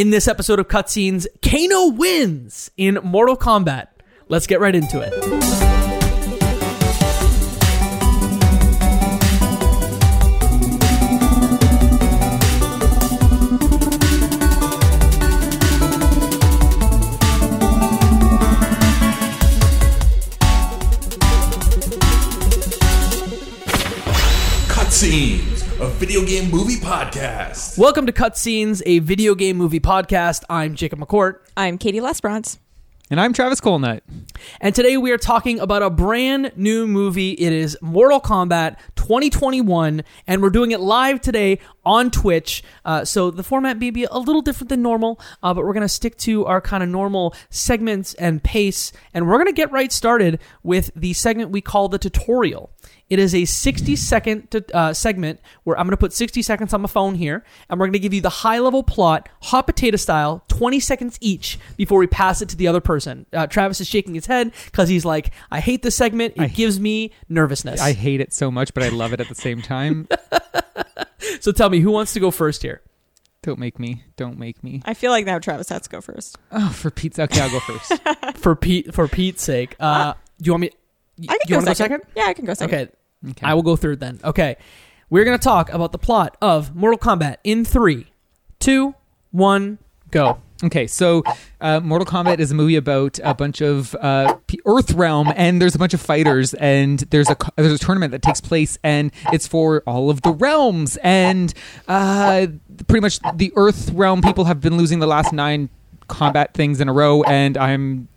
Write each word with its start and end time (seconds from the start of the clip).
In 0.00 0.08
this 0.08 0.26
episode 0.26 0.58
of 0.58 0.66
Cutscenes, 0.66 1.26
Kano 1.42 1.88
wins 1.88 2.70
in 2.78 2.98
Mortal 3.04 3.36
Kombat. 3.36 3.88
Let's 4.28 4.46
get 4.46 4.58
right 4.58 4.74
into 4.74 4.98
it. 5.00 5.12
A 25.80 25.88
video 25.92 26.22
game 26.26 26.50
movie 26.50 26.59
podcast. 27.10 27.76
Welcome 27.76 28.06
to 28.06 28.12
Cutscenes, 28.12 28.82
a 28.86 29.00
video 29.00 29.34
game 29.34 29.56
movie 29.56 29.80
podcast. 29.80 30.44
I'm 30.48 30.76
Jacob 30.76 31.00
McCourt. 31.00 31.40
I'm 31.56 31.76
Katie 31.76 31.98
Lesbrance. 31.98 32.58
And 33.10 33.20
I'm 33.20 33.32
Travis 33.32 33.60
Colnut. 33.60 34.04
And 34.60 34.72
today 34.72 34.96
we 34.96 35.10
are 35.10 35.18
talking 35.18 35.58
about 35.58 35.82
a 35.82 35.90
brand 35.90 36.52
new 36.54 36.86
movie. 36.86 37.32
It 37.32 37.52
is 37.52 37.76
Mortal 37.82 38.20
Kombat 38.20 38.76
2021, 38.94 40.04
and 40.28 40.40
we're 40.40 40.50
doing 40.50 40.70
it 40.70 40.78
live 40.78 41.20
today 41.20 41.58
on 41.84 42.12
Twitch. 42.12 42.62
Uh, 42.84 43.04
so 43.04 43.32
the 43.32 43.42
format 43.42 43.78
may 43.78 43.90
be 43.90 44.04
a 44.04 44.18
little 44.18 44.42
different 44.42 44.68
than 44.68 44.80
normal, 44.80 45.18
uh, 45.42 45.52
but 45.52 45.64
we're 45.64 45.72
going 45.72 45.80
to 45.80 45.88
stick 45.88 46.16
to 46.18 46.46
our 46.46 46.60
kind 46.60 46.84
of 46.84 46.88
normal 46.88 47.34
segments 47.48 48.14
and 48.14 48.44
pace. 48.44 48.92
And 49.12 49.26
we're 49.26 49.38
going 49.38 49.46
to 49.46 49.52
get 49.52 49.72
right 49.72 49.90
started 49.90 50.38
with 50.62 50.92
the 50.94 51.12
segment 51.14 51.50
we 51.50 51.60
call 51.60 51.88
the 51.88 51.98
tutorial. 51.98 52.70
It 53.10 53.18
is 53.18 53.34
a 53.34 53.44
60 53.44 53.96
second 53.96 54.50
to, 54.52 54.64
uh, 54.74 54.92
segment 54.94 55.40
where 55.64 55.76
I'm 55.78 55.84
going 55.86 55.90
to 55.90 55.96
put 55.96 56.12
60 56.12 56.42
seconds 56.42 56.72
on 56.72 56.80
my 56.80 56.88
phone 56.88 57.16
here, 57.16 57.44
and 57.68 57.78
we're 57.78 57.86
going 57.86 57.92
to 57.94 57.98
give 57.98 58.14
you 58.14 58.20
the 58.20 58.30
high 58.30 58.60
level 58.60 58.82
plot, 58.84 59.28
hot 59.42 59.66
potato 59.66 59.96
style, 59.96 60.44
20 60.48 60.78
seconds 60.80 61.18
each 61.20 61.58
before 61.76 61.98
we 61.98 62.06
pass 62.06 62.40
it 62.40 62.48
to 62.50 62.56
the 62.56 62.68
other 62.68 62.80
person. 62.80 63.26
Uh, 63.32 63.46
Travis 63.48 63.80
is 63.80 63.88
shaking 63.88 64.14
his 64.14 64.26
head 64.26 64.52
because 64.66 64.88
he's 64.88 65.04
like, 65.04 65.32
I 65.50 65.58
hate 65.60 65.82
this 65.82 65.96
segment. 65.96 66.34
It 66.36 66.42
I- 66.42 66.46
gives 66.46 66.78
me 66.78 67.12
nervousness. 67.28 67.80
I 67.80 67.92
hate 67.92 68.20
it 68.20 68.32
so 68.32 68.50
much, 68.50 68.72
but 68.74 68.82
I 68.84 68.88
love 68.90 69.12
it 69.12 69.20
at 69.20 69.28
the 69.28 69.34
same 69.34 69.60
time. 69.60 70.06
so 71.40 71.52
tell 71.52 71.68
me, 71.70 71.80
who 71.80 71.90
wants 71.90 72.12
to 72.14 72.20
go 72.20 72.30
first 72.30 72.62
here? 72.62 72.80
Don't 73.42 73.58
make 73.58 73.78
me. 73.78 74.04
Don't 74.16 74.38
make 74.38 74.62
me. 74.62 74.82
I 74.84 74.94
feel 74.94 75.10
like 75.10 75.24
now 75.24 75.38
Travis 75.38 75.68
has 75.70 75.82
to 75.82 75.88
go 75.88 76.00
first. 76.00 76.36
Oh, 76.52 76.68
for 76.70 76.90
Pete's 76.90 77.18
okay, 77.18 77.40
I'll 77.40 77.50
go 77.50 77.60
first. 77.60 77.92
For 78.36 78.54
Pete, 78.54 78.94
for 78.94 79.08
Pete's 79.08 79.42
sake, 79.42 79.76
uh, 79.80 80.12
do 80.38 80.46
you 80.46 80.52
want 80.52 80.60
me? 80.62 80.70
I 81.28 81.32
can 81.36 81.38
you 81.46 81.48
go 81.48 81.56
want 81.56 81.64
to 81.66 81.70
go 81.70 81.74
second. 81.74 82.00
second? 82.00 82.12
Yeah, 82.16 82.24
I 82.26 82.32
can 82.34 82.44
go 82.46 82.54
second. 82.54 82.74
Okay, 82.74 82.92
Okay. 83.28 83.46
I 83.46 83.54
will 83.54 83.62
go 83.62 83.76
third 83.76 84.00
then. 84.00 84.20
Okay, 84.24 84.56
we're 85.10 85.24
gonna 85.24 85.38
talk 85.38 85.72
about 85.72 85.92
the 85.92 85.98
plot 85.98 86.36
of 86.40 86.74
Mortal 86.74 86.98
Kombat 86.98 87.36
in 87.44 87.64
three, 87.64 88.06
two, 88.58 88.94
one, 89.30 89.78
go. 90.10 90.40
Okay, 90.62 90.86
so 90.86 91.22
uh, 91.62 91.80
Mortal 91.80 92.06
Kombat 92.06 92.38
is 92.38 92.50
a 92.50 92.54
movie 92.54 92.76
about 92.76 93.18
a 93.24 93.34
bunch 93.34 93.62
of 93.62 93.94
uh, 93.94 94.36
Earth 94.66 94.92
realm, 94.92 95.32
and 95.34 95.60
there's 95.60 95.74
a 95.74 95.78
bunch 95.78 95.94
of 95.94 96.02
fighters, 96.02 96.52
and 96.54 96.98
there's 97.10 97.30
a 97.30 97.36
there's 97.56 97.72
a 97.72 97.78
tournament 97.78 98.12
that 98.12 98.20
takes 98.20 98.42
place, 98.42 98.78
and 98.84 99.10
it's 99.32 99.46
for 99.46 99.82
all 99.86 100.10
of 100.10 100.20
the 100.22 100.32
realms, 100.32 100.98
and 101.02 101.54
uh, 101.88 102.46
pretty 102.88 103.00
much 103.00 103.20
the 103.34 103.52
Earth 103.56 103.90
realm 103.92 104.20
people 104.20 104.44
have 104.44 104.60
been 104.60 104.76
losing 104.76 104.98
the 104.98 105.06
last 105.06 105.32
nine 105.32 105.70
combat 106.08 106.52
things 106.52 106.80
in 106.80 106.88
a 106.88 106.92
row, 106.92 107.22
and 107.22 107.56
I'm 107.56 108.08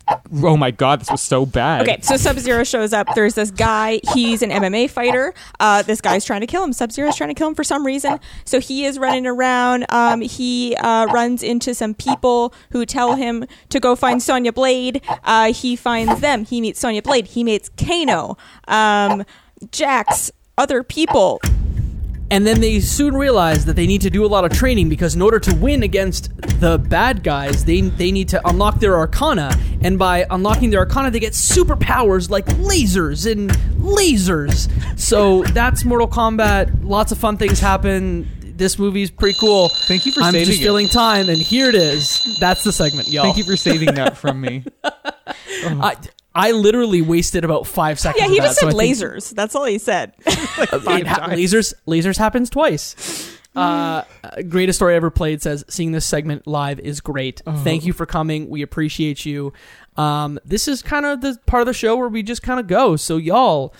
oh 0.42 0.56
my 0.56 0.70
god, 0.70 1.00
this 1.00 1.10
was 1.10 1.22
so 1.22 1.46
bad. 1.46 1.82
Okay, 1.82 1.98
so 2.00 2.16
Sub 2.16 2.38
Zero 2.38 2.64
shows 2.64 2.92
up. 2.92 3.08
There's 3.14 3.34
this 3.34 3.50
guy. 3.50 4.00
He's 4.12 4.42
an 4.42 4.50
MMA 4.50 4.90
fighter. 4.90 5.34
Uh, 5.60 5.82
this 5.82 6.00
guy's 6.00 6.24
trying 6.24 6.40
to 6.40 6.46
kill 6.46 6.62
him. 6.62 6.72
Sub 6.72 6.92
Zero's 6.92 7.16
trying 7.16 7.30
to 7.30 7.34
kill 7.34 7.48
him 7.48 7.54
for 7.54 7.64
some 7.64 7.84
reason. 7.84 8.20
So 8.44 8.60
he 8.60 8.84
is 8.84 8.98
running 8.98 9.26
around. 9.26 9.86
Um, 9.88 10.20
he 10.20 10.76
uh, 10.76 11.06
runs 11.06 11.42
into 11.42 11.74
some 11.74 11.94
people 11.94 12.54
who 12.70 12.86
tell 12.86 13.14
him 13.14 13.46
to 13.70 13.80
go 13.80 13.96
find 13.96 14.22
Sonya 14.22 14.52
Blade. 14.52 15.02
Uh, 15.24 15.52
he 15.52 15.76
finds 15.76 16.20
them. 16.20 16.44
He 16.44 16.60
meets 16.60 16.80
Sonya 16.80 17.02
Blade. 17.02 17.28
He 17.28 17.44
meets 17.44 17.68
Kano, 17.70 18.36
um, 18.68 19.24
Jax, 19.70 20.30
other 20.58 20.82
people. 20.82 21.40
And 22.30 22.46
then 22.46 22.60
they 22.60 22.80
soon 22.80 23.14
realize 23.14 23.64
that 23.66 23.76
they 23.76 23.86
need 23.86 24.00
to 24.02 24.10
do 24.10 24.24
a 24.24 24.26
lot 24.26 24.44
of 24.44 24.52
training 24.52 24.88
because 24.88 25.14
in 25.14 25.22
order 25.22 25.38
to 25.40 25.54
win 25.56 25.82
against 25.82 26.34
the 26.60 26.78
bad 26.78 27.22
guys, 27.22 27.64
they 27.64 27.82
they 27.82 28.10
need 28.10 28.28
to 28.30 28.48
unlock 28.48 28.80
their 28.80 28.96
arcana. 28.96 29.54
And 29.82 29.98
by 29.98 30.26
unlocking 30.30 30.70
their 30.70 30.80
arcana, 30.80 31.10
they 31.10 31.20
get 31.20 31.34
superpowers 31.34 32.30
like 32.30 32.46
lasers 32.46 33.30
and 33.30 33.50
lasers. 33.78 34.70
So 34.98 35.42
that's 35.44 35.84
Mortal 35.84 36.08
Kombat. 36.08 36.84
Lots 36.84 37.12
of 37.12 37.18
fun 37.18 37.36
things 37.36 37.60
happen. 37.60 38.28
This 38.56 38.78
movie's 38.78 39.10
pretty 39.10 39.36
cool. 39.38 39.68
Thank 39.68 40.06
you 40.06 40.12
for 40.12 40.22
I'm 40.22 40.32
saving 40.32 40.46
just 40.46 40.60
it. 40.60 40.64
filling 40.64 40.86
time, 40.88 41.28
and 41.28 41.40
here 41.42 41.68
it 41.68 41.74
is. 41.74 42.38
That's 42.40 42.62
the 42.62 42.72
segment, 42.72 43.08
y'all. 43.08 43.24
Thank 43.24 43.36
you 43.36 43.44
for 43.44 43.56
saving 43.56 43.94
that 43.94 44.16
from 44.16 44.40
me. 44.40 44.64
Oh. 45.66 45.80
I, 45.82 45.96
I 46.34 46.50
literally 46.52 47.00
wasted 47.02 47.44
about 47.44 47.66
five 47.66 48.00
seconds. 48.00 48.20
Yeah, 48.20 48.26
of 48.26 48.32
he 48.32 48.38
that, 48.40 48.46
just 48.46 48.60
so 48.60 48.70
said 48.70 48.76
think- 48.76 48.96
lasers. 48.96 49.30
That's 49.34 49.54
all 49.54 49.64
he 49.64 49.78
said. 49.78 50.14
It 50.26 51.06
ha- 51.06 51.28
lasers 51.30 51.74
lasers 51.86 52.16
happens 52.18 52.48
twice. 52.50 53.30
Uh, 53.56 54.02
greatest 54.48 54.78
story 54.78 54.96
ever 54.96 55.10
played 55.10 55.40
says 55.42 55.64
seeing 55.68 55.92
this 55.92 56.04
segment 56.04 56.46
live 56.46 56.80
is 56.80 57.00
great. 57.00 57.40
Thank 57.58 57.84
you 57.84 57.92
for 57.92 58.06
coming. 58.06 58.48
We 58.48 58.62
appreciate 58.62 59.24
you. 59.24 59.52
Um, 59.96 60.38
this 60.44 60.66
is 60.66 60.82
kind 60.82 61.06
of 61.06 61.20
the 61.20 61.38
part 61.46 61.60
of 61.60 61.66
the 61.66 61.72
show 61.72 61.96
where 61.96 62.08
we 62.08 62.22
just 62.22 62.42
kind 62.42 62.58
of 62.58 62.66
go. 62.66 62.96
So 62.96 63.16
y'all, 63.16 63.72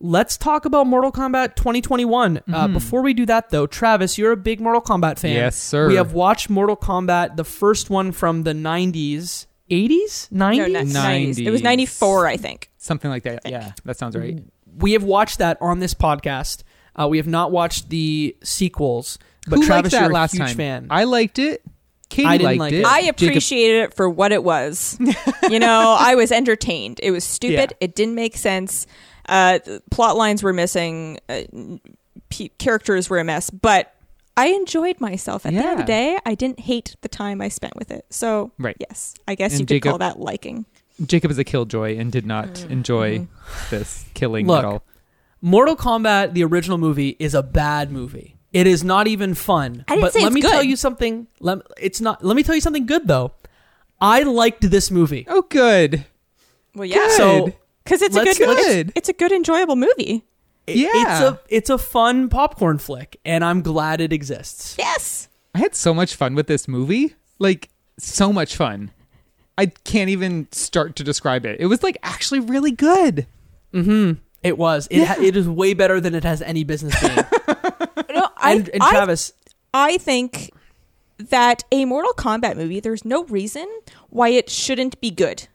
let's 0.00 0.36
talk 0.36 0.64
about 0.64 0.86
Mortal 0.86 1.10
Kombat 1.10 1.56
2021. 1.56 2.40
Uh, 2.52 2.68
before 2.68 3.02
we 3.02 3.14
do 3.14 3.26
that 3.26 3.50
though, 3.50 3.66
Travis, 3.66 4.16
you're 4.16 4.32
a 4.32 4.36
big 4.36 4.60
Mortal 4.60 4.82
Kombat 4.82 5.18
fan. 5.18 5.34
Yes, 5.34 5.56
sir. 5.56 5.88
We 5.88 5.96
have 5.96 6.12
watched 6.12 6.48
Mortal 6.48 6.76
Kombat, 6.76 7.36
the 7.36 7.44
first 7.44 7.90
one 7.90 8.12
from 8.12 8.44
the 8.44 8.52
90s, 8.52 9.46
80s, 9.70 10.28
90s. 10.30 10.30
No, 10.30 10.48
not 10.50 10.84
90s. 10.86 11.44
It 11.44 11.50
was 11.50 11.62
94, 11.62 12.26
I 12.26 12.36
think. 12.36 12.70
Something 12.78 13.10
like 13.10 13.24
that. 13.24 13.42
Yeah, 13.46 13.72
that 13.84 13.96
sounds 13.98 14.16
right. 14.16 14.42
we 14.78 14.92
have 14.92 15.02
watched 15.02 15.38
that 15.38 15.58
on 15.60 15.80
this 15.80 15.94
podcast. 15.94 16.62
Uh, 16.94 17.08
we 17.08 17.18
have 17.18 17.26
not 17.26 17.50
watched 17.50 17.88
the 17.90 18.36
sequels, 18.42 19.18
but 19.48 19.58
Who 19.58 19.66
Travis, 19.66 19.92
liked 19.92 19.92
that 19.92 20.00
you're 20.02 20.10
a 20.10 20.14
last 20.14 20.32
huge 20.32 20.46
time? 20.46 20.56
fan. 20.56 20.86
I 20.90 21.04
liked 21.04 21.38
it. 21.38 21.62
Katie 22.08 22.28
I 22.28 22.38
didn't 22.38 22.58
liked 22.58 22.60
like 22.60 22.72
it. 22.72 22.80
it. 22.80 22.86
I 22.86 23.00
appreciated 23.00 23.82
it 23.82 23.94
for 23.94 24.08
what 24.08 24.30
it 24.30 24.44
was. 24.44 24.96
you 25.50 25.58
know, 25.58 25.96
I 25.98 26.14
was 26.14 26.30
entertained. 26.30 27.00
It 27.02 27.10
was 27.10 27.24
stupid. 27.24 27.72
Yeah. 27.72 27.76
It 27.80 27.94
didn't 27.96 28.14
make 28.14 28.36
sense. 28.36 28.86
Uh, 29.28 29.58
plot 29.90 30.16
lines 30.16 30.42
were 30.42 30.52
missing. 30.52 31.18
Uh, 31.28 31.42
p- 32.28 32.50
characters 32.58 33.10
were 33.10 33.18
a 33.18 33.24
mess, 33.24 33.50
but 33.50 33.92
I 34.36 34.48
enjoyed 34.48 35.00
myself. 35.00 35.46
At 35.46 35.52
the 35.54 35.58
end 35.58 35.72
of 35.72 35.78
the 35.78 35.84
day, 35.84 36.18
I 36.26 36.34
didn't 36.34 36.60
hate 36.60 36.96
the 37.00 37.08
time 37.08 37.40
I 37.40 37.48
spent 37.48 37.74
with 37.76 37.90
it. 37.90 38.04
So, 38.10 38.52
Right. 38.58 38.76
yes, 38.78 39.14
I 39.26 39.34
guess 39.34 39.52
And 39.52 39.60
you 39.60 39.66
could 39.66 39.74
Jacob- 39.76 39.90
call 39.90 39.98
that 39.98 40.20
liking. 40.20 40.66
Jacob 41.04 41.30
is 41.30 41.38
a 41.38 41.44
killjoy 41.44 41.98
and 41.98 42.10
did 42.10 42.26
not 42.26 42.48
mm-hmm. 42.48 42.72
enjoy 42.72 43.18
mm-hmm. 43.18 43.70
this 43.70 44.06
killing 44.14 44.46
Look, 44.46 44.58
at 44.58 44.64
all. 44.64 44.82
Mortal 45.42 45.76
Kombat, 45.76 46.32
the 46.32 46.42
original 46.44 46.78
movie, 46.78 47.16
is 47.18 47.34
a 47.34 47.42
bad 47.42 47.92
movie. 47.92 48.36
It 48.52 48.66
is 48.66 48.82
not 48.82 49.06
even 49.06 49.34
fun. 49.34 49.84
I 49.88 49.96
didn't 49.96 50.02
but 50.02 50.12
say 50.14 50.20
let 50.20 50.28
it's 50.28 50.34
me 50.34 50.40
good. 50.40 50.50
tell 50.50 50.62
you 50.62 50.76
something. 50.76 51.26
Let, 51.40 51.58
it's 51.78 52.00
not. 52.00 52.24
Let 52.24 52.36
me 52.36 52.42
tell 52.42 52.54
you 52.54 52.60
something 52.62 52.86
good 52.86 53.06
though. 53.06 53.32
I 54.00 54.22
liked 54.22 54.70
this 54.70 54.90
movie. 54.90 55.26
Oh, 55.28 55.42
good. 55.42 56.06
Well, 56.74 56.86
yeah, 56.86 57.08
So 57.16 57.52
because 57.84 58.02
it's 58.02 58.16
a 58.16 58.24
good, 58.24 58.36
Good. 58.36 58.88
It's, 58.88 58.92
it's 58.96 59.08
a 59.08 59.12
good, 59.12 59.32
enjoyable 59.32 59.76
movie. 59.76 60.24
It- 60.66 60.76
Yeah. 60.76 60.90
it's 60.94 61.20
a 61.20 61.40
it's 61.48 61.70
a 61.70 61.78
fun 61.78 62.28
popcorn 62.28 62.78
flick, 62.78 63.18
and 63.24 63.44
I'm 63.44 63.62
glad 63.62 64.00
it 64.00 64.12
exists. 64.12 64.74
Yes. 64.78 65.28
I 65.54 65.58
had 65.58 65.74
so 65.74 65.94
much 65.94 66.14
fun 66.14 66.34
with 66.34 66.46
this 66.48 66.68
movie. 66.68 67.14
Like, 67.38 67.70
so 67.98 68.32
much 68.32 68.56
fun. 68.56 68.90
I 69.58 69.66
can't 69.66 70.10
even 70.10 70.48
start 70.52 70.96
to 70.96 71.04
describe 71.04 71.46
it. 71.46 71.58
It 71.60 71.66
was 71.66 71.82
like 71.82 71.96
actually 72.02 72.40
really 72.40 72.72
good. 72.72 73.26
Mm-hmm. 73.72 74.20
It 74.42 74.58
was. 74.58 74.86
It 74.90 75.04
ha- 75.04 75.16
it 75.20 75.34
is 75.36 75.48
way 75.48 75.72
better 75.74 75.98
than 76.00 76.14
it 76.14 76.24
has 76.24 76.42
any 76.42 76.62
business 76.64 76.98
being. 77.00 77.16
No, 78.10 78.28
I, 78.38 78.52
and, 78.52 78.68
and 78.70 78.82
I 78.82 78.90
Travis, 78.90 79.32
I 79.74 79.98
think 79.98 80.50
that 81.18 81.64
a 81.72 81.84
Mortal 81.84 82.12
Kombat 82.12 82.56
movie, 82.56 82.80
there's 82.80 83.04
no 83.04 83.24
reason 83.24 83.66
why 84.08 84.28
it 84.30 84.48
shouldn't 84.48 84.98
be 85.02 85.10
good. 85.10 85.48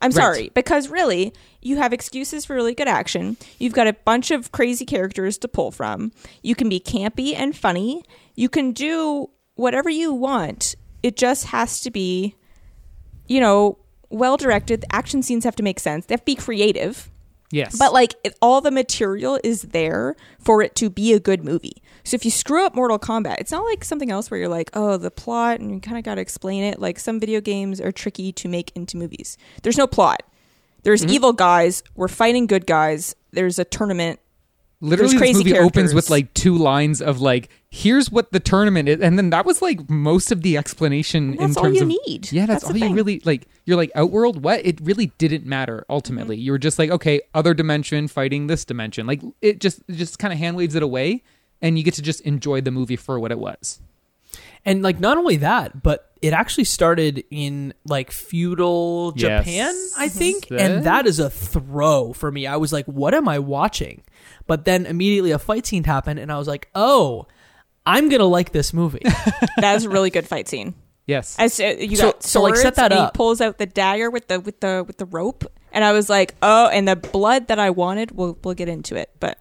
I'm 0.00 0.08
Right. 0.10 0.14
sorry, 0.22 0.50
because 0.54 0.88
really, 0.88 1.32
you 1.62 1.76
have 1.76 1.92
excuses 1.92 2.44
for 2.44 2.54
really 2.54 2.74
good 2.74 2.88
action. 2.88 3.36
You've 3.58 3.72
got 3.72 3.86
a 3.86 3.92
bunch 3.92 4.30
of 4.30 4.52
crazy 4.52 4.86
characters 4.86 5.38
to 5.38 5.48
pull 5.48 5.70
from. 5.70 6.12
You 6.42 6.54
can 6.54 6.68
be 6.68 6.80
campy 6.80 7.34
and 7.36 7.56
funny. 7.56 8.02
You 8.34 8.48
can 8.48 8.72
do 8.72 9.30
whatever 9.54 9.90
you 9.90 10.12
want. 10.12 10.74
It 11.02 11.16
just 11.16 11.46
has 11.46 11.80
to 11.82 11.90
be, 11.90 12.34
you 13.26 13.40
know, 13.40 13.78
well 14.08 14.36
directed. 14.36 14.82
The 14.82 14.94
action 14.94 15.22
scenes 15.22 15.44
have 15.44 15.56
to 15.56 15.62
make 15.62 15.80
sense. 15.80 16.06
They 16.06 16.14
have 16.14 16.20
to 16.20 16.26
be 16.26 16.34
creative. 16.34 17.10
Yes. 17.52 17.76
But 17.76 17.92
like 17.92 18.14
it, 18.22 18.36
all 18.40 18.60
the 18.60 18.70
material 18.70 19.38
is 19.42 19.62
there 19.62 20.14
for 20.38 20.62
it 20.62 20.74
to 20.76 20.88
be 20.88 21.12
a 21.12 21.20
good 21.20 21.44
movie. 21.44 21.82
So 22.04 22.14
if 22.14 22.24
you 22.24 22.30
screw 22.30 22.64
up 22.64 22.74
Mortal 22.74 22.98
Kombat, 22.98 23.36
it's 23.38 23.52
not 23.52 23.64
like 23.64 23.84
something 23.84 24.10
else 24.10 24.30
where 24.30 24.38
you're 24.38 24.48
like, 24.48 24.70
oh, 24.72 24.96
the 24.96 25.10
plot 25.10 25.60
and 25.60 25.70
you 25.72 25.80
kind 25.80 25.98
of 25.98 26.04
got 26.04 26.14
to 26.14 26.20
explain 26.20 26.62
it. 26.62 26.78
Like 26.78 26.98
some 26.98 27.18
video 27.20 27.40
games 27.40 27.80
are 27.80 27.92
tricky 27.92 28.32
to 28.32 28.48
make 28.48 28.70
into 28.76 28.96
movies. 28.96 29.36
There's 29.62 29.76
no 29.76 29.86
plot. 29.86 30.22
There's 30.82 31.04
evil 31.04 31.32
guys. 31.32 31.82
We're 31.94 32.08
fighting 32.08 32.46
good 32.46 32.66
guys. 32.66 33.14
There's 33.32 33.58
a 33.58 33.64
tournament. 33.64 34.20
Literally, 34.82 35.18
this 35.18 35.36
movie 35.36 35.58
opens 35.58 35.92
with 35.92 36.08
like 36.08 36.32
two 36.32 36.56
lines 36.56 37.02
of 37.02 37.20
like, 37.20 37.50
"Here's 37.68 38.10
what 38.10 38.32
the 38.32 38.40
tournament 38.40 38.88
is," 38.88 39.00
and 39.00 39.18
then 39.18 39.28
that 39.28 39.44
was 39.44 39.60
like 39.60 39.90
most 39.90 40.32
of 40.32 40.40
the 40.40 40.56
explanation 40.56 41.34
in 41.34 41.36
That's 41.36 41.56
all 41.58 41.64
terms 41.64 41.76
you 41.76 41.82
of 41.82 41.88
need. 41.88 42.32
Yeah, 42.32 42.46
that's, 42.46 42.62
That's 42.62 42.70
all 42.70 42.76
you 42.78 42.86
thing. 42.86 42.94
really 42.94 43.20
like. 43.26 43.46
You're 43.66 43.76
like 43.76 43.92
Outworld. 43.94 44.42
What? 44.42 44.64
It 44.64 44.80
really 44.80 45.12
didn't 45.18 45.44
matter 45.44 45.84
ultimately. 45.90 46.36
Mm-hmm. 46.36 46.44
You 46.44 46.52
were 46.52 46.58
just 46.58 46.78
like, 46.78 46.88
okay, 46.90 47.20
other 47.34 47.52
dimension 47.52 48.08
fighting 48.08 48.46
this 48.46 48.64
dimension. 48.64 49.06
Like 49.06 49.20
it 49.42 49.60
just 49.60 49.80
it 49.86 49.96
just 49.96 50.18
kind 50.18 50.32
of 50.32 50.38
hand 50.38 50.56
waves 50.56 50.74
it 50.74 50.82
away, 50.82 51.24
and 51.60 51.76
you 51.76 51.84
get 51.84 51.92
to 51.94 52.02
just 52.02 52.22
enjoy 52.22 52.62
the 52.62 52.70
movie 52.70 52.96
for 52.96 53.20
what 53.20 53.30
it 53.30 53.38
was. 53.38 53.80
And 54.64 54.82
like 54.82 55.00
not 55.00 55.16
only 55.18 55.36
that, 55.36 55.82
but 55.82 56.10
it 56.20 56.32
actually 56.34 56.64
started 56.64 57.24
in 57.30 57.72
like 57.86 58.10
feudal 58.10 59.14
Yes. 59.16 59.44
Japan, 59.44 59.74
I 59.96 60.08
think, 60.08 60.46
Mhm. 60.48 60.60
and 60.60 60.84
that 60.84 61.06
is 61.06 61.18
a 61.18 61.30
throw 61.30 62.12
for 62.12 62.30
me. 62.30 62.46
I 62.46 62.56
was 62.56 62.72
like, 62.72 62.84
"What 62.86 63.14
am 63.14 63.26
I 63.28 63.38
watching?" 63.38 64.02
But 64.46 64.64
then 64.66 64.84
immediately 64.86 65.30
a 65.30 65.38
fight 65.38 65.66
scene 65.66 65.84
happened, 65.84 66.18
and 66.20 66.30
I 66.30 66.36
was 66.38 66.46
like, 66.46 66.68
"Oh, 66.74 67.26
I'm 67.86 68.08
gonna 68.10 68.24
like 68.26 68.52
this 68.52 68.72
movie." 68.74 69.00
That 69.56 69.74
was 69.74 69.84
a 69.84 69.88
really 69.90 70.10
good 70.10 70.26
fight 70.28 70.46
scene. 70.48 70.74
Yes. 71.06 71.36
As 71.38 71.58
uh, 71.58 71.74
you 71.78 71.96
So- 71.96 72.12
got 72.12 72.22
so, 72.22 72.42
like, 72.42 72.50
swords, 72.54 72.62
set 72.62 72.74
that 72.76 72.92
and 72.92 73.00
up. 73.00 73.14
he 73.14 73.16
pulls 73.16 73.40
out 73.40 73.56
the 73.58 73.66
dagger 73.66 74.10
with 74.10 74.28
the 74.28 74.40
with 74.40 74.60
the 74.60 74.84
with 74.86 74.98
the 74.98 75.06
rope, 75.06 75.44
and 75.72 75.84
I 75.84 75.92
was 75.92 76.10
like, 76.10 76.34
oh, 76.42 76.68
and 76.68 76.86
the 76.86 76.96
blood 76.96 77.48
that 77.48 77.58
I 77.58 77.70
wanted. 77.70 78.10
We'll 78.12 78.36
we'll 78.44 78.54
get 78.54 78.68
into 78.68 78.94
it, 78.96 79.10
but 79.20 79.38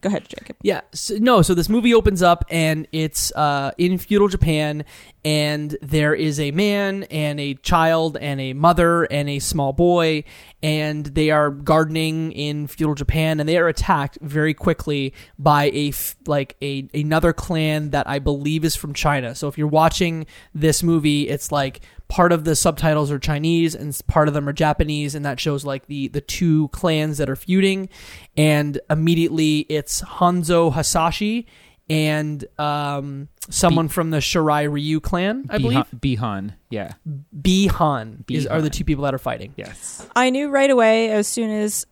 go 0.00 0.08
ahead, 0.08 0.28
Jacob. 0.28 0.56
Yeah, 0.62 0.82
so, 0.92 1.14
no. 1.16 1.42
So 1.42 1.54
this 1.54 1.68
movie 1.68 1.94
opens 1.94 2.22
up 2.22 2.44
and 2.48 2.86
it's 2.92 3.32
uh, 3.32 3.72
in 3.78 3.98
feudal 3.98 4.28
Japan, 4.28 4.84
and 5.24 5.76
there 5.82 6.14
is 6.14 6.38
a 6.38 6.50
man 6.52 7.04
and 7.04 7.40
a 7.40 7.54
child 7.54 8.16
and 8.16 8.40
a 8.40 8.52
mother 8.52 9.04
and 9.04 9.28
a 9.28 9.38
small 9.38 9.72
boy, 9.72 10.24
and 10.62 11.06
they 11.06 11.30
are 11.30 11.50
gardening 11.50 12.32
in 12.32 12.66
feudal 12.66 12.94
Japan, 12.94 13.40
and 13.40 13.48
they 13.48 13.58
are 13.58 13.68
attacked 13.68 14.18
very 14.20 14.54
quickly 14.54 15.12
by 15.38 15.64
a 15.66 15.92
like 16.26 16.56
a 16.62 16.88
another 16.94 17.32
clan 17.32 17.90
that 17.90 18.08
I 18.08 18.18
believe 18.18 18.64
is 18.64 18.76
from 18.76 18.94
China. 18.94 19.34
So 19.34 19.48
if 19.48 19.58
you're 19.58 19.66
watching 19.66 20.26
this 20.54 20.82
movie, 20.82 21.28
it's 21.28 21.50
like 21.52 21.80
part 22.08 22.32
of 22.32 22.44
the 22.44 22.56
subtitles 22.56 23.10
are 23.10 23.18
Chinese 23.18 23.74
and 23.74 23.98
part 24.06 24.28
of 24.28 24.34
them 24.34 24.48
are 24.48 24.52
Japanese, 24.52 25.14
and 25.14 25.24
that 25.24 25.38
shows 25.38 25.64
like 25.64 25.86
the 25.86 26.08
the 26.08 26.20
two 26.20 26.68
clans 26.68 27.18
that 27.18 27.30
are 27.30 27.36
feuding. 27.36 27.88
And 28.36 28.80
immediately 28.90 29.60
it's 29.68 30.02
Hanzo 30.02 30.72
Hasashi 30.72 31.46
and 31.90 32.44
um, 32.58 33.28
someone 33.48 33.88
from 33.88 34.10
the 34.10 34.18
Shirai 34.18 34.70
Ryu 34.70 35.00
clan, 35.00 35.46
I 35.48 35.58
believe. 35.58 35.86
Bihan, 35.94 36.18
Bihan. 36.18 36.54
Yeah. 36.70 36.92
Bihan 37.40 38.24
is 38.30 38.46
are 38.46 38.60
the 38.60 38.70
two 38.70 38.84
people 38.84 39.04
that 39.04 39.14
are 39.14 39.18
fighting. 39.18 39.54
Yes. 39.56 40.06
I 40.14 40.30
knew 40.30 40.50
right 40.50 40.70
away 40.70 41.10
as 41.10 41.26
soon 41.26 41.50
as 41.50 41.86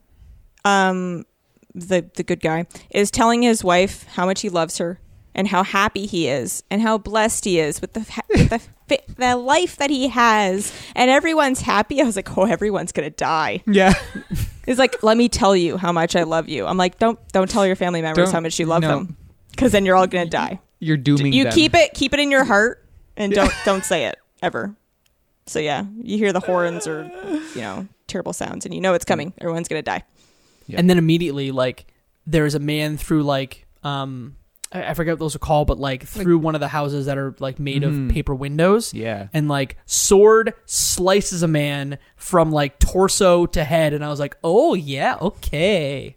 um 0.64 1.24
the 1.74 2.08
the 2.14 2.22
good 2.22 2.40
guy 2.40 2.66
is 2.90 3.10
telling 3.10 3.42
his 3.42 3.62
wife 3.62 4.04
how 4.04 4.26
much 4.26 4.40
he 4.40 4.48
loves 4.48 4.78
her 4.78 4.98
and 5.37 5.47
how 5.47 5.62
happy 5.62 6.06
he 6.06 6.27
is 6.27 6.65
and 6.71 6.83
how 6.83 6.99
blessed 6.99 7.44
he 7.44 7.61
is 7.61 7.81
with 7.81 7.93
the 7.93 8.00
with 8.31 8.49
the, 8.50 8.59
fi- 8.88 9.05
the 9.17 9.37
life 9.37 9.77
that 9.77 9.91
he 9.91 10.09
has 10.09 10.73
and 10.97 11.11
everyone's 11.11 11.61
happy. 11.61 12.00
I 12.00 12.05
was 12.05 12.17
like, 12.17 12.37
"Oh, 12.37 12.47
everyone's 12.47 12.91
going 12.91 13.09
to 13.09 13.15
die." 13.15 13.62
Yeah. 13.67 13.93
He's 14.67 14.79
like, 14.81 15.00
"Let 15.05 15.17
me 15.17 15.29
tell 15.29 15.55
you 15.55 15.77
how 15.77 15.93
much 15.93 16.17
I 16.17 16.25
love 16.25 16.49
you." 16.49 16.67
I'm 16.67 16.77
like, 16.79 16.99
"Don't 16.99 17.19
don't 17.29 17.49
tell 17.49 17.65
your 17.67 17.77
family 17.77 18.03
members 18.03 18.25
Don't- 18.25 18.35
how 18.35 18.41
much 18.41 18.59
you 18.59 18.67
love 18.67 18.83
no. 18.83 18.88
them 18.88 19.17
cuz 19.56 19.71
then 19.71 19.87
you're 19.87 19.94
all 19.94 20.09
going 20.09 20.25
to 20.27 20.31
die." 20.31 20.59
You're 20.81 20.97
dooming 20.97 21.33
you 21.33 21.44
them. 21.44 21.53
keep 21.53 21.75
it 21.75 21.94
keep 21.94 22.12
it 22.12 22.21
in 22.21 22.31
your 22.31 22.44
heart 22.44 22.85
and 23.17 23.33
don't 23.33 23.53
don't 23.65 23.85
say 23.85 24.06
it 24.06 24.19
ever. 24.43 24.75
So 25.49 25.61
yeah, 25.61 25.85
you 26.03 26.19
hear 26.19 26.33
the 26.33 26.41
horns 26.41 26.88
or 26.88 27.09
you 27.55 27.61
know 27.61 27.87
terrible 28.09 28.33
sounds 28.33 28.65
and 28.65 28.75
you 28.75 28.81
know 28.81 28.94
it's 28.94 29.05
coming. 29.05 29.33
Everyone's 29.41 29.69
gonna 29.69 29.81
die. 29.81 30.03
Yeah. 30.67 30.81
And 30.81 30.91
then 30.91 30.99
immediately, 30.99 31.53
like, 31.53 31.87
there's 32.27 32.56
a 32.56 32.59
man 32.59 32.97
through 32.97 33.23
like 33.23 33.65
um 33.85 34.35
I, 34.72 34.94
forget 34.94 35.12
what 35.12 35.20
those 35.20 35.36
are 35.36 35.40
called, 35.40 35.68
but 35.68 35.78
like 35.78 36.04
through 36.04 36.38
one 36.38 36.54
of 36.54 36.60
the 36.60 36.68
houses 36.68 37.06
that 37.06 37.16
are 37.16 37.34
like 37.38 37.58
made 37.58 37.84
of 37.84 37.92
mm-hmm. 37.92 38.08
paper 38.08 38.34
windows. 38.34 38.92
Yeah. 38.92 39.28
And 39.32 39.48
like 39.48 39.76
sword 39.86 40.54
slices 40.64 41.42
a 41.42 41.48
man 41.48 41.98
from 42.16 42.50
like 42.50 42.78
torso 42.78 43.46
to 43.46 43.64
head, 43.64 43.92
and 43.92 44.04
I 44.04 44.08
was 44.08 44.20
like, 44.20 44.36
"Oh 44.42 44.74
yeah, 44.74 45.16
okay." 45.20 46.16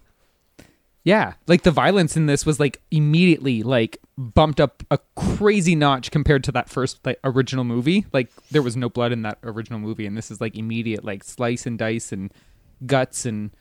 Yeah, 1.03 1.33
like 1.47 1.63
the 1.63 1.71
violence 1.71 2.17
in 2.17 2.25
this 2.25 2.45
was 2.45 2.59
like 2.59 2.81
immediately 2.91 3.63
like 3.63 3.99
bumped 4.17 4.59
up 4.59 4.83
a 4.91 4.99
crazy 5.15 5.75
notch 5.75 6.11
compared 6.11 6.43
to 6.43 6.51
that 6.51 6.69
first 6.69 7.05
like 7.05 7.19
original 7.23 7.63
movie. 7.63 8.05
Like 8.11 8.29
there 8.51 8.61
was 8.61 8.75
no 8.75 8.89
blood 8.89 9.11
in 9.11 9.21
that 9.21 9.37
original 9.43 9.79
movie, 9.79 10.05
and 10.05 10.17
this 10.17 10.31
is 10.31 10.41
like 10.41 10.55
immediate 10.55 11.03
like 11.05 11.23
slice 11.23 11.65
and 11.65 11.77
dice 11.77 12.11
and 12.11 12.33
guts 12.85 13.25
and 13.25 13.51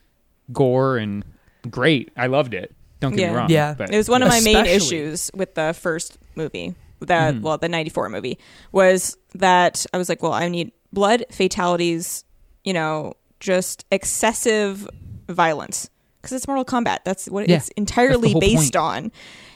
gore 0.52 0.96
and 0.96 1.24
great. 1.70 2.10
I 2.16 2.26
loved 2.26 2.54
it. 2.54 2.74
Don't 3.00 3.12
get 3.14 3.20
Yeah. 3.22 3.30
me 3.30 3.36
wrong. 3.36 3.50
Yeah. 3.50 3.74
but, 3.76 3.92
It 3.92 3.96
was 3.96 4.08
one 4.08 4.22
of 4.22 4.28
my 4.28 4.40
main 4.40 4.66
issues 4.66 5.30
with 5.34 5.54
the 5.54 5.72
first 5.78 6.18
movie, 6.34 6.74
that 7.00 7.34
Mhm. 7.34 7.42
well, 7.42 7.58
the 7.58 7.68
'94 7.68 8.08
movie, 8.08 8.38
was 8.72 9.16
that 9.34 9.86
I 9.92 9.98
was 9.98 10.08
like, 10.08 10.22
well, 10.22 10.32
I 10.32 10.48
need 10.48 10.72
blood, 10.92 11.24
fatalities, 11.30 12.24
you 12.64 12.72
know, 12.72 13.14
just 13.40 13.84
excessive 13.92 14.88
violence 15.28 15.88
because 16.20 16.32
it's 16.36 16.48
Mortal 16.48 16.64
Kombat. 16.64 16.98
That's 17.04 17.26
what 17.26 17.48
Yeah. 17.48 17.56
it's 17.56 17.68
entirely 17.70 18.34
based 18.40 18.74
point. 18.74 18.76
on. 18.76 19.12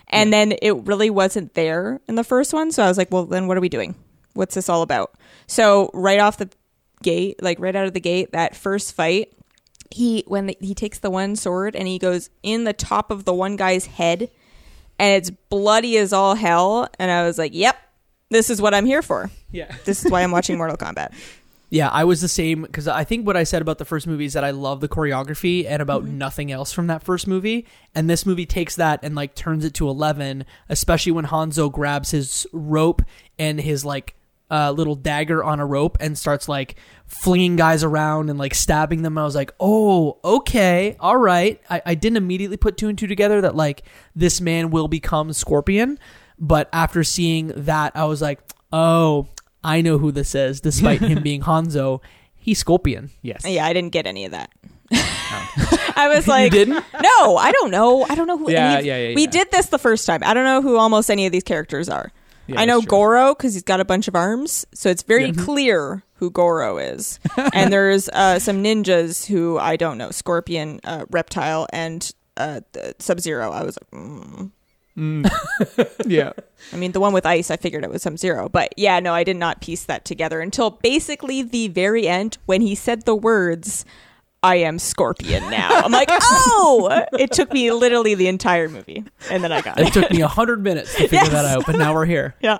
And 0.09 0.33
then 0.33 0.53
it 0.61 0.73
really 0.87 1.09
wasn't 1.11 1.55
there 1.55 2.01
in 2.07 2.15
the 2.17 2.25
first 2.25 2.53
one, 2.53 2.71
so 2.71 2.83
I 2.85 2.89
was 2.89 2.99
like, 2.99 3.11
well, 3.11 3.25
then 3.25 3.49
what 3.49 3.57
are 3.57 3.61
we 3.61 3.69
doing? 3.71 3.95
What's 4.35 4.55
this 4.55 4.69
all 4.69 4.83
about? 4.83 5.13
So 5.47 5.91
right 5.95 6.21
off 6.21 6.37
the 6.37 6.51
gate, 7.03 7.43
like 7.43 7.59
right 7.59 7.75
out 7.75 7.87
of 7.87 7.95
the 7.95 8.01
gate, 8.01 8.33
that 8.33 8.55
first 8.55 8.95
fight, 8.95 9.33
he 9.93 10.25
when 10.27 10.47
the, 10.47 10.57
he 10.61 10.75
takes 10.75 10.99
the 10.99 11.11
one 11.11 11.37
sword 11.37 11.77
and 11.77 11.87
he 11.87 11.99
goes 11.99 12.31
in 12.43 12.65
the 12.65 12.73
top 12.73 13.11
of 13.11 13.25
the 13.25 13.35
one 13.35 13.57
guy's 13.57 13.87
head 13.87 14.31
and 14.99 15.15
it's 15.15 15.31
bloody 15.51 15.97
as 15.99 16.13
all 16.13 16.35
hell 16.35 16.89
and 16.99 17.11
i 17.11 17.25
was 17.25 17.39
like 17.39 17.53
yep 17.55 17.77
this 18.31 18.51
is 18.51 18.61
what 18.61 18.75
i'm 18.75 18.87
here 18.87 19.03
for 19.03 19.31
Yeah. 19.51 19.75
this 19.85 20.05
is 20.05 20.11
why 20.11 20.23
i'm 20.23 20.31
watching 20.31 20.57
mortal 20.57 20.77
kombat 20.77 21.13
Yeah, 21.71 21.89
I 21.89 22.05
was 22.05 22.21
the 22.21 22.29
same 22.29 22.63
because 22.63 22.87
I 22.87 23.03
think 23.05 23.27
what 23.27 23.35
I 23.35 23.45
said 23.45 23.63
about 23.63 23.79
the 23.79 23.87
first 23.87 24.07
movie 24.07 24.27
is 24.27 24.35
that 24.35 24.45
I 24.45 24.51
love 24.51 24.81
the 24.83 24.91
choreography 24.91 25.65
and 25.67 25.81
about 25.81 26.05
nothing 26.05 26.53
else 26.53 26.71
from 26.71 26.89
that 26.89 27.03
first 27.03 27.27
movie. 27.27 27.65
And 27.95 28.11
this 28.11 28.27
movie 28.27 28.45
takes 28.45 28.77
that 28.77 29.01
and 29.03 29.15
like 29.15 29.35
turns 29.35 29.65
it 29.65 29.73
to 29.81 29.89
11, 29.89 30.45
especially 30.69 31.13
when 31.13 31.25
Hanzo 31.25 31.73
grabs 31.73 32.11
his 32.11 32.47
rope 32.53 33.01
and 33.39 33.59
his 33.59 33.87
like 33.87 34.15
uh, 34.51 34.71
little 34.73 34.95
dagger 34.95 35.43
on 35.43 35.61
a 35.61 35.65
rope 35.67 35.97
and 35.99 36.19
starts 36.19 36.47
like 36.47 36.77
flinging 37.13 37.57
guys 37.57 37.85
around 37.85 38.31
and 38.31 38.39
like 38.39 38.55
stabbing 38.55 39.03
them. 39.03 39.17
I 39.19 39.25
was 39.25 39.35
like, 39.35 39.53
oh, 39.61 40.19
okay, 40.25 40.97
all 40.99 41.17
right. 41.17 41.61
I, 41.71 41.83
I 41.87 41.95
didn't 41.95 42.17
immediately 42.17 42.57
put 42.57 42.77
two 42.77 42.89
and 42.89 42.99
two 42.99 43.07
together 43.07 43.41
that 43.43 43.55
like 43.55 43.83
this 44.17 44.41
man 44.41 44.71
will 44.71 44.89
become 44.89 45.33
Scorpion. 45.33 45.99
But 46.39 46.69
after 46.73 47.05
seeing 47.05 47.49
that, 47.55 47.93
I 47.95 48.07
was 48.07 48.21
like, 48.23 48.41
oh, 48.73 49.29
I 49.63 49.81
know 49.83 49.99
who 49.99 50.11
this 50.11 50.35
is, 50.35 50.61
despite 50.61 51.01
him 51.01 51.23
being 51.29 51.43
Hanzo. 51.43 52.01
He's 52.35 52.59
Scorpion. 52.59 53.11
yes. 53.23 53.43
yeah 53.47 53.65
i 53.65 53.73
didn't 53.73 53.93
get 53.93 54.05
any 54.05 54.25
of 54.25 54.33
that 54.33 54.51
i 55.97 56.11
was 56.13 56.27
like 56.27 56.51
didn't? 56.51 56.85
no 57.01 57.37
i 57.37 57.53
don't 57.53 57.71
know 57.71 58.05
i 58.11 58.15
don't 58.17 58.27
know 58.27 58.37
who 58.37 58.51
Yeah, 58.51 58.71
any 58.73 58.79
of- 58.81 58.85
yeah, 58.87 58.97
yeah, 59.09 59.15
we 59.15 59.27
did 59.29 59.51
this 59.53 59.67
the 59.67 59.79
first 59.79 60.07
time 60.07 60.23
i 60.25 60.35
don't 60.35 60.45
know 60.45 60.61
who 60.61 60.77
almost 60.77 61.09
any 61.11 61.25
of 61.25 61.31
these 61.33 61.45
characters 61.45 61.89
are 61.89 62.11
Yeah, 62.47 62.61
I 62.61 62.65
know. 62.65 62.81
Goro 62.83 63.35
because 63.35 63.55
he's 63.55 63.63
got 63.63 63.81
a 63.81 63.85
bunch 63.85 64.09
of 64.09 64.17
arms, 64.17 64.67
so 64.75 64.89
it's 64.91 65.03
very 65.03 65.27
Yeah. 65.27 65.43
clear 65.45 66.03
who 66.15 66.31
Goro 66.31 66.79
is. 66.79 67.21
and 67.55 67.73
there's 67.73 68.09
uh, 68.09 68.39
some 68.39 68.63
ninjas 68.63 69.27
who 69.27 69.59
I 69.59 69.77
don't 69.77 69.99
know: 69.99 70.11
Scorpion, 70.11 70.81
uh, 70.85 71.05
Reptile, 71.11 71.67
and 71.73 72.11
uh, 72.37 72.61
Sub 72.99 73.21
Zero. 73.21 73.51
I 73.53 73.63
was 73.63 73.79
like, 73.81 74.03
mm. 74.03 74.51
Mm. 74.97 75.97
yeah. 76.07 76.33
I 76.73 76.77
mean, 76.77 76.93
the 76.93 77.01
one 77.01 77.13
with 77.15 77.25
ice, 77.25 77.51
I 77.51 77.57
figured 77.57 77.83
it 77.85 77.91
was 77.91 78.03
Sub 78.03 78.19
Zero, 78.19 78.49
but 78.49 78.75
yeah, 78.77 79.01
no, 79.01 79.15
I 79.15 79.25
did 79.25 79.37
not 79.37 79.61
piece 79.63 79.85
that 79.85 80.05
together 80.05 80.41
until 80.41 80.71
basically 80.71 81.43
the 81.43 81.69
very 81.69 82.07
end 82.07 82.39
when 82.47 82.61
he 82.61 82.75
said 82.75 83.05
the 83.05 83.15
words. 83.15 83.85
I 84.43 84.57
am 84.57 84.79
Scorpion 84.79 85.49
now. 85.51 85.69
I'm 85.71 85.93
like, 85.93 86.09
oh! 86.11 87.05
It 87.13 87.31
took 87.33 87.53
me 87.53 87.71
literally 87.71 88.15
the 88.15 88.27
entire 88.29 88.69
movie, 88.69 89.05
and 89.31 89.45
then 89.45 89.53
I 89.53 89.61
got 89.61 89.79
It 89.81 89.89
it. 89.89 89.93
took 89.93 90.11
me 90.11 90.21
a 90.21 90.29
hundred 90.29 90.63
minutes 90.63 90.93
to 90.97 91.03
figure 91.03 91.19
Yes. 91.19 91.29
that 91.31 91.45
out, 91.45 91.65
but 91.67 91.77
now 91.77 91.95
we're 91.95 92.07
here. 92.07 92.35
Yeah, 92.43 92.59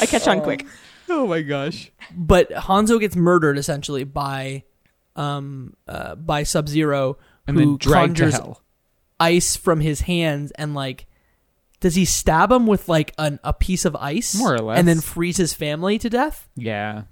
I 0.00 0.06
catch 0.06 0.28
on 0.28 0.42
quick. 0.42 0.66
Oh 1.08 1.26
my 1.26 1.40
gosh. 1.42 1.90
But 2.14 2.50
Hanzo 2.50 2.98
gets 3.00 3.16
murdered 3.16 3.56
essentially 3.58 4.04
by, 4.04 4.64
um, 5.14 5.74
uh, 5.88 6.16
by 6.16 6.42
Sub 6.42 6.68
Zero, 6.68 7.16
And 7.46 7.56
who 7.56 7.64
then 7.64 7.76
dragged 7.78 8.16
to 8.16 8.30
conjures 8.30 8.56
ice 9.20 9.56
from 9.56 9.80
his 9.80 10.02
hands 10.02 10.50
and 10.52 10.74
like. 10.74 11.06
Does 11.80 11.94
he 11.94 12.04
stab 12.06 12.50
him 12.50 12.66
with 12.66 12.88
like 12.88 13.12
an, 13.18 13.38
a 13.44 13.52
piece 13.52 13.84
of 13.84 13.94
ice, 13.96 14.34
More 14.34 14.54
or 14.54 14.58
less. 14.60 14.78
and 14.78 14.88
then 14.88 15.00
freeze 15.00 15.36
his 15.36 15.52
family 15.54 15.98
to 15.98 16.08
death? 16.10 16.48
Yeah. 16.56 17.02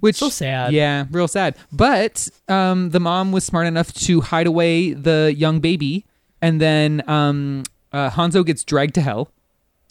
Which 0.00 0.16
So 0.16 0.28
sad. 0.28 0.72
Yeah, 0.72 1.06
real 1.10 1.28
sad. 1.28 1.56
But 1.72 2.28
um, 2.48 2.90
the 2.90 3.00
mom 3.00 3.32
was 3.32 3.44
smart 3.44 3.66
enough 3.66 3.92
to 3.94 4.20
hide 4.20 4.46
away 4.46 4.92
the 4.92 5.34
young 5.36 5.60
baby, 5.60 6.04
and 6.40 6.60
then 6.60 7.02
um, 7.08 7.64
uh, 7.92 8.10
Hanzo 8.10 8.44
gets 8.44 8.64
dragged 8.64 8.94
to 8.94 9.00
hell. 9.00 9.30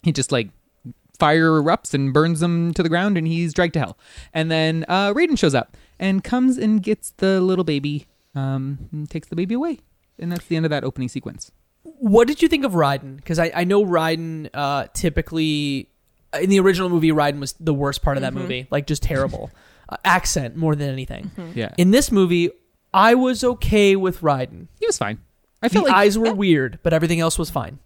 He 0.02 0.12
just 0.12 0.32
like 0.32 0.50
fire 1.18 1.50
erupts 1.50 1.92
and 1.92 2.12
burns 2.12 2.40
them 2.40 2.72
to 2.74 2.82
the 2.82 2.88
ground, 2.88 3.18
and 3.18 3.26
he's 3.26 3.52
dragged 3.52 3.74
to 3.74 3.80
hell. 3.80 3.98
And 4.32 4.50
then 4.50 4.84
uh, 4.88 5.12
Raiden 5.12 5.38
shows 5.38 5.54
up 5.54 5.76
and 5.98 6.24
comes 6.24 6.56
and 6.56 6.82
gets 6.82 7.10
the 7.18 7.40
little 7.40 7.64
baby, 7.64 8.06
um, 8.34 8.88
and 8.92 9.08
takes 9.08 9.28
the 9.28 9.36
baby 9.36 9.54
away, 9.54 9.80
and 10.18 10.32
that's 10.32 10.46
the 10.46 10.56
end 10.56 10.66
of 10.66 10.70
that 10.70 10.84
opening 10.84 11.08
sequence. 11.08 11.52
What 11.82 12.28
did 12.28 12.42
you 12.42 12.48
think 12.48 12.64
of 12.64 12.72
Raiden? 12.72 13.16
Because 13.16 13.38
I, 13.38 13.50
I 13.54 13.64
know 13.64 13.84
Raiden 13.84 14.50
uh, 14.52 14.86
typically 14.92 15.88
in 16.38 16.50
the 16.50 16.60
original 16.60 16.88
movie, 16.88 17.10
Raiden 17.10 17.40
was 17.40 17.54
the 17.58 17.74
worst 17.74 18.02
part 18.02 18.16
of 18.16 18.22
that 18.22 18.34
movie, 18.34 18.66
like 18.70 18.86
just 18.86 19.02
terrible 19.02 19.50
uh, 19.90 19.96
accent 20.04 20.56
more 20.56 20.74
than 20.74 20.88
anything. 20.90 21.30
Yeah, 21.54 21.74
In 21.76 21.90
this 21.90 22.10
movie, 22.10 22.50
I 22.94 23.14
was 23.14 23.44
okay 23.44 23.96
with 23.96 24.20
Raiden. 24.20 24.68
he 24.80 24.86
was 24.86 24.96
fine. 24.98 25.18
I 25.62 25.68
The 25.68 25.74
felt 25.74 25.84
like 25.88 25.94
his 26.04 26.16
eyes 26.16 26.18
were 26.18 26.34
weird, 26.34 26.78
but 26.82 26.92
everything 26.94 27.20
else 27.20 27.38
was 27.38 27.50
fine. 27.50 27.78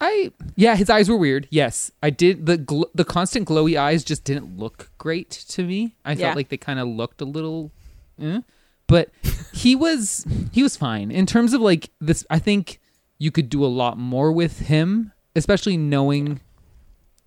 I 0.00 0.30
yeah, 0.56 0.76
his 0.76 0.90
eyes 0.90 1.08
were 1.08 1.16
weird. 1.16 1.48
Yes, 1.50 1.90
I 2.02 2.10
did 2.10 2.44
the 2.44 2.58
gl- 2.58 2.90
the 2.94 3.04
constant 3.04 3.48
glowy 3.48 3.78
eyes 3.78 4.04
just 4.04 4.24
didn't 4.24 4.58
look 4.58 4.90
great 4.98 5.30
to 5.30 5.64
me. 5.64 5.94
I 6.04 6.12
Yeah. 6.12 6.26
felt 6.26 6.36
like 6.36 6.50
they 6.50 6.58
kind 6.58 6.78
of 6.78 6.86
looked 6.86 7.22
a 7.22 7.24
little, 7.24 7.72
eh. 8.20 8.40
but 8.86 9.08
he 9.54 9.74
was 9.74 10.26
he 10.52 10.62
was 10.62 10.76
fine 10.76 11.10
in 11.10 11.24
terms 11.24 11.54
of 11.54 11.62
like 11.62 11.88
this. 11.98 12.26
I 12.28 12.38
think 12.38 12.78
you 13.18 13.30
could 13.30 13.48
do 13.48 13.64
a 13.64 13.72
lot 13.72 13.96
more 13.96 14.30
with 14.32 14.58
him, 14.58 15.12
especially 15.34 15.78
knowing 15.78 16.40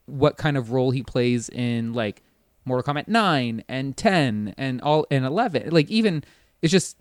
what 0.06 0.38
kind 0.38 0.56
of 0.56 0.72
role 0.72 0.92
he 0.92 1.02
plays 1.02 1.50
in 1.50 1.94
like 1.94 2.22
Mortal 2.66 2.94
Kombat 2.94 3.08
nine 3.08 3.64
and 3.68 3.96
ten 3.98 4.54
and 4.58 4.82
all 4.82 5.06
and 5.10 5.26
eleven. 5.26 5.70
Like 5.70 5.90
even 5.90 6.24
it's 6.62 6.72
just 6.72 6.98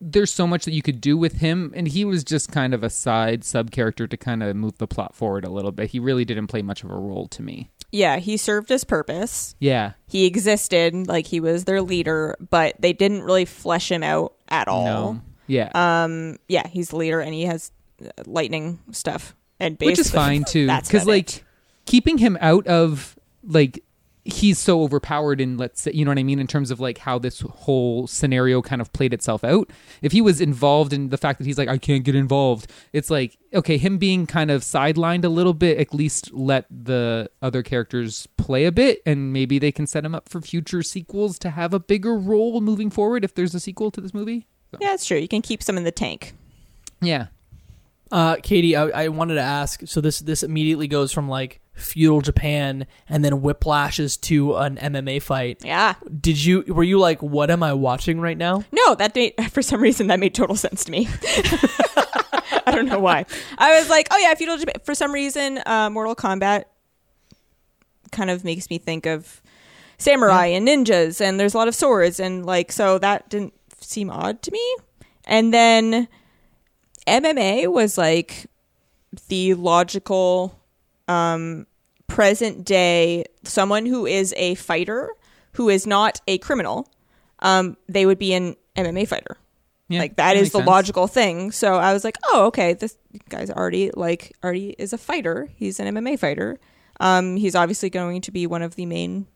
there's 0.00 0.32
so 0.32 0.46
much 0.46 0.64
that 0.64 0.72
you 0.72 0.82
could 0.82 1.00
do 1.00 1.16
with 1.16 1.34
him. 1.34 1.72
And 1.74 1.88
he 1.88 2.04
was 2.04 2.24
just 2.24 2.52
kind 2.52 2.74
of 2.74 2.82
a 2.82 2.90
side 2.90 3.44
sub 3.44 3.70
character 3.70 4.06
to 4.06 4.16
kind 4.16 4.42
of 4.42 4.54
move 4.56 4.76
the 4.78 4.86
plot 4.86 5.14
forward 5.14 5.44
a 5.44 5.50
little 5.50 5.72
bit. 5.72 5.90
He 5.90 5.98
really 5.98 6.24
didn't 6.24 6.48
play 6.48 6.62
much 6.62 6.84
of 6.84 6.90
a 6.90 6.94
role 6.94 7.26
to 7.28 7.42
me. 7.42 7.70
Yeah, 7.90 8.16
he 8.16 8.36
served 8.36 8.68
his 8.68 8.82
purpose. 8.84 9.54
yeah. 9.60 9.92
He 10.08 10.26
existed 10.26 11.06
like 11.06 11.28
he 11.28 11.38
was 11.40 11.64
their 11.64 11.80
leader, 11.80 12.36
but 12.50 12.74
they 12.80 12.92
didn't 12.92 13.22
really 13.22 13.44
flesh 13.44 13.90
him 13.90 14.02
out 14.02 14.34
at 14.48 14.66
all. 14.68 14.84
no. 14.84 15.20
Yeah. 15.46 15.70
Um, 15.74 16.38
yeah, 16.48 16.66
he's 16.66 16.88
the 16.88 16.96
leader 16.96 17.20
and 17.20 17.32
he 17.32 17.44
has 17.44 17.70
uh, 18.04 18.08
lightning 18.26 18.80
stuff, 18.90 19.36
and 19.60 19.76
which 19.80 19.98
is 19.98 20.10
fine 20.10 20.42
too 20.44 20.66
because 20.84 21.06
like 21.06 21.44
keeping 21.86 22.18
him 22.18 22.36
out 22.40 22.66
of 22.66 23.16
like 23.46 23.84
he's 24.24 24.58
so 24.58 24.82
overpowered 24.82 25.40
in 25.40 25.58
let's 25.58 25.82
say 25.82 25.90
you 25.92 26.04
know 26.04 26.10
what 26.10 26.18
i 26.18 26.22
mean 26.22 26.38
in 26.38 26.46
terms 26.46 26.70
of 26.70 26.80
like 26.80 26.98
how 26.98 27.18
this 27.18 27.40
whole 27.40 28.06
scenario 28.06 28.62
kind 28.62 28.80
of 28.80 28.92
played 28.94 29.12
itself 29.12 29.44
out 29.44 29.70
if 30.00 30.12
he 30.12 30.20
was 30.22 30.40
involved 30.40 30.92
in 30.92 31.10
the 31.10 31.18
fact 31.18 31.38
that 31.38 31.46
he's 31.46 31.58
like 31.58 31.68
i 31.68 31.76
can't 31.76 32.04
get 32.04 32.14
involved 32.14 32.70
it's 32.92 33.10
like 33.10 33.36
okay 33.52 33.76
him 33.76 33.98
being 33.98 34.26
kind 34.26 34.50
of 34.50 34.62
sidelined 34.62 35.24
a 35.24 35.28
little 35.28 35.52
bit 35.54 35.78
at 35.78 35.92
least 35.92 36.32
let 36.32 36.64
the 36.70 37.30
other 37.42 37.62
characters 37.62 38.26
play 38.38 38.64
a 38.64 38.72
bit 38.72 39.02
and 39.04 39.32
maybe 39.32 39.58
they 39.58 39.70
can 39.70 39.86
set 39.86 40.04
him 40.04 40.14
up 40.14 40.28
for 40.28 40.40
future 40.40 40.82
sequels 40.82 41.38
to 41.38 41.50
have 41.50 41.74
a 41.74 41.78
bigger 41.78 42.16
role 42.16 42.60
moving 42.62 42.88
forward 42.88 43.24
if 43.24 43.34
there's 43.34 43.54
a 43.54 43.60
sequel 43.60 43.90
to 43.90 44.00
this 44.00 44.14
movie 44.14 44.46
yeah, 44.80 44.94
it's 44.94 45.06
true. 45.06 45.18
You 45.18 45.28
can 45.28 45.42
keep 45.42 45.62
some 45.62 45.76
in 45.76 45.84
the 45.84 45.92
tank. 45.92 46.34
yeah 47.00 47.26
Uh, 48.10 48.36
Katie, 48.42 48.76
I, 48.76 49.04
I 49.04 49.08
wanted 49.08 49.34
to 49.34 49.40
ask. 49.40 49.82
So 49.86 50.00
this 50.00 50.20
this 50.20 50.42
immediately 50.42 50.88
goes 50.88 51.12
from 51.12 51.28
like 51.28 51.60
feudal 51.74 52.20
Japan 52.20 52.86
and 53.08 53.24
then 53.24 53.40
whiplashes 53.40 54.20
to 54.22 54.54
an 54.56 54.76
MMA 54.76 55.20
fight. 55.20 55.64
Yeah. 55.64 55.94
Did 56.20 56.42
you 56.42 56.64
were 56.68 56.84
you 56.84 56.98
like, 56.98 57.22
what 57.22 57.50
am 57.50 57.62
I 57.62 57.72
watching 57.72 58.20
right 58.20 58.38
now? 58.38 58.64
No, 58.72 58.94
that 58.94 59.14
made 59.14 59.34
for 59.50 59.62
some 59.62 59.80
reason 59.80 60.06
that 60.06 60.20
made 60.20 60.34
total 60.34 60.56
sense 60.56 60.84
to 60.84 60.90
me. 60.90 61.08
I 62.66 62.70
don't 62.72 62.86
know 62.86 63.00
why. 63.00 63.26
I 63.58 63.78
was 63.78 63.90
like, 63.90 64.08
oh 64.10 64.18
yeah, 64.18 64.34
feudal 64.34 64.56
Japan. 64.56 64.76
For 64.84 64.94
some 64.94 65.12
reason, 65.12 65.60
uh, 65.66 65.90
Mortal 65.90 66.14
Kombat 66.14 66.64
kind 68.12 68.30
of 68.30 68.44
makes 68.44 68.70
me 68.70 68.78
think 68.78 69.06
of 69.06 69.42
samurai 69.98 70.46
and 70.46 70.66
ninjas, 70.66 71.20
and 71.20 71.38
there's 71.38 71.54
a 71.54 71.58
lot 71.58 71.68
of 71.68 71.74
swords, 71.74 72.20
and 72.20 72.46
like 72.46 72.72
so 72.72 72.98
that 72.98 73.28
didn't 73.28 73.54
seem 73.80 74.10
odd 74.10 74.40
to 74.42 74.50
me. 74.50 74.76
And 75.26 75.52
then 75.52 76.08
MMA 77.06 77.70
was 77.70 77.98
like 77.98 78.46
the 79.28 79.54
logical 79.54 80.58
um, 81.08 81.66
present 82.06 82.64
day 82.64 83.24
someone 83.44 83.86
who 83.86 84.06
is 84.06 84.34
a 84.36 84.54
fighter 84.56 85.10
who 85.52 85.68
is 85.68 85.86
not 85.86 86.20
a 86.26 86.38
criminal. 86.38 86.88
Um, 87.40 87.76
they 87.88 88.06
would 88.06 88.18
be 88.18 88.32
an 88.34 88.56
MMA 88.76 89.06
fighter. 89.06 89.36
yeah 89.88 90.00
like 90.00 90.16
that 90.16 90.36
is 90.36 90.50
the 90.52 90.58
sense. 90.58 90.66
logical 90.66 91.06
thing. 91.06 91.52
So 91.52 91.74
I 91.76 91.92
was 91.92 92.04
like, 92.04 92.16
oh, 92.26 92.46
okay, 92.46 92.72
this 92.74 92.96
guy's 93.28 93.50
already 93.50 93.90
like 93.94 94.32
already 94.42 94.70
is 94.78 94.92
a 94.92 94.98
fighter. 94.98 95.48
He's 95.56 95.78
an 95.80 95.94
MMA 95.94 96.18
fighter. 96.18 96.58
Um, 97.00 97.36
he's 97.36 97.54
obviously 97.54 97.90
going 97.90 98.20
to 98.22 98.30
be 98.30 98.46
one 98.46 98.62
of 98.62 98.76
the 98.76 98.86
main 98.86 99.26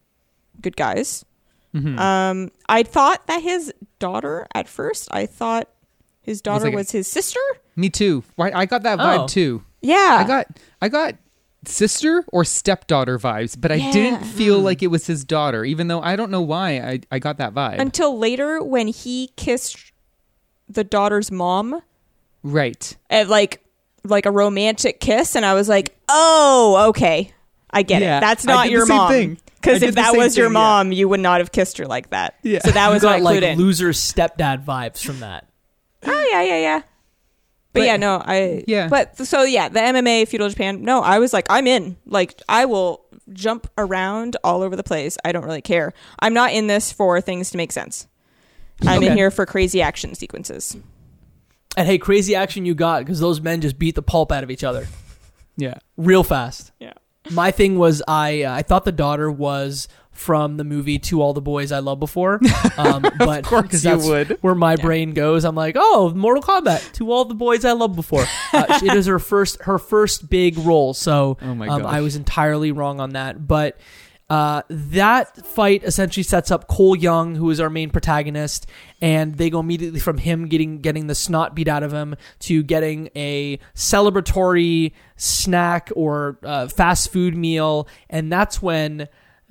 good 0.61 0.77
guys. 0.77 1.25
Mhm. 1.75 1.99
Um, 1.99 2.51
I 2.69 2.83
thought 2.83 3.27
that 3.27 3.43
his 3.43 3.73
daughter 3.99 4.47
at 4.55 4.69
first. 4.69 5.09
I 5.13 5.27
thought 5.27 5.69
his 6.23 6.41
daughter 6.41 6.67
like 6.67 6.75
was 6.75 6.91
his 6.93 7.07
sister. 7.09 7.41
me 7.77 7.89
too 7.91 8.23
Why 8.37 8.51
i 8.53 8.67
got 8.67 8.83
that 8.83 8.99
vibe 8.99 9.25
Oh. 9.25 9.27
too 9.29 9.63
Yeah, 9.83 10.17
I 10.21 10.25
got 10.27 10.47
I 10.83 10.89
got 10.89 11.15
sister 11.67 12.25
or 12.33 12.45
stepdaughter 12.45 13.19
vibes, 13.19 13.61
but 13.61 13.73
I 13.73 13.77
Yeah. 13.77 13.93
didn't 13.93 14.25
feel 14.25 14.59
hmm. 14.59 14.65
like 14.65 14.83
it 14.83 14.89
was 14.89 15.07
his 15.07 15.25
daughter, 15.25 15.65
even 15.65 15.89
though 15.89 16.01
I 16.01 16.17
don't 16.17 16.31
know 16.31 16.41
why 16.43 16.79
I, 16.79 17.01
I 17.11 17.19
got 17.19 17.39
that 17.39 17.55
vibe. 17.55 17.79
until 17.79 18.17
later 18.19 18.63
when 18.63 18.89
he 18.89 19.33
kissed 19.37 19.93
the 20.69 20.85
daughter's 20.85 21.31
mom 21.31 21.83
right. 22.43 22.97
at 23.11 23.29
like 23.29 23.63
like 24.05 24.27
a 24.27 24.31
romantic 24.31 25.01
kiss, 25.01 25.35
and 25.35 25.45
I 25.45 25.55
was 25.55 25.69
like, 25.69 25.97
oh, 26.09 26.87
okay, 26.91 27.33
I 27.71 27.83
get 27.83 28.01
Yeah, 28.01 28.19
it. 28.19 28.21
That's 28.21 28.45
not 28.45 28.71
your 28.71 28.87
mom. 28.87 29.11
thing. 29.11 29.39
Because 29.57 29.83
if 29.83 29.97
that 29.97 30.13
same 30.13 30.21
was 30.21 30.37
your 30.37 30.47
thing, 30.47 30.55
yeah. 30.55 30.61
mom, 30.61 30.93
you 30.93 31.09
would 31.09 31.21
not 31.21 31.41
have 31.41 31.51
kissed 31.51 31.79
her 31.79 31.87
like 31.87 32.11
that. 32.11 32.37
Yeah. 32.43 32.61
So 32.61 32.71
that 32.71 32.91
was 32.91 33.03
you 33.03 33.09
got 33.09 33.17
I 33.17 33.23
like 33.23 33.41
clued 33.41 33.43
in. 33.43 33.59
loser 33.59 33.91
stepdad 33.91 34.65
vibes 34.65 35.05
from 35.05 35.21
that. 35.21 35.49
Oh 36.07 36.29
yeah, 36.31 36.43
yeah, 36.43 36.59
yeah. 36.61 36.83
But, 37.73 37.81
But- 37.81 37.87
yeah, 37.87 37.97
no, 37.97 38.23
I 38.25 38.65
Yeah. 38.67 38.89
But 38.89 39.17
so 39.19 39.43
yeah, 39.43 39.69
the 39.69 39.81
MMA 39.81 40.27
feudal 40.27 40.49
Japan. 40.49 40.83
No, 40.83 41.03
I 41.03 41.19
was 41.19 41.33
like, 41.33 41.47
I'm 41.51 41.67
in. 41.67 41.97
Like, 42.07 42.41
I 42.49 42.65
will 42.65 43.05
jump 43.33 43.67
around 43.77 44.37
all 44.43 44.63
over 44.63 44.75
the 44.75 44.83
place. 44.83 45.19
I 45.25 45.33
don't 45.33 45.45
really 45.45 45.61
care. 45.61 45.93
I'm 46.19 46.33
not 46.33 46.53
in 46.53 46.67
this 46.67 46.91
for 46.93 47.21
things 47.21 47.51
to 47.51 47.57
make 47.59 47.73
sense. 47.73 48.07
I'm 48.87 49.03
in 49.03 49.17
here 49.17 49.31
for 49.31 49.45
crazy 49.45 49.83
action 49.83 50.15
sequences. 50.15 50.77
And 51.77 51.87
hey, 51.87 51.99
crazy 51.99 52.35
action 52.35 52.65
you 52.65 52.75
got 52.75 53.01
because 53.01 53.21
those 53.21 53.41
men 53.41 53.61
just 53.61 53.79
beat 53.79 53.95
the 53.97 54.03
pulp 54.03 54.33
out 54.33 54.43
of 54.45 54.51
each 54.51 54.65
other 54.65 54.87
Yeah. 55.57 55.75
real 55.97 56.25
fast. 56.25 56.73
Yeah. 56.81 56.95
My 57.31 57.51
thing 57.51 57.77
was 57.79 58.03
I 58.09 58.45
uh, 58.45 58.55
I 58.55 58.63
thought 58.63 58.85
the 58.87 58.93
daughter 58.93 59.31
was 59.31 59.87
from 60.19 60.57
the 60.57 60.65
movie 60.65 60.99
To 60.99 61.23
All 61.23 61.33
the 61.33 61.41
Boys 61.41 61.71
I 61.71 61.79
Loved 61.79 62.01
Before, 62.01 62.41
um, 62.77 63.07
but 63.19 63.45
course 63.45 63.85
you 63.85 63.99
would. 63.99 64.39
where 64.43 64.55
my 64.55 64.77
brain 64.77 65.13
goes. 65.13 65.45
I'm 65.45 65.55
like, 65.55 65.77
oh, 65.79 66.13
Mortal 66.15 66.43
Kombat 66.43 66.93
To 66.95 67.13
All 67.13 67.25
the 67.25 67.35
Boys 67.35 67.65
I 67.65 67.73
Loved 67.73 67.97
Before. 67.97 68.25
Uh, 68.53 68.65
it 68.83 68.95
is 68.95 69.07
her 69.07 69.19
first 69.19 69.63
her 69.63 69.79
first 69.79 70.29
big 70.29 70.59
role, 70.59 70.93
so 70.93 71.39
Oh 71.41 71.55
my 71.55 71.69
um. 71.69 71.87
I 71.87 72.01
was 72.01 72.17
entirely 72.17 72.73
wrong 72.73 73.01
on 73.01 73.11
that. 73.11 73.47
But 73.47 73.79
uh, 74.29 74.63
that 74.69 75.47
fight 75.47 75.85
essentially 75.85 76.25
sets 76.25 76.51
up 76.51 76.67
Cole 76.67 76.97
Young, 76.97 77.35
who 77.35 77.49
is 77.51 77.61
our 77.61 77.71
main 77.71 77.89
protagonist, 77.89 78.67
and 79.01 79.37
they 79.37 79.49
go 79.49 79.61
immediately 79.61 80.01
from 80.01 80.19
him 80.19 80.49
getting 80.49 80.81
getting 80.81 81.07
the 81.07 81.15
snot 81.15 81.55
beat 81.55 81.69
out 81.69 81.83
of 81.83 81.93
him 81.93 82.17
to 82.41 82.63
getting 82.63 83.09
a 83.17 83.59
celebratory 83.75 84.93
snack 85.17 85.91
or 85.97 86.39
uh, 86.43 86.69
fast 86.69 87.11
food 87.11 87.37
meal, 87.37 87.89
and 88.11 88.31
that's 88.31 88.61
when 88.61 89.09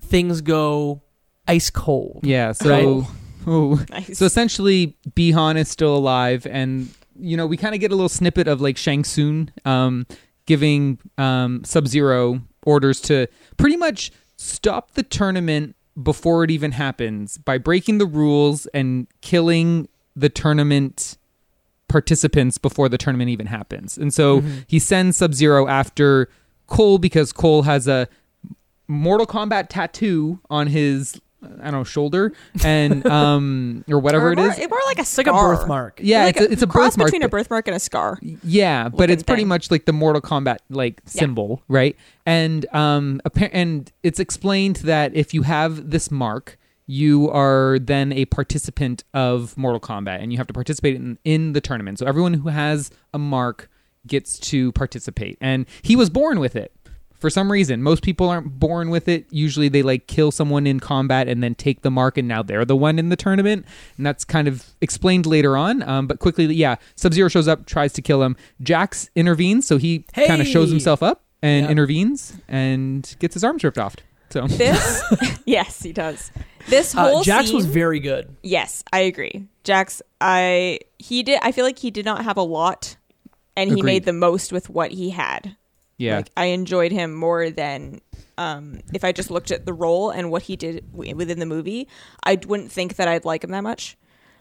things 0.07 0.41
go 0.41 1.01
ice 1.47 1.69
cold. 1.69 2.21
Yeah. 2.23 2.51
So 2.51 3.07
oh. 3.45 3.85
Nice. 3.89 4.17
so 4.17 4.25
essentially 4.25 4.97
Bihan 5.11 5.55
is 5.55 5.69
still 5.69 5.95
alive 5.95 6.45
and 6.45 6.89
you 7.19 7.35
know, 7.35 7.47
we 7.47 7.57
kind 7.57 7.73
of 7.73 7.81
get 7.81 7.91
a 7.91 7.95
little 7.95 8.09
snippet 8.09 8.47
of 8.47 8.61
like 8.61 8.77
Shang 8.77 9.03
Tsung 9.03 9.49
um 9.65 10.05
giving 10.45 10.99
um 11.17 11.63
Sub-Zero 11.63 12.41
orders 12.65 12.99
to 13.01 13.27
pretty 13.57 13.77
much 13.77 14.11
stop 14.35 14.91
the 14.91 15.03
tournament 15.03 15.75
before 16.01 16.43
it 16.43 16.51
even 16.51 16.73
happens 16.73 17.37
by 17.39 17.57
breaking 17.57 17.97
the 17.97 18.05
rules 18.05 18.67
and 18.67 19.07
killing 19.21 19.87
the 20.15 20.29
tournament 20.29 21.17
participants 21.87 22.57
before 22.57 22.89
the 22.89 22.97
tournament 22.97 23.29
even 23.29 23.47
happens. 23.47 23.97
And 23.97 24.13
so 24.13 24.43
he 24.67 24.77
sends 24.77 25.17
Sub 25.17 25.33
Zero 25.33 25.67
after 25.67 26.29
Cole 26.67 26.97
because 26.97 27.31
Cole 27.31 27.63
has 27.63 27.87
a 27.87 28.07
Mortal 28.87 29.27
Kombat 29.27 29.67
tattoo 29.69 30.39
on 30.49 30.67
his 30.67 31.19
I 31.43 31.65
don't 31.65 31.71
know 31.73 31.83
shoulder 31.83 32.33
and 32.63 33.05
um 33.07 33.85
or 33.87 33.99
whatever 33.99 34.29
Or 34.29 34.31
it 34.33 34.37
more, 34.37 34.49
is. 34.51 34.57
more 34.69 34.79
like 34.87 34.97
a 34.97 35.01
It's 35.01 35.17
like 35.17 35.27
a 35.27 35.29
scar. 35.29 35.55
birthmark. 35.55 35.99
Yeah, 36.03 36.23
like 36.25 36.37
it's 36.37 36.45
a, 36.45 36.51
it's 36.51 36.61
a 36.63 36.67
cross 36.67 36.91
birthmark. 36.93 37.07
between 37.07 37.23
a 37.23 37.29
birthmark 37.29 37.67
and 37.67 37.75
a 37.75 37.79
scar. 37.79 38.17
yeah, 38.43 38.89
but 38.89 39.09
it's 39.09 39.21
pretty 39.23 39.41
thing. 39.43 39.47
much 39.49 39.69
like 39.69 39.85
the 39.85 39.93
Mortal 39.93 40.21
Kombat 40.21 40.57
like 40.69 41.01
symbol, 41.05 41.61
right? 41.67 41.95
And 42.25 42.65
um, 42.73 43.21
appa- 43.25 43.53
and 43.55 43.91
it's 44.03 44.19
explained 44.19 44.77
that 44.77 45.15
if 45.15 45.33
you 45.33 45.43
have 45.43 45.91
this 45.91 46.09
mark, 46.09 46.57
you 46.87 47.29
are 47.29 47.77
then 47.79 48.11
a 48.13 48.25
participant 48.25 49.03
of 49.13 49.55
Mortal 49.57 49.79
Kombat, 49.79 50.21
and 50.23 50.31
you 50.31 50.37
have 50.39 50.47
to 50.47 50.53
participate 50.53 50.95
in 50.95 51.19
in 51.23 51.53
the 51.53 51.61
tournament. 51.61 51.99
So 51.99 52.05
everyone 52.07 52.33
who 52.33 52.49
has 52.49 52.89
a 53.13 53.19
mark 53.19 53.69
gets 54.07 54.39
to 54.39 54.71
participate, 54.71 55.37
and 55.41 55.65
he 55.81 55.95
was 55.97 56.09
born 56.09 56.39
with 56.39 56.55
it. 56.55 56.71
For 57.19 57.29
some 57.29 57.51
reason. 57.51 57.81
Most 57.83 58.03
people 58.03 58.29
aren't 58.29 58.59
born 58.59 58.89
with 58.89 59.07
it. 59.07 59.25
Usually 59.31 59.69
they 59.69 59.81
like 59.83 60.07
kill 60.07 60.31
someone 60.31 60.67
in 60.67 60.79
combat 60.79 61.27
and 61.27 61.41
then 61.43 61.55
take 61.55 61.81
the 61.81 61.91
mark, 61.91 62.17
and 62.17 62.27
now 62.27 62.43
they're 62.43 62.65
the 62.65 62.75
one 62.75 62.99
in 62.99 63.09
the 63.09 63.15
tournament. 63.15 63.65
And 63.97 64.05
that's 64.05 64.23
kind 64.25 64.47
of 64.47 64.65
explained 64.81 65.25
later 65.25 65.57
on. 65.57 65.81
Um, 65.83 66.07
but 66.07 66.19
quickly, 66.19 66.45
yeah, 66.53 66.75
Sub 66.95 67.13
Zero 67.13 67.29
shows 67.29 67.47
up, 67.47 67.65
tries 67.65 67.93
to 67.93 68.01
kill 68.01 68.23
him. 68.23 68.35
Jax 68.61 69.09
intervenes, 69.15 69.65
so 69.67 69.77
he 69.77 70.05
kind 70.13 70.41
of 70.41 70.47
shows 70.47 70.69
himself 70.69 71.01
up 71.03 71.23
and 71.41 71.65
Yeah. 71.65 71.71
intervenes 71.71 72.33
and 72.47 73.15
gets 73.19 73.33
his 73.33 73.43
arms 73.43 73.63
ripped 73.63 73.77
off. 73.77 73.95
So 74.29 74.45
This, 74.47 75.01
yes, 75.45 75.81
he 75.81 75.93
does. 75.93 76.31
This 76.69 76.93
Uh, 76.95 77.09
whole 77.09 77.23
Jax 77.23 77.47
scene, 77.47 77.55
was 77.55 77.65
very 77.65 77.99
good. 78.01 78.35
Yes, 78.43 78.83
I 78.91 78.99
agree. 79.01 79.45
Jax, 79.63 80.01
I 80.19 80.79
he 80.99 81.23
did. 81.23 81.39
I 81.41 81.51
feel 81.53 81.63
like 81.63 81.79
he 81.79 81.91
did 81.91 82.03
not 82.05 82.23
have 82.25 82.35
a 82.37 82.41
lot, 82.41 82.97
and 83.55 83.71
he 83.71 83.81
made 83.81 84.03
the 84.05 84.13
most 84.13 84.51
with 84.51 84.69
what 84.69 84.91
he 84.91 85.11
had. 85.11 85.55
Yeah, 85.97 86.17
Like 86.17 86.29
I 86.37 86.45
enjoyed 86.45 86.91
him 86.91 87.13
more 87.13 87.49
than 87.49 88.01
um, 88.37 88.79
if 88.93 89.03
I 89.03 89.11
just 89.11 89.31
looked 89.31 89.51
at 89.51 89.65
the 89.65 89.73
role 89.73 90.11
and 90.11 90.29
what 90.29 90.43
he 90.43 90.55
did 90.55 90.91
w- 90.91 91.15
within 91.15 91.39
the 91.39 91.45
movie. 91.45 91.87
I 92.23 92.37
wouldn't 92.47 92.71
think 92.71 92.95
that 92.97 93.07
I'd 93.07 93.25
like 93.25 93.43
him 93.43 93.51
that 93.51 93.63
much. 93.63 93.97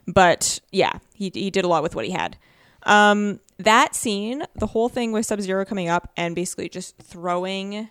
But 0.07 0.61
yeah, 0.71 0.99
he 1.15 1.31
he 1.35 1.51
did 1.51 1.65
a 1.65 1.69
lot 1.69 1.83
with 1.83 1.95
what 1.97 2.05
he 2.05 2.13
had. 2.13 2.37
Um, 2.85 3.41
that 3.59 3.95
scene, 3.95 4.45
the 4.55 4.67
whole 4.69 4.89
thing 4.89 5.13
with 5.13 5.27
Sub 5.27 5.41
Zero 5.41 5.65
coming 5.65 5.89
up 5.89 6.13
and 6.17 6.35
basically 6.35 6.69
just 6.69 6.97
throwing 6.99 7.91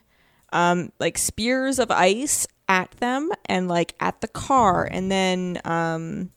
um, 0.53 0.91
like 0.99 1.17
spears 1.17 1.79
of 1.79 1.91
ice 1.91 2.47
at 2.69 2.91
them 2.91 3.31
and 3.45 3.67
like 3.67 3.95
at 3.99 4.21
the 4.21 4.27
car, 4.27 4.87
and 4.89 5.11
then 5.11 5.59
um, 5.65 6.31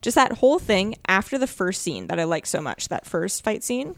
just 0.00 0.14
that 0.14 0.32
whole 0.34 0.58
thing 0.58 0.94
after 1.08 1.38
the 1.38 1.46
first 1.46 1.82
scene 1.82 2.06
that 2.08 2.20
I 2.20 2.24
liked 2.24 2.46
so 2.46 2.60
much, 2.60 2.88
that 2.88 3.06
first 3.06 3.42
fight 3.42 3.64
scene. 3.64 3.96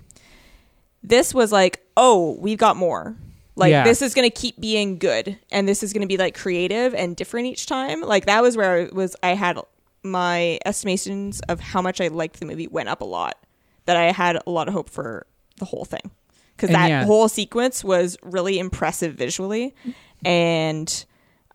This 1.02 1.32
was 1.34 1.52
like, 1.52 1.84
oh, 1.96 2.36
we've 2.40 2.58
got 2.58 2.76
more. 2.76 3.16
Like 3.56 3.70
Yeah. 3.70 3.84
this 3.84 4.00
is 4.00 4.14
going 4.14 4.28
to 4.28 4.34
keep 4.34 4.58
being 4.60 4.98
good, 4.98 5.38
and 5.50 5.68
this 5.68 5.82
is 5.82 5.92
going 5.92 6.02
to 6.02 6.06
be 6.06 6.16
like 6.16 6.34
creative 6.36 6.94
and 6.94 7.16
different 7.16 7.46
each 7.46 7.66
time. 7.66 8.00
Like 8.00 8.26
that 8.26 8.42
was 8.42 8.56
where 8.56 8.82
I 8.82 8.88
was. 8.94 9.16
I 9.22 9.34
had 9.34 9.58
my 10.02 10.58
estimations 10.64 11.40
of 11.40 11.60
how 11.60 11.82
much 11.82 12.00
I 12.00 12.08
liked 12.08 12.40
the 12.40 12.46
movie 12.46 12.68
went 12.68 12.88
up 12.88 13.00
a 13.00 13.04
lot. 13.04 13.36
That 13.86 13.96
I 13.96 14.12
had 14.12 14.38
a 14.46 14.50
lot 14.50 14.68
of 14.68 14.74
hope 14.74 14.88
for 14.88 15.26
the 15.58 15.64
whole 15.64 15.84
thing 15.84 16.10
because 16.56 16.70
that 16.70 16.88
yeah. 16.88 17.04
whole 17.04 17.28
sequence 17.28 17.82
was 17.82 18.16
really 18.22 18.58
impressive 18.58 19.14
visually, 19.14 19.74
and 20.24 21.04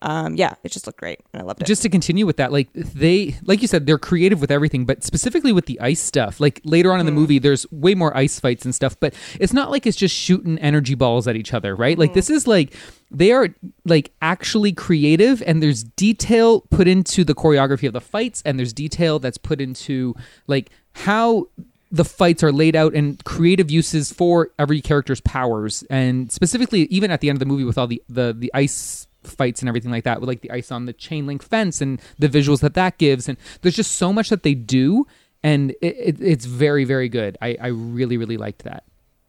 um, 0.02 0.36
yeah, 0.36 0.54
it 0.62 0.72
just 0.72 0.86
looked 0.86 0.98
great, 0.98 1.20
and 1.32 1.42
I 1.42 1.44
loved 1.44 1.62
it. 1.62 1.66
just 1.66 1.82
to 1.82 1.88
continue 1.88 2.26
with 2.26 2.36
that, 2.36 2.52
like 2.52 2.68
they, 2.74 3.36
like 3.44 3.62
you 3.62 3.68
said, 3.68 3.86
they're 3.86 3.98
creative 3.98 4.40
with 4.40 4.50
everything, 4.50 4.84
but 4.84 5.02
specifically 5.02 5.52
with 5.52 5.66
the 5.66 5.80
ice 5.80 6.00
stuff. 6.00 6.38
Like 6.38 6.60
later 6.64 6.92
on 6.92 7.00
in 7.00 7.06
the 7.06 7.12
movie, 7.12 7.38
there's 7.38 7.70
way 7.72 7.94
more 7.94 8.14
ice 8.16 8.38
fights 8.38 8.64
and 8.64 8.74
stuff, 8.74 8.98
but 9.00 9.14
it's 9.40 9.54
not 9.54 9.70
like 9.70 9.86
it's 9.86 9.96
just 9.96 10.14
shooting 10.14 10.58
energy 10.58 10.94
balls 10.94 11.26
at 11.26 11.36
each 11.36 11.54
other, 11.54 11.74
right? 11.74 11.98
Like 11.98 12.12
this 12.12 12.28
is 12.28 12.46
like 12.46 12.74
they 13.10 13.32
are 13.32 13.48
like 13.84 14.12
actually 14.20 14.72
creative, 14.72 15.42
and 15.46 15.62
there's 15.62 15.82
detail 15.82 16.60
put 16.70 16.86
into 16.86 17.24
the 17.24 17.34
choreography 17.34 17.86
of 17.86 17.94
the 17.94 18.00
fights, 18.00 18.42
and 18.44 18.58
there's 18.58 18.74
detail 18.74 19.18
that's 19.18 19.38
put 19.38 19.60
into 19.62 20.14
like 20.46 20.70
how 20.92 21.46
the 21.90 22.04
fights 22.04 22.42
are 22.42 22.52
laid 22.52 22.76
out 22.76 22.94
and 22.94 23.24
creative 23.24 23.70
uses 23.70 24.12
for 24.12 24.50
every 24.58 24.80
character's 24.80 25.20
powers 25.20 25.84
and 25.88 26.32
specifically 26.32 26.82
even 26.86 27.10
at 27.10 27.20
the 27.20 27.28
end 27.28 27.36
of 27.36 27.40
the 27.40 27.46
movie 27.46 27.62
with 27.64 27.78
all 27.78 27.86
the 27.86 28.02
the, 28.08 28.34
the 28.36 28.50
ice 28.54 29.06
fights 29.26 29.60
and 29.60 29.68
everything 29.68 29.90
like 29.90 30.04
that 30.04 30.20
with 30.20 30.28
like 30.28 30.40
the 30.40 30.50
ice 30.50 30.70
on 30.70 30.86
the 30.86 30.92
chain 30.92 31.26
link 31.26 31.42
fence 31.42 31.80
and 31.80 32.00
the 32.18 32.28
visuals 32.28 32.60
that 32.60 32.74
that 32.74 32.98
gives 32.98 33.28
and 33.28 33.38
there's 33.62 33.76
just 33.76 33.92
so 33.92 34.12
much 34.12 34.28
that 34.28 34.42
they 34.42 34.54
do 34.54 35.06
and 35.42 35.70
it, 35.82 35.96
it, 35.96 36.20
it's 36.20 36.44
very 36.44 36.84
very 36.84 37.08
good 37.08 37.36
I, 37.42 37.56
I 37.60 37.66
really 37.68 38.16
really 38.16 38.36
liked 38.36 38.64
that 38.64 38.84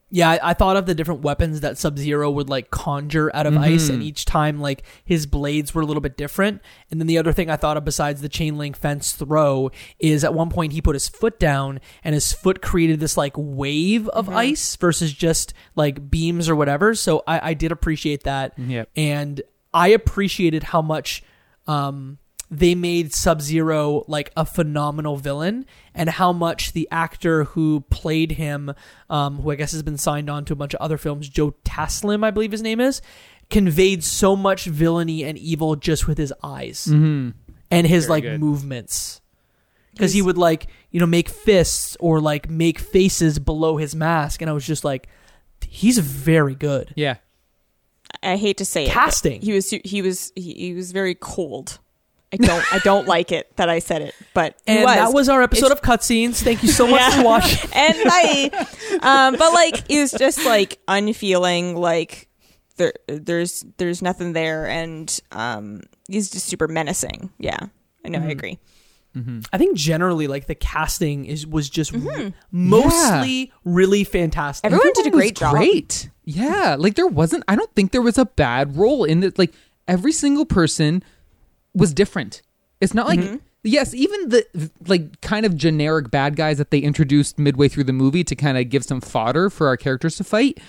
Yeah, 0.09 0.29
I, 0.29 0.51
I 0.51 0.53
thought 0.53 0.77
of 0.77 0.85
the 0.85 0.95
different 0.95 1.21
weapons 1.21 1.59
that 1.59 1.77
Sub 1.77 1.97
Zero 1.97 2.31
would 2.31 2.47
like 2.47 2.71
conjure 2.71 3.29
out 3.35 3.45
of 3.45 3.57
ice, 3.57 3.89
and 3.89 3.99
mm-hmm. 3.99 4.07
each 4.07 4.23
time 4.23 4.61
like 4.61 4.83
his 5.03 5.25
blades 5.25 5.75
were 5.75 5.81
a 5.81 5.85
little 5.85 5.99
bit 5.99 6.15
different. 6.15 6.61
And 6.89 7.01
then 7.01 7.07
the 7.07 7.17
other 7.17 7.33
thing 7.33 7.49
I 7.49 7.57
thought 7.57 7.75
of 7.75 7.83
besides 7.83 8.21
the 8.21 8.29
chain 8.29 8.57
link 8.57 8.77
fence 8.77 9.11
throw 9.11 9.69
is 9.99 10.23
at 10.23 10.33
one 10.33 10.49
point 10.49 10.71
he 10.71 10.81
put 10.81 10.95
his 10.95 11.09
foot 11.09 11.37
down, 11.39 11.81
and 12.05 12.13
his 12.15 12.31
foot 12.31 12.61
created 12.61 13.01
this 13.01 13.17
like 13.17 13.33
wave 13.35 14.07
of 14.09 14.27
mm-hmm. 14.27 14.37
ice 14.37 14.77
versus 14.77 15.11
just 15.11 15.53
like 15.75 16.09
beams 16.09 16.47
or 16.47 16.55
whatever. 16.55 16.95
So 16.95 17.23
I, 17.27 17.49
I 17.49 17.53
did 17.53 17.73
appreciate 17.73 18.23
that, 18.23 18.57
Yep. 18.57 18.89
and 18.95 19.41
I 19.73 19.89
appreciated 19.89 20.63
how 20.63 20.81
much 20.81 21.23
um, 21.67 22.17
they 22.49 22.75
made 22.75 23.13
Sub 23.13 23.41
Zero 23.41 24.03
like 24.07 24.31
a 24.37 24.45
phenomenal 24.45 25.17
villain, 25.17 25.65
and 25.93 26.09
how 26.09 26.31
much 26.31 26.73
the 26.73 26.87
actor 26.91 27.43
who 27.43 27.81
played 27.89 28.31
him, 28.33 28.73
um, 29.09 29.39
who 29.41 29.51
I 29.51 29.55
guess 29.55 29.71
has 29.73 29.83
been 29.83 29.97
signed 29.97 30.29
on 30.29 30.45
to 30.45 30.53
a 30.53 30.55
bunch 30.55 30.73
of 30.73 30.79
other 30.81 30.97
films, 30.97 31.27
Joe 31.29 31.55
Taslim, 31.65 32.23
I 32.23 32.31
believe 32.31 32.51
his 32.51 32.61
name 32.61 32.79
is, 32.79 33.01
conveyed 33.49 34.03
so 34.03 34.35
much 34.35 34.65
villainy 34.65 35.23
and 35.23 35.37
evil 35.37 35.75
just 35.75 36.07
with 36.07 36.17
his 36.17 36.33
eyes 36.43 36.87
and 36.87 37.33
his 37.71 38.05
Very 38.05 38.09
like 38.09 38.23
good. 38.23 38.39
movements. 38.39 39.21
Because 39.91 40.13
he 40.13 40.21
would 40.21 40.37
like 40.37 40.67
you 40.91 40.99
know 40.99 41.05
make 41.07 41.27
fists 41.27 41.97
or 41.99 42.21
like 42.21 42.49
make 42.49 42.77
faces 42.79 43.39
below 43.39 43.77
his 43.77 43.95
mask, 43.95 44.41
and 44.41 44.49
I 44.49 44.53
was 44.53 44.65
just 44.65 44.83
like, 44.85 45.07
he's 45.67 45.97
very 45.97 46.55
good. 46.55 46.93
yeah 46.95 47.15
I 48.23 48.35
hate 48.37 48.57
to 48.57 48.65
say 48.65 48.85
it. 48.85 48.91
Casting. 48.91 49.41
He 49.41 49.53
was 49.53 49.69
he 49.69 50.01
was 50.01 50.31
he, 50.35 50.53
he 50.53 50.73
was 50.73 50.91
very 50.91 51.15
cold. 51.15 51.79
I 52.33 52.37
don't 52.37 52.73
I 52.73 52.79
don't 52.79 53.07
like 53.15 53.31
it 53.31 53.55
that 53.57 53.69
I 53.69 53.79
said 53.79 54.01
it, 54.01 54.13
but 54.33 54.57
And 54.67 54.83
was. 54.83 54.95
that 54.95 55.13
was 55.13 55.29
our 55.29 55.41
episode 55.41 55.67
It's- 55.71 55.79
of 55.79 55.81
cutscenes. 55.81 56.43
Thank 56.43 56.61
you 56.63 56.69
so 56.69 56.85
much 56.87 56.99
Yeah. 56.99 57.09
for 57.17 57.23
watching. 57.23 57.69
and 57.75 57.95
I, 58.05 58.67
um, 59.01 59.35
but 59.37 59.53
like 59.53 59.83
it 59.89 60.01
was 60.01 60.11
just 60.11 60.45
like 60.45 60.79
unfeeling. 60.87 61.75
Like 61.75 62.27
there, 62.77 62.93
there's 63.07 63.65
there's 63.77 64.01
nothing 64.01 64.33
there, 64.33 64.67
and 64.67 65.19
um, 65.31 65.81
he's 66.09 66.29
just 66.29 66.45
super 66.47 66.67
menacing. 66.67 67.31
Yeah, 67.39 67.67
I 68.05 68.09
know. 68.09 68.19
I 68.19 68.27
agree. 68.27 68.59
I 69.51 69.57
think 69.57 69.75
generally, 69.75 70.27
like 70.27 70.45
the 70.45 70.53
casting 70.53 71.25
is 71.25 71.47
was 71.47 71.69
just 71.71 71.91
mostly 72.51 73.51
really 73.63 74.03
fantastic. 74.03 74.65
Everyone 74.65 74.91
did 74.93 75.07
a 75.07 75.09
great 75.09 75.35
job. 75.35 75.55
great 75.55 76.09
yeah 76.27 76.75
like 76.77 76.95
there 76.95 77.07
wasn't 77.07 77.43
i 77.47 77.55
don't 77.55 77.73
think 77.73 77.91
there 77.91 78.01
was 78.01 78.17
a 78.17 78.25
bad 78.25 78.75
role 78.75 79.03
in 79.05 79.23
it 79.23 79.39
like 79.39 79.53
every 79.87 80.11
single 80.11 80.45
person 80.45 81.03
was 81.73 81.93
different. 81.93 82.41
It's 82.81 82.93
not 82.93 83.07
like 83.07 83.19
mm-hmm. 83.19 83.37
yes 83.63 83.93
even 83.93 84.29
the 84.29 84.71
like 84.87 85.21
kind 85.21 85.45
of 85.45 85.55
generic 85.55 86.11
bad 86.11 86.35
guys 86.35 86.57
that 86.57 86.71
they 86.71 86.79
introduced 86.79 87.39
midway 87.39 87.67
through 87.67 87.85
the 87.85 87.93
movie 87.93 88.23
to 88.23 88.35
kind 88.35 88.57
of 88.57 88.69
give 88.69 88.83
some 88.83 89.01
fodder 89.01 89.49
for 89.49 89.67
our 89.67 89.77
characters 89.77 90.17
to 90.17 90.23
fight 90.23 90.59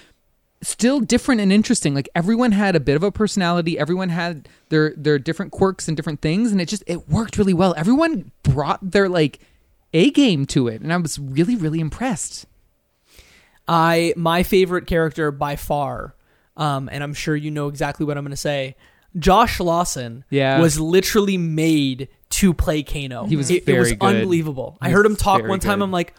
still 0.61 0.99
different 0.99 1.41
and 1.41 1.53
interesting. 1.53 1.95
Like 1.95 2.09
everyone 2.15 2.53
had 2.53 2.75
a 2.75 2.81
bit 2.81 2.97
of 2.97 3.03
a 3.03 3.13
personality 3.13 3.79
everyone 3.79 4.09
had 4.09 4.49
their 4.71 4.95
their 4.97 5.19
different 5.19 5.53
quirks 5.53 5.89
and 5.89 5.97
different 5.97 6.21
things 6.23 6.53
and 6.53 6.61
it 6.61 6.69
just 6.69 6.85
it 6.87 7.09
worked 7.09 7.37
really 7.37 7.55
well. 7.55 7.75
Everyone 7.77 8.31
brought 8.43 8.91
their 8.91 9.09
like 9.09 9.41
a 9.95 10.11
game 10.11 10.45
to 10.45 10.69
it 10.69 10.83
and 10.83 10.93
i 10.93 10.97
was 10.99 11.19
really 11.19 11.57
really 11.57 11.81
impressed 11.81 12.45
I 13.69 14.15
my 14.17 14.43
favorite 14.43 14.87
character 14.87 15.31
by 15.31 15.57
far, 15.57 16.15
um, 16.57 16.89
and 16.91 17.05
I'm 17.05 17.15
sure 17.15 17.37
you 17.37 17.51
know 17.51 17.69
exactly 17.69 18.07
what 18.07 18.17
I'm 18.17 18.25
going 18.25 18.31
to 18.31 18.37
say. 18.37 18.77
Josh 19.19 19.61
Lawson 19.61 20.25
Yeah. 20.31 20.61
was 20.61 20.79
literally 20.81 21.37
made 21.39 22.09
to 22.31 22.53
play 22.55 22.83
Kano. 22.83 23.25
He 23.27 23.37
was 23.37 23.51
it, 23.51 23.69
it 23.69 23.79
was 23.79 23.93
good. 23.93 24.03
unbelievable. 24.03 24.77
I 24.81 24.91
heard 24.91 25.05
him 25.07 25.17
talk 25.17 25.43
one 25.47 25.61
time. 25.61 25.79
good. 25.79 25.85
I'm 25.85 25.91
like, 25.93 26.15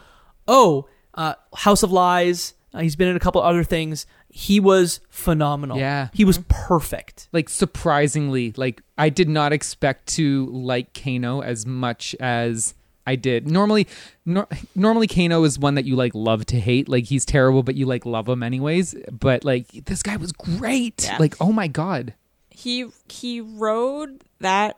oh, 0.48 0.88
uh, 1.14 1.36
House 1.56 1.84
of 1.84 1.92
Lies. 1.92 2.54
Uh, 2.74 2.80
he's 2.82 2.96
been 2.96 3.08
in 3.08 3.16
a 3.16 3.20
couple 3.20 3.42
other 3.42 3.64
things. 3.64 4.06
He 4.32 4.60
was 4.60 5.00
phenomenal. 5.10 5.78
Yeah. 5.80 6.10
he 6.14 6.24
was 6.26 6.40
perfect. 6.50 7.28
like 7.32 7.50
surprisingly 7.50 8.54
like 8.58 8.82
i 8.98 9.10
did 9.10 9.28
not 9.30 9.52
expect 9.54 10.06
to 10.08 10.46
like 10.48 10.94
kano 10.94 11.42
as 11.42 11.66
much 11.66 12.16
as 12.20 12.76
i 13.10 13.16
did 13.16 13.50
normally 13.50 13.88
nor- 14.26 14.48
normally 14.76 15.08
kano 15.08 15.44
is 15.44 15.58
one 15.60 15.76
that 15.76 15.86
you 15.86 15.96
like 15.96 16.14
love 16.14 16.46
to 16.46 16.60
hate 16.60 16.88
like 16.88 17.06
he's 17.06 17.26
terrible 17.26 17.64
but 17.64 17.76
you 17.76 17.86
like 17.86 18.06
love 18.06 18.28
him 18.30 18.42
anyways 18.44 18.96
but 19.12 19.44
like 19.44 19.68
this 19.86 20.02
guy 20.04 20.16
was 20.18 20.32
great 20.32 21.04
Yeah. 21.06 21.18
like 21.20 21.36
oh 21.42 21.52
my 21.52 21.68
god 21.68 22.14
He 22.50 22.86
he 23.10 23.42
rode 23.42 24.24
that 24.40 24.78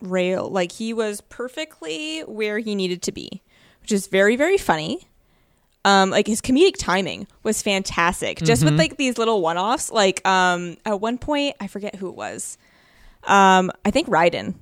rail 0.00 0.48
like 0.48 0.72
he 0.72 0.92
was 0.92 1.20
perfectly 1.22 2.20
where 2.26 2.58
he 2.58 2.74
needed 2.74 3.02
to 3.02 3.12
be, 3.12 3.42
which 3.82 3.92
is 3.92 4.06
very 4.08 4.34
very 4.36 4.56
funny. 4.58 5.06
Um, 5.84 6.10
like 6.10 6.26
his 6.26 6.40
comedic 6.42 6.76
timing 6.78 7.26
was 7.42 7.62
fantastic. 7.62 8.38
Just 8.38 8.64
with 8.64 8.76
like 8.78 8.96
these 8.98 9.16
little 9.16 9.40
one-offs. 9.40 9.90
Like 9.90 10.26
um, 10.26 10.76
at 10.84 11.00
one 11.00 11.16
point, 11.18 11.54
I 11.60 11.66
forget 11.68 11.94
who 11.96 12.08
it 12.08 12.16
was. 12.16 12.58
Um, 13.24 13.70
I 13.84 13.90
think 13.90 14.08
Raiden, 14.08 14.54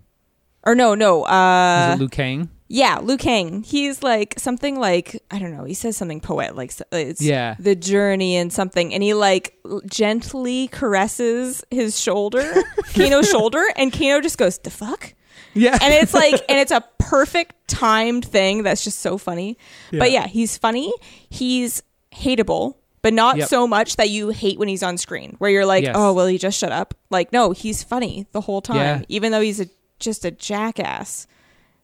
or 0.65 0.75
no, 0.75 0.95
no. 0.95 1.23
Uh, 1.25 1.89
is 1.95 1.97
it 1.97 2.03
Liu 2.03 2.09
Kang 2.09 2.51
yeah, 2.69 2.99
Liu 3.03 3.17
Kang. 3.17 3.63
He's 3.63 4.03
like 4.03 4.35
something 4.39 4.79
like 4.79 5.23
I 5.31 5.39
don't 5.39 5.57
know. 5.57 5.65
He 5.65 5.75
says 5.75 5.97
something 5.97 6.21
poetic, 6.21 6.57
like 6.57 6.73
it's 6.93 7.21
Yeah. 7.23 7.57
the 7.59 7.75
journey 7.75 8.37
and 8.37 8.53
something, 8.53 8.93
and 8.95 9.03
he 9.03 9.15
like 9.15 9.57
gently 9.87 10.69
caresses 10.69 11.65
his 11.71 11.99
shoulder, 11.99 12.63
Kano's 12.95 13.29
shoulder, 13.31 13.65
and 13.77 13.93
Kano 13.93 14.21
just 14.21 14.39
goes 14.39 14.59
the 14.59 14.71
fuck, 14.71 15.15
yeah 15.55 15.79
and 15.81 15.95
it's 15.95 16.15
like, 16.15 16.35
and 16.49 16.59
it's 16.59 16.73
a 16.73 16.85
perfect 16.99 17.55
timed 17.69 18.25
thing 18.25 18.63
that's 18.63 18.85
just 18.85 18.99
so 19.01 19.19
funny. 19.19 19.57
But 19.91 20.11
yeah, 20.11 20.27
he's 20.27 20.57
funny. 20.59 20.93
He's 21.31 21.83
hateable 22.13 22.75
but 23.01 23.15
not 23.15 23.37
Yep. 23.37 23.49
so 23.49 23.67
much 23.69 23.95
that 23.97 24.11
you 24.11 24.31
hate 24.31 24.59
when 24.59 24.67
he's 24.67 24.83
on 24.83 24.99
screen. 24.99 25.37
Where 25.39 25.49
you're 25.51 25.65
like, 25.65 25.85
Yes. 25.85 25.95
oh, 25.97 26.13
will 26.15 26.27
he 26.27 26.37
just 26.37 26.59
shut 26.59 26.73
up? 26.73 26.95
Like, 27.11 27.33
no, 27.33 27.53
he's 27.53 27.81
funny 27.83 28.27
the 28.33 28.41
whole 28.41 28.61
time, 28.61 28.77
Yeah. 28.77 29.03
even 29.09 29.31
though 29.31 29.41
he's 29.41 29.61
a, 29.61 29.69
just 30.01 30.25
a 30.25 30.33
jackass. 30.33 31.29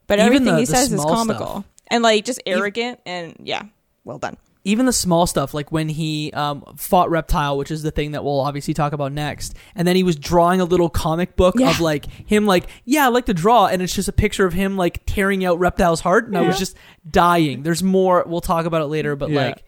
But 0.07 0.19
Even 0.19 0.27
everything 0.27 0.47
the- 0.55 0.59
he 0.61 0.65
the 0.67 0.73
says 0.73 0.93
is 0.93 1.01
small 1.01 1.15
comical 1.15 1.47
stuff. 1.47 1.65
and 1.89 2.03
like 2.03 2.25
just 2.25 2.41
arrogant 2.47 3.01
and 3.07 3.35
yeah, 3.43 3.63
well 4.05 4.19
done. 4.19 4.37
even 4.67 4.87
the 4.87 4.93
small 4.93 5.27
stuff 5.27 5.53
like 5.55 5.71
when 5.73 5.89
he 5.89 6.31
um, 6.33 6.63
fought 6.77 7.11
reptile 7.11 7.57
which 7.59 7.71
is 7.71 7.83
the 7.83 7.91
thing 7.91 8.13
that 8.13 8.25
we'll 8.25 8.41
obviously 8.41 8.73
talk 8.75 8.93
about 8.95 9.13
next 9.13 9.55
and 9.75 9.87
then 9.87 9.95
he 9.97 10.03
was 10.03 10.17
drawing 10.17 10.61
a 10.61 10.65
little 10.65 10.89
comic 10.89 11.37
book 11.37 11.55
Yeah. 11.59 11.71
of 11.71 11.81
like 11.91 12.07
him 12.07 12.47
like 12.47 12.65
yeah 12.87 13.05
i 13.05 13.09
like 13.09 13.27
to 13.27 13.35
draw 13.35 13.67
and 13.67 13.83
it's 13.83 13.95
just 13.95 14.09
a 14.09 14.13
picture 14.13 14.47
of 14.47 14.55
him 14.55 14.77
like 14.79 15.03
tearing 15.07 15.45
out 15.45 15.59
reptile's 15.59 16.01
heart 16.01 16.27
and 16.29 16.37
i 16.39 16.41
was 16.43 16.59
just 16.59 16.77
dying 17.11 17.63
there's 17.63 17.83
more 17.83 18.25
we'll 18.27 18.41
talk 18.41 18.65
about 18.67 18.81
it 18.81 18.87
later 18.87 19.17
but 19.17 19.29
Yeah. 19.31 19.47
like 19.49 19.65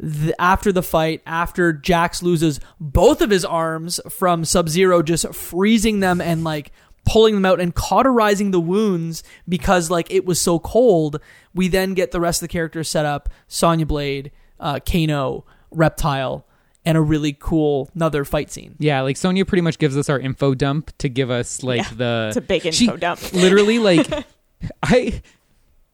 the, 0.00 0.34
after 0.40 0.72
the 0.72 0.82
fight, 0.82 1.22
after 1.26 1.72
Jax 1.72 2.24
loses 2.24 2.58
both 2.80 3.20
of 3.20 3.30
his 3.30 3.44
arms 3.44 4.00
from 4.10 4.44
Sub 4.44 4.68
Zero, 4.68 5.00
just 5.00 5.32
freezing 5.32 6.00
them 6.00 6.20
and 6.20 6.42
like 6.42 6.72
pulling 7.04 7.34
them 7.34 7.44
out 7.44 7.60
and 7.60 7.74
cauterizing 7.74 8.50
the 8.50 8.60
wounds 8.60 9.22
because 9.48 9.90
like 9.90 10.10
it 10.10 10.24
was 10.24 10.40
so 10.40 10.58
cold, 10.58 11.20
we 11.54 11.68
then 11.68 11.94
get 11.94 12.10
the 12.12 12.20
rest 12.20 12.42
of 12.42 12.48
the 12.48 12.52
characters 12.52 12.88
set 12.88 13.04
up: 13.04 13.28
Sonya 13.48 13.86
Blade, 13.86 14.30
uh, 14.60 14.78
Kano, 14.84 15.44
Reptile, 15.70 16.46
and 16.84 16.96
a 16.96 17.00
really 17.00 17.36
cool 17.38 17.90
another 17.94 18.24
fight 18.24 18.50
scene. 18.50 18.76
Yeah, 18.78 19.00
like 19.02 19.16
Sonya 19.16 19.44
pretty 19.44 19.62
much 19.62 19.78
gives 19.78 19.96
us 19.96 20.08
our 20.08 20.18
info 20.18 20.54
dump 20.54 20.92
to 20.98 21.08
give 21.08 21.30
us 21.30 21.62
like 21.62 21.78
Yeah, 21.78 21.88
the 21.96 22.24
it's 22.28 22.36
a 22.36 22.40
big 22.40 22.72
she- 22.74 22.86
dump. 22.88 23.32
literally 23.32 23.78
like 23.78 24.08
I 24.82 25.22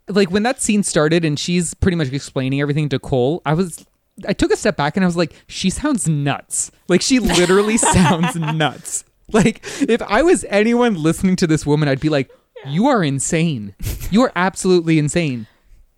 like 0.09 0.31
when 0.31 0.43
that 0.45 0.61
scene 0.63 0.83
started 0.83 1.25
and 1.25 1.39
she's 1.39 1.75
pretty 1.75 1.97
much 1.97 2.13
explaining 2.13 2.61
everything 2.61 2.89
to 2.91 2.99
Cole, 2.99 3.43
I 3.45 3.55
was 3.55 3.85
I 4.27 4.33
took 4.33 4.51
a 4.53 4.57
step 4.57 4.77
back 4.77 4.97
and 4.97 5.05
I 5.05 5.07
was 5.07 5.17
like, 5.17 5.33
she 5.47 5.71
sounds 5.71 6.09
nuts. 6.09 6.71
Like 6.89 7.03
she 7.03 7.19
literally 7.21 7.77
sounds 7.77 8.35
nuts. 8.37 9.05
Like 9.33 9.63
if 9.89 10.01
I 10.03 10.23
was 10.23 10.45
anyone 10.49 10.95
listening 10.95 11.37
to 11.37 11.47
this 11.47 11.67
woman, 11.67 11.89
I'd 11.89 12.01
be 12.01 12.09
like, 12.09 12.31
you 12.67 12.87
are 12.87 13.05
insane. 13.05 13.75
You 14.11 14.23
are 14.23 14.33
absolutely 14.35 14.99
insane. 14.99 15.47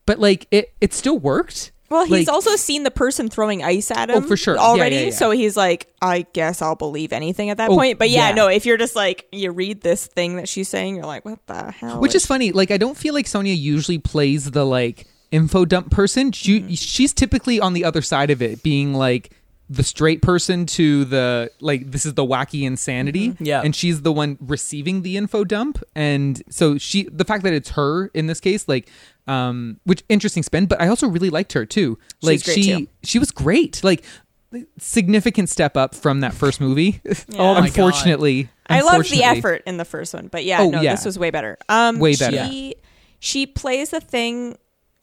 But 0.07 0.19
like 0.19 0.47
it 0.51 0.73
it 0.81 0.93
still 0.93 1.19
worked. 1.19 1.71
Well, 1.91 2.05
he's 2.05 2.27
Like- 2.27 2.29
also 2.35 2.55
seen 2.57 2.85
the 2.85 2.91
person 2.93 3.29
throwing 3.29 3.65
ice 3.65 3.91
at 3.91 4.11
him. 4.11 4.17
Oh, 4.25 4.27
for 4.27 4.37
sure. 4.37 4.55
Yeah, 4.55 4.61
Already. 4.63 4.95
yeah, 4.97 5.03
yeah. 5.07 5.11
So 5.11 5.33
he's 5.33 5.57
like, 5.57 5.93
I 6.01 6.25
guess 6.33 6.63
I'll 6.63 6.77
believe 6.77 7.13
anything 7.13 7.51
at 7.51 7.57
that 7.57 7.71
Oh, 7.71 7.75
point. 7.77 7.99
But 7.99 8.11
yeah, 8.11 8.29
yeah. 8.29 8.35
no, 8.37 8.47
if 8.49 8.65
you're 8.65 8.77
just 8.77 8.95
like, 8.95 9.27
you 9.33 9.51
read 9.51 9.81
this 9.81 10.07
thing 10.07 10.37
that 10.37 10.49
she's 10.49 10.69
saying, 10.69 10.95
you're 10.95 11.05
like, 11.07 11.25
what 11.25 11.45
the 11.49 11.73
hell? 11.73 12.01
Which 12.01 12.15
is 12.15 12.25
funny. 12.27 12.53
Like 12.53 12.71
I 12.71 12.77
don't 12.77 12.97
feel 12.97 13.13
like 13.15 13.27
Sonya 13.27 13.55
usually 13.55 13.99
plays 13.99 14.51
the 14.53 14.65
like 14.65 15.07
info 15.33 15.65
dump 15.65 15.91
person. 15.91 16.31
She 16.33 16.61
Mm-hmm. 16.61 16.73
she's 16.75 17.13
typically 17.13 17.59
on 17.61 17.73
the 17.73 17.85
other 17.85 18.03
side 18.03 18.31
of 18.31 18.41
it, 18.43 18.63
being 18.63 18.95
like 18.95 19.33
the 19.73 19.85
straight 19.85 20.21
person 20.21 20.67
to 20.67 21.05
the 21.05 21.49
like 21.61 21.93
this 21.93 22.05
is 22.05 22.15
the 22.15 22.25
wacky 22.27 22.65
insanity. 22.65 23.29
Mm-hmm. 23.31 23.45
Yeah. 23.45 23.63
And 23.63 23.75
she's 23.75 24.03
the 24.03 24.11
one 24.13 24.37
receiving 24.41 25.03
the 25.03 25.17
info 25.17 25.45
dump. 25.45 25.81
And 25.95 26.43
so 26.51 26.77
she 26.77 27.05
the 27.05 27.25
fact 27.25 27.45
that 27.45 27.53
it's 27.53 27.71
her 27.71 28.09
in 28.09 28.27
this 28.27 28.41
case, 28.41 28.67
like 28.67 28.89
um 29.29 29.79
which 29.85 30.03
interesting 30.09 30.43
spin, 30.43 30.67
but 30.67 30.81
I 30.83 30.89
also 30.89 31.07
really 31.07 31.31
liked 31.31 31.53
her 31.53 31.65
too. 31.65 31.99
Like 32.21 32.43
great, 32.45 32.55
she 32.57 32.63
too. 32.65 32.89
she 33.05 33.21
was 33.21 33.31
great. 33.31 33.85
Like 33.85 34.05
significant 34.79 35.49
step 35.49 35.77
up 35.77 35.95
from 35.95 36.21
that 36.21 36.35
first 36.35 36.61
movie. 36.61 37.01
Oh 37.39 37.55
my 37.55 37.61
God. 37.61 37.65
unfortunately. 37.67 38.49
I 38.67 38.81
loved 38.81 39.09
the 39.11 39.23
effort 39.23 39.63
in 39.67 39.77
the 39.77 39.85
first 39.85 40.13
one, 40.15 40.27
but 40.27 40.45
yeah, 40.45 40.61
Oh, 40.61 40.71
no, 40.71 40.81
yeah. 40.81 40.95
this 40.95 41.05
was 41.05 41.17
way 41.19 41.31
better. 41.31 41.59
Um, 41.69 41.99
Way 42.01 42.17
better. 42.17 42.47
She, 42.49 42.75
she 43.21 43.47
plays 43.47 43.91
the 43.91 44.01
thing. 44.01 44.57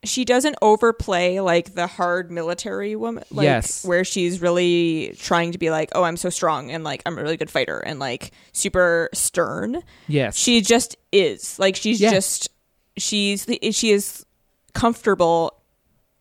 She 0.03 0.25
doesn't 0.25 0.55
overplay 0.61 1.39
like 1.39 1.73
the 1.73 1.87
hard 1.87 2.29
military 2.31 2.95
woman, 2.95 3.23
like 3.31 3.45
Yes. 3.45 3.83
where 3.83 4.03
she's 4.03 4.39
really 4.41 5.15
trying 5.19 5.51
to 5.53 5.57
be 5.57 5.71
like, 5.71 5.89
"Oh, 5.93 6.03
I'm 6.03 6.17
so 6.17 6.29
strong," 6.29 6.69
and 6.71 6.83
like 6.83 7.01
I'm 7.05 7.17
a 7.17 7.21
really 7.21 7.35
good 7.37 7.49
fighter, 7.49 7.79
and 7.79 7.99
like 7.99 8.31
super 8.53 9.09
stern. 9.13 9.81
Yes. 10.07 10.37
She 10.37 10.61
just 10.61 10.95
is 11.11 11.57
like 11.57 11.75
she's 11.75 11.99
Yeah. 11.99 12.11
just 12.11 12.49
she's 12.95 13.45
she 13.71 13.91
is 13.91 14.23
comfortable 14.73 15.53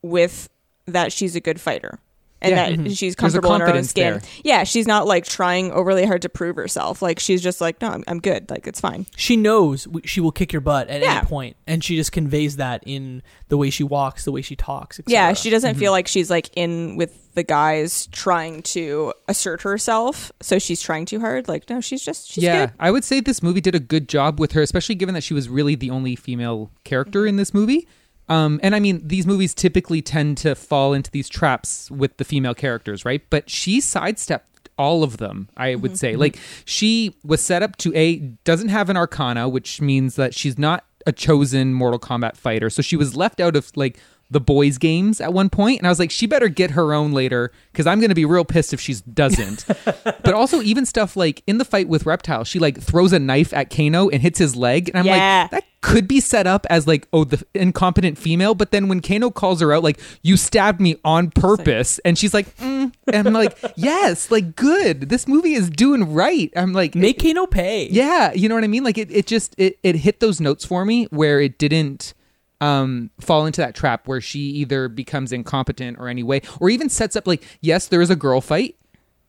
with 0.03 0.49
that 0.87 1.13
she's 1.13 1.37
a 1.37 1.41
good 1.41 1.61
fighter 1.61 1.99
and 2.43 2.51
Yeah. 2.51 2.71
that 2.71 2.79
Mhm. 2.79 2.97
she's 2.99 3.15
comfortable 3.15 3.55
in 3.55 3.61
her 3.63 3.75
own 3.75 3.85
skin. 3.85 4.15
there. 4.15 4.23
Yeah, 4.45 4.65
she's 4.65 4.87
not 4.87 5.07
like 5.07 5.25
trying 5.27 5.73
overly 5.73 6.05
hard 6.05 6.23
to 6.23 6.29
prove 6.29 6.57
herself. 6.57 7.01
Like 7.03 7.19
she's 7.19 7.43
just 7.43 7.61
like, 7.61 7.81
no, 7.81 7.89
I'm, 7.89 8.05
I'm 8.07 8.21
good. 8.21 8.51
Like 8.51 8.67
it's 8.67 8.81
fine. 8.81 9.07
She 9.17 9.37
knows 9.37 9.85
w- 9.85 10.07
she 10.07 10.21
will 10.21 10.33
kick 10.33 10.53
your 10.53 10.61
butt 10.61 10.89
at 10.89 11.01
Yeah. 11.03 11.19
any 11.19 11.27
point, 11.27 11.57
and 11.67 11.83
she 11.83 11.97
just 11.97 12.13
conveys 12.13 12.57
that 12.57 12.83
in 12.87 13.23
the 13.49 13.57
way 13.57 13.71
she 13.71 13.85
walks, 13.85 14.25
the 14.25 14.33
way 14.33 14.43
she 14.43 14.55
talks. 14.57 14.99
etc. 14.99 15.13
Yeah, 15.13 15.33
she 15.33 15.49
doesn't 15.51 15.71
Mm-hmm. 15.73 15.81
feel 15.81 15.93
like 15.93 16.09
she's 16.09 16.31
like 16.31 16.51
in 16.57 16.97
with 16.97 17.13
the 17.35 17.43
guys 17.43 18.07
trying 18.13 18.63
to 18.63 19.13
assert 19.29 19.61
herself. 19.63 20.33
So 20.41 20.59
she's 20.59 20.81
trying 20.81 21.05
too 21.07 21.21
hard. 21.21 21.49
Like 21.49 21.69
no, 21.71 21.81
she's 21.81 22.03
just 22.03 22.31
she's 22.33 22.45
yeah, 22.45 22.67
good. 22.67 22.75
I 22.81 22.91
would 22.91 23.05
say 23.05 23.21
this 23.21 23.43
movie 23.43 23.61
did 23.61 23.75
a 23.75 23.81
good 23.81 24.09
job 24.09 24.39
with 24.41 24.53
her, 24.53 24.63
especially 24.63 24.95
given 24.95 25.15
that 25.15 25.23
she 25.23 25.35
was 25.35 25.49
really 25.49 25.75
the 25.75 25.91
only 25.91 26.17
female 26.17 26.71
character 26.85 27.21
Mm-hmm. 27.21 27.29
in 27.29 27.37
this 27.37 27.53
movie. 27.55 27.87
Um, 28.29 28.59
and 28.63 28.75
I 28.75 28.81
mean, 28.81 29.07
these 29.07 29.27
movies 29.27 29.55
typically 29.55 30.03
tend 30.03 30.39
to 30.39 30.55
fall 30.55 30.93
into 30.93 31.11
these 31.11 31.29
traps 31.29 31.91
with 31.91 32.17
the 32.17 32.25
female 32.25 32.55
characters, 32.55 33.05
right? 33.05 33.23
But 33.31 33.49
she 33.49 33.81
sidestepped 33.81 34.69
all 34.79 35.03
of 35.03 35.17
them, 35.19 35.49
I 35.57 35.75
would 35.77 35.93
Mm-hmm. 35.93 35.97
say. 35.97 36.17
Like, 36.17 36.39
she 36.65 37.17
was 37.25 37.41
set 37.41 37.63
up 37.63 37.77
to 37.79 37.95
A, 37.97 38.17
doesn't 38.45 38.69
have 38.69 38.91
an 38.91 38.97
arcana, 38.97 39.49
which 39.49 39.81
means 39.81 40.17
that 40.17 40.35
she's 40.35 40.59
not 40.59 40.85
a 41.07 41.13
chosen 41.13 41.73
Mortal 41.73 42.01
Kombat 42.01 42.37
fighter. 42.37 42.69
So 42.69 42.83
she 42.83 42.97
was 42.97 43.17
left 43.17 43.41
out 43.41 43.55
of, 43.57 43.71
like, 43.77 43.99
the 44.31 44.41
boys' 44.41 44.77
games 44.79 45.21
at 45.21 45.33
one 45.33 45.49
point, 45.49 45.79
and 45.79 45.87
I 45.87 45.91
was 45.91 45.99
like, 45.99 46.11
she 46.11 46.27
better 46.27 46.49
get 46.49 46.73
her 46.73 46.93
own 46.93 47.13
later 47.13 47.53
because 47.73 47.87
I'm 47.87 48.01
going 48.01 48.09
to 48.09 48.15
be 48.15 48.25
real 48.25 48.45
pissed 48.45 48.73
if 48.73 48.81
she 48.81 48.95
doesn't. 49.13 49.65
but 49.95 50.33
also, 50.35 50.63
even 50.63 50.85
stuff 50.85 51.17
like 51.17 51.43
in 51.47 51.59
the 51.59 51.65
fight 51.65 51.89
with 51.89 52.07
Reptile, 52.07 52.43
she 52.45 52.59
like 52.59 52.81
throws 52.81 53.13
a 53.13 53.19
knife 53.19 53.53
at 53.53 53.71
Kano 53.71 54.09
and 54.09 54.21
hits 54.23 54.39
his 54.39 54.57
leg, 54.57 54.89
and 54.89 54.99
I'm 54.99 55.07
Yeah. 55.07 55.43
like, 55.43 55.51
that 55.53 55.65
could 55.81 56.09
be 56.09 56.19
set 56.19 56.49
up 56.49 56.67
as 56.69 56.89
like, 56.89 57.07
oh, 57.13 57.23
the 57.23 57.45
incompetent 57.55 58.19
female. 58.19 58.57
But 58.57 58.73
then 58.73 58.89
when 58.89 59.01
Kano 59.01 59.31
calls 59.31 59.61
her 59.61 59.73
out, 59.73 59.85
like, 59.85 60.01
you 60.23 60.37
stabbed 60.37 60.81
me 60.81 60.97
on 61.05 61.31
purpose, 61.31 62.01
and 62.05 62.19
she's 62.19 62.35
like, 62.35 62.55
mm. 62.57 62.93
and 63.13 63.29
I'm 63.29 63.33
like, 63.35 63.57
yes, 63.77 64.31
like, 64.33 64.57
good. 64.57 65.09
This 65.09 65.29
movie 65.29 65.55
is 65.55 65.71
doing 65.71 66.13
right. 66.13 66.53
I'm 66.57 66.73
like, 66.73 66.97
make 66.97 67.23
Kano 67.23 67.47
pay. 67.47 67.89
yeah, 67.91 68.33
you 68.33 68.49
know 68.49 68.57
what 68.57 68.65
I 68.65 68.69
mean? 68.69 68.83
Like 68.83 68.99
it, 68.99 69.11
it 69.13 69.27
just 69.29 69.55
it, 69.57 69.79
it 69.85 69.95
hit 69.97 70.19
those 70.19 70.41
notes 70.41 70.65
for 70.65 70.85
me 70.85 71.05
where 71.11 71.41
it 71.41 71.59
didn't 71.59 72.13
um 72.61 73.11
fall 73.21 73.45
into 73.47 73.61
that 73.61 73.75
trap 73.75 74.09
where 74.09 74.21
she 74.21 74.41
either 74.41 74.89
becomes 74.89 75.33
incompetent 75.33 75.99
or 75.99 76.09
any 76.09 76.23
way 76.23 76.41
or 76.61 76.71
even 76.71 76.89
sets 76.89 77.15
up 77.17 77.27
like 77.27 77.43
yes 77.61 77.89
there 77.89 78.01
is 78.01 78.09
a 78.11 78.17
girl 78.17 78.41
fight 78.41 78.77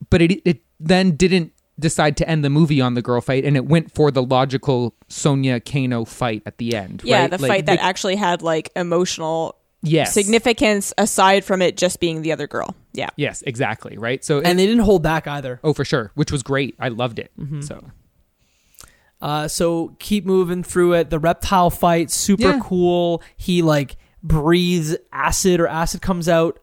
but 0.09 0.21
it 0.21 0.41
it 0.45 0.61
then 0.79 1.11
didn't 1.15 1.51
decide 1.79 2.15
to 2.17 2.27
end 2.29 2.43
the 2.43 2.49
movie 2.49 2.79
on 2.81 2.93
the 2.93 3.01
girl 3.01 3.19
fight 3.21 3.43
and 3.45 3.55
it 3.57 3.65
went 3.65 3.91
for 3.93 4.09
the 4.11 4.23
logical 4.23 4.95
Sonya 5.09 5.59
Kano 5.59 6.05
fight 6.05 6.41
at 6.45 6.57
the 6.57 6.75
end 6.75 7.01
Yeah, 7.03 7.21
right? 7.21 7.29
the 7.31 7.37
Like, 7.37 7.49
fight 7.49 7.65
that 7.67 7.75
the- 7.77 7.83
actually 7.83 8.15
had 8.15 8.41
like 8.41 8.71
emotional 8.75 9.55
yes 9.83 10.11
significance 10.13 10.91
aside 10.97 11.45
from 11.45 11.61
it 11.61 11.77
just 11.77 11.99
being 11.99 12.23
the 12.23 12.31
other 12.31 12.47
girl. 12.47 12.75
Yeah. 12.93 13.09
yes 13.15 13.43
exactly 13.45 13.95
right 13.97 14.23
so 14.25 14.39
and 14.41 14.57
they 14.57 14.65
didn't 14.65 14.83
hold 14.85 15.03
back 15.03 15.27
either. 15.27 15.59
oh 15.63 15.73
for 15.73 15.85
sure 15.85 16.11
which 16.15 16.31
was 16.31 16.41
great 16.41 16.75
I 16.79 16.87
loved 16.87 17.19
it 17.19 17.31
Mm-hmm. 17.39 17.61
so 17.61 17.83
Uh, 19.21 19.47
so 19.47 19.95
keep 19.99 20.25
moving 20.25 20.63
through 20.63 20.93
it. 20.93 21.09
The 21.09 21.19
reptile 21.19 21.69
fight, 21.69 22.11
super 22.11 22.43
Yeah. 22.43 22.59
cool. 22.61 23.21
He 23.35 23.61
like 23.61 23.97
breathes 24.21 24.95
acid 25.11 25.59
or 25.59 25.67
acid 25.67 26.01
comes 26.01 26.29
out. 26.29 26.59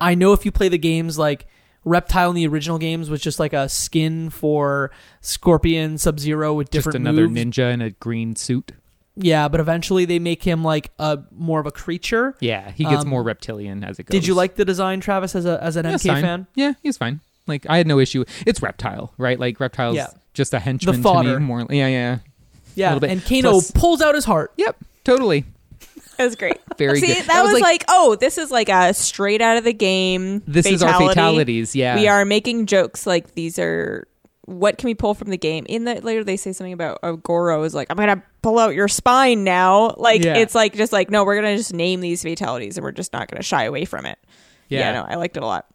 I 0.00 0.14
know 0.14 0.32
if 0.32 0.44
you 0.44 0.50
play 0.50 0.68
the 0.68 0.78
games, 0.78 1.18
like 1.18 1.46
reptile 1.84 2.30
in 2.30 2.36
the 2.36 2.46
original 2.46 2.78
games 2.78 3.08
was 3.10 3.20
just 3.20 3.38
like 3.38 3.52
a 3.52 3.68
skin 3.68 4.30
for 4.30 4.90
Scorpion, 5.20 5.98
Sub 5.98 6.18
Zero 6.18 6.54
with 6.54 6.70
different. 6.70 6.94
just 6.94 7.00
another 7.00 7.28
moves. 7.28 7.56
ninja 7.56 7.72
in 7.72 7.80
a 7.80 7.90
green 7.90 8.34
suit 8.36 8.72
Yeah, 9.16 9.46
but 9.48 9.60
eventually 9.60 10.04
they 10.04 10.18
make 10.18 10.42
him 10.42 10.64
like 10.64 10.90
a 10.98 11.20
more 11.30 11.60
of 11.60 11.66
a 11.66 11.70
creature. 11.70 12.34
yeah 12.40 12.70
he 12.72 12.84
gets 12.84 13.02
Um, 13.02 13.08
more 13.08 13.22
reptilian 13.22 13.84
as 13.84 13.98
it 13.98 14.04
goes 14.06 14.12
Did 14.12 14.26
you 14.26 14.34
like 14.34 14.56
the 14.56 14.64
design, 14.64 15.00
Travis, 15.00 15.34
as 15.36 15.44
a 15.46 15.62
as 15.62 15.76
an 15.76 15.84
Yeah, 15.86 15.92
MK 15.96 16.20
fan? 16.20 16.46
Yeah, 16.56 16.72
he's 16.82 16.96
fine. 16.96 17.20
Like 17.46 17.66
I 17.68 17.76
had 17.76 17.86
no 17.86 17.98
issue. 17.98 18.24
It's 18.46 18.60
reptile, 18.62 19.12
right? 19.18 19.38
Like 19.38 19.60
reptile's 19.60 19.96
Yeah. 19.96 20.08
Just 20.34 20.54
a 20.54 20.58
henchman 20.58 20.96
to 20.96 21.02
fodder. 21.02 21.38
me. 21.40 21.46
More, 21.46 21.66
yeah, 21.70 21.86
yeah. 21.88 22.18
Yeah, 22.74 22.88
little 22.94 23.00
bit. 23.00 23.10
and 23.10 23.24
Kano 23.24 23.50
Plus- 23.52 23.70
pulls 23.72 24.00
out 24.00 24.14
his 24.14 24.24
heart. 24.24 24.52
Yep, 24.56 24.76
totally. 25.04 25.44
That 26.18 26.26
was 26.26 26.36
great. 26.36 26.58
Very 26.76 27.00
See, 27.00 27.06
good. 27.06 27.16
that, 27.16 27.26
That 27.28 27.42
was 27.42 27.52
was, 27.54 27.62
like- 27.62 27.82
like, 27.82 27.84
oh, 27.88 28.16
this 28.16 28.36
is 28.38 28.50
like 28.50 28.68
a 28.68 28.92
straight 28.92 29.40
out 29.40 29.56
of 29.56 29.64
the 29.64 29.72
game. 29.72 30.42
This 30.46 30.66
is 30.66 30.82
our 30.82 30.92
fatalities. 31.00 31.74
Yeah, 31.74 31.96
We 31.96 32.06
are 32.06 32.24
making 32.26 32.66
jokes 32.66 33.06
like 33.06 33.34
these 33.34 33.58
are 33.58 34.06
what 34.44 34.76
can 34.76 34.88
we 34.88 34.94
pull 34.94 35.14
from 35.14 35.30
the 35.30 35.38
game? 35.38 35.64
In 35.68 35.84
that 35.84 36.04
later 36.04 36.22
they 36.22 36.36
say 36.36 36.52
something 36.52 36.72
about 36.74 36.98
uh, 37.02 37.12
Goro 37.12 37.62
is 37.62 37.74
like, 37.74 37.88
I'm 37.90 37.96
gonna 37.96 38.22
pull 38.42 38.58
out 38.58 38.74
your 38.74 38.88
spine 38.88 39.42
now. 39.42 39.94
Like 39.96 40.22
Yeah. 40.22 40.36
it's 40.36 40.54
like 40.54 40.74
just 40.76 40.92
like 40.92 41.10
no, 41.10 41.24
we're 41.24 41.36
gonna 41.36 41.56
just 41.56 41.72
name 41.72 42.00
these 42.00 42.22
fatalities 42.22 42.76
and 42.76 42.84
we're 42.84 42.92
just 42.92 43.12
not 43.14 43.28
gonna 43.30 43.42
shy 43.42 43.64
away 43.64 43.84
from 43.86 44.04
it. 44.04 44.18
Yeah. 44.68 44.92
no, 44.92 45.02
I 45.08 45.14
liked 45.14 45.36
it 45.38 45.42
a 45.42 45.46
lot. 45.46 45.66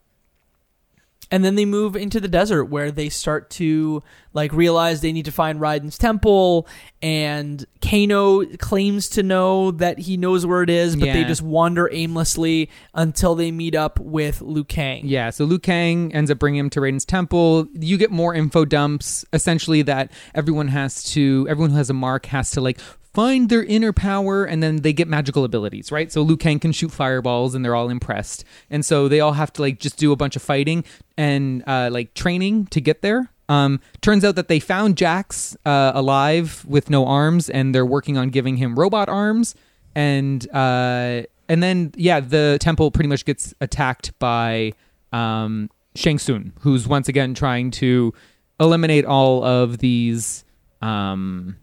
And 1.32 1.44
then 1.44 1.56
they 1.56 1.66
move 1.66 1.96
into 1.96 2.20
the 2.20 2.28
desert 2.28 2.66
where 2.66 2.92
they 2.92 3.10
start 3.10 3.50
to 3.50 4.04
like 4.34 4.54
realize 4.54 5.02
they 5.02 5.12
need 5.12 5.26
to 5.26 5.32
find 5.32 5.60
Raiden's 5.60 5.98
temple 5.98 6.68
and 7.02 7.66
Kano 7.82 8.46
claims 8.58 9.10
to 9.10 9.24
know 9.24 9.72
that 9.72 10.00
he 10.00 10.18
knows 10.18 10.46
where 10.46 10.64
it 10.64 10.70
is 10.70 10.96
but 10.96 11.06
they 11.06 11.24
just 11.24 11.42
wander 11.42 11.90
aimlessly 11.92 12.70
until 12.94 13.36
they 13.36 13.52
meet 13.52 13.76
up 13.76 14.00
with 14.00 14.42
Liu 14.42 14.64
Kang. 14.64 15.02
Yeah, 15.06 15.30
so 15.30 15.46
Liu 15.46 15.60
Kang 15.60 16.14
ends 16.14 16.32
up 16.32 16.40
bringing 16.40 16.60
him 16.60 16.70
to 16.72 16.80
Raiden's 16.80 17.06
temple. 17.06 17.68
You 17.74 17.98
get 17.98 18.12
more 18.12 18.34
info 18.34 18.66
dumps, 18.66 19.26
essentially 19.34 19.82
that 19.84 20.12
everyone 20.36 20.68
has 20.70 21.04
to, 21.12 21.48
everyone 21.50 21.72
who 21.72 21.78
has 21.78 21.90
a 21.90 21.94
mark 21.94 22.28
has 22.28 22.52
to 22.52 22.62
like 22.62 22.80
find 23.18 23.50
their 23.50 23.64
inner 23.64 23.92
power, 23.92 24.46
and 24.46 24.62
then 24.62 24.84
they 24.84 24.94
get 24.94 25.08
magical 25.08 25.44
abilities, 25.44 25.92
right? 25.92 26.12
So 26.12 26.22
Liu 26.22 26.38
Kang 26.38 26.60
can 26.60 26.72
shoot 26.72 26.92
fireballs, 26.92 27.56
and 27.56 27.66
they're 27.66 27.74
all 27.74 27.90
impressed, 27.90 28.44
and 28.70 28.86
so 28.86 29.08
they 29.08 29.20
all 29.20 29.34
have 29.34 29.52
to 29.54 29.64
like 29.64 29.80
just 29.80 29.98
do 29.98 30.12
a 30.12 30.16
bunch 30.16 30.36
of 30.36 30.44
fighting 30.44 30.84
and 31.18 31.64
uh, 31.66 31.90
like 31.92 32.14
training 32.14 32.68
to 32.68 32.80
get 32.80 33.02
there. 33.02 33.32
Um, 33.50 33.80
turns 34.02 34.24
out 34.24 34.36
that 34.36 34.50
they 34.50 34.60
found 34.60 34.98
Jax 34.98 35.58
uh, 35.66 35.94
alive 35.96 36.64
with 36.68 36.92
no 36.92 37.08
arms, 37.08 37.50
and 37.50 37.74
they're 37.74 37.88
working 37.88 38.20
on 38.20 38.30
giving 38.30 38.58
him 38.58 38.78
robot 38.78 39.10
arms. 39.10 39.56
And 39.96 40.48
uh, 40.54 41.24
and 41.50 41.64
then 41.64 41.94
yeah, 41.98 42.20
the 42.20 42.60
temple 42.62 42.92
pretty 42.92 43.10
much 43.10 43.26
gets 43.26 43.52
attacked 43.60 44.12
by 44.20 44.74
um, 45.12 45.72
Shang 45.96 46.20
Tsung, 46.20 46.54
who's 46.60 46.88
once 46.88 47.10
again 47.10 47.34
trying 47.34 47.72
to 47.72 48.14
eliminate 48.60 49.06
all 49.06 49.44
of 49.44 49.80
these 49.80 50.46
um, 50.84 51.58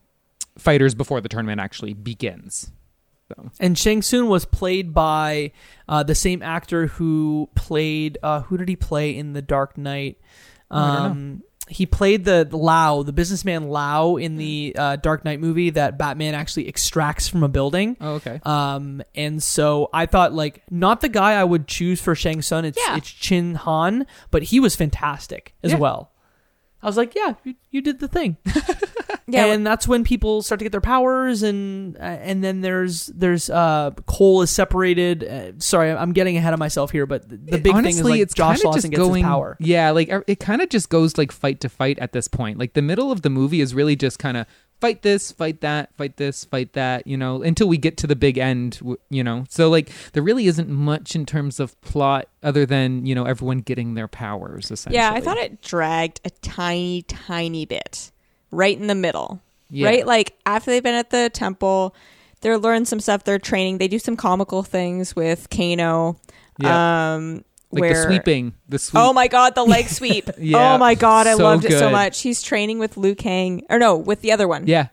fighters 0.59 0.95
before 0.95 1.21
the 1.21 1.29
tournament 1.29 1.61
actually 1.61 1.95
begins. 1.95 2.71
So 3.29 3.51
And 3.59 3.79
Shang 3.79 4.03
Tsung 4.03 4.29
was 4.29 4.45
played 4.45 4.93
by 4.93 5.53
uh, 5.89 6.03
the 6.03 6.15
same 6.15 6.43
actor 6.43 6.87
who 6.89 7.49
played 7.55 8.19
uh, 8.23 8.41
who 8.43 8.57
did 8.59 8.69
he 8.69 8.77
play 8.77 9.17
in 9.17 9.33
The 9.33 9.43
Dark 9.43 9.79
Knight? 9.79 10.19
I 10.71 10.81
don't 10.81 10.95
know. 11.03 11.11
Um, 11.11 11.43
he 11.67 11.87
played 11.87 12.27
the, 12.27 12.47
the 12.49 12.59
Lau, 12.59 13.03
the 13.03 13.13
businessman 13.15 13.69
Lau 13.71 14.17
in 14.17 14.37
the 14.37 14.77
uh, 14.79 14.97
Dark 14.97 15.25
Knight 15.25 15.41
movie 15.41 15.71
that 15.71 15.97
Batman 15.97 16.35
actually 16.35 16.69
extracts 16.69 17.27
from 17.27 17.43
a 17.43 17.49
building. 17.49 17.97
oh 18.03 18.15
okay. 18.17 18.39
Um, 18.43 19.03
and 19.15 19.43
so 19.43 19.89
I 19.91 20.05
thought 20.05 20.35
like 20.35 20.63
not 20.71 21.01
the 21.01 21.09
guy 21.09 21.33
I 21.41 21.45
would 21.45 21.67
choose 21.67 22.03
for 22.03 22.15
Shang 22.15 22.43
Tsung. 22.43 22.67
It's 22.67 22.79
Yeah. 22.87 22.99
it's 22.99 23.09
Chin 23.11 23.55
Han, 23.55 24.07
but 24.31 24.43
he 24.43 24.61
was 24.61 24.77
fantastic 24.77 25.55
as 25.63 25.73
Yeah. 25.73 25.79
well. 25.79 26.13
I 26.83 26.87
was 26.87 26.99
like, 26.99 27.15
yeah, 27.15 27.33
you, 27.45 27.55
you 27.71 27.81
did 27.81 27.99
the 27.99 28.09
thing. 28.09 28.37
Yeah, 29.27 29.47
and 29.47 29.67
that's 29.67 29.89
when 29.89 30.05
people 30.05 30.43
start 30.43 30.59
to 30.59 30.65
get 30.65 30.73
their 30.73 30.81
powers, 30.81 31.43
and 31.43 31.97
uh, 31.97 32.01
and 32.01 32.45
then 32.45 32.61
there's 32.61 33.07
there's 33.07 33.49
uh 33.49 33.93
Cole 34.07 34.43
is 34.43 34.51
separated. 34.51 35.25
Uh, 35.25 35.53
sorry, 35.59 35.91
I'm 35.91 36.13
getting 36.13 36.37
ahead 36.37 36.53
of 36.53 36.59
myself 36.59 36.91
here, 36.91 37.07
but 37.07 37.29
the, 37.29 37.37
the 37.37 37.59
big 37.59 37.75
Honestly, 37.75 37.93
thing 37.93 38.01
is 38.01 38.11
like 38.11 38.21
it's 38.21 38.35
Josh 38.35 38.57
kinda 38.59 38.69
Lawson 38.69 38.83
just 38.83 38.91
gets 38.91 38.99
going, 38.99 39.25
his 39.25 39.29
power. 39.29 39.57
Yeah, 39.61 39.91
like 39.91 40.11
er- 40.13 40.25
it 40.27 40.41
kind 40.41 40.61
of 40.61 40.69
just 40.69 40.91
goes 40.91 41.17
like 41.17 41.33
fight 41.33 41.61
to 41.61 41.69
fight 41.69 41.99
at 42.01 42.13
this 42.13 42.29
point. 42.29 42.59
Like 42.59 42.75
the 42.75 42.83
middle 42.83 43.11
of 43.11 43.23
the 43.23 43.31
movie 43.31 43.61
is 43.61 43.75
really 43.75 43.97
just 43.97 44.19
kind 44.19 44.37
of 44.37 44.47
fight 44.81 45.01
this, 45.01 45.33
fight 45.33 45.63
that, 45.63 45.97
fight 45.97 46.19
this, 46.19 46.45
fight 46.45 46.75
that, 46.75 47.07
you 47.07 47.17
know, 47.17 47.43
until 47.43 47.67
we 47.69 47.79
get 47.79 47.97
to 47.97 48.07
the 48.07 48.17
big 48.17 48.37
end, 48.37 48.79
you 49.09 49.25
know. 49.25 49.45
So 49.49 49.71
like 49.71 49.91
there 50.13 50.23
really 50.23 50.47
isn't 50.47 50.69
much 50.69 51.15
in 51.15 51.25
terms 51.25 51.59
of 51.59 51.81
plot 51.81 52.29
other 52.43 52.67
than, 52.67 53.07
you 53.07 53.15
know, 53.15 53.25
everyone 53.25 53.59
getting 53.59 53.95
their 53.95 54.09
powers 54.09 54.71
essentially. 54.71 54.97
yeah, 54.97 55.13
I 55.15 55.21
thought 55.23 55.39
it 55.39 55.63
dragged 55.63 56.21
a 56.27 56.31
tiny, 56.31 57.01
tiny 57.03 57.65
bit 57.65 58.13
right 58.55 58.79
in 58.79 58.87
the 58.87 58.95
middle. 58.95 59.43
Yeah. 59.71 59.89
Right? 59.89 60.07
Like 60.07 60.37
after 60.47 60.71
they've 60.71 60.83
been 60.83 60.95
at 60.95 61.11
the 61.11 61.31
temple, 61.31 61.95
they're 62.41 62.59
learning 62.59 62.85
some 62.85 63.01
stuff, 63.01 63.25
they're 63.25 63.39
training, 63.39 63.79
they 63.79 63.89
do 63.89 63.99
some 63.99 64.17
comical 64.17 64.63
things 64.63 65.17
with 65.17 65.49
Kano. 65.51 66.17
Yeah. 66.59 67.15
Um 67.15 67.45
like 67.71 67.81
where 67.81 67.95
the 67.95 68.03
sweeping, 68.03 68.55
the 68.69 68.79
sweep. 68.79 69.03
Oh 69.03 69.13
my 69.13 69.27
god, 69.27 69.55
the 69.55 69.65
leg 69.67 69.89
sweep. 69.89 70.31
Yeah, 70.39 70.75
oh 70.75 70.79
my 70.79 70.95
god, 70.95 71.27
I 71.27 71.35
so 71.35 71.43
loved 71.43 71.65
it 71.65 71.73
so 71.73 71.91
much. 71.91 72.21
He's 72.21 72.43
training 72.43 72.79
with 72.79 72.97
Liu 72.97 73.15
Kang. 73.15 73.63
Or 73.69 73.79
no, 73.79 73.97
with 73.97 74.21
the 74.21 74.33
other 74.33 74.47
one. 74.47 74.67
Yeah. 74.67 74.89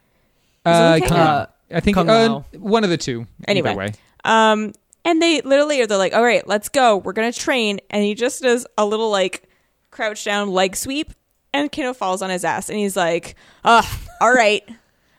it 0.65 0.69
Uh, 0.69 1.00
okay? 1.04 1.15
Uh, 1.15 1.45
I 1.74 1.80
think 1.80 1.97
uh, 1.97 2.39
one 2.54 2.84
of 2.84 2.89
the 2.89 2.97
two. 2.97 3.28
Anyway. 3.47 3.76
Way. 3.76 3.93
Um, 4.24 4.74
and 5.04 5.21
they 5.21 5.41
literally 5.41 5.82
are 5.82 5.88
they're 5.88 5.97
like, 5.97 6.13
all 6.13 6.24
right, 6.24 6.45
let's 6.47 6.69
go. 6.69 6.97
We're 6.97 7.13
gonna 7.13 7.32
train. 7.32 7.80
And 7.89 8.04
he 8.04 8.15
just 8.15 8.41
does 8.41 8.65
a 8.78 8.86
little 8.86 9.10
like 9.10 9.47
crouch 9.89 10.24
down 10.26 10.50
leg 10.50 10.76
sweep, 10.76 11.12
and 11.54 11.72
Kano 11.72 11.94
falls 11.94 12.22
on 12.22 12.30
his 12.30 12.44
ass, 12.46 12.70
and 12.70 12.78
he's 12.78 12.96
like, 12.96 13.36
ah, 13.66 14.00
all 14.20 14.34
right, 14.34 14.64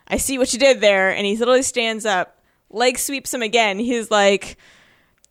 I 0.09 0.17
see 0.17 0.39
what 0.39 0.53
you 0.53 0.59
did 0.59 0.81
there. 0.81 1.11
And 1.11 1.27
he 1.27 1.37
literally 1.37 1.63
stands 1.63 2.05
up, 2.07 2.39
leg 2.71 2.99
sweeps 2.99 3.33
him 3.33 3.43
again. 3.43 3.79
He's 3.79 4.11
like, 4.11 4.57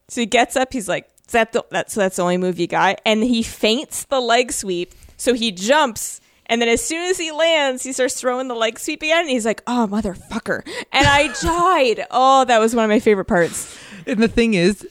so 0.07 0.21
he 0.21 0.25
gets 0.25 0.55
up. 0.55 0.73
He's 0.73 0.89
like, 0.89 1.09
is 1.27 1.33
that 1.33 1.53
the, 1.53 1.65
that's 1.71 1.95
that's 1.95 2.17
the 2.17 2.21
only 2.23 2.37
move 2.37 2.59
you 2.59 2.67
got? 2.67 2.99
And 3.05 3.23
he 3.23 3.43
feints 3.43 4.03
the 4.05 4.19
leg 4.19 4.51
sweep, 4.51 4.93
so 5.17 5.33
he 5.33 5.51
jumps. 5.51 6.19
And 6.47 6.61
then 6.61 6.67
as 6.67 6.83
soon 6.83 7.09
as 7.09 7.17
he 7.17 7.31
lands, 7.31 7.83
he 7.83 7.93
starts 7.93 8.19
throwing 8.19 8.49
the 8.49 8.55
leg 8.55 8.77
sweep 8.77 9.01
again. 9.01 9.21
And 9.21 9.29
he's 9.29 9.45
like, 9.45 9.63
"Oh, 9.67 9.87
motherfucker!" 9.89 10.67
And 10.91 11.07
I 11.07 11.27
died. 11.41 12.05
Oh, 12.11 12.43
that 12.45 12.59
was 12.59 12.75
one 12.75 12.83
of 12.83 12.89
my 12.89 12.99
favorite 12.99 13.25
parts. 13.25 13.77
And 14.05 14.21
the 14.21 14.27
thing 14.27 14.53
is, 14.55 14.85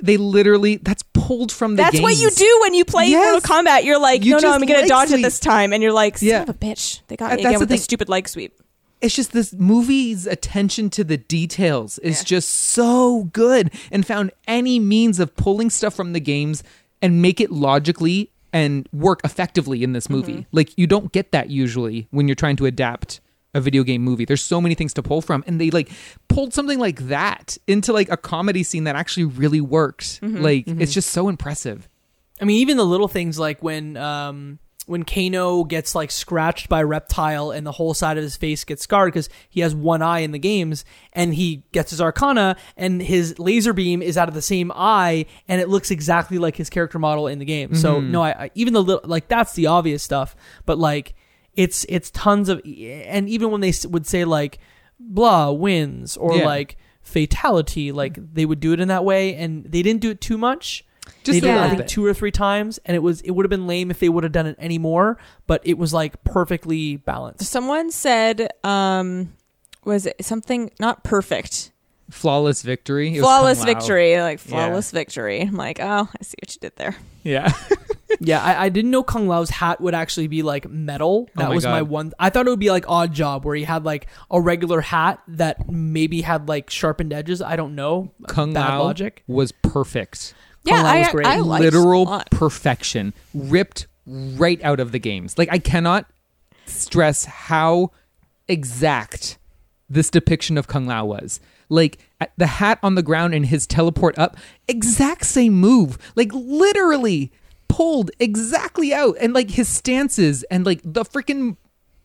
they 0.00 0.16
literally 0.16 0.76
that's 0.76 1.02
pulled 1.12 1.52
from 1.52 1.76
the 1.76 1.82
That's 1.82 2.00
what 2.00 2.16
you 2.16 2.30
do 2.30 2.58
when 2.62 2.74
you 2.74 2.84
play 2.84 3.06
Yes. 3.08 3.32
Mortal 3.32 3.56
Kombat. 3.56 3.84
You're 3.84 3.98
like, 4.00 4.24
You 4.24 4.32
no, 4.32 4.38
no, 4.38 4.52
I'm 4.52 4.60
going 4.62 4.82
to 4.82 4.88
dodge 4.88 5.08
sweep. 5.08 5.20
it 5.20 5.22
this 5.22 5.38
time, 5.40 5.72
and 5.72 5.82
you're 5.82 5.92
like, 5.92 6.18
son 6.18 6.28
Yeah. 6.28 6.42
of 6.42 6.48
a 6.48 6.54
bitch, 6.54 7.00
they 7.08 7.16
got 7.16 7.32
Uh, 7.32 7.36
me 7.36 7.42
that's 7.42 7.50
again 7.50 7.52
the 7.54 7.58
with 7.60 7.68
the 7.70 7.78
stupid 7.78 8.08
leg 8.08 8.28
sweep. 8.28 8.52
It's 9.00 9.14
just 9.14 9.32
this 9.32 9.52
movie's 9.52 10.26
attention 10.26 10.88
to 10.90 11.04
the 11.04 11.18
details 11.18 11.98
is 11.98 12.24
just 12.24 12.48
so 12.48 13.24
good 13.32 13.70
and 13.90 14.06
found 14.06 14.30
any 14.48 14.78
means 14.78 15.20
of 15.20 15.36
pulling 15.36 15.68
stuff 15.68 15.94
from 15.94 16.14
the 16.14 16.20
games 16.20 16.62
and 17.02 17.20
make 17.20 17.38
it 17.38 17.50
logically 17.50 18.30
and 18.50 18.88
work 18.94 19.20
effectively 19.24 19.82
in 19.82 19.92
this 19.92 20.08
movie. 20.08 20.32
Mm-hmm. 20.32 20.56
Like 20.56 20.72
you 20.78 20.86
don't 20.86 21.12
get 21.12 21.32
that 21.32 21.50
usually 21.50 22.06
when 22.12 22.28
you're 22.28 22.34
trying 22.34 22.56
to 22.56 22.66
adapt 22.66 23.20
a 23.54 23.60
video 23.60 23.82
game 23.82 24.02
movie. 24.02 24.24
There's 24.24 24.44
so 24.44 24.60
many 24.60 24.74
things 24.74 24.92
to 24.94 25.02
pull 25.02 25.22
from 25.22 25.44
and 25.46 25.60
they 25.60 25.70
like 25.70 25.90
pulled 26.28 26.52
something 26.52 26.78
like 26.78 27.08
that 27.08 27.56
into 27.66 27.92
like 27.92 28.10
a 28.10 28.16
comedy 28.16 28.62
scene 28.62 28.84
that 28.84 28.96
actually 28.96 29.24
really 29.24 29.60
worked. 29.60 30.20
Mm-hmm. 30.20 30.42
Like 30.42 30.64
it's 30.66 30.92
just 30.92 31.10
so 31.10 31.28
impressive. 31.28 31.88
I 32.40 32.44
mean, 32.44 32.58
even 32.58 32.76
the 32.76 32.84
little 32.84 33.08
things 33.08 33.38
like 33.38 33.62
when 33.62 33.96
um 33.96 34.58
when 34.86 35.04
Kano 35.04 35.64
gets 35.64 35.94
like 35.94 36.10
scratched 36.10 36.68
by 36.68 36.80
a 36.80 36.86
reptile 36.86 37.50
and 37.50 37.66
the 37.66 37.72
whole 37.72 37.94
side 37.94 38.18
of 38.18 38.22
his 38.22 38.36
face 38.36 38.64
gets 38.64 38.82
scarred 38.82 39.12
because 39.12 39.28
he 39.48 39.60
has 39.60 39.74
one 39.74 40.02
eye 40.02 40.20
in 40.20 40.32
the 40.32 40.38
games 40.38 40.84
and 41.12 41.34
he 41.34 41.62
gets 41.72 41.90
his 41.90 42.00
arcana 42.00 42.56
and 42.76 43.00
his 43.00 43.38
laser 43.38 43.72
beam 43.72 44.02
is 44.02 44.18
out 44.18 44.28
of 44.28 44.34
the 44.34 44.42
same 44.42 44.70
eye 44.74 45.26
and 45.48 45.60
it 45.60 45.68
looks 45.68 45.90
exactly 45.90 46.38
like 46.38 46.56
his 46.56 46.68
character 46.68 46.98
model 46.98 47.26
in 47.26 47.38
the 47.38 47.44
game. 47.44 47.74
So 47.74 48.00
no, 48.00 48.22
I, 48.22 48.30
I 48.44 48.50
even 48.54 48.74
the 48.74 48.82
little 48.82 49.08
like 49.08 49.28
that's 49.28 49.54
the 49.54 49.68
obvious 49.68 50.02
stuff, 50.02 50.36
but 50.66 50.78
like 50.78 51.14
it's 51.56 51.84
it's 51.88 52.10
tons 52.10 52.48
of 52.48 52.60
and 52.64 53.28
even 53.28 53.50
when 53.50 53.60
they 53.60 53.72
would 53.88 54.06
say 54.06 54.24
like 54.24 54.58
blah 54.98 55.50
wins 55.50 56.16
or 56.16 56.36
Yeah. 56.36 56.44
like 56.46 56.76
fatality 57.02 57.92
like 57.92 58.18
they 58.34 58.46
would 58.46 58.60
do 58.60 58.72
it 58.72 58.80
in 58.80 58.88
that 58.88 59.04
way 59.04 59.34
and 59.34 59.64
they 59.64 59.82
didn't 59.82 60.00
do 60.00 60.10
it 60.10 60.20
too 60.20 60.38
much 60.38 60.84
Just 61.22 61.32
they 61.32 61.38
a 61.38 61.40
did 61.40 61.48
it, 61.48 61.50
I 61.50 61.54
little 61.54 61.68
think 61.70 61.78
bit. 61.82 61.88
two 61.88 62.04
or 62.06 62.14
three 62.14 62.30
times, 62.30 62.78
and 62.86 62.94
it 62.96 63.00
was 63.00 63.20
it 63.20 63.30
would 63.32 63.44
have 63.44 63.50
been 63.50 63.66
lame 63.66 63.90
if 63.90 63.98
they 63.98 64.08
would 64.08 64.24
have 64.24 64.32
done 64.32 64.46
it 64.46 64.56
any 64.58 64.78
more. 64.78 65.18
But 65.46 65.60
it 65.64 65.76
was 65.76 65.92
like 65.92 66.24
perfectly 66.24 66.96
balanced. 66.96 67.44
Someone 67.44 67.90
said, 67.90 68.48
um, 68.64 69.34
was 69.84 70.06
it 70.06 70.24
something 70.24 70.70
not 70.80 71.04
perfect? 71.04 71.72
Flawless 72.10 72.62
victory. 72.62 73.16
It 73.16 73.20
flawless 73.20 73.58
Kung 73.58 73.66
victory, 73.66 74.18
like 74.20 74.38
flawless 74.38 74.90
victory. 74.92 75.42
I'm 75.42 75.56
like, 75.56 75.78
oh, 75.78 76.08
I 76.08 76.22
see 76.22 76.36
what 76.42 76.54
you 76.54 76.60
did 76.60 76.76
there. 76.76 76.96
Yeah. 77.22 77.52
yeah, 78.20 78.42
I, 78.42 78.64
I 78.64 78.68
didn't 78.68 78.90
know 78.90 79.02
Kung 79.02 79.28
Lao's 79.28 79.50
hat 79.50 79.80
would 79.80 79.94
actually 79.94 80.26
be 80.28 80.42
like 80.42 80.68
metal. 80.68 81.26
Oh 81.30 81.40
That 81.40 81.48
my 81.48 81.54
was 81.54 81.64
my 81.64 81.80
God. 81.80 81.88
one. 81.88 82.12
I 82.18 82.30
thought 82.30 82.46
it 82.46 82.50
would 82.50 82.58
be 82.60 82.70
like 82.70 82.84
Oddjob, 82.86 83.44
where 83.44 83.56
he 83.56 83.64
had 83.64 83.84
like 83.84 84.06
a 84.30 84.40
regular 84.40 84.80
hat 84.80 85.20
that 85.28 85.68
maybe 85.70 86.22
had 86.22 86.48
like 86.48 86.70
sharpened 86.70 87.12
edges. 87.12 87.40
I 87.42 87.56
don't 87.56 87.74
know. 87.74 88.12
Kung 88.28 88.52
Bad 88.52 88.68
Lao 88.68 88.82
logic. 88.84 89.22
was 89.26 89.52
perfect. 89.52 90.34
Kung 90.66 90.76
Yeah, 90.78 90.82
Lao 90.82 90.98
was 90.98 91.08
I, 91.08 91.12
great. 91.12 91.26
I 91.26 91.36
liked 91.38 91.64
literal 91.64 92.04
lot. 92.04 92.30
perfection 92.30 93.12
ripped 93.34 93.86
right 94.06 94.62
out 94.62 94.80
of 94.80 94.92
the 94.92 94.98
games 94.98 95.38
like 95.38 95.48
i 95.50 95.58
cannot 95.58 96.04
stress 96.66 97.24
how 97.24 97.90
exact 98.48 99.38
this 99.88 100.10
depiction 100.10 100.58
of 100.58 100.66
kung 100.66 100.86
lao 100.86 101.04
was 101.04 101.40
like 101.68 101.98
the 102.36 102.46
hat 102.46 102.78
on 102.82 102.94
the 102.94 103.02
ground 103.02 103.34
and 103.34 103.46
his 103.46 103.66
teleport 103.66 104.18
up 104.18 104.36
exact 104.68 105.24
same 105.24 105.54
move 105.54 105.96
like 106.16 106.30
literally 106.32 107.32
pulled 107.76 108.10
exactly 108.20 108.94
out 108.94 109.16
and 109.20 109.32
like 109.32 109.50
his 109.50 109.68
stances 109.68 110.44
and 110.44 110.64
like 110.64 110.80
the 110.84 111.04
freaking 111.04 111.56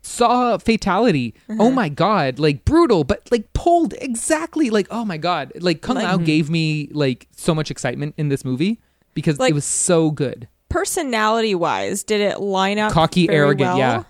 saw 0.01 0.57
fatality 0.57 1.35
oh 1.49 1.53
uh-huh. 1.53 1.69
my 1.69 1.87
god 1.89 2.39
like 2.39 2.65
brutal 2.65 3.03
but 3.03 3.27
like 3.29 3.51
pulled 3.53 3.93
exactly 4.01 4.71
like 4.71 4.87
oh 4.89 5.05
my 5.05 5.17
god 5.17 5.51
like 5.59 5.81
kung 5.81 5.95
Like- 5.97 6.05
lao 6.05 6.17
gave 6.17 6.49
me 6.49 6.89
like 6.91 7.27
so 7.35 7.53
much 7.53 7.69
excitement 7.69 8.15
in 8.17 8.29
this 8.29 8.43
movie 8.43 8.79
because 9.13 9.37
Like- 9.37 9.51
it 9.51 9.53
was 9.53 9.65
so 9.65 10.09
good 10.11 10.47
Personality 10.69 11.55
wise, 11.55 12.03
did 12.03 12.21
it 12.21 12.39
line 12.39 12.77
up 12.79 12.91
cocky 12.91 13.27
arrogant 13.29 13.69
well? 13.69 13.77
yeah 13.77 14.03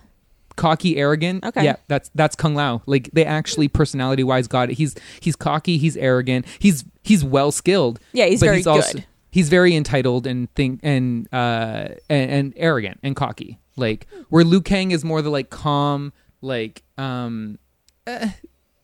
cocky 0.56 0.96
arrogant 0.98 1.44
Okay. 1.44 1.64
yeah 1.64 1.76
that's 1.88 2.10
that's 2.14 2.36
kung 2.36 2.54
lao 2.54 2.82
like 2.86 3.10
they 3.12 3.24
actually 3.24 3.66
personality 3.68 4.22
wise 4.22 4.46
got 4.46 4.68
it 4.70 4.74
he's 4.74 4.94
he's 5.20 5.36
cocky 5.36 5.78
he's 5.78 5.96
arrogant 5.96 6.44
he's 6.58 6.84
he's 7.02 7.24
well 7.24 7.50
skilled 7.50 7.98
Yeah, 8.12 8.26
he's 8.26 8.40
very 8.40 8.56
he's 8.58 8.66
also 8.66 8.92
good. 8.92 9.06
He's 9.30 9.48
very 9.48 9.74
entitled 9.74 10.26
and 10.26 10.52
think 10.54 10.80
and 10.82 11.28
uh 11.32 11.88
and, 12.08 12.30
and 12.30 12.54
arrogant 12.56 13.00
and 13.02 13.16
cocky. 13.16 13.58
Like 13.76 14.06
where 14.28 14.44
Liu 14.44 14.60
Kang 14.60 14.90
is 14.90 15.04
more 15.04 15.22
the 15.22 15.30
like 15.30 15.50
calm, 15.50 16.12
like 16.40 16.82
um 16.98 17.58
eh, 18.06 18.30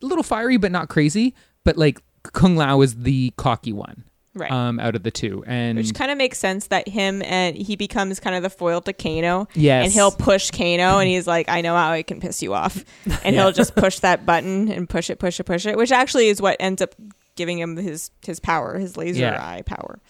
a 0.02 0.06
little 0.06 0.24
fiery 0.24 0.56
but 0.56 0.72
not 0.72 0.88
crazy. 0.88 1.34
But 1.64 1.76
like 1.76 2.00
Kung 2.32 2.56
Lao 2.56 2.80
is 2.82 2.94
the 2.96 3.32
cocky 3.36 3.72
one. 3.72 4.04
Right. 4.34 4.52
Um, 4.52 4.78
out 4.80 4.94
of 4.94 5.02
the 5.02 5.10
two, 5.10 5.42
and 5.46 5.78
Which 5.78 5.94
kind 5.94 6.10
of 6.10 6.18
makes 6.18 6.36
sense 6.38 6.66
that 6.66 6.86
him 6.86 7.22
and 7.22 7.56
he 7.56 7.74
becomes 7.74 8.20
kind 8.20 8.36
of 8.36 8.42
the 8.42 8.50
foil 8.50 8.82
to 8.82 8.92
Kano. 8.92 9.48
Yes. 9.54 9.84
And 9.84 9.92
he'll 9.94 10.10
push 10.10 10.50
Kano 10.50 10.98
and 10.98 11.08
he's 11.08 11.26
like, 11.26 11.48
I 11.48 11.62
know 11.62 11.74
how 11.74 11.92
I 11.92 12.02
can 12.02 12.20
piss 12.20 12.42
you 12.42 12.52
off. 12.52 12.84
And 13.24 13.34
he'll 13.34 13.50
just 13.50 13.74
push 13.74 14.00
that 14.00 14.26
button 14.26 14.70
and 14.70 14.86
push 14.90 15.08
it, 15.08 15.18
push 15.18 15.40
it, 15.40 15.44
push 15.44 15.64
it, 15.64 15.78
which 15.78 15.90
actually 15.90 16.28
is 16.28 16.42
what 16.42 16.58
ends 16.60 16.82
up 16.82 16.94
giving 17.34 17.58
him 17.58 17.76
his 17.78 18.10
his 18.26 18.38
power, 18.38 18.76
his 18.78 18.98
laser 18.98 19.20
Yeah. 19.22 19.42
eye 19.42 19.62
power. 19.64 20.00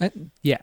Uh, 0.00 0.08
yeah, 0.42 0.58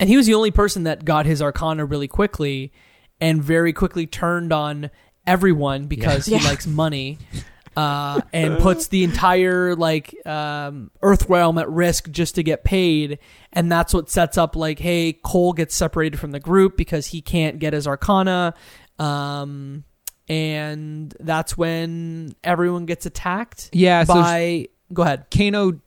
And 0.00 0.08
he 0.08 0.16
was 0.16 0.26
the 0.26 0.34
only 0.34 0.50
person 0.50 0.84
that 0.84 1.04
got 1.04 1.26
his 1.26 1.40
Arcana 1.42 1.84
really 1.84 2.08
quickly 2.08 2.72
and 3.20 3.42
very 3.42 3.72
quickly 3.72 4.06
turned 4.06 4.52
on 4.52 4.90
everyone 5.26 5.86
because 5.86 6.28
Yeah. 6.28 6.38
he 6.38 6.46
likes 6.46 6.66
money. 6.66 7.18
Uh, 7.76 8.20
and 8.32 8.60
puts 8.60 8.86
the 8.86 9.02
entire 9.02 9.74
like 9.74 10.14
um, 10.24 10.92
Earth 11.02 11.28
realm 11.28 11.58
at 11.58 11.68
risk 11.68 12.08
just 12.08 12.36
to 12.36 12.44
get 12.44 12.62
paid, 12.62 13.18
and 13.52 13.72
that's 13.72 13.92
what 13.92 14.08
sets 14.08 14.38
up 14.38 14.54
like, 14.54 14.78
hey, 14.78 15.12
Cole 15.12 15.52
gets 15.52 15.74
separated 15.74 16.20
from 16.20 16.30
the 16.30 16.38
group 16.38 16.76
because 16.76 17.08
he 17.08 17.20
can't 17.20 17.58
get 17.58 17.72
his 17.72 17.88
Arcana, 17.88 18.54
um, 19.00 19.82
and 20.28 21.14
that's 21.18 21.56
when 21.56 22.36
everyone 22.44 22.86
gets 22.86 23.06
attacked. 23.06 23.70
Yeah, 23.72 24.04
so 24.04 24.14
by 24.14 24.68
go 24.92 25.02
ahead. 25.02 25.26
Kano 25.36 25.80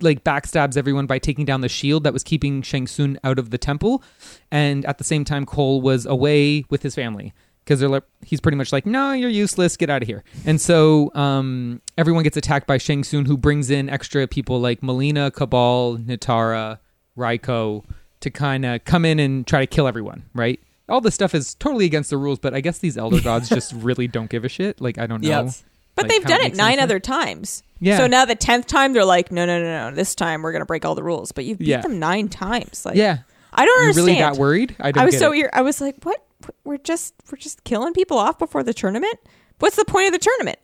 like 0.00 0.24
backstabs 0.24 0.76
everyone 0.76 1.06
by 1.06 1.18
taking 1.18 1.44
down 1.44 1.60
the 1.60 1.68
shield 1.68 2.04
that 2.04 2.12
was 2.12 2.22
keeping 2.22 2.62
Shang 2.62 2.86
Tsung 2.86 3.16
out 3.24 3.38
of 3.38 3.50
the 3.50 3.58
temple, 3.58 4.02
and 4.50 4.84
at 4.84 4.98
the 4.98 5.04
same 5.04 5.24
time, 5.24 5.46
Cole 5.46 5.80
was 5.80 6.06
away 6.06 6.64
with 6.70 6.82
his 6.82 6.94
family 6.94 7.32
because 7.64 7.80
they're 7.80 7.88
like, 7.88 8.04
he's 8.22 8.40
pretty 8.40 8.56
much 8.56 8.72
like, 8.72 8.84
no, 8.84 9.12
you're 9.12 9.30
useless, 9.30 9.76
get 9.76 9.88
out 9.88 10.02
of 10.02 10.08
here. 10.08 10.22
And 10.44 10.60
so 10.60 11.10
um, 11.14 11.80
everyone 11.96 12.22
gets 12.22 12.36
attacked 12.36 12.66
by 12.66 12.78
Shang 12.78 13.04
Tsung, 13.04 13.24
who 13.24 13.36
brings 13.36 13.70
in 13.70 13.88
extra 13.88 14.26
people 14.26 14.60
like 14.60 14.82
Melina, 14.82 15.30
Cabal, 15.30 15.96
Nitara, 15.96 16.78
Reiko 17.16 17.84
to 18.20 18.30
kind 18.30 18.64
of 18.64 18.84
come 18.84 19.04
in 19.04 19.18
and 19.18 19.46
try 19.46 19.60
to 19.60 19.66
kill 19.66 19.86
everyone, 19.86 20.24
right? 20.34 20.60
All 20.88 21.00
this 21.00 21.14
stuff 21.14 21.34
is 21.34 21.54
totally 21.54 21.86
against 21.86 22.10
the 22.10 22.18
rules, 22.18 22.38
but 22.38 22.54
I 22.54 22.60
guess 22.60 22.78
these 22.78 22.98
elder 22.98 23.20
gods 23.22 23.48
just 23.48 23.72
really 23.72 24.08
don't 24.08 24.28
give 24.28 24.44
a 24.44 24.48
shit. 24.48 24.80
Like 24.80 24.98
I 24.98 25.06
don't 25.06 25.22
know. 25.22 25.28
Yeah. 25.28 25.50
But 25.94 26.04
like, 26.04 26.12
they've 26.12 26.24
done 26.24 26.40
it 26.40 26.44
makes 26.44 26.58
nine 26.58 26.80
other 26.80 26.98
times. 26.98 27.62
Yeah. 27.84 27.98
So 27.98 28.06
now 28.06 28.24
the 28.24 28.34
tenth 28.34 28.66
time 28.66 28.92
they're 28.94 29.04
like, 29.04 29.30
no, 29.30 29.44
no, 29.46 29.58
no, 29.62 29.90
no. 29.90 29.94
This 29.94 30.14
time 30.14 30.42
we're 30.42 30.52
gonna 30.52 30.64
break 30.66 30.84
all 30.84 30.94
the 30.94 31.02
rules. 31.02 31.32
But 31.32 31.44
you've 31.44 31.58
beat 31.58 31.68
Yeah. 31.68 31.80
them 31.82 31.98
nine 31.98 32.28
times. 32.28 32.84
Like, 32.86 32.96
Yeah, 32.96 33.18
I 33.52 33.64
don't 33.64 33.74
you 33.82 33.88
understand. 33.88 34.06
really 34.06 34.18
that 34.20 34.36
worried? 34.36 34.76
I 34.80 34.90
don't. 34.92 35.02
I 35.02 35.04
was 35.04 35.14
get 35.14 35.20
so 35.20 35.32
it. 35.32 35.38
ir- 35.38 35.50
I 35.52 35.62
was 35.62 35.80
like, 35.80 35.96
what? 36.02 36.24
We're 36.64 36.78
just 36.78 37.14
we're 37.30 37.38
just 37.38 37.64
killing 37.64 37.92
people 37.94 38.18
off 38.18 38.38
before 38.38 38.62
the 38.62 38.74
tournament. 38.74 39.18
What's 39.58 39.76
the 39.76 39.84
point 39.84 40.06
of 40.06 40.12
the 40.12 40.18
tournament? 40.18 40.58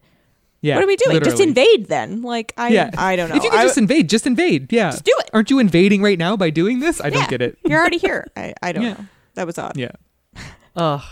Yeah, 0.62 0.74
what 0.74 0.84
are 0.84 0.86
we 0.86 0.96
doing? 0.96 1.16
Just 1.20 1.38
literally. 1.38 1.48
invade 1.48 1.86
then? 1.88 2.20
Like 2.22 2.52
I 2.56 2.68
Yeah. 2.68 2.90
I 2.98 3.16
don't 3.16 3.28
know. 3.30 3.36
If 3.36 3.44
you 3.44 3.50
could 3.50 3.60
I- 3.60 3.64
just 3.64 3.78
invade, 3.78 4.08
just 4.10 4.26
invade. 4.26 4.72
Yeah. 4.72 4.90
Just 4.90 5.04
do 5.04 5.12
it. 5.20 5.30
Aren't 5.32 5.48
you 5.50 5.58
invading 5.58 6.02
right 6.02 6.18
now 6.18 6.36
by 6.36 6.50
doing 6.50 6.80
this? 6.80 7.00
I 7.00 7.06
yeah, 7.06 7.10
don't 7.10 7.28
get 7.30 7.40
it. 7.42 7.58
You're 7.64 7.80
already 7.80 7.96
here. 7.98 8.26
I, 8.36 8.52
I 8.62 8.72
don't 8.72 8.82
Yeah. 8.84 8.92
know. 8.94 9.06
That 9.34 9.46
was 9.46 9.56
odd. 9.58 9.76
Yeah. 9.78 9.92
Ugh. 10.76 11.02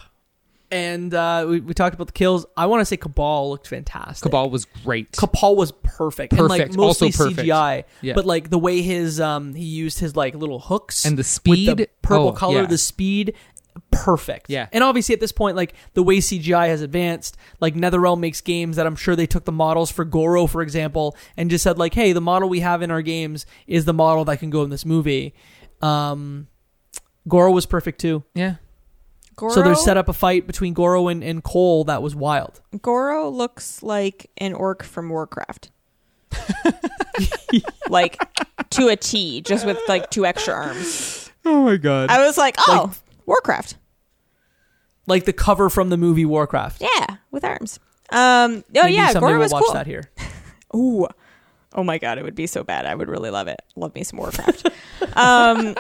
And 0.71 1.15
uh, 1.15 1.47
we, 1.49 1.61
we 1.61 1.73
talked 1.75 1.95
about 1.95 2.09
the 2.09 2.13
kills. 2.13 2.45
I 2.57 2.67
want 2.67 2.83
to 2.83 2.85
say 2.85 2.97
Cabal 2.99 3.51
looked 3.51 3.67
fantastic. 3.69 4.23
Cabal 4.23 4.51
was 4.51 4.67
great. 4.67 5.13
Cabal 5.13 5.57
was 5.57 5.73
perfect. 5.83 6.35
And 6.35 6.43
like 6.49 6.61
Perfect. 6.61 6.77
mostly 6.77 7.09
Also 7.09 7.25
perfect. 7.25 7.49
CGI. 7.49 7.85
Yeah. 8.03 8.13
But 8.15 8.27
like 8.27 8.51
the 8.51 8.59
way 8.59 8.83
his 8.83 9.19
um 9.21 9.55
he 9.55 9.65
used 9.65 9.99
his 9.99 10.15
like 10.15 10.35
little 10.35 10.59
hooks 10.61 11.05
And 11.07 11.17
the 11.19 11.25
speed. 11.25 11.77
the 11.79 11.89
purple 12.03 12.29
Oh, 12.29 12.33
color, 12.33 12.61
yeah. 12.63 12.67
the 12.67 12.77
speed 12.77 13.35
perfect. 13.91 14.51
Yeah. 14.51 14.67
And 14.73 14.83
obviously 14.85 15.15
at 15.15 15.21
this 15.21 15.33
point, 15.33 15.57
like 15.57 15.73
the 15.95 16.03
way 16.03 16.19
CGI 16.19 16.67
has 16.69 16.83
advanced, 16.83 17.37
like 17.61 17.75
NetherRealm 17.75 18.19
makes 18.21 18.41
games 18.41 18.77
that 18.77 18.87
I'm 18.87 18.97
sure 18.97 19.17
they 19.17 19.27
took 19.27 19.45
the 19.45 19.53
models 19.53 19.91
for 19.91 20.05
Goro, 20.05 20.47
for 20.47 20.63
example, 20.63 21.17
and 21.37 21.49
just 21.49 21.63
said 21.65 21.79
like, 21.79 21.95
hey, 21.95 22.13
the 22.13 22.21
model 22.21 22.49
we 22.49 22.61
have 22.61 22.83
in 22.83 22.91
our 22.91 23.03
games 23.03 23.47
is 23.67 23.85
the 23.85 23.95
model 23.95 24.25
that 24.27 24.39
can 24.41 24.51
go 24.51 24.63
in 24.65 24.71
this 24.71 24.85
movie. 24.85 25.35
Um 25.81 26.49
Goro 27.27 27.53
was 27.53 27.67
perfect 27.67 28.01
too. 28.01 28.25
Yeah. 28.35 28.57
Goro, 29.39 29.53
So 29.53 29.63
they 29.63 29.75
set 29.75 29.97
up 29.97 30.09
a 30.09 30.13
fight 30.13 30.49
between 30.49 30.75
Goro 30.75 31.07
and, 31.07 31.23
and 31.23 31.45
Cole 31.45 31.85
that 31.85 32.03
was 32.03 32.17
wild. 32.17 32.61
Goro 32.83 33.31
looks 33.31 33.85
like 33.85 34.29
an 34.39 34.53
orc 34.53 34.83
from 34.83 35.09
Warcraft. 35.09 35.71
like 37.89 38.21
to 38.71 38.89
a 38.89 38.97
T, 38.97 39.41
just 39.41 39.65
with 39.65 39.79
like 39.87 40.11
two 40.11 40.27
extra 40.27 40.53
arms. 40.53 41.31
Oh 41.45 41.63
my 41.63 41.77
god. 41.77 42.11
I 42.11 42.27
was 42.27 42.37
like, 42.37 42.57
oh, 42.67 42.93
Warcraft. 43.27 43.77
Like 45.07 45.25
the 45.25 45.33
cover 45.33 45.71
from 45.71 45.89
the 45.89 45.97
movie 45.97 46.25
Warcraft. 46.27 46.83
Yeah, 46.83 47.17
with 47.31 47.45
arms. 47.45 47.79
Um. 48.11 48.65
Oh 48.77 48.83
Maybe 48.83 48.95
yeah, 48.95 49.11
someday 49.11 49.21
Goro 49.21 49.33
we'll 49.35 49.41
was 49.41 49.53
watch 49.53 49.65
cool. 49.67 49.75
that 49.75 49.87
here. 49.87 50.11
Ooh. 50.75 51.07
Oh 51.75 51.85
my 51.85 51.99
god, 51.99 52.19
it 52.19 52.25
would 52.25 52.35
be 52.35 52.49
so 52.49 52.65
bad. 52.65 52.87
I 52.87 52.95
would 52.97 53.09
really 53.09 53.31
love 53.31 53.47
it. 53.47 53.61
Love 53.77 53.95
me 53.95 54.03
some 54.03 54.19
Warcraft. 54.19 54.69
um 55.15 55.77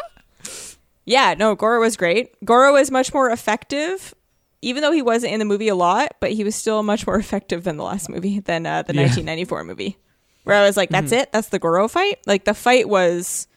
Yeah, 1.08 1.34
no, 1.38 1.54
Goro 1.54 1.80
was 1.80 1.96
great. 1.96 2.34
Goro 2.44 2.74
was 2.74 2.90
much 2.90 3.14
more 3.14 3.30
effective, 3.30 4.14
even 4.60 4.82
though 4.82 4.92
he 4.92 5.00
wasn't 5.00 5.32
in 5.32 5.38
the 5.38 5.44
movie 5.46 5.68
a 5.68 5.74
lot, 5.74 6.12
but 6.20 6.32
he 6.32 6.44
was 6.44 6.54
still 6.54 6.82
much 6.82 7.06
more 7.06 7.16
effective 7.24 7.64
than 7.64 7.78
the 7.78 7.84
last 7.84 8.08
movie, 8.10 8.40
than 8.40 8.66
uh, 8.66 8.82
the 8.82 8.94
Yeah. 8.94 9.02
1994 9.02 9.64
movie. 9.64 9.96
Where 10.44 10.56
I 10.56 10.62
was 10.66 10.76
like, 10.76 10.88
that's 10.90 11.12
it? 11.12 11.30
That's 11.32 11.48
the 11.48 11.58
Goro 11.58 11.88
fight? 11.88 12.18
Like 12.26 12.44
the 12.44 12.54
fight 12.54 12.88
was 12.88 13.48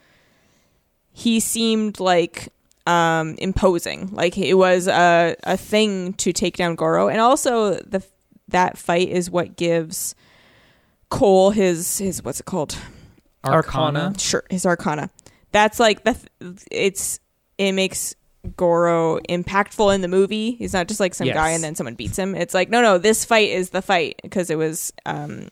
he 1.14 1.40
seemed 1.40 2.00
like 2.00 2.50
um 2.86 3.36
imposing. 3.38 4.10
Like 4.12 4.38
it 4.38 4.56
was 4.56 4.88
a 4.88 5.36
a 5.44 5.56
thing 5.56 6.14
to 6.14 6.34
take 6.34 6.58
down 6.58 6.76
Goro. 6.76 7.08
And 7.08 7.22
also 7.22 7.76
the 7.76 8.04
that 8.50 8.78
fight 8.78 9.08
is 9.08 9.30
what 9.32 9.56
gives 9.56 10.16
Cole 11.10 11.52
his 11.52 12.00
his 12.00 12.22
what's 12.24 12.42
it 12.42 12.46
called? 12.46 12.78
Arcana. 13.46 14.14
Sure, 14.18 14.44
his 14.50 14.66
Arcana. 14.66 15.10
That's 15.54 15.80
like 15.80 16.04
the 16.04 16.18
it's 16.70 17.21
it 17.68 17.74
makes 17.74 18.16
Goro 18.58 19.20
impactful 19.30 19.94
in 19.94 20.02
the 20.02 20.08
movie. 20.08 20.52
He's 20.54 20.74
not 20.74 20.88
just 20.88 21.00
like 21.00 21.14
some 21.14 21.28
Yes. 21.28 21.36
guy 21.36 21.52
and 21.52 21.64
then 21.64 21.76
someone 21.76 21.94
beats 21.96 22.18
him. 22.18 22.34
It's 22.36 22.54
like 22.56 22.70
no, 22.70 22.82
no, 22.82 22.98
this 22.98 23.24
fight 23.24 23.50
is 23.50 23.70
the 23.70 23.82
fight 23.84 24.20
because 24.24 24.50
it 24.50 24.58
was 24.58 24.92
um 25.06 25.48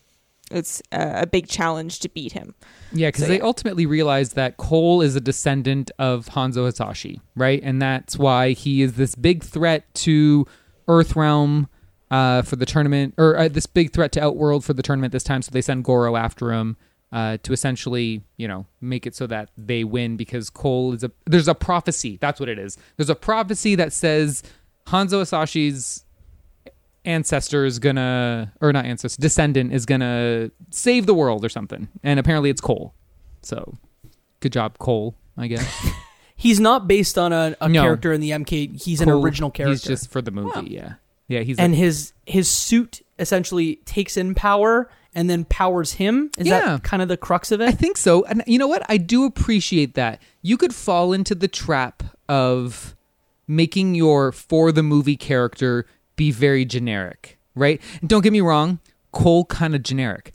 it's 0.52 0.82
a, 0.92 1.22
a 1.22 1.28
big 1.28 1.48
challenge 1.48 2.00
to 2.00 2.10
beat 2.10 2.32
him. 2.32 2.56
Yeah, 2.92 3.10
because 3.10 3.22
So, 3.26 3.28
they 3.28 3.38
yeah. 3.38 3.44
ultimately 3.44 3.86
realize 3.86 4.34
that 4.34 4.58
Cole 4.58 5.04
is 5.04 5.16
a 5.16 5.22
descendant 5.22 5.92
of 6.00 6.26
Hanzo 6.30 6.66
Hasashi, 6.66 7.22
right? 7.36 7.62
And 7.64 7.80
that's 7.80 8.18
why 8.18 8.54
he 8.54 8.82
is 8.82 8.94
this 8.94 9.14
big 9.14 9.44
threat 9.44 9.94
to 10.06 10.48
Earthrealm 10.88 11.68
uh, 12.10 12.42
for 12.42 12.56
the 12.56 12.66
tournament, 12.66 13.14
or 13.20 13.38
uh, 13.38 13.48
this 13.48 13.68
big 13.68 13.94
threat 13.94 14.12
to 14.14 14.24
Outworld 14.24 14.66
for 14.66 14.74
the 14.74 14.82
tournament 14.82 15.12
this 15.14 15.22
time. 15.24 15.44
So 15.44 15.52
they 15.52 15.62
send 15.62 15.84
Goro 15.84 16.16
after 16.16 16.52
him 16.52 16.76
uh, 17.12 17.38
to 17.44 17.54
essentially, 17.54 18.22
you 18.38 18.48
know, 18.48 18.66
make 18.82 19.08
it 19.08 19.16
so 19.16 19.26
that 19.28 19.50
they 19.58 19.84
win 19.84 20.16
because 20.18 20.50
Cole 20.50 20.94
is 20.94 21.04
a. 21.04 21.12
There's 21.26 21.48
a 21.48 21.56
prophecy. 21.56 22.18
That's 22.22 22.40
what 22.40 22.50
it 22.50 22.60
is. 22.60 22.78
There's 22.98 23.10
a 23.10 23.16
prophecy 23.16 23.76
that 23.76 23.94
says 23.94 24.44
Hanzo 24.88 25.20
Hasashi's 25.20 26.04
ancestor 27.06 27.66
is 27.66 27.80
gonna 27.80 28.52
or 28.62 28.74
not 28.74 28.86
ancestor 28.86 29.22
descendant 29.22 29.74
is 29.74 29.86
gonna 29.86 30.52
save 30.70 31.06
the 31.06 31.14
world 31.14 31.46
or 31.46 31.50
something 31.50 31.88
and 32.04 32.20
apparently 32.20 32.50
it's 32.50 32.60
cole 32.60 32.94
so 33.42 33.78
good 34.42 34.52
job 34.52 34.78
cole 34.80 35.16
i 35.38 35.48
guess 35.48 35.88
He's 36.36 36.60
not 36.62 36.88
based 36.88 37.18
on 37.18 37.34
a, 37.34 37.56
a 37.60 37.68
No. 37.68 37.82
character 37.82 38.14
in 38.14 38.22
the 38.22 38.30
MK. 38.32 38.82
He's 38.82 39.02
an 39.02 39.10
original 39.10 39.52
character. 39.52 39.72
he's 39.74 39.82
just 39.84 40.10
for 40.10 40.22
the 40.22 40.32
movie 40.32 40.52
Oh. 40.56 40.62
yeah 40.62 40.94
yeah 41.30 41.40
he's 41.40 41.58
and 41.58 41.74
a, 41.74 41.78
his 41.78 42.12
his 42.26 42.50
suit 42.50 43.02
essentially 43.18 43.78
takes 43.86 44.18
in 44.18 44.36
power 44.36 44.90
and 45.16 45.28
then 45.30 45.44
powers 45.46 45.94
him. 45.94 46.30
Is 46.38 46.46
Yeah. 46.48 46.60
that 46.62 46.84
kind 46.84 47.02
of 47.02 47.08
the 47.08 47.18
crux 47.18 47.52
of 47.52 47.62
it? 47.62 47.68
i 47.68 47.72
think 47.72 47.96
so 47.98 48.24
and 48.26 48.44
you 48.46 48.60
know 48.60 48.68
what 48.68 48.84
i 48.90 48.98
do 48.98 49.24
appreciate 49.26 49.96
that 49.96 50.22
you 50.42 50.58
could 50.58 50.76
fall 50.76 51.14
into 51.14 51.34
the 51.34 51.48
trap 51.48 52.04
of 52.28 52.96
making 53.48 53.96
your 53.96 54.32
for 54.32 54.72
the 54.72 54.84
movie 54.84 55.16
character 55.18 55.86
be 56.16 56.32
very 56.32 56.66
generic 56.66 57.40
right 57.56 57.82
and 58.02 58.10
don't 58.10 58.22
get 58.22 58.32
me 58.34 58.42
wrong 58.42 58.80
cole 59.12 59.46
kind 59.46 59.74
of 59.74 59.82
generic 59.82 60.32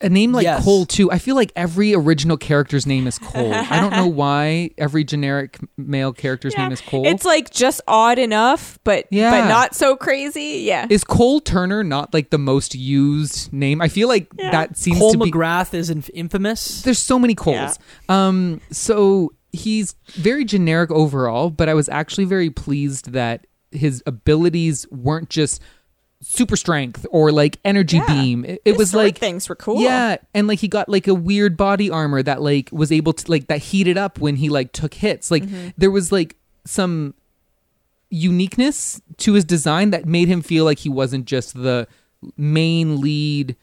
a 0.00 0.08
name 0.10 0.32
like 0.32 0.44
Yes. 0.44 0.62
Cole 0.64 0.84
too. 0.84 1.10
I 1.10 1.18
feel 1.18 1.34
like 1.36 1.52
every 1.56 1.94
original 1.94 2.36
character's 2.36 2.86
name 2.86 3.06
is 3.06 3.18
Cole. 3.18 3.52
I 3.54 3.80
don't 3.80 3.92
know 3.92 4.06
why 4.22 4.70
every 4.76 5.04
generic 5.04 5.58
male 5.78 6.12
character's 6.12 6.56
name 6.56 6.70
is 6.70 6.80
Cole. 6.82 7.06
It's 7.06 7.24
like 7.24 7.50
just 7.50 7.80
odd 7.88 8.18
enough, 8.18 8.78
but 8.84 9.06
Yeah. 9.10 9.30
but 9.30 9.48
not 9.48 9.74
so 9.74 9.96
crazy. 9.96 10.62
Yeah. 10.66 10.86
is 10.90 11.02
Cole 11.02 11.40
Turner 11.40 11.82
not 11.82 12.12
like 12.12 12.28
the 12.30 12.38
most 12.38 12.74
used 12.74 13.52
name? 13.52 13.80
I 13.80 13.88
feel 13.88 14.08
like 14.08 14.28
Yeah. 14.38 14.50
that 14.50 14.76
seems 14.76 14.98
Cole 14.98 15.12
to 15.12 15.18
be. 15.18 15.30
McGrath 15.30 15.72
is 15.72 15.88
inf- 15.88 16.10
infamous. 16.12 16.82
There's 16.82 16.98
so 16.98 17.18
many 17.18 17.34
Coles. 17.34 17.78
Um, 18.10 18.60
so 18.70 19.32
he's 19.52 19.94
very 20.12 20.44
generic 20.44 20.90
overall, 20.90 21.48
but 21.48 21.68
I 21.70 21.74
was 21.74 21.88
actually 21.88 22.26
very 22.26 22.50
pleased 22.50 23.12
that 23.12 23.46
his 23.72 24.02
abilities 24.06 24.86
weren't 24.90 25.30
just 25.30 25.60
super 26.22 26.56
strength 26.56 27.06
or 27.10 27.30
like 27.30 27.58
energy 27.64 27.98
Yeah. 27.98 28.06
beam. 28.06 28.44
It, 28.44 28.62
it 28.64 28.76
was 28.76 28.94
like 28.94 29.18
things 29.18 29.48
were 29.48 29.54
cool. 29.56 29.80
Yeah, 29.80 30.16
and 30.34 30.46
like 30.48 30.58
he 30.60 30.68
got 30.68 30.88
like 30.88 31.06
a 31.08 31.14
weird 31.14 31.56
body 31.56 31.90
armor 31.90 32.22
that 32.22 32.40
like 32.42 32.70
was 32.72 32.90
able 32.90 33.12
to 33.12 33.30
like 33.30 33.48
that 33.48 33.58
heated 33.58 33.98
up 33.98 34.18
when 34.18 34.36
he 34.36 34.48
like 34.48 34.72
took 34.72 34.94
hits. 34.94 35.30
Like 35.30 35.42
Mm-hmm. 35.44 35.68
there 35.76 35.90
was 35.90 36.10
like 36.12 36.36
some 36.64 37.14
uniqueness 38.10 39.00
to 39.18 39.32
his 39.34 39.44
design 39.44 39.90
that 39.90 40.06
made 40.06 40.28
him 40.28 40.42
feel 40.42 40.64
like 40.64 40.78
he 40.80 40.88
wasn't 40.88 41.24
just 41.26 41.54
the 41.54 41.86
main 42.36 43.00
lead 43.00 43.56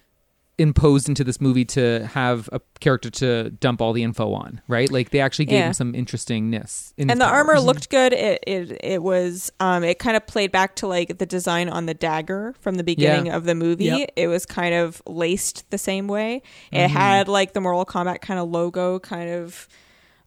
imposed 0.59 1.09
into 1.09 1.23
this 1.23 1.41
movie 1.41 1.65
to 1.65 2.05
have 2.13 2.47
a 2.51 2.61
character 2.79 3.09
to 3.09 3.49
dump 3.49 3.81
all 3.81 3.91
the 3.91 4.03
info 4.03 4.33
on, 4.33 4.61
right? 4.67 4.91
Like 4.91 5.09
they 5.09 5.19
actually 5.19 5.45
gave 5.45 5.59
Yeah. 5.59 5.67
him 5.67 5.73
some 5.73 5.95
interestingness. 5.95 6.93
In 6.95 7.09
and 7.09 7.19
the 7.19 7.25
armor 7.25 7.59
looked 7.59 7.89
good. 7.89 8.13
It 8.13 8.43
it 8.45 8.77
it 8.83 9.01
was 9.03 9.51
um 9.59 9.83
it 9.83 9.97
kind 9.97 10.15
of 10.15 10.27
played 10.27 10.51
back 10.51 10.75
to 10.77 10.87
like 10.87 11.17
the 11.17 11.25
design 11.25 11.69
on 11.69 11.87
the 11.87 11.95
dagger 11.95 12.53
from 12.61 12.75
the 12.75 12.83
beginning 12.83 13.31
of 13.31 13.45
the 13.45 13.55
movie. 13.55 13.85
Yep. 13.85 14.11
It 14.15 14.27
was 14.27 14.45
kind 14.45 14.75
of 14.75 15.01
laced 15.07 15.69
the 15.71 15.77
same 15.79 16.07
way. 16.07 16.43
It 16.71 16.77
Mm-hmm. 16.77 16.93
had 16.97 17.27
like 17.27 17.53
the 17.53 17.61
Mortal 17.61 17.85
Kombat 17.85 18.21
kind 18.21 18.39
of 18.39 18.47
logo 18.49 18.99
kind 18.99 19.29
of 19.31 19.67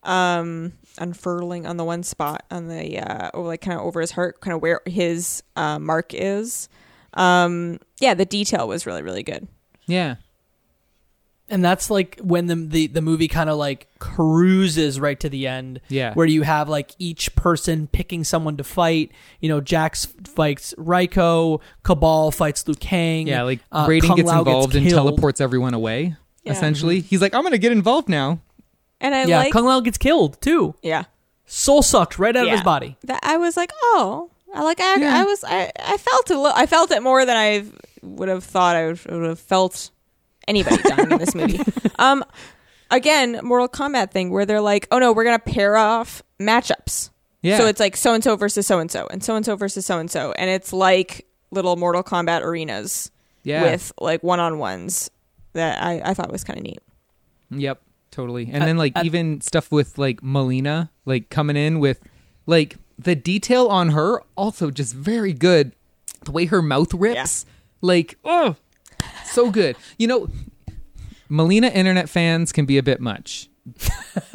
um 0.03 0.73
unfurling 0.99 1.67
on 1.67 1.77
the 1.77 1.85
one 1.85 2.03
spot 2.03 2.45
on 2.51 2.69
the 2.69 2.99
uh 2.99 3.31
or 3.35 3.45
like 3.45 3.61
kind 3.61 3.79
of 3.79 3.85
over 3.85 4.01
his 4.01 4.11
heart 4.13 4.41
kind 4.41 4.55
of 4.55 4.63
where 4.63 4.81
his 4.87 5.43
uh, 5.57 5.79
mark 5.79 6.13
is. 6.15 6.69
Um 7.15 7.79
yeah, 8.01 8.15
the 8.15 8.25
detail 8.25 8.67
was 8.67 8.87
really 8.87 9.03
really 9.03 9.23
good. 9.23 9.47
Yeah. 9.87 10.17
and 11.49 11.65
that's 11.65 11.91
like 11.91 12.19
when 12.21 12.47
the 12.47 12.57
the, 12.57 12.87
the 12.89 13.01
movie 13.03 13.29
kind 13.29 13.49
of 13.49 13.57
like 13.57 13.87
cruises 14.01 14.99
right 14.99 15.19
to 15.21 15.29
the 15.29 15.47
end 15.47 15.81
Yeah. 15.89 16.13
where 16.15 16.27
you 16.27 16.43
have 16.43 16.69
like 16.69 16.93
each 16.99 17.35
person 17.37 17.87
picking 17.87 18.25
someone 18.25 18.57
to 18.57 18.65
fight 18.65 19.13
you 19.41 19.49
know 19.49 19.61
jax 19.61 20.07
fights 20.25 20.75
Reiko, 20.77 21.61
cabal 21.85 22.31
fights 22.33 22.67
liu 22.67 22.75
kang 22.75 23.29
Yeah, 23.29 23.43
like 23.43 23.61
uh, 23.71 23.87
Raiden 23.87 24.03
Kung 24.09 24.17
gets 24.17 24.27
Lao 24.29 24.41
involved 24.41 24.75
and 24.75 24.89
teleports 24.91 25.41
everyone 25.41 25.75
away. 25.75 26.17
Yeah. 26.43 26.53
Essentially, 26.53 27.01
he's 27.01 27.21
like, 27.21 27.35
"I'm 27.35 27.43
gonna 27.43 27.59
get 27.59 27.73
involved 27.73 28.09
now." 28.09 28.39
And 29.01 29.15
I 29.15 29.25
yeah 29.25 29.39
like 29.39 29.53
kung 29.53 29.67
lao 29.67 29.81
gets 29.81 29.99
killed 29.99 30.41
too 30.41 30.75
yeah. 30.83 31.05
soul 31.45 31.83
sucked 31.83 32.19
right 32.19 32.35
out 32.35 32.47
of 32.47 32.53
his 32.53 32.63
body 32.63 32.97
that 33.05 33.21
I 33.23 33.37
was 33.37 33.57
like, 33.57 33.71
oh, 33.83 34.31
I 34.57 34.63
like 34.63 34.81
I, 34.81 34.97
Yeah. 34.97 35.21
I 35.21 35.25
was 35.25 35.45
I, 35.45 35.71
I 35.79 35.97
felt 35.97 36.31
a 36.31 36.35
little, 36.41 36.53
I 36.57 36.67
felt 36.67 36.91
it 36.91 37.03
more 37.03 37.25
than 37.25 37.37
I 37.37 37.65
would 38.03 38.29
have 38.29 38.45
thought 38.45 38.77
I 38.77 38.87
would, 38.87 39.05
would 39.07 39.29
have 39.29 39.39
felt 39.41 39.91
anybody 40.49 40.83
done 40.83 41.13
in 41.13 41.19
this 41.19 41.35
movie. 41.35 41.61
Um, 41.99 42.23
again, 42.91 43.41
Mortal 43.43 43.69
Kombat 43.71 44.11
thing 44.11 44.31
where 44.31 44.45
they're 44.45 44.61
like, 44.61 44.87
oh 44.91 44.99
no, 44.99 45.13
we're 45.13 45.25
gonna 45.25 45.39
pair 45.39 45.77
off 45.79 46.23
matchups. 46.39 47.09
Yeah. 47.41 47.57
So 47.57 47.67
it's 47.67 47.81
like 47.81 47.97
so 47.97 48.13
and 48.13 48.23
so 48.23 48.37
versus 48.37 48.67
so 48.67 48.79
and 48.79 48.91
so, 48.91 49.07
and 49.11 49.25
so 49.25 49.35
and 49.37 49.45
so 49.47 49.57
versus 49.57 49.87
so 49.87 49.99
and 49.99 50.11
so, 50.11 50.33
and 50.33 50.51
it's 50.51 50.73
like 50.75 51.27
little 51.51 51.77
Mortal 51.77 52.03
Kombat 52.03 52.43
arenas 52.43 53.11
yeah. 53.45 53.63
with 53.63 53.93
like 53.99 54.23
one 54.23 54.41
on 54.41 54.59
ones 54.59 55.11
that 55.55 55.83
I, 55.83 56.03
I 56.05 56.13
thought 56.15 56.31
was 56.31 56.45
kind 56.45 56.59
of 56.59 56.65
neat. 56.65 56.81
Yep, 57.51 57.81
totally. 58.11 58.45
And 58.53 58.63
At- 58.63 58.67
then 58.67 58.77
like 58.77 58.93
at- 58.95 59.07
even 59.07 59.41
stuff 59.41 59.73
with 59.73 59.97
like 59.97 60.23
Melina, 60.23 60.91
like 61.07 61.31
coming 61.31 61.57
in 61.57 61.79
with 61.81 62.01
like 62.47 62.77
the 62.99 63.15
detail 63.15 63.67
on 63.69 63.91
her 63.91 64.23
also 64.37 64.71
just 64.71 64.95
very 64.95 65.33
good. 65.33 65.73
The 66.25 66.33
way 66.33 66.47
her 66.47 66.63
mouth 66.63 66.93
rips, 66.95 67.47
like 67.81 68.19
oh, 68.25 68.57
so 69.25 69.51
good. 69.51 69.77
You 69.99 70.09
know, 70.09 70.29
Mileena 71.31 71.73
internet 71.75 72.09
fans 72.09 72.53
can 72.53 72.67
be 72.67 72.79
a 72.79 72.83
bit 72.83 73.01
much. 73.01 73.49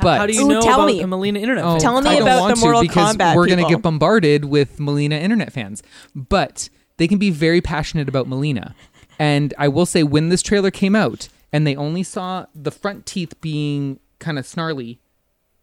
but 0.00 0.18
how 0.18 0.26
do 0.26 0.32
you 0.32 0.46
Ooh, 0.46 0.48
know 0.48 0.62
tell 0.62 0.80
about 0.80 0.86
me. 0.86 1.00
the 1.00 1.06
Mileena 1.06 1.38
internet 1.38 1.64
Oh. 1.64 1.78
Tell 1.78 2.00
me 2.00 2.10
I 2.10 2.14
don't 2.14 2.22
about 2.22 2.40
want 2.40 2.54
the 2.54 2.60
to 2.60 2.66
Mortal 2.66 2.82
because 2.82 3.16
Kombat 3.16 3.36
We're 3.36 3.48
gonna 3.48 3.68
get 3.68 3.82
bombarded 3.82 4.46
with 4.46 4.78
Mileena 4.78 5.20
internet 5.20 5.52
fans, 5.52 5.82
but 6.14 6.68
they 6.96 7.08
can 7.08 7.18
be 7.18 7.30
very 7.30 7.60
passionate 7.60 8.08
about 8.08 8.28
Mileena. 8.28 8.74
And 9.18 9.54
I 9.58 9.68
will 9.68 9.86
say, 9.86 10.02
when 10.02 10.28
this 10.28 10.42
trailer 10.42 10.70
came 10.70 10.96
out, 10.96 11.28
and 11.52 11.64
they 11.64 11.76
only 11.76 12.02
saw 12.02 12.46
the 12.52 12.72
front 12.72 13.06
teeth 13.06 13.40
being 13.40 14.00
kind 14.18 14.38
of 14.40 14.46
snarly, 14.46 14.98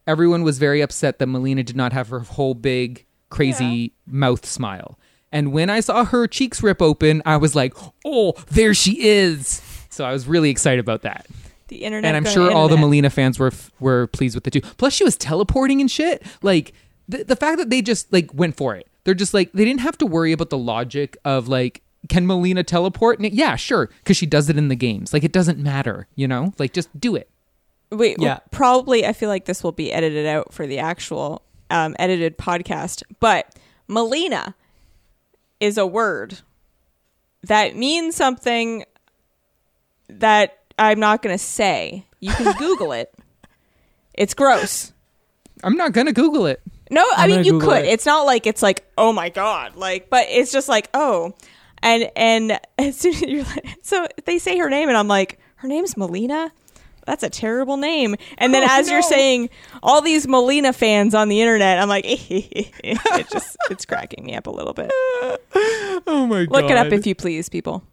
everyone 0.06 0.42
was 0.42 0.58
very 0.58 0.80
upset 0.80 1.18
that 1.18 1.28
Mileena 1.28 1.64
did 1.64 1.76
not 1.76 1.92
have 1.92 2.08
her 2.08 2.20
whole 2.20 2.54
big 2.54 3.06
crazy 3.30 3.92
mouth 4.06 4.44
smile. 4.44 4.98
And 5.30 5.52
when 5.52 5.70
I 5.70 5.80
saw 5.80 6.04
her 6.04 6.26
cheeks 6.26 6.62
rip 6.62 6.82
open, 6.82 7.22
I 7.24 7.38
was 7.38 7.54
like, 7.54 7.74
"Oh, 8.04 8.34
there 8.50 8.74
she 8.74 9.02
is!" 9.02 9.62
So 9.88 10.04
I 10.04 10.12
was 10.12 10.26
really 10.26 10.50
excited 10.50 10.80
about 10.80 11.02
that 11.02 11.26
The 11.68 11.84
internet, 11.84 12.08
and 12.08 12.16
I'm 12.16 12.30
sure 12.30 12.50
all 12.50 12.68
the. 12.68 12.76
Mileena 12.76 13.10
fans 13.10 13.38
were 13.38 13.52
were 13.80 14.06
pleased 14.08 14.34
with 14.34 14.44
the 14.44 14.50
two. 14.50 14.60
Plus, 14.60 14.92
she 14.92 15.04
was 15.04 15.16
teleporting 15.16 15.80
and 15.80 15.90
shit. 15.90 16.22
Like 16.42 16.72
the 17.08 17.24
the 17.24 17.36
fact 17.36 17.58
that 17.58 17.70
they 17.70 17.80
just 17.82 18.12
like 18.12 18.32
went 18.34 18.56
for 18.56 18.74
it. 18.74 18.88
They're 19.04 19.14
just 19.14 19.34
like 19.34 19.52
they 19.52 19.64
didn't 19.64 19.80
have 19.80 19.98
to 19.98 20.06
worry 20.06 20.32
about 20.32 20.50
the 20.50 20.58
logic 20.58 21.16
of 21.24 21.48
like 21.48 21.82
can 22.08 22.26
Mileena 22.26 22.66
teleport? 22.66 23.20
Yeah, 23.20 23.56
sure, 23.56 23.88
because 23.98 24.16
she 24.16 24.26
does 24.26 24.48
it 24.48 24.58
in 24.58 24.68
the 24.68 24.74
games. 24.74 25.12
Like 25.12 25.24
it 25.24 25.32
doesn't 25.32 25.58
matter, 25.58 26.08
you 26.14 26.26
know. 26.26 26.52
Like 26.58 26.72
just 26.72 26.88
do 26.98 27.14
it. 27.16 27.30
Wait, 27.92 28.16
Yeah. 28.18 28.38
probably. 28.50 29.06
I 29.06 29.12
feel 29.12 29.28
like 29.28 29.44
this 29.44 29.62
will 29.62 29.72
be 29.72 29.92
edited 29.92 30.26
out 30.26 30.52
for 30.52 30.66
the 30.66 30.78
actual 30.78 31.42
um, 31.70 31.94
edited 31.98 32.38
podcast. 32.38 33.02
But 33.20 33.54
Melina 33.88 34.54
is 35.60 35.78
a 35.78 35.86
word 35.86 36.40
that 37.44 37.76
means 37.76 38.16
something 38.16 38.84
that 40.08 40.58
I'm 40.78 41.00
not 41.00 41.22
going 41.22 41.34
to 41.34 41.42
say. 41.42 42.06
You 42.20 42.32
can 42.32 42.52
Google 42.58 42.92
it. 42.92 43.12
It's 44.14 44.34
gross. 44.34 44.92
I'm 45.64 45.76
not 45.76 45.92
gonna 45.92 46.12
Google 46.12 46.46
it. 46.46 46.60
No, 46.90 47.02
I 47.16 47.24
I'm 47.24 47.30
mean 47.30 47.44
you 47.44 47.52
Google 47.52 47.70
could. 47.70 47.84
it. 47.84 47.88
It's 47.88 48.04
not 48.04 48.24
like 48.26 48.46
it's 48.48 48.62
like 48.62 48.84
oh 48.98 49.12
my 49.12 49.28
god, 49.28 49.76
like, 49.76 50.10
but 50.10 50.26
it's 50.28 50.50
just 50.52 50.68
like 50.68 50.88
oh, 50.92 51.34
and 51.82 52.10
and 52.16 52.58
as 52.78 52.96
soon 52.96 53.14
as 53.14 53.22
you're 53.22 53.44
like, 53.44 53.78
so 53.82 54.06
they 54.24 54.38
say 54.38 54.58
her 54.58 54.68
name, 54.68 54.88
and 54.88 54.98
I'm 54.98 55.06
like, 55.08 55.38
her 55.56 55.68
name's 55.68 55.94
Mileena. 55.94 56.50
That's 57.06 57.22
a 57.22 57.30
terrible 57.30 57.76
name. 57.76 58.14
And 58.38 58.54
then 58.54 58.62
Oh, 58.62 58.68
as 58.70 58.88
you're 58.90 59.02
saying 59.02 59.50
all 59.82 60.00
these 60.02 60.26
Mileena 60.26 60.74
fans 60.74 61.14
on 61.14 61.28
the 61.28 61.40
internet, 61.40 61.78
I'm 61.78 61.88
like, 61.88 62.04
it 62.08 63.28
just 63.30 63.56
it's 63.70 63.84
cracking 63.84 64.24
me 64.24 64.34
up 64.34 64.46
a 64.46 64.50
little 64.50 64.74
bit. 64.74 64.90
Oh 66.06 66.26
my 66.26 66.42
Look 66.42 66.70
it 66.70 66.76
up 66.76 66.92
if 66.92 67.06
you 67.06 67.14
please, 67.14 67.48
people. 67.48 67.84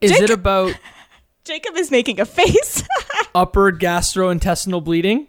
is 0.00 0.10
Jake- 0.10 0.22
it 0.22 0.30
about 0.30 0.72
Jacob 1.44 1.76
is 1.76 1.90
making 1.90 2.20
a 2.20 2.26
face. 2.26 2.82
upper 3.34 3.70
gastrointestinal 3.72 4.82
bleeding 4.84 5.28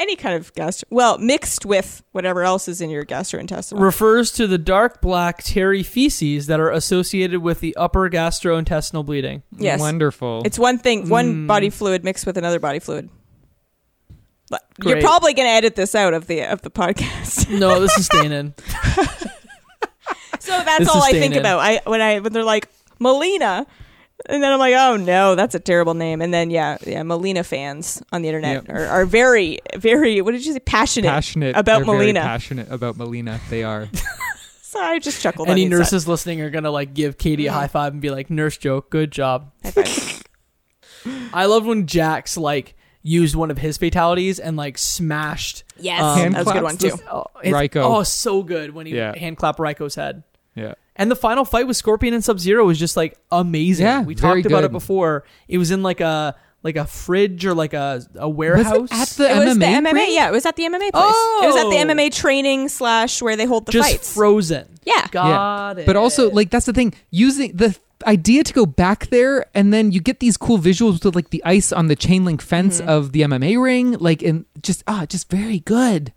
Any 0.00 0.16
kind 0.16 0.34
of 0.34 0.52
gastro, 0.54 0.86
well, 0.90 1.18
mixed 1.18 1.66
with 1.66 2.02
whatever 2.12 2.42
else 2.42 2.68
is 2.68 2.80
in 2.80 2.88
your 2.88 3.04
gastrointestinal. 3.04 3.80
refers 3.80 4.32
to 4.32 4.46
the 4.46 4.56
dark 4.56 5.02
black 5.02 5.42
terry 5.42 5.82
feces 5.82 6.46
that 6.46 6.58
are 6.58 6.70
associated 6.70 7.40
with 7.42 7.60
the 7.60 7.76
upper 7.76 8.08
gastrointestinal 8.08 9.04
bleeding. 9.04 9.42
yes, 9.58 9.78
Wonderful. 9.78 10.40
It's 10.46 10.58
one 10.58 10.78
thing, 10.78 11.10
one 11.10 11.44
Mm. 11.44 11.46
body 11.46 11.68
fluid 11.68 12.02
mixed 12.02 12.24
with 12.24 12.38
another 12.38 12.58
body 12.58 12.78
fluid. 12.78 13.10
But 14.48 14.62
You're 14.82 15.00
probably 15.02 15.34
going 15.34 15.46
to 15.46 15.52
edit 15.52 15.76
this 15.76 15.94
out 15.94 16.14
of 16.14 16.26
the 16.28 16.44
of 16.44 16.62
the 16.62 16.70
podcast. 16.70 17.50
No, 17.60 17.78
this 17.78 17.96
is 17.98 18.06
staying 18.06 18.32
in. 18.32 18.54
so 20.40 20.50
that's 20.64 20.78
This 20.78 20.88
all 20.88 21.02
I 21.02 21.10
think 21.12 21.34
in. 21.34 21.40
about. 21.40 21.58
I 21.60 21.80
when 21.84 22.00
I 22.00 22.20
when 22.20 22.32
they're 22.32 22.42
like 22.42 22.68
Mileena, 23.00 23.66
and 24.28 24.42
then 24.42 24.52
I'm 24.52 24.58
like, 24.58 24.74
oh 24.74 24.96
no, 24.96 25.34
that's 25.34 25.54
a 25.54 25.60
terrible 25.60 25.94
name. 25.94 26.20
And 26.20 26.32
then 26.32 26.50
yeah, 26.50 26.78
yeah, 26.86 27.02
Mileena 27.02 27.44
fans 27.44 28.02
on 28.12 28.22
the 28.22 28.28
internet 28.28 28.66
Yep. 28.66 28.76
are, 28.76 28.86
are 28.86 29.06
very 29.06 29.58
very 29.76 30.20
what 30.20 30.32
did 30.32 30.44
you 30.44 30.52
say 30.52 30.58
passionate, 30.60 31.08
passionate 31.08 31.56
about 31.56 31.84
They're 31.86 31.96
very 31.96 32.12
Mileena. 32.12 32.22
passionate 32.22 32.70
about 32.70 32.96
Mileena. 32.96 33.40
They 33.48 33.62
are. 33.64 33.88
so 34.62 34.80
I 34.80 34.98
just 34.98 35.22
chuckled. 35.22 35.48
Any 35.48 35.62
the 35.62 35.66
inside. 35.66 35.78
nurses 35.78 36.08
listening 36.08 36.40
are 36.42 36.50
gonna 36.50 36.70
like 36.70 36.94
give 36.94 37.18
Katie 37.18 37.46
a 37.46 37.52
high 37.52 37.68
five 37.68 37.92
and 37.92 38.02
be 38.02 38.10
like, 38.10 38.30
"Nurse 38.30 38.56
joke, 38.56 38.90
good 38.90 39.10
job." 39.10 39.52
High 39.64 39.70
five. 39.70 40.22
I 41.32 41.46
love 41.46 41.64
when 41.66 41.86
Jax 41.86 42.36
like 42.36 42.74
used 43.02 43.34
one 43.34 43.50
of 43.50 43.56
his 43.56 43.78
fatalities 43.78 44.38
and 44.38 44.56
like 44.56 44.76
smashed. 44.76 45.64
Yes, 45.78 46.02
Um, 46.02 46.32
that 46.32 46.38
was 46.44 46.48
a 46.48 46.52
good 46.52 46.62
one 46.62 46.76
claps 46.76 46.98
too. 46.98 47.04
Oh, 47.10 47.24
it's- 47.42 47.54
Reiko. 47.54 47.82
Oh, 47.82 48.02
so 48.02 48.42
good 48.42 48.74
when 48.74 48.84
he 48.86 48.94
Yeah. 48.94 49.16
hand 49.16 49.38
clapped 49.38 49.58
Reiko's 49.58 49.94
head. 49.94 50.22
Yeah. 50.54 50.74
And 51.00 51.10
the 51.10 51.16
final 51.16 51.44
fight 51.44 51.66
with 51.66 51.76
Scorpion 51.76 52.14
and 52.14 52.22
Sub 52.22 52.38
Zero 52.38 52.64
was 52.66 52.78
just 52.78 52.96
like 52.96 53.18
amazing. 53.32 53.86
Yeah, 53.86 54.02
we 54.02 54.14
very 54.14 54.42
talked 54.42 54.46
about 54.52 54.64
it 54.64 54.70
before. 54.72 55.24
It 55.48 55.58
was 55.58 55.70
in 55.70 55.82
like 55.82 56.00
a 56.00 56.36
like 56.62 56.76
a 56.76 56.84
fridge 56.84 57.46
or 57.46 57.54
like 57.54 57.72
a 57.72 58.02
a 58.16 58.28
Was 58.28 58.36
warehouse. 58.36 58.90
it 58.90 58.92
at 58.92 59.08
the 59.08 59.30
It 59.30 59.44
was 59.46 59.56
MMA? 59.56 59.60
the 59.60 59.66
MMA. 59.88 59.92
ring? 59.94 60.14
Yeah, 60.14 60.28
it 60.28 60.32
was 60.32 60.44
at 60.46 60.56
the 60.56 60.64
MMA 60.64 60.78
place. 60.92 60.92
Oh! 60.94 61.40
It 61.42 61.46
was 61.46 61.56
at 61.56 61.70
the 61.70 61.76
Oh. 61.78 61.94
MMA 61.94 62.12
training 62.14 62.68
slash 62.68 63.22
where 63.22 63.34
they 63.34 63.46
hold 63.46 63.64
the 63.66 63.72
just 63.72 63.90
fights. 63.90 64.12
frozen. 64.14 64.66
yeah. 64.84 65.06
Got 65.10 65.78
it. 65.78 65.86
But 65.86 65.96
also, 65.96 66.30
like 66.30 66.50
that's 66.50 66.66
the 66.66 66.74
thing. 66.74 66.92
Using 67.10 67.56
the 67.56 67.74
idea 68.06 68.44
to 68.44 68.52
go 68.52 68.66
back 68.66 69.06
there, 69.08 69.46
and 69.54 69.72
then 69.72 69.92
you 69.92 70.00
get 70.00 70.20
these 70.20 70.36
cool 70.36 70.58
visuals 70.58 71.02
with 71.04 71.14
like 71.14 71.30
the 71.30 71.42
ice 71.44 71.72
on 71.72 71.86
the 71.88 71.96
chain 71.96 72.24
link 72.26 72.42
fence 72.42 72.78
Mm-hmm. 72.80 72.88
of 72.90 73.12
the 73.12 73.22
MMA 73.22 73.60
ring, 73.62 73.92
like 73.98 74.22
and 74.22 74.44
just 74.62 74.84
ah, 74.86 75.06
just 75.06 75.30
very 75.30 75.60
good. 75.60 76.12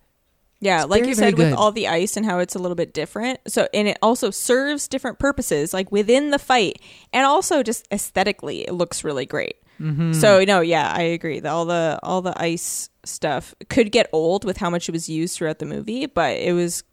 Yeah, 0.63 0.81
It's 0.81 0.89
like 0.89 1.01
very, 1.01 1.09
you 1.09 1.15
said, 1.15 1.37
with 1.37 1.53
all 1.53 1.71
the 1.71 1.87
ice 1.89 2.15
and 2.15 2.25
how 2.25 2.39
it's 2.39 2.55
a 2.55 2.59
little 2.59 2.75
bit 2.75 2.93
different. 2.93 3.39
So, 3.47 3.67
and 3.73 3.87
it 3.87 3.97
also 4.01 4.31
serves 4.31 4.87
different 4.87 5.19
purposes, 5.19 5.73
like 5.73 5.91
within 5.91 6.31
the 6.31 6.39
fight, 6.39 6.81
and 7.11 7.25
also 7.25 7.63
just 7.63 7.85
aesthetically, 7.91 8.61
it 8.67 8.73
looks 8.73 9.03
really 9.03 9.25
great. 9.25 9.57
Mm-hmm. 9.81 10.13
So, 10.13 10.43
no, 10.45 10.61
yeah, 10.61 10.93
I 10.95 11.01
agree. 11.01 11.39
The, 11.41 11.49
all 11.49 11.65
the 11.65 11.99
all 12.03 12.21
the 12.21 12.39
ice 12.41 12.89
stuff 13.03 13.53
could 13.69 13.91
get 13.91 14.07
old 14.13 14.45
with 14.45 14.57
how 14.57 14.69
much 14.69 14.87
it 14.87 14.93
was 14.93 15.09
used 15.09 15.35
throughout 15.35 15.59
the 15.59 15.65
movie, 15.65 16.05
but 16.05 16.37
it 16.37 16.53
was 16.53 16.83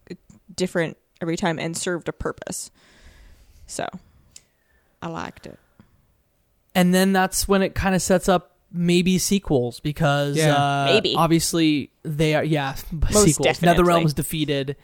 different 0.53 0.97
every 1.21 1.37
time 1.37 1.57
and 1.59 1.77
served 1.77 2.09
a 2.09 2.13
purpose. 2.13 2.71
So 3.67 3.87
I 5.01 5.07
liked 5.07 5.45
it. 5.47 5.57
and 6.75 6.93
then 6.93 7.13
that's 7.13 7.47
when 7.47 7.61
it 7.61 7.73
kind 7.75 7.95
of 7.95 8.01
sets 8.01 8.27
up 8.27 8.50
maybe 8.71 9.17
sequels 9.17 9.79
because 9.79 10.37
Yeah. 10.37 10.55
uh, 10.55 10.85
Maybe. 10.93 11.15
obviously 11.15 11.91
they 12.03 12.35
are 12.35 12.43
yeah 12.43 12.73
sequels. 13.09 13.37
definitely. 13.37 13.83
NetherRealm's 13.83 14.13
defeated. 14.13 14.75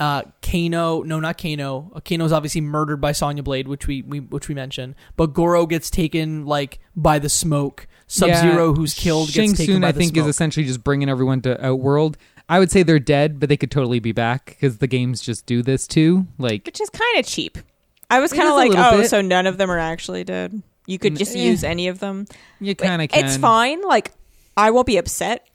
Uh, 0.00 0.22
Kano, 0.42 1.02
no, 1.02 1.20
not 1.20 1.38
Kano. 1.40 1.92
Uh, 1.94 2.00
Kano's 2.00 2.32
obviously 2.32 2.60
murdered 2.60 3.00
by 3.00 3.12
Sonya 3.12 3.42
Blade, 3.44 3.68
which 3.68 3.86
we, 3.86 4.02
we 4.02 4.18
which 4.20 4.48
we 4.48 4.54
mentioned. 4.54 4.96
But 5.16 5.34
Goro 5.34 5.66
gets 5.66 5.88
taken 5.88 6.46
like 6.46 6.80
by 6.96 7.18
the 7.20 7.28
smoke. 7.28 7.86
Sub 8.06 8.28
Zero, 8.34 8.68
Yeah. 8.70 8.74
who's 8.74 8.92
killed, 8.92 9.30
Shang 9.30 9.46
gets 9.48 9.58
taken 9.60 9.74
Tsung, 9.76 9.80
by 9.82 9.88
I 9.88 9.92
the 9.92 9.98
think, 10.00 10.14
smoke. 10.14 10.24
is 10.24 10.28
essentially 10.30 10.66
just 10.66 10.82
bringing 10.84 11.08
everyone 11.08 11.40
to 11.42 11.64
Outworld. 11.64 12.18
I 12.48 12.58
would 12.58 12.70
say 12.70 12.82
they're 12.82 12.98
dead, 12.98 13.40
but 13.40 13.48
they 13.48 13.56
could 13.56 13.70
totally 13.70 13.98
be 14.00 14.12
back 14.12 14.46
because 14.46 14.76
the 14.78 14.86
games 14.86 15.22
just 15.22 15.46
do 15.46 15.62
this 15.62 15.86
too. 15.86 16.26
Like, 16.38 16.66
Which 16.66 16.80
is 16.82 16.90
kind 16.90 17.18
of 17.18 17.24
cheap. 17.24 17.56
I 18.10 18.20
was 18.20 18.32
It 18.32 18.36
kind 18.36 18.46
is 18.48 18.50
of 18.50 18.54
a 18.54 18.56
like, 18.58 18.70
little 18.70 18.84
oh, 18.84 19.00
bit. 19.00 19.08
so 19.10 19.22
none 19.22 19.46
of 19.46 19.56
them 19.56 19.70
are 19.70 19.78
actually 19.78 20.24
dead. 20.24 20.60
You 20.86 20.98
could 20.98 21.14
Mm, 21.14 21.18
just 21.18 21.34
eh. 21.34 21.38
use 21.40 21.64
any 21.64 21.88
of 21.88 21.98
them. 22.00 22.26
you 22.60 22.74
kind 22.74 23.00
of 23.02 23.08
can. 23.08 23.24
It's 23.24 23.36
fine. 23.36 23.80
Like, 23.82 24.12
I 24.56 24.70
won't 24.70 24.86
be 24.86 24.96
upset 24.98 25.46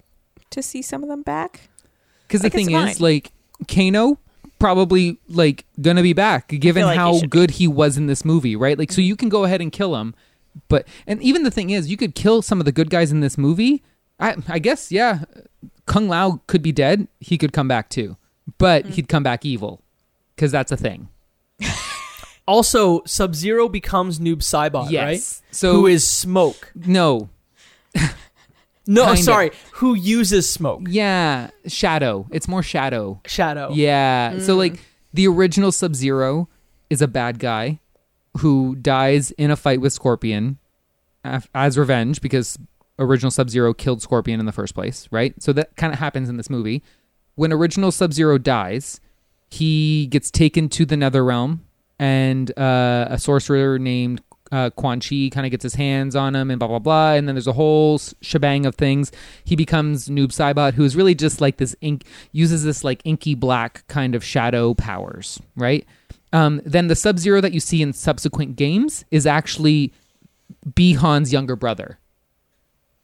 to 0.51 0.61
see 0.63 0.81
some 0.81 1.03
of 1.03 1.09
them 1.09 1.21
back. 1.21 1.69
Because 2.27 2.43
Like, 2.43 2.51
the 2.53 2.63
thing 2.65 2.71
is, 2.75 2.99
like, 3.01 3.31
Kano 3.67 4.17
probably 4.59 5.19
like 5.29 5.65
gonna 5.81 6.01
be 6.01 6.11
back 6.13 6.47
given 6.49 6.83
like 6.83 6.93
he 6.93 6.97
how 6.97 7.21
be. 7.21 7.27
good 7.27 7.51
he 7.51 7.67
was 7.67 7.97
in 7.97 8.07
this 8.07 8.25
movie, 8.25 8.55
right? 8.55 8.77
Like, 8.77 8.91
so 8.91 8.99
you 9.01 9.15
can 9.15 9.29
go 9.29 9.43
ahead 9.45 9.61
and 9.61 9.71
kill 9.71 9.95
him, 9.95 10.13
but 10.67 10.87
and 11.07 11.21
even 11.23 11.43
the 11.43 11.51
thing 11.51 11.69
is, 11.69 11.89
you 11.89 11.95
could 11.97 12.13
kill 12.15 12.41
some 12.41 12.59
of 12.59 12.65
the 12.65 12.71
good 12.71 12.89
guys 12.89 13.11
in 13.11 13.19
this 13.21 13.37
movie. 13.37 13.83
I 14.19 14.35
I 14.49 14.59
guess 14.59 14.91
yeah, 14.91 15.23
Kung 15.85 16.07
Lao 16.09 16.41
could 16.47 16.61
be 16.61 16.71
dead. 16.73 17.07
He 17.19 17.37
could 17.37 17.53
come 17.53 17.67
back 17.69 17.89
too, 17.89 18.17
but 18.57 18.85
Mm. 18.85 18.89
he'd 18.95 19.07
come 19.07 19.23
back 19.23 19.45
evil 19.45 19.81
because 20.35 20.51
that's 20.51 20.71
a 20.71 20.77
thing. 20.77 21.07
also, 22.49 23.03
Sub 23.05 23.35
Zero 23.35 23.69
becomes 23.69 24.19
Noob 24.19 24.37
Saibot, 24.37 24.89
yes. 24.89 25.03
right? 25.03 25.55
So 25.55 25.73
who 25.73 25.87
is 25.87 26.05
smoke? 26.05 26.71
no? 26.75 27.29
No, 28.87 29.05
Kinda. 29.05 29.21
sorry, 29.21 29.51
who 29.73 29.93
uses 29.93 30.49
smoke? 30.49 30.81
Yeah, 30.89 31.51
Shadow. 31.67 32.25
It's 32.31 32.47
more 32.47 32.63
Shadow. 32.63 33.21
Shadow. 33.27 33.69
Yeah. 33.71 34.39
So 34.39 34.55
like 34.55 34.73
mm. 34.73 34.79
the 35.13 35.27
original 35.27 35.71
Sub 35.71 35.93
Zero 35.93 36.49
is 36.89 36.99
a 36.99 37.07
bad 37.07 37.37
guy 37.37 37.79
who 38.37 38.75
dies 38.77 39.29
in 39.31 39.51
a 39.51 39.55
fight 39.55 39.79
with 39.79 39.93
Scorpion 39.93 40.57
as 41.23 41.77
revenge 41.77 42.19
because 42.19 42.57
original 42.97 43.29
Sub 43.29 43.51
Zero 43.51 43.75
killed 43.75 44.01
Scorpion 44.01 44.39
in 44.39 44.47
the 44.47 44.51
first 44.51 44.73
place, 44.73 45.07
right? 45.11 45.39
So 45.39 45.53
that 45.53 45.75
kind 45.75 45.93
of 45.93 45.99
happens 45.99 46.27
in 46.27 46.37
this 46.37 46.49
movie. 46.49 46.81
When 47.35 47.53
original 47.53 47.91
Sub 47.91 48.11
Zero 48.11 48.39
dies, 48.39 48.99
he 49.51 50.07
gets 50.07 50.31
taken 50.31 50.67
to 50.69 50.83
the 50.83 50.97
Nether 50.97 51.23
Realm, 51.23 51.63
and 51.99 52.57
uh, 52.57 53.07
a 53.09 53.19
sorcerer 53.19 53.77
named 53.77 54.21
uh, 54.51 54.69
Quan 54.71 54.99
Chi 54.99 55.29
kind 55.31 55.45
of 55.45 55.51
gets 55.51 55.63
his 55.63 55.75
hands 55.75 56.15
on 56.15 56.35
him, 56.35 56.49
and 56.49 56.57
blah 56.57 56.67
blah 56.67 56.79
blah. 56.79 57.13
And 57.13 57.27
then 57.27 57.35
there's 57.35 57.47
a 57.47 57.53
whole 57.53 57.99
shebang 58.21 58.65
of 58.65 58.75
things. 58.75 59.11
He 59.43 59.55
becomes 59.55 60.07
Noob 60.09 60.29
Saibot, 60.29 60.73
who 60.73 60.83
is 60.83 60.95
really 60.95 61.13
just 61.13 61.41
like 61.41 61.57
this 61.57 61.75
ink 61.81 62.05
uses 62.31 62.63
this 62.63 62.83
like 62.83 63.01
inky 63.03 63.35
black 63.35 63.85
kind 63.87 64.15
of 64.15 64.23
shadow 64.23 64.73
powers, 64.73 65.39
right? 65.55 65.85
Um, 66.31 66.61
then 66.63 66.87
the 66.87 66.95
Sub 66.95 67.19
Zero 67.19 67.41
that 67.41 67.53
you 67.53 67.59
see 67.59 67.81
in 67.81 67.93
subsequent 67.93 68.55
games 68.55 69.03
is 69.11 69.25
actually 69.25 69.91
Bi-Han's 70.65 71.33
younger 71.33 71.55
brother, 71.55 71.99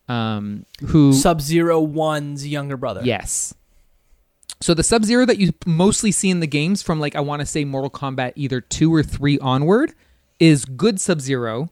um, 0.08 0.66
who 0.88 1.14
Sub 1.14 1.42
Zero 1.42 1.80
One's 1.80 2.48
younger 2.48 2.78
brother. 2.78 3.02
Yes. 3.04 3.54
So 4.62 4.74
the 4.74 4.84
Sub 4.84 5.04
Zero 5.04 5.26
that 5.26 5.38
you 5.38 5.54
mostly 5.66 6.12
see 6.12 6.30
in 6.30 6.40
the 6.40 6.48
games 6.48 6.82
from 6.82 7.00
like 7.00 7.16
I 7.16 7.20
want 7.20 7.42
to 7.42 7.46
say 7.46 7.66
Mortal 7.66 7.90
Kombat 7.90 8.34
either 8.36 8.62
two 8.62 8.94
or 8.94 9.04
three 9.04 9.38
onward 9.40 9.94
is 10.40 10.66
good 10.66 11.00
Sub 11.00 11.22
Zero, 11.22 11.70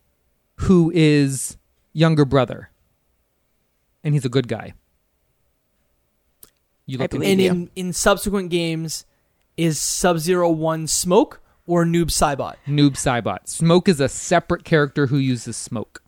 who 0.55 0.91
is 0.93 1.57
younger 1.93 2.25
brother, 2.25 2.69
and 4.03 4.13
he's 4.13 4.25
a 4.25 4.29
good 4.29 4.47
guy. 4.47 4.73
You 6.85 6.97
look 6.97 7.13
And 7.13 7.23
in, 7.23 7.69
in 7.75 7.93
subsequent 7.93 8.49
games, 8.49 9.05
is 9.55 9.79
Sub 9.79 10.19
Zero 10.19 10.49
One 10.49 10.85
Smoke 10.87 11.41
or 11.65 11.85
Noob 11.85 12.07
Saibot? 12.07 12.55
Noob 12.67 12.93
Saibot. 12.93 13.47
Smoke 13.47 13.87
is 13.87 14.01
a 14.01 14.09
separate 14.09 14.65
character 14.65 15.07
who 15.07 15.17
uses 15.17 15.55
smoke. 15.55 16.02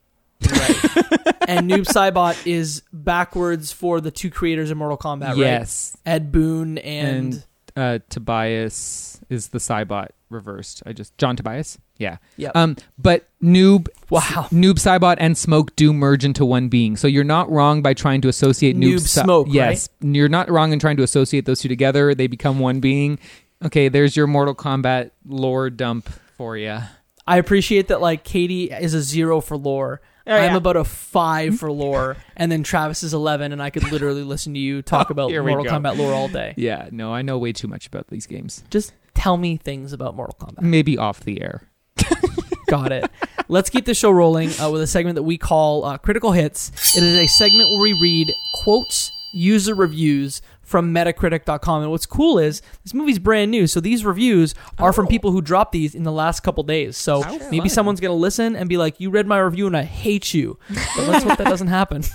and 1.47 1.69
Noob 1.69 1.85
Saibot 1.85 2.45
is 2.47 2.81
backwards 2.93 3.71
for 3.71 4.01
the 4.01 4.11
two 4.11 4.29
creators 4.29 4.71
of 4.71 4.77
Mortal 4.77 4.97
Kombat, 4.97 5.27
right? 5.29 5.37
yes, 5.37 5.97
Ed 6.05 6.31
Boon 6.31 6.77
and, 6.79 7.33
and 7.33 7.45
uh, 7.75 7.99
Tobias 8.09 9.19
is 9.29 9.49
the 9.49 9.59
Saibot 9.59 10.09
reversed. 10.29 10.83
I 10.85 10.93
just 10.93 11.17
John 11.17 11.35
Tobias. 11.35 11.77
Yeah. 11.97 12.17
Yep. 12.37 12.55
Um, 12.55 12.75
but 12.97 13.27
Noob, 13.41 13.87
Wow. 14.09 14.47
Noob 14.51 14.73
Saibot 14.75 15.15
and 15.19 15.37
Smoke 15.37 15.75
do 15.77 15.93
merge 15.93 16.25
into 16.25 16.45
one 16.45 16.67
being. 16.67 16.97
So 16.97 17.07
you're 17.07 17.23
not 17.23 17.49
wrong 17.49 17.81
by 17.81 17.93
trying 17.93 18.19
to 18.21 18.27
associate 18.27 18.75
Noob, 18.75 18.95
Noob 18.95 18.99
Sa- 19.07 19.23
Smoke, 19.23 19.47
Yes, 19.49 19.87
you're 20.01 20.27
not 20.27 20.49
wrong 20.49 20.73
in 20.73 20.79
trying 20.79 20.97
to 20.97 21.03
associate 21.03 21.45
those 21.45 21.61
two 21.61 21.69
together. 21.69 22.13
They 22.13 22.27
become 22.27 22.59
one 22.59 22.79
being. 22.81 23.17
Okay, 23.63 23.87
there's 23.87 24.17
your 24.17 24.27
Mortal 24.27 24.53
Kombat 24.53 25.11
lore 25.25 25.69
dump 25.69 26.09
for 26.37 26.57
you. 26.57 26.79
I 27.25 27.37
appreciate 27.37 27.87
that 27.87 28.01
like 28.01 28.23
Katie 28.25 28.69
is 28.71 28.93
a 28.93 29.01
zero 29.01 29.39
for 29.41 29.55
lore. 29.57 30.01
Oh, 30.27 30.35
I'm 30.35 30.55
about 30.55 30.75
a 30.75 30.83
five 30.83 31.59
for 31.59 31.71
lore, 31.71 32.17
and 32.35 32.51
then 32.51 32.63
Travis 32.63 33.03
is 33.03 33.13
eleven, 33.13 33.51
and 33.51 33.61
I 33.61 33.69
could 33.69 33.91
literally 33.91 34.23
listen 34.23 34.53
to 34.55 34.59
you 34.59 34.81
talk 34.81 35.09
about 35.11 35.29
Here 35.29 35.43
we 35.43 35.51
Mortal 35.51 35.65
go. 35.65 35.71
Kombat 35.79 35.97
lore 35.97 36.13
all 36.13 36.27
day. 36.27 36.53
Yeah, 36.57 36.89
no, 36.91 37.13
I 37.13 37.21
know 37.21 37.37
way 37.37 37.51
too 37.53 37.67
much 37.67 37.85
about 37.87 38.07
these 38.07 38.25
games. 38.25 38.63
Just 38.69 38.93
tell 39.13 39.37
me 39.37 39.57
things 39.57 39.93
about 39.93 40.15
Mortal 40.15 40.35
Kombat. 40.39 40.61
Maybe 40.61 40.97
off 40.97 41.19
the 41.19 41.41
air. 41.41 41.61
Got 42.67 42.91
it. 42.91 43.09
Let's 43.47 43.69
keep 43.69 43.85
the 43.85 43.93
show 43.93 44.09
rolling 44.09 44.49
uh, 44.59 44.71
with 44.71 44.81
a 44.81 44.87
segment 44.87 45.15
that 45.15 45.23
we 45.23 45.37
call 45.37 45.85
uh, 45.85 45.97
Critical 45.99 46.31
Hits. 46.31 46.71
It 46.97 47.03
is 47.03 47.15
a 47.15 47.27
segment 47.27 47.69
where 47.69 47.81
we 47.81 47.93
read 47.93 48.33
quotes, 48.63 49.11
user 49.33 49.75
reviews 49.75 50.41
from 50.65 50.93
Metacritic.com. 50.93 51.83
And 51.83 51.91
what's 51.91 52.05
cool 52.05 52.37
is 52.39 52.61
this 52.83 52.93
movie's 52.93 53.19
brand 53.19 53.51
new, 53.51 53.67
so 53.67 53.79
these 53.79 54.03
reviews 54.03 54.53
are 54.79 54.91
from 54.91 55.07
people 55.07 55.31
who 55.31 55.41
dropped 55.41 55.71
these 55.71 55.95
in 55.95 56.03
the 56.03 56.11
last 56.11 56.41
couple 56.41 56.63
days. 56.63 56.97
So 56.97 57.21
How 57.21 57.37
maybe 57.49 57.59
fun. 57.59 57.69
someone's 57.69 57.99
going 58.01 58.11
to 58.11 58.19
listen 58.19 58.55
and 58.55 58.67
be 58.67 58.75
like, 58.75 58.99
"You 58.99 59.09
read 59.11 59.27
my 59.27 59.37
review 59.39 59.67
and 59.67 59.77
I 59.77 59.83
hate 59.83 60.33
you." 60.33 60.57
But 60.97 61.07
let's 61.07 61.23
hope 61.23 61.37
that 61.37 61.47
doesn't 61.47 61.67
happen. 61.67 62.03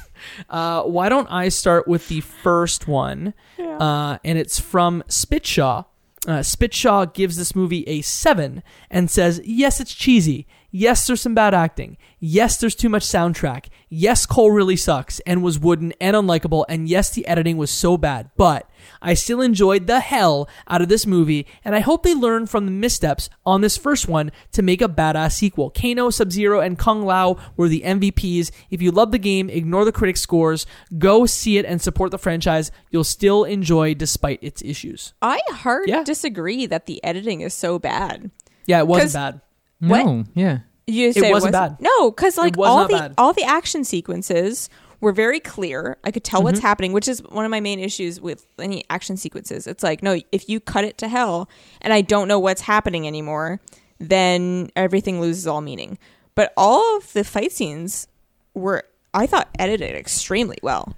Uh, 0.51 0.83
why 0.83 1.09
don't 1.09 1.29
I 1.33 1.49
start 1.49 1.89
with 1.89 2.09
the 2.09 2.21
first 2.21 2.87
one? 2.87 3.33
Uh, 3.59 4.19
and 4.23 4.37
it's 4.37 4.61
from 4.61 5.03
Spitshaw. 5.09 5.87
Uh, 6.27 6.41
Spitshaw 6.41 7.15
gives 7.15 7.39
this 7.39 7.55
movie 7.57 7.85
a 7.89 8.03
7 8.03 8.63
and 8.91 9.11
says, 9.11 9.41
Yes, 9.45 9.81
it's 9.81 9.95
cheesy. 9.95 10.47
Yes, 10.73 11.07
there's 11.07 11.21
some 11.21 11.35
bad 11.35 11.53
acting. 11.53 11.97
Yes, 12.21 12.57
there's 12.57 12.75
too 12.77 12.89
much 12.89 13.03
soundtrack. 13.05 13.67
Yes, 13.89 14.25
Cole 14.25 14.53
really 14.53 14.77
sucks 14.77 15.19
and 15.21 15.43
was 15.43 15.59
wooden 15.59 15.93
and 16.01 16.15
unlikable. 16.15 16.65
And 16.69 16.89
yes, 16.89 17.11
the 17.11 17.27
editing 17.27 17.57
was 17.57 17.71
so 17.73 17.97
bad. 17.97 18.31
But 18.37 18.71
I 19.03 19.15
still 19.15 19.41
enjoyed 19.41 19.89
the 19.89 19.99
hell 19.99 20.49
out 20.69 20.81
of 20.81 20.89
this 20.89 21.07
movie, 21.07 21.47
and 21.65 21.75
I 21.75 21.81
hope 21.81 22.03
they 22.05 22.15
learn 22.15 22.47
from 22.47 22.67
the 22.67 22.71
missteps 22.73 23.29
on 23.45 23.63
this 23.63 23.77
first 23.77 24.07
one 24.07 24.31
to 24.53 24.63
make 24.63 24.81
a 24.81 24.89
badass 24.89 25.33
sequel. 25.33 25.71
Kano, 25.71 26.09
Sub 26.11 26.31
Zero, 26.31 26.61
and 26.61 26.79
Kung 26.79 27.03
Lao 27.05 27.37
were 27.57 27.69
the 27.69 27.83
MVPs. 27.85 28.53
If 28.71 28.81
you 28.81 28.93
love 28.93 29.11
the 29.11 29.19
game, 29.19 29.51
ignore 29.51 29.85
the 29.85 29.93
critic 29.93 30.17
scores. 30.17 30.67
Go 30.99 31.27
see 31.27 31.59
it 31.59 31.65
and 31.67 31.83
support 31.83 32.13
the 32.13 32.19
franchise. 32.19 32.71
You'll 32.91 33.03
still 33.05 33.43
enjoy 33.45 33.95
despite 33.95 34.39
its 34.43 34.63
issues. 34.63 35.15
I 35.21 35.41
hard 35.51 35.89
Yeah. 35.89 36.05
disagree 36.05 36.67
that 36.67 36.87
the 36.87 37.03
editing 37.03 37.41
is 37.41 37.55
so 37.55 37.79
bad. 37.81 38.31
Yeah, 38.67 38.79
it 38.79 38.87
wasn't 38.87 39.13
'Cause- 39.15 39.41
bad. 39.81 39.89
What? 39.91 40.05
No, 40.07 40.25
yeah. 40.35 40.59
You 40.87 41.09
just 41.09 41.19
It 41.19 41.21
say 41.23 41.31
wasn't 41.31 41.53
bad. 41.53 41.77
No, 41.81 42.11
because 42.11 42.37
like 42.37 42.59
all 42.59 42.87
the 42.89 42.95
bad. 42.95 43.15
all 43.19 43.33
the 43.33 43.45
action 43.45 43.85
sequences 43.85 44.69
were 45.01 45.13
very 45.13 45.39
clear. 45.41 45.97
I 46.05 46.11
could 46.11 46.25
tell 46.25 46.43
what's 46.43 46.59
Mm-hmm. 46.59 46.67
happening, 46.67 46.93
which 46.93 47.07
is 47.09 47.23
one 47.23 47.45
of 47.45 47.51
my 47.51 47.61
main 47.61 47.79
issues 47.79 48.21
with 48.21 48.47
any 48.59 48.85
action 48.91 49.17
sequences. 49.17 49.67
It's 49.67 49.83
like 49.83 50.03
no, 50.03 50.21
if 50.33 50.49
you 50.49 50.59
cut 50.61 50.85
it 50.85 50.99
to 50.99 51.09
hell 51.09 51.49
and 51.81 51.93
I 51.93 52.01
don't 52.01 52.27
know 52.29 52.39
what's 52.39 52.63
happening 52.63 53.07
anymore, 53.07 53.61
then 53.99 54.71
everything 54.75 55.21
loses 55.21 55.47
all 55.47 55.61
meaning. 55.61 55.97
But 56.35 56.53
all 56.57 56.97
of 56.97 57.13
the 57.13 57.23
fight 57.25 57.53
scenes 57.53 58.09
were, 58.55 58.85
I 59.15 59.27
thought, 59.27 59.49
edited 59.59 59.95
extremely 59.95 60.59
well. 60.63 60.97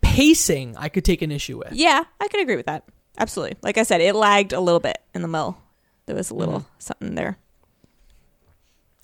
Pacing, 0.00 0.76
I 0.76 0.88
could 0.88 1.04
take 1.04 1.22
an 1.22 1.32
issue 1.32 1.58
with. 1.58 1.72
Yeah, 1.72 2.04
I 2.20 2.28
can 2.28 2.40
agree 2.40 2.56
with 2.56 2.66
that. 2.66 2.84
Absolutely. 3.18 3.56
Like 3.62 3.78
I 3.78 3.82
said, 3.84 4.00
it 4.00 4.14
lagged 4.14 4.52
a 4.52 4.60
little 4.60 4.80
bit 4.80 4.98
in 5.14 5.22
the 5.22 5.28
middle. 5.28 5.56
There 6.06 6.14
was 6.16 6.30
a 6.30 6.34
little 6.34 6.60
Mm-hmm. 6.60 6.68
something 6.78 7.14
there. 7.14 7.38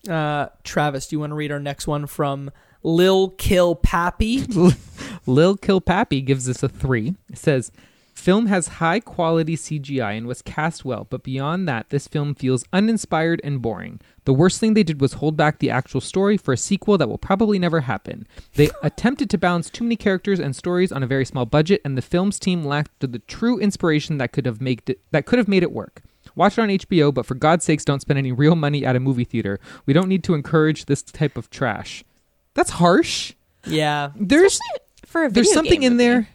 Uh, 0.08 0.48
Travis, 0.64 1.08
do 1.08 1.16
you 1.16 1.20
want 1.20 1.30
to 1.30 1.34
read 1.34 1.52
our 1.52 1.60
next 1.60 1.86
one 1.86 2.06
from 2.06 2.50
Lil 2.82 3.30
Kill 3.30 3.74
Pappy? 3.74 4.44
Lil 5.26 5.56
Kilpappy 5.56 6.24
gives 6.24 6.48
us 6.48 6.62
a 6.62 6.68
three. 6.68 7.14
It 7.30 7.38
says, 7.38 7.70
Film 8.20 8.46
has 8.46 8.68
high 8.68 9.00
quality 9.00 9.56
CGI 9.56 10.18
and 10.18 10.26
was 10.26 10.42
cast 10.42 10.84
well, 10.84 11.06
but 11.08 11.22
beyond 11.22 11.66
that, 11.66 11.88
this 11.88 12.06
film 12.06 12.34
feels 12.34 12.64
uninspired 12.70 13.40
and 13.42 13.62
boring. 13.62 13.98
The 14.26 14.34
worst 14.34 14.60
thing 14.60 14.74
they 14.74 14.82
did 14.82 15.00
was 15.00 15.14
hold 15.14 15.38
back 15.38 15.58
the 15.58 15.70
actual 15.70 16.02
story 16.02 16.36
for 16.36 16.52
a 16.52 16.56
sequel 16.58 16.98
that 16.98 17.08
will 17.08 17.16
probably 17.16 17.58
never 17.58 17.80
happen. 17.80 18.26
They 18.56 18.68
attempted 18.82 19.30
to 19.30 19.38
balance 19.38 19.70
too 19.70 19.84
many 19.84 19.96
characters 19.96 20.38
and 20.38 20.54
stories 20.54 20.92
on 20.92 21.02
a 21.02 21.06
very 21.06 21.24
small 21.24 21.46
budget, 21.46 21.80
and 21.82 21.96
the 21.96 22.02
film's 22.02 22.38
team 22.38 22.62
lacked 22.62 23.00
the 23.00 23.20
true 23.20 23.58
inspiration 23.58 24.18
that 24.18 24.32
could 24.32 24.44
have 24.44 24.60
made 24.60 24.82
it, 24.86 25.00
that 25.12 25.24
could 25.24 25.38
have 25.38 25.48
made 25.48 25.62
it 25.62 25.72
work. 25.72 26.02
Watch 26.36 26.58
it 26.58 26.62
on 26.62 26.68
HBO, 26.68 27.12
but 27.12 27.26
for 27.26 27.34
God's 27.34 27.64
sakes, 27.64 27.84
don't 27.84 28.00
spend 28.00 28.18
any 28.18 28.32
real 28.32 28.54
money 28.56 28.84
at 28.84 28.96
a 28.96 29.00
movie 29.00 29.24
theater. 29.24 29.58
We 29.86 29.92
don't 29.92 30.08
need 30.08 30.24
to 30.24 30.34
encourage 30.34 30.86
this 30.86 31.02
type 31.02 31.36
of 31.36 31.50
trash. 31.50 32.04
That's 32.54 32.70
harsh. 32.70 33.34
Yeah. 33.66 34.10
There's 34.16 34.58
For 35.06 35.24
a 35.24 35.30
there's 35.30 35.52
something 35.52 35.80
game 35.80 35.92
in 35.92 35.96
movie. 35.98 36.04
there. 36.04 36.28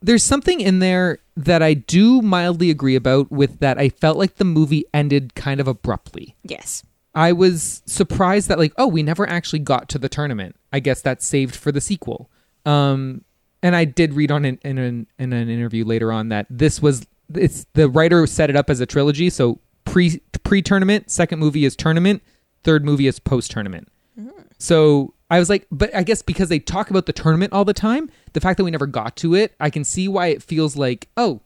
There's 0.00 0.22
something 0.22 0.60
in 0.60 0.78
there 0.78 1.18
that 1.36 1.62
I 1.62 1.74
do 1.74 2.22
mildly 2.22 2.70
agree 2.70 2.94
about. 2.94 3.30
With 3.32 3.58
that, 3.60 3.78
I 3.78 3.88
felt 3.88 4.16
like 4.16 4.36
the 4.36 4.44
movie 4.44 4.84
ended 4.94 5.34
kind 5.34 5.60
of 5.60 5.66
abruptly. 5.66 6.36
Yes. 6.44 6.84
I 7.14 7.32
was 7.32 7.82
surprised 7.84 8.48
that 8.48 8.58
like, 8.58 8.72
oh, 8.76 8.86
we 8.86 9.02
never 9.02 9.28
actually 9.28 9.58
got 9.58 9.88
to 9.88 9.98
the 9.98 10.08
tournament. 10.08 10.54
I 10.72 10.78
guess 10.78 11.00
that's 11.02 11.26
saved 11.26 11.56
for 11.56 11.72
the 11.72 11.80
sequel. 11.80 12.30
Um, 12.64 13.24
and 13.60 13.74
I 13.74 13.86
did 13.86 14.14
read 14.14 14.30
on 14.30 14.44
in, 14.44 14.58
in 14.62 14.78
an 14.78 15.06
in 15.18 15.32
an 15.32 15.48
interview 15.48 15.84
later 15.84 16.12
on 16.12 16.28
that 16.28 16.46
this 16.48 16.80
was 16.80 17.06
it's 17.34 17.66
the 17.74 17.88
writer 17.88 18.26
set 18.26 18.50
it 18.50 18.56
up 18.56 18.70
as 18.70 18.80
a 18.80 18.86
trilogy. 18.86 19.30
So 19.30 19.60
pre 19.84 20.20
pre 20.42 20.62
tournament, 20.62 21.10
second 21.10 21.38
movie 21.38 21.64
is 21.64 21.76
tournament, 21.76 22.22
third 22.64 22.84
movie 22.84 23.06
is 23.06 23.18
post 23.18 23.50
tournament. 23.50 23.88
Mm-hmm. 24.18 24.30
So 24.58 25.14
I 25.30 25.38
was 25.38 25.50
like, 25.50 25.66
but 25.70 25.94
I 25.94 26.02
guess 26.02 26.22
because 26.22 26.48
they 26.48 26.58
talk 26.58 26.90
about 26.90 27.06
the 27.06 27.12
tournament 27.12 27.52
all 27.52 27.64
the 27.64 27.74
time, 27.74 28.10
the 28.32 28.40
fact 28.40 28.56
that 28.56 28.64
we 28.64 28.70
never 28.70 28.86
got 28.86 29.16
to 29.16 29.34
it, 29.34 29.54
I 29.60 29.70
can 29.70 29.84
see 29.84 30.08
why 30.08 30.28
it 30.28 30.42
feels 30.42 30.76
like, 30.76 31.08
oh, 31.16 31.42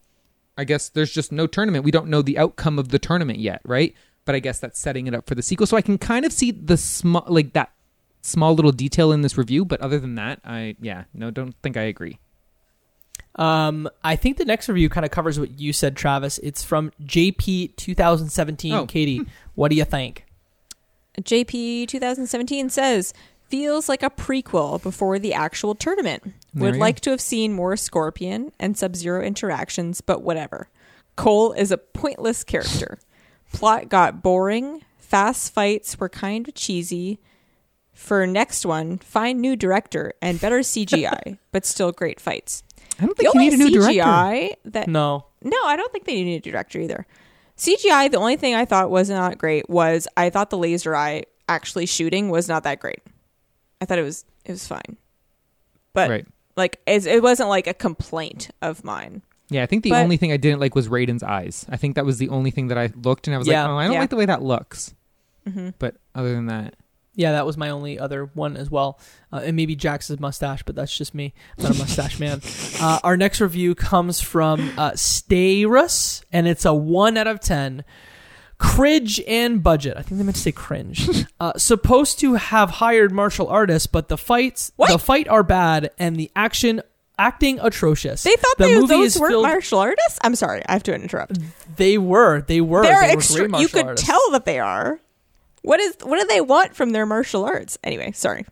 I 0.57 0.63
guess 0.63 0.89
there's 0.89 1.11
just 1.11 1.31
no 1.31 1.47
tournament. 1.47 1.83
We 1.83 1.91
don't 1.91 2.07
know 2.07 2.21
the 2.21 2.37
outcome 2.37 2.79
of 2.79 2.89
the 2.89 2.99
tournament 2.99 3.39
yet, 3.39 3.61
right? 3.65 3.93
But 4.25 4.35
I 4.35 4.39
guess 4.39 4.59
that's 4.59 4.79
setting 4.79 5.07
it 5.07 5.13
up 5.13 5.27
for 5.27 5.35
the 5.35 5.41
sequel. 5.41 5.67
So 5.67 5.75
I 5.75 5.81
can 5.81 5.97
kind 5.97 6.25
of 6.25 6.31
see 6.31 6.51
the 6.51 6.77
small, 6.77 7.25
like 7.27 7.53
that 7.53 7.71
small 8.21 8.53
little 8.55 8.71
detail 8.71 9.11
in 9.11 9.21
this 9.21 9.37
review. 9.37 9.65
But 9.65 9.81
other 9.81 9.99
than 9.99 10.15
that, 10.15 10.39
I 10.45 10.75
yeah, 10.79 11.05
no, 11.13 11.31
don't 11.31 11.55
think 11.61 11.75
I 11.75 11.83
agree. 11.83 12.19
Um, 13.35 13.89
I 14.03 14.15
think 14.15 14.37
the 14.37 14.45
next 14.45 14.69
review 14.69 14.89
kind 14.89 15.05
of 15.05 15.11
covers 15.11 15.39
what 15.39 15.59
you 15.59 15.73
said, 15.73 15.95
Travis. 15.95 16.37
It's 16.39 16.63
from 16.63 16.91
JP 17.03 17.75
2017. 17.75 18.73
Oh. 18.73 18.85
Katie, 18.85 19.21
what 19.55 19.69
do 19.69 19.75
you 19.75 19.85
think? 19.85 20.25
JP 21.19 21.87
2017 21.87 22.69
says 22.69 23.13
feels 23.47 23.87
like 23.87 24.01
a 24.01 24.09
prequel 24.09 24.81
before 24.81 25.19
the 25.19 25.33
actual 25.33 25.75
tournament. 25.75 26.33
Would 26.55 26.75
like 26.75 26.99
to 27.01 27.11
have 27.11 27.21
seen 27.21 27.53
more 27.53 27.75
Scorpion 27.75 28.51
and 28.59 28.77
Sub 28.77 28.95
Zero 28.95 29.23
interactions, 29.23 30.01
but 30.01 30.21
whatever. 30.21 30.69
Cole 31.15 31.53
is 31.53 31.71
a 31.71 31.77
pointless 31.77 32.43
character. 32.43 32.97
Plot 33.53 33.89
got 33.89 34.23
boring. 34.23 34.81
Fast 34.97 35.53
fights 35.53 35.99
were 35.99 36.09
kind 36.09 36.47
of 36.47 36.55
cheesy. 36.55 37.19
For 37.93 38.25
next 38.25 38.65
one, 38.65 38.97
find 38.97 39.39
new 39.39 39.55
director 39.55 40.13
and 40.21 40.41
better 40.41 40.59
CGI, 40.61 41.37
but 41.51 41.65
still 41.65 41.91
great 41.91 42.19
fights. 42.19 42.63
I 42.99 43.05
don't 43.05 43.17
The 43.17 43.23
think 43.23 43.33
you 43.35 43.39
need 43.41 43.53
a 43.53 43.57
new 43.57 43.69
director. 43.71 44.01
CGI 44.01 44.53
that 44.65 44.87
No. 44.87 45.25
no, 45.43 45.57
I 45.65 45.75
don't 45.75 45.91
think 45.91 46.05
they 46.05 46.13
need 46.13 46.21
a 46.21 46.25
new 46.25 46.39
director 46.39 46.79
either. 46.79 47.05
CGI, 47.57 48.09
the 48.11 48.17
only 48.17 48.35
thing 48.35 48.55
I 48.55 48.65
thought 48.65 48.89
was 48.89 49.09
not 49.09 49.37
great 49.37 49.69
was 49.69 50.07
I 50.17 50.29
thought 50.29 50.49
the 50.49 50.57
laser 50.57 50.95
eye 50.95 51.23
actually 51.47 51.85
shooting 51.85 52.29
was 52.29 52.47
not 52.47 52.63
that 52.63 52.79
great. 52.79 52.99
I 53.81 53.85
thought 53.85 53.99
it 53.99 54.03
was 54.03 54.25
it 54.45 54.51
was 54.51 54.67
fine, 54.67 54.97
but 55.93 56.09
Right. 56.09 56.25
like 56.55 56.79
it, 56.85 57.05
it 57.05 57.21
wasn't 57.23 57.49
like 57.49 57.67
a 57.67 57.73
complaint 57.73 58.49
of 58.61 58.83
mine. 58.83 59.21
Yeah, 59.49 59.63
I 59.63 59.65
think 59.65 59.83
the 59.83 59.91
But- 59.91 60.03
only 60.03 60.17
thing 60.17 60.31
I 60.31 60.37
didn't 60.37 60.59
like 60.59 60.73
was 60.75 60.87
Raiden's 60.87 61.21
eyes. 61.23 61.65
I 61.69 61.77
think 61.77 61.95
that 61.95 62.05
was 62.05 62.17
the 62.17 62.29
only 62.29 62.49
thing 62.51 62.67
that 62.67 62.77
I 62.77 62.89
looked 63.03 63.27
and 63.27 63.35
I 63.35 63.37
was 63.37 63.47
Yeah. 63.47 63.63
like, 63.63 63.69
oh, 63.71 63.77
I 63.77 63.83
don't 63.85 63.93
Yeah. 63.93 63.99
like 63.99 64.09
the 64.09 64.15
way 64.15 64.25
that 64.25 64.41
looks. 64.41 64.93
Mm-hmm. 65.47 65.69
But 65.79 65.95
other 66.15 66.33
than 66.33 66.45
that, 66.47 66.75
Yeah, 67.15 67.33
that 67.33 67.45
was 67.45 67.57
my 67.57 67.69
only 67.69 67.99
other 67.99 68.25
one 68.33 68.57
as 68.57 68.71
well. 68.71 68.99
Uh, 69.31 69.41
and 69.43 69.55
maybe 69.55 69.75
Jax's 69.75 70.19
mustache, 70.19 70.63
but 70.63 70.75
that's 70.75 70.95
just 70.97 71.13
me. 71.13 71.33
I'm 71.57 71.63
not 71.63 71.75
a 71.75 71.77
mustache 71.77 72.19
man. 72.19 72.41
Uh, 72.81 72.99
our 73.03 73.15
next 73.15 73.39
review 73.39 73.75
comes 73.75 74.19
from 74.19 74.59
uh, 74.77 74.91
Stayrus, 74.91 76.23
and 76.33 76.47
it's 76.47 76.65
a 76.65 76.73
1 76.73 77.15
out 77.17 77.27
of 77.27 77.39
10. 77.39 77.85
Cringe 78.57 79.21
and 79.27 79.61
budget. 79.63 79.95
I 79.97 80.01
think 80.01 80.17
they 80.17 80.23
meant 80.23 80.35
to 80.35 80.41
say 80.41 80.51
cringe. 80.51 81.07
uh, 81.39 81.53
supposed 81.57 82.19
to 82.19 82.33
have 82.35 82.69
hired 82.69 83.11
martial 83.11 83.47
artists, 83.47 83.87
but 83.87 84.07
the 84.09 84.17
fights, 84.17 84.71
What? 84.75 84.91
the 84.91 84.99
fight 84.99 85.27
are 85.27 85.43
bad, 85.43 85.91
and 85.97 86.15
the 86.15 86.31
action 86.35 86.81
acting 87.17 87.59
atrocious. 87.61 88.23
They 88.23 88.35
thought 88.35 88.57
the 88.57 88.65
they, 88.65 88.73
those 88.85 89.17
weren't 89.19 89.31
filled- 89.31 89.43
martial 89.43 89.79
artists. 89.79 90.19
I'm 90.23 90.35
sorry, 90.35 90.61
I 90.67 90.73
have 90.73 90.83
to 90.83 90.95
interrupt. 90.95 91.39
They 91.77 91.97
were. 91.97 92.41
They 92.41 92.59
were. 92.61 92.83
They're 92.83 93.01
they 93.01 93.07
were 93.07 93.13
extra. 93.13 93.59
You 93.59 93.67
could 93.67 93.85
artists. 93.85 94.05
tell 94.07 94.31
that 94.31 94.45
they 94.45 94.59
are. 94.59 94.99
What 95.63 95.79
is 95.79 95.97
what 96.03 96.19
do 96.19 96.27
they 96.27 96.41
want 96.41 96.75
from 96.75 96.91
their 96.91 97.05
martial 97.05 97.43
arts? 97.45 97.77
Anyway, 97.83 98.11
sorry. 98.11 98.45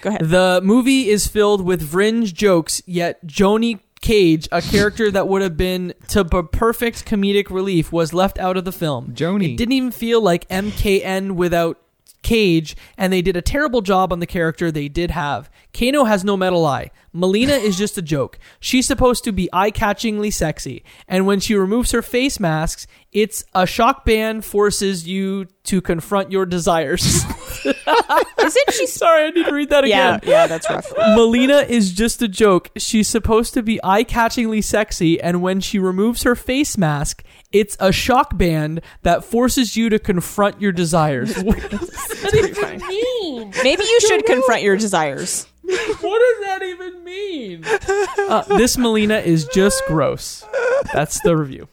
Go 0.00 0.10
ahead. 0.10 0.28
The 0.28 0.60
movie 0.62 1.08
is 1.08 1.26
filled 1.26 1.64
with 1.64 1.90
fringe 1.90 2.34
jokes, 2.34 2.82
yet 2.86 3.24
Johnny 3.26 3.80
Cage, 4.00 4.46
a 4.52 4.60
character 4.60 5.10
that 5.10 5.28
would 5.28 5.40
have 5.40 5.56
been 5.56 5.94
to 6.08 6.24
p- 6.26 6.42
perfect 6.52 7.06
comedic 7.06 7.48
relief, 7.48 7.90
was 7.90 8.12
left 8.12 8.38
out 8.38 8.58
of 8.58 8.66
the 8.66 8.72
film. 8.72 9.14
Joni. 9.14 9.54
It 9.54 9.56
didn't 9.56 9.72
even 9.72 9.90
feel 9.90 10.20
like 10.20 10.46
MKN 10.50 11.32
without 11.32 11.78
Cage, 12.22 12.76
and 12.98 13.12
they 13.12 13.22
did 13.22 13.36
a 13.36 13.42
terrible 13.42 13.80
job 13.80 14.12
on 14.12 14.20
the 14.20 14.26
character 14.26 14.70
they 14.70 14.88
did 14.88 15.10
have. 15.10 15.50
Kano 15.74 16.04
has 16.04 16.24
no 16.24 16.36
metal 16.36 16.64
eye. 16.64 16.90
Mileena 17.14 17.60
is 17.60 17.76
just 17.76 17.98
a 17.98 18.02
joke. 18.02 18.38
She's 18.60 18.86
supposed 18.86 19.24
to 19.24 19.32
be 19.32 19.48
eye-catchingly 19.52 20.32
sexy, 20.32 20.84
and 21.06 21.26
when 21.26 21.40
she 21.40 21.54
removes 21.54 21.90
her 21.90 22.02
face 22.02 22.40
masks, 22.40 22.86
it's 23.12 23.44
a 23.54 23.66
shock 23.66 24.04
band 24.04 24.44
forces 24.44 25.06
you 25.06 25.46
to 25.64 25.80
confront 25.80 26.32
your 26.32 26.46
desires. 26.46 27.04
Isn't 27.64 28.72
she? 28.72 28.86
Sorry, 28.86 29.26
I 29.26 29.30
need 29.30 29.46
to 29.46 29.54
read 29.54 29.70
that 29.70 29.86
yeah, 29.86 30.16
again. 30.16 30.30
yeah, 30.30 30.46
that's 30.46 30.68
rough. 30.68 30.88
Mileena 30.90 31.68
is 31.68 31.92
just 31.92 32.20
a 32.22 32.28
joke. 32.28 32.70
She's 32.76 33.08
supposed 33.08 33.54
to 33.54 33.62
be 33.62 33.80
eye-catchingly 33.84 34.62
sexy, 34.62 35.20
and 35.20 35.40
when 35.40 35.60
she 35.60 35.78
removes 35.78 36.24
her 36.24 36.34
face 36.34 36.76
mask, 36.76 37.22
it's 37.52 37.76
a 37.78 37.92
shock 37.92 38.36
band 38.36 38.80
that 39.02 39.24
forces 39.24 39.76
you 39.76 39.88
to 39.90 39.98
confront 39.98 40.60
your 40.60 40.72
desires. 40.72 41.36
what 41.38 41.70
does 41.70 41.88
that 41.88 42.34
even 42.34 42.86
mean? 42.88 43.52
Maybe 43.62 43.84
you 43.84 44.00
should 44.00 44.26
confront 44.26 44.62
your 44.62 44.76
desires. 44.76 45.46
What 46.00 46.18
does 46.20 46.46
that 46.46 46.62
even 46.62 47.04
mean? 47.04 47.64
Uh, 47.64 48.42
this 48.58 48.76
Mileena 48.76 49.24
is 49.24 49.46
just 49.46 49.82
gross. 49.86 50.44
That's 50.92 51.20
the 51.20 51.36
review. 51.36 51.68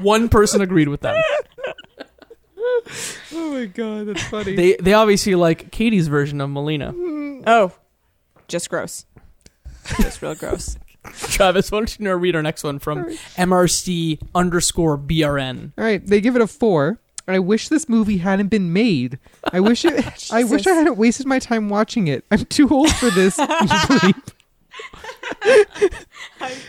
One 0.00 0.28
person 0.28 0.60
agreed 0.60 0.88
with 0.88 1.00
them. 1.00 1.16
oh 3.32 3.52
my 3.52 3.64
god, 3.66 4.08
that's 4.08 4.22
funny. 4.24 4.54
They 4.54 4.76
they 4.76 4.92
obviously 4.92 5.34
like 5.34 5.70
Katie's 5.70 6.08
version 6.08 6.40
of 6.40 6.50
Mileena. 6.50 7.42
Oh, 7.46 7.72
just 8.48 8.68
gross. 8.68 9.06
Just 10.00 10.20
real 10.20 10.34
gross. 10.34 10.76
Travis, 11.14 11.70
why 11.70 11.78
don't 11.78 11.98
you 11.98 12.04
now 12.04 12.12
read 12.14 12.36
our 12.36 12.42
next 12.42 12.64
one 12.64 12.78
from 12.78 13.04
MRC 13.36 14.20
underscore 14.34 14.98
BRN. 14.98 15.72
All 15.78 15.84
right, 15.84 16.04
they 16.04 16.20
give 16.20 16.36
it 16.36 16.42
a 16.42 16.46
four. 16.46 16.98
I 17.28 17.38
wish 17.40 17.68
this 17.68 17.88
movie 17.88 18.18
hadn't 18.18 18.48
been 18.48 18.72
made. 18.72 19.18
I 19.52 19.60
wish 19.60 19.84
it. 19.84 20.28
I 20.32 20.44
wish 20.44 20.66
I 20.66 20.74
hadn't 20.74 20.96
wasted 20.96 21.26
my 21.26 21.38
time 21.38 21.68
watching 21.68 22.06
it. 22.08 22.24
I'm 22.30 22.44
too 22.44 22.68
old 22.68 22.90
for 22.92 23.10
this. 23.10 23.36
I'm 23.40 24.14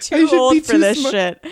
too 0.01 0.29
old 0.31 0.65
for 0.65 0.73
too 0.73 0.77
this 0.79 0.99
smart. 0.99 1.11
shit. 1.13 1.45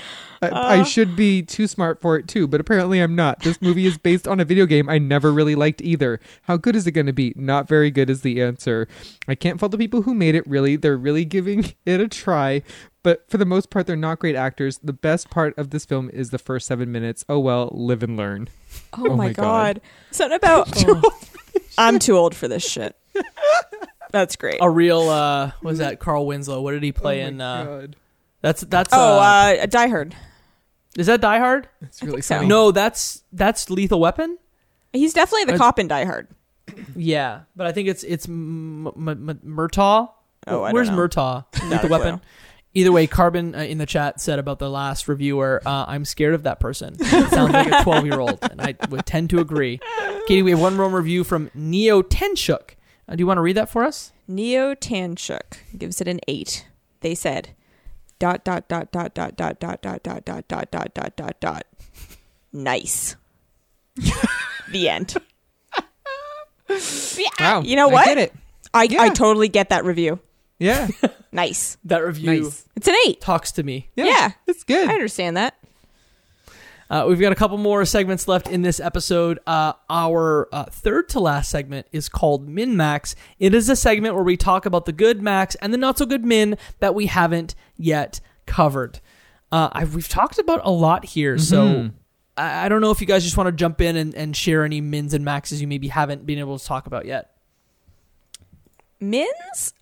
I, 0.54 0.80
I 0.80 0.84
should 0.84 1.16
be 1.16 1.42
too 1.42 1.68
smart 1.68 2.02
for 2.02 2.16
it 2.18 2.28
too, 2.28 2.48
but 2.48 2.60
apparently 2.60 3.00
I'm 3.00 3.16
not. 3.16 3.40
This 3.42 3.62
movie 3.62 3.86
is 3.86 3.98
based 3.98 4.28
on 4.28 4.40
a 4.40 4.46
video 4.46 4.66
game 4.66 4.90
I 4.90 4.98
never 4.98 5.32
really 5.32 5.56
liked 5.56 5.82
either. 5.82 6.20
How 6.44 6.58
good 6.58 6.76
is 6.76 6.86
it 6.88 6.92
going 6.92 7.08
to 7.08 7.14
be? 7.14 7.34
Not 7.36 7.68
very 7.68 7.92
good 7.92 8.10
is 8.10 8.22
the 8.22 8.42
answer. 8.42 8.88
I 9.28 9.36
can't 9.36 9.60
fault 9.60 9.72
the 9.72 9.78
people 9.78 10.04
who 10.04 10.14
made 10.14 10.36
it. 10.36 10.46
Really, 10.48 10.76
they're 10.76 10.98
really 10.98 11.26
giving 11.26 11.74
it 11.86 12.00
a 12.02 12.08
try. 12.08 12.62
But 13.04 13.30
for 13.30 13.38
the 13.38 13.46
most 13.46 13.70
part, 13.70 13.86
they're 13.86 13.96
not 13.96 14.18
great 14.20 14.36
actors. 14.36 14.80
The 14.84 14.92
best 14.94 15.30
part 15.30 15.56
of 15.60 15.70
this 15.70 15.86
film 15.86 16.10
is 16.12 16.32
the 16.32 16.40
first 16.40 16.66
seven 16.66 16.92
minutes. 16.92 17.24
Oh 17.30 17.38
well, 17.40 17.70
live 17.72 18.02
and 18.02 18.18
learn. 18.18 18.48
Oh, 18.94 19.10
Oh 19.12 19.16
my 19.16 19.28
my 19.28 19.34
god. 19.34 19.76
God. 19.76 19.82
Something 20.12 20.38
about 20.38 20.84
I'm 21.78 22.00
too 22.00 22.18
old 22.18 22.34
for 22.36 22.48
this 22.48 22.68
shit. 22.68 22.96
That's 24.12 24.36
great. 24.38 24.58
A 24.62 24.70
real 24.70 25.02
uh 25.10 25.52
was 25.62 25.80
that 25.80 26.00
Carl 26.00 26.26
Winslow? 26.26 26.62
What 26.62 26.72
did 26.72 26.84
he 26.84 26.92
play 26.92 27.24
oh 27.24 27.28
in 27.28 27.42
uh 27.42 27.64
God. 27.66 27.96
that's 28.42 28.62
that's 28.62 28.90
Oh, 28.94 29.18
uh, 29.20 29.58
uh, 29.62 29.66
Die 29.66 29.88
Hard. 29.88 30.16
Is 30.98 31.08
that 31.08 31.22
Die 31.22 31.40
Hard? 31.40 31.68
It's 31.82 32.02
really 32.02 32.14
think 32.16 32.24
so. 32.24 32.36
funny. 32.36 32.48
No, 32.48 32.72
that's 32.72 33.24
that's 33.32 33.70
Lethal 33.70 34.00
Weapon? 34.00 34.38
He's 34.94 35.14
definitely 35.14 35.52
the 35.52 35.58
cop 35.58 35.78
in 35.80 35.88
Die 35.88 36.06
Hard. 36.06 36.28
Yeah, 36.96 37.42
but 37.56 37.68
I 37.68 37.72
think 37.72 37.88
it's 37.90 38.04
it's 38.04 38.28
M- 38.28 38.88
M- 38.88 39.08
M- 39.30 39.40
Murtaugh. 39.46 40.10
Oh, 40.48 40.64
I 40.64 40.68
don't 40.68 40.74
Where's 40.74 40.90
know. 40.90 40.96
Murtaugh? 40.98 41.46
Not 41.70 41.84
Lethal. 41.84 41.90
Weapon. 41.90 42.22
Either 42.74 42.92
way, 42.92 43.08
Carbon 43.08 43.56
uh, 43.56 43.60
in 43.60 43.78
the 43.78 43.86
chat 43.86 44.20
said 44.20 44.38
about 44.38 44.60
the 44.60 44.70
last 44.70 45.08
reviewer, 45.08 45.62
uh, 45.66 45.86
"I'm 45.88 46.04
scared 46.06 46.34
of 46.34 46.44
that 46.44 46.60
person. 46.60 46.96
It 47.00 47.30
sounds 47.30 47.54
like 47.54 47.72
a 47.72 47.84
12 47.84 48.06
year 48.06 48.20
old," 48.20 48.40
and 48.42 48.62
I 48.62 48.76
would 48.90 49.06
tend 49.06 49.30
to 49.30 49.40
agree. 49.40 49.80
Katie, 50.28 50.42
we 50.42 50.52
have 50.52 50.60
one 50.60 50.76
more 50.76 50.90
review 50.90 51.24
from 51.24 51.50
Neo 51.54 52.02
Tenshuk. 52.02 52.72
Uh, 53.08 53.16
do 53.16 53.22
you 53.22 53.28
want 53.28 53.38
to 53.38 53.42
read 53.42 53.56
that 53.56 53.70
for 53.70 53.84
us? 53.84 54.12
Neo 54.28 54.74
Tanshuk 54.76 55.58
gives 55.78 56.02
it 56.02 56.08
an 56.08 56.20
eight. 56.28 56.68
They 57.02 57.14
said 57.16 57.50
dot 58.20 58.44
dot 58.46 58.68
dot 58.68 58.92
dot 58.92 59.14
dot 59.14 59.38
dot 59.38 59.60
dot 59.60 59.82
dot 59.82 60.04
dot 60.04 60.24
dot 60.26 60.48
dot 60.48 60.72
dot 60.72 60.94
dot 60.94 61.16
dot 61.16 61.40
dot. 61.40 61.64
Nice. 62.54 63.16
the 64.72 64.90
end. 64.90 65.16
Yeah, 66.68 67.30
Wow. 67.40 67.62
You 67.62 67.76
know 67.76 67.88
what? 67.88 68.08
I 68.08 68.10
what? 68.10 68.16
get 68.16 68.18
it. 68.18 68.34
I, 68.74 68.84
Yeah. 68.84 69.02
I 69.04 69.10
totally 69.10 69.48
get 69.50 69.70
that 69.70 69.86
review. 69.86 70.20
Yeah. 70.60 70.88
Nice. 71.32 71.78
That 71.84 72.00
review 72.00 72.44
nice. 72.44 72.66
It's 72.76 72.88
an 72.88 72.96
eight. 73.06 73.20
talks 73.22 73.52
to 73.54 73.64
me. 73.64 73.90
Yeah. 73.96 74.32
It's 74.48 74.64
good. 74.64 74.90
I 74.90 74.94
understand 74.94 75.36
that. 75.38 75.56
Uh, 76.90 77.06
we've 77.08 77.20
got 77.20 77.32
a 77.32 77.36
couple 77.36 77.58
more 77.58 77.84
segments 77.86 78.28
left 78.28 78.48
in 78.48 78.62
this 78.62 78.80
episode. 78.80 79.40
Uh, 79.48 79.74
our 79.90 80.48
uh, 80.52 80.66
third 80.66 81.10
to 81.10 81.20
last 81.20 81.50
segment 81.50 81.88
is 81.92 82.10
called 82.10 82.48
Min 82.48 82.78
Max. 82.78 83.16
It 83.40 83.54
is 83.54 83.70
a 83.70 83.76
segment 83.76 84.16
where 84.16 84.24
we 84.24 84.38
talk 84.38 84.66
about 84.66 84.86
the 84.86 84.92
good 84.92 85.22
Max 85.22 85.56
and 85.56 85.74
the 85.74 85.78
not 85.78 85.98
so 85.98 86.06
good 86.06 86.24
Min 86.24 86.58
that 86.80 86.94
we 86.94 87.08
haven't 87.08 87.56
yet 87.76 88.20
covered. 88.46 89.00
Uh, 89.52 89.70
I, 89.72 89.86
we've 89.86 90.10
talked 90.10 90.38
about 90.38 90.62
a 90.64 90.72
lot 90.72 91.06
here, 91.06 91.38
so 91.38 91.92
I, 92.38 92.66
I 92.66 92.70
don't 92.70 92.82
know 92.82 92.92
if 92.92 93.02
you 93.02 93.08
guys 93.08 93.24
just 93.24 93.38
want 93.38 93.48
to 93.48 93.52
jump 93.52 93.82
in 93.82 93.96
and, 93.96 94.14
and 94.14 94.36
share 94.36 94.64
any 94.64 94.82
Mins 94.82 95.14
and 95.14 95.26
Maxes 95.26 95.62
you 95.62 95.68
maybe 95.68 95.88
haven't 95.88 96.26
been 96.26 96.40
able 96.40 96.60
to 96.60 96.66
talk 96.66 96.88
about 96.88 97.06
yet. 97.06 97.32
Mins? 99.00 99.74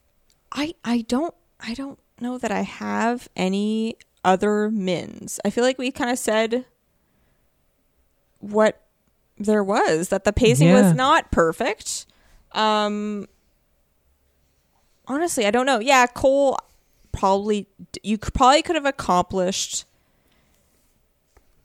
I 0.52 0.76
I 0.84 1.02
don't 1.02 1.34
I 1.60 1.74
don't 1.74 2.00
know 2.20 2.38
that 2.38 2.52
I 2.52 2.62
have 2.62 3.28
any 3.36 3.98
other 4.24 4.70
mins. 4.70 5.40
I 5.44 5.50
feel 5.50 5.64
like 5.64 5.78
we 5.78 5.92
kind 5.92 6.12
of 6.12 6.18
said 6.18 6.66
what 8.52 8.82
there 9.38 9.64
was 9.64 10.10
that 10.10 10.24
the 10.26 10.34
pacing 10.34 10.68
Yeah. 10.68 10.82
was 10.82 10.94
not 10.94 11.32
perfect. 11.32 12.06
Um 12.52 13.28
honestly, 15.08 15.46
I 15.46 15.52
don't 15.52 15.66
know. 15.66 15.80
Yeah, 15.80 16.06
Cole 16.08 16.58
probably 17.12 17.68
you 18.02 18.18
probably 18.18 18.62
could 18.62 18.76
have 18.76 18.86
accomplished 18.86 19.86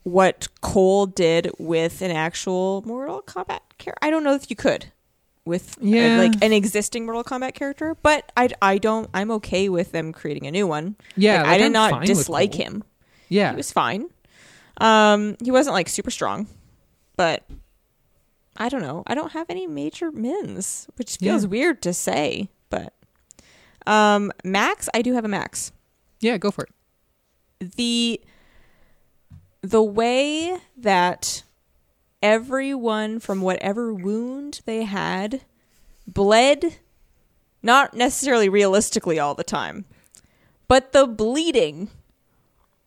what 0.03 0.47
Cole 0.61 1.05
did 1.05 1.51
with 1.59 2.01
an 2.01 2.11
actual 2.11 2.81
Mortal 2.85 3.21
Kombat 3.21 3.59
character. 3.77 3.95
I 4.01 4.09
don't 4.09 4.23
know 4.23 4.33
if 4.33 4.49
you 4.49 4.55
could 4.55 4.87
with 5.45 5.77
uh, 5.79 5.85
Yeah. 5.85 6.17
like 6.17 6.33
an 6.43 6.53
existing 6.53 7.05
Mortal 7.05 7.23
Kombat 7.23 7.53
character, 7.53 7.95
but 8.01 8.31
I 8.37 8.49
I 8.61 8.77
don't 8.77 9.09
I'm 9.13 9.31
okay 9.31 9.69
with 9.69 9.91
them 9.91 10.11
creating 10.13 10.47
a 10.47 10.51
new 10.51 10.67
one. 10.67 10.95
Yeah, 11.15 11.41
Like, 11.43 11.47
I 11.51 11.57
did 11.57 11.65
I'm 11.67 11.71
not 11.73 12.05
dislike 12.05 12.53
him. 12.53 12.83
Yeah. 13.27 13.51
He 13.51 13.57
was 13.57 13.71
fine. 13.71 14.07
Um, 14.77 15.35
he 15.43 15.51
wasn't 15.51 15.73
like 15.73 15.89
super 15.89 16.09
strong, 16.09 16.47
but 17.19 17.43
I 18.55 18.69
don't 18.69 18.81
know. 18.81 19.03
I 19.05 19.13
don't 19.13 19.33
have 19.33 19.49
any 19.49 19.67
major 19.67 20.09
mins, 20.09 20.87
which 20.95 21.17
feels 21.17 21.43
Yeah. 21.43 21.49
weird 21.49 21.81
to 21.81 21.93
say, 21.93 22.47
but 22.69 22.93
um, 23.85 24.31
Max, 24.45 24.87
I 24.93 25.01
do 25.01 25.11
have 25.15 25.25
a 25.25 25.27
Max. 25.27 25.73
yeah, 26.21 26.37
go 26.37 26.49
for 26.49 26.63
it. 26.63 27.71
The 27.75 28.21
the 29.61 29.83
way 29.83 30.57
that 30.77 31.43
everyone 32.23 33.19
from 33.19 33.41
whatever 33.41 33.93
wound 33.93 34.61
they 34.63 34.83
had 34.85 35.41
bled 36.07 36.77
not 37.61 37.93
necessarily 37.93 38.47
realistically 38.47 39.19
all 39.19 39.35
the 39.35 39.43
time 39.43 39.83
but 40.69 40.93
the 40.93 41.05
bleeding 41.05 41.89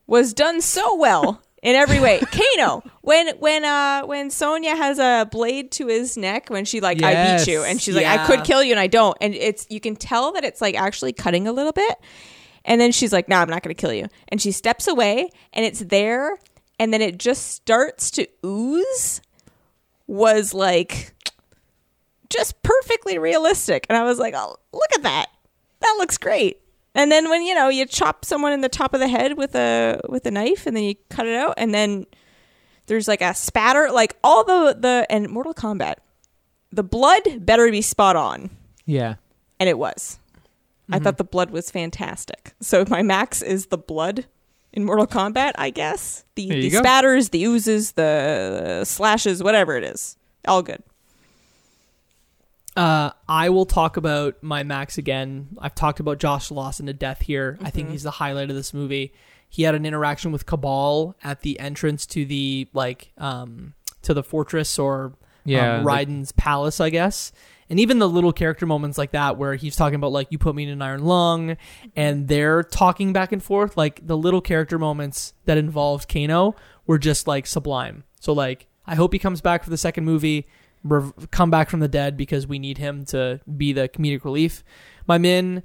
was 0.06 0.32
done 0.32 0.62
so 0.62 0.94
well 0.94 1.42
in 1.62 1.74
every 1.76 2.00
way 2.00 2.20
kano 2.56 2.82
when 3.02 3.28
when 3.38 3.64
uh 3.64 4.02
when 4.02 4.30
sonya 4.30 4.74
has 4.76 4.98
a 4.98 5.28
blade 5.30 5.70
to 5.70 5.86
his 5.86 6.16
neck 6.16 6.48
when 6.48 6.64
she 6.64 6.80
like 6.80 7.02
i 7.02 7.36
beat 7.36 7.46
you 7.46 7.62
and 7.62 7.80
she's 7.80 7.94
like 7.94 8.06
i 8.06 8.26
could 8.26 8.44
kill 8.44 8.62
you 8.62 8.72
and 8.72 8.80
i 8.80 8.86
don't 8.86 9.16
and 9.20 9.34
it's 9.34 9.66
you 9.70 9.80
can 9.80 9.94
tell 9.96 10.32
that 10.32 10.44
it's 10.44 10.60
like 10.60 10.74
actually 10.74 11.12
cutting 11.12 11.46
a 11.46 11.52
little 11.52 11.72
bit 11.72 11.98
and 12.64 12.80
then 12.80 12.92
she's 12.92 13.12
like, 13.12 13.28
"No, 13.28 13.36
I'm 13.36 13.48
not 13.50 13.62
going 13.62 13.74
to 13.74 13.80
kill 13.80 13.92
you." 13.92 14.06
And 14.28 14.40
she 14.40 14.52
steps 14.52 14.86
away, 14.86 15.30
and 15.52 15.64
it's 15.64 15.80
there, 15.80 16.38
and 16.78 16.92
then 16.92 17.02
it 17.02 17.18
just 17.18 17.48
starts 17.50 18.10
to 18.12 18.26
ooze. 18.44 19.20
Was 20.06 20.54
like 20.54 21.12
just 22.28 22.62
perfectly 22.62 23.18
realistic, 23.18 23.86
and 23.88 23.96
I 23.96 24.04
was 24.04 24.18
like, 24.18 24.34
"Oh, 24.36 24.56
look 24.72 24.92
at 24.94 25.02
that! 25.02 25.26
That 25.80 25.96
looks 25.98 26.18
great." 26.18 26.61
And 26.94 27.10
then 27.10 27.30
when 27.30 27.42
you 27.42 27.54
know 27.54 27.68
you 27.68 27.86
chop 27.86 28.24
someone 28.24 28.52
in 28.52 28.60
the 28.60 28.68
top 28.68 28.92
of 28.94 29.00
the 29.00 29.08
head 29.08 29.36
with 29.38 29.54
a 29.54 30.00
with 30.08 30.26
a 30.26 30.30
knife, 30.30 30.66
and 30.66 30.76
then 30.76 30.84
you 30.84 30.94
cut 31.08 31.26
it 31.26 31.34
out, 31.36 31.54
and 31.56 31.72
then 31.74 32.06
there's 32.86 33.08
like 33.08 33.22
a 33.22 33.34
spatter, 33.34 33.90
like 33.90 34.16
all 34.22 34.44
the 34.44 34.76
the 34.78 35.06
and 35.08 35.28
Mortal 35.30 35.54
Kombat, 35.54 35.94
the 36.70 36.82
blood 36.82 37.22
better 37.46 37.70
be 37.70 37.80
spot 37.82 38.16
on 38.16 38.50
Yeah. 38.84 39.14
and 39.58 39.68
it 39.68 39.78
was. 39.78 40.18
I 40.90 40.96
Mm-hmm. 40.96 41.04
thought 41.04 41.16
the 41.16 41.24
blood 41.24 41.50
was 41.50 41.70
fantastic. 41.70 42.52
So 42.60 42.84
my 42.88 43.02
max 43.02 43.40
is 43.40 43.66
the 43.66 43.78
blood 43.78 44.26
in 44.72 44.84
Mortal 44.84 45.06
Kombat, 45.06 45.52
I 45.56 45.70
guess. 45.70 46.24
The 46.34 46.48
the 46.48 46.70
spatters, 46.70 47.28
the 47.30 47.44
oozes, 47.44 47.92
the 47.92 48.82
slashes, 48.84 49.42
whatever 49.42 49.76
it 49.76 49.84
is. 49.84 50.16
All 50.46 50.60
good. 50.62 50.82
Uh, 52.76 53.10
I 53.28 53.50
will 53.50 53.66
talk 53.66 53.96
about 53.96 54.42
my 54.42 54.62
Max 54.62 54.96
again. 54.98 55.48
I've 55.58 55.74
talked 55.74 56.00
about 56.00 56.18
Josh 56.18 56.50
Lawson 56.50 56.86
to 56.86 56.92
death 56.94 57.20
here. 57.22 57.58
I 57.62 57.70
think 57.70 57.90
he's 57.90 58.02
the 58.02 58.10
highlight 58.12 58.48
of 58.50 58.56
this 58.56 58.72
movie. 58.72 59.12
He 59.50 59.64
had 59.64 59.74
an 59.74 59.84
interaction 59.84 60.32
with 60.32 60.46
Cabal 60.46 61.14
at 61.22 61.42
the 61.42 61.60
entrance 61.60 62.06
to 62.06 62.24
the 62.24 62.68
like 62.72 63.12
um 63.18 63.74
to 64.00 64.14
the 64.14 64.22
fortress 64.22 64.78
or 64.78 65.12
Yeah, 65.44 65.76
um, 65.78 65.84
like- 65.84 66.08
Raiden's 66.08 66.32
palace, 66.32 66.80
I 66.80 66.88
guess. 66.90 67.32
And 67.68 67.78
even 67.80 67.98
the 67.98 68.08
little 68.08 68.32
character 68.32 68.66
moments 68.66 68.98
like 68.98 69.12
that, 69.12 69.38
where 69.38 69.54
he's 69.54 69.76
talking 69.76 69.94
about 69.94 70.12
like 70.12 70.28
you 70.30 70.38
put 70.38 70.54
me 70.54 70.64
in 70.64 70.68
an 70.70 70.82
iron 70.82 71.04
lung, 71.04 71.56
and 71.96 72.28
they're 72.28 72.62
talking 72.62 73.12
back 73.12 73.32
and 73.32 73.42
forth, 73.42 73.76
like 73.76 74.06
the 74.06 74.16
little 74.16 74.40
character 74.42 74.78
moments 74.78 75.32
that 75.46 75.56
involved 75.58 76.06
Kano 76.08 76.54
were 76.86 76.98
just 76.98 77.26
like 77.26 77.46
sublime. 77.46 78.04
So 78.20 78.32
like, 78.34 78.66
I 78.86 78.94
hope 78.94 79.12
he 79.12 79.18
comes 79.18 79.40
back 79.40 79.64
for 79.64 79.70
the 79.70 79.78
second 79.78 80.04
movie, 80.04 80.46
rev- 80.84 81.30
come 81.30 81.50
back 81.50 81.70
from 81.70 81.80
the 81.80 81.88
dead 81.88 82.16
because 82.16 82.46
we 82.46 82.58
need 82.58 82.78
him 82.78 83.04
to 83.06 83.40
be 83.56 83.72
the 83.72 83.88
comedic 83.88 84.24
relief. 84.24 84.64
My 85.06 85.18
min, 85.18 85.62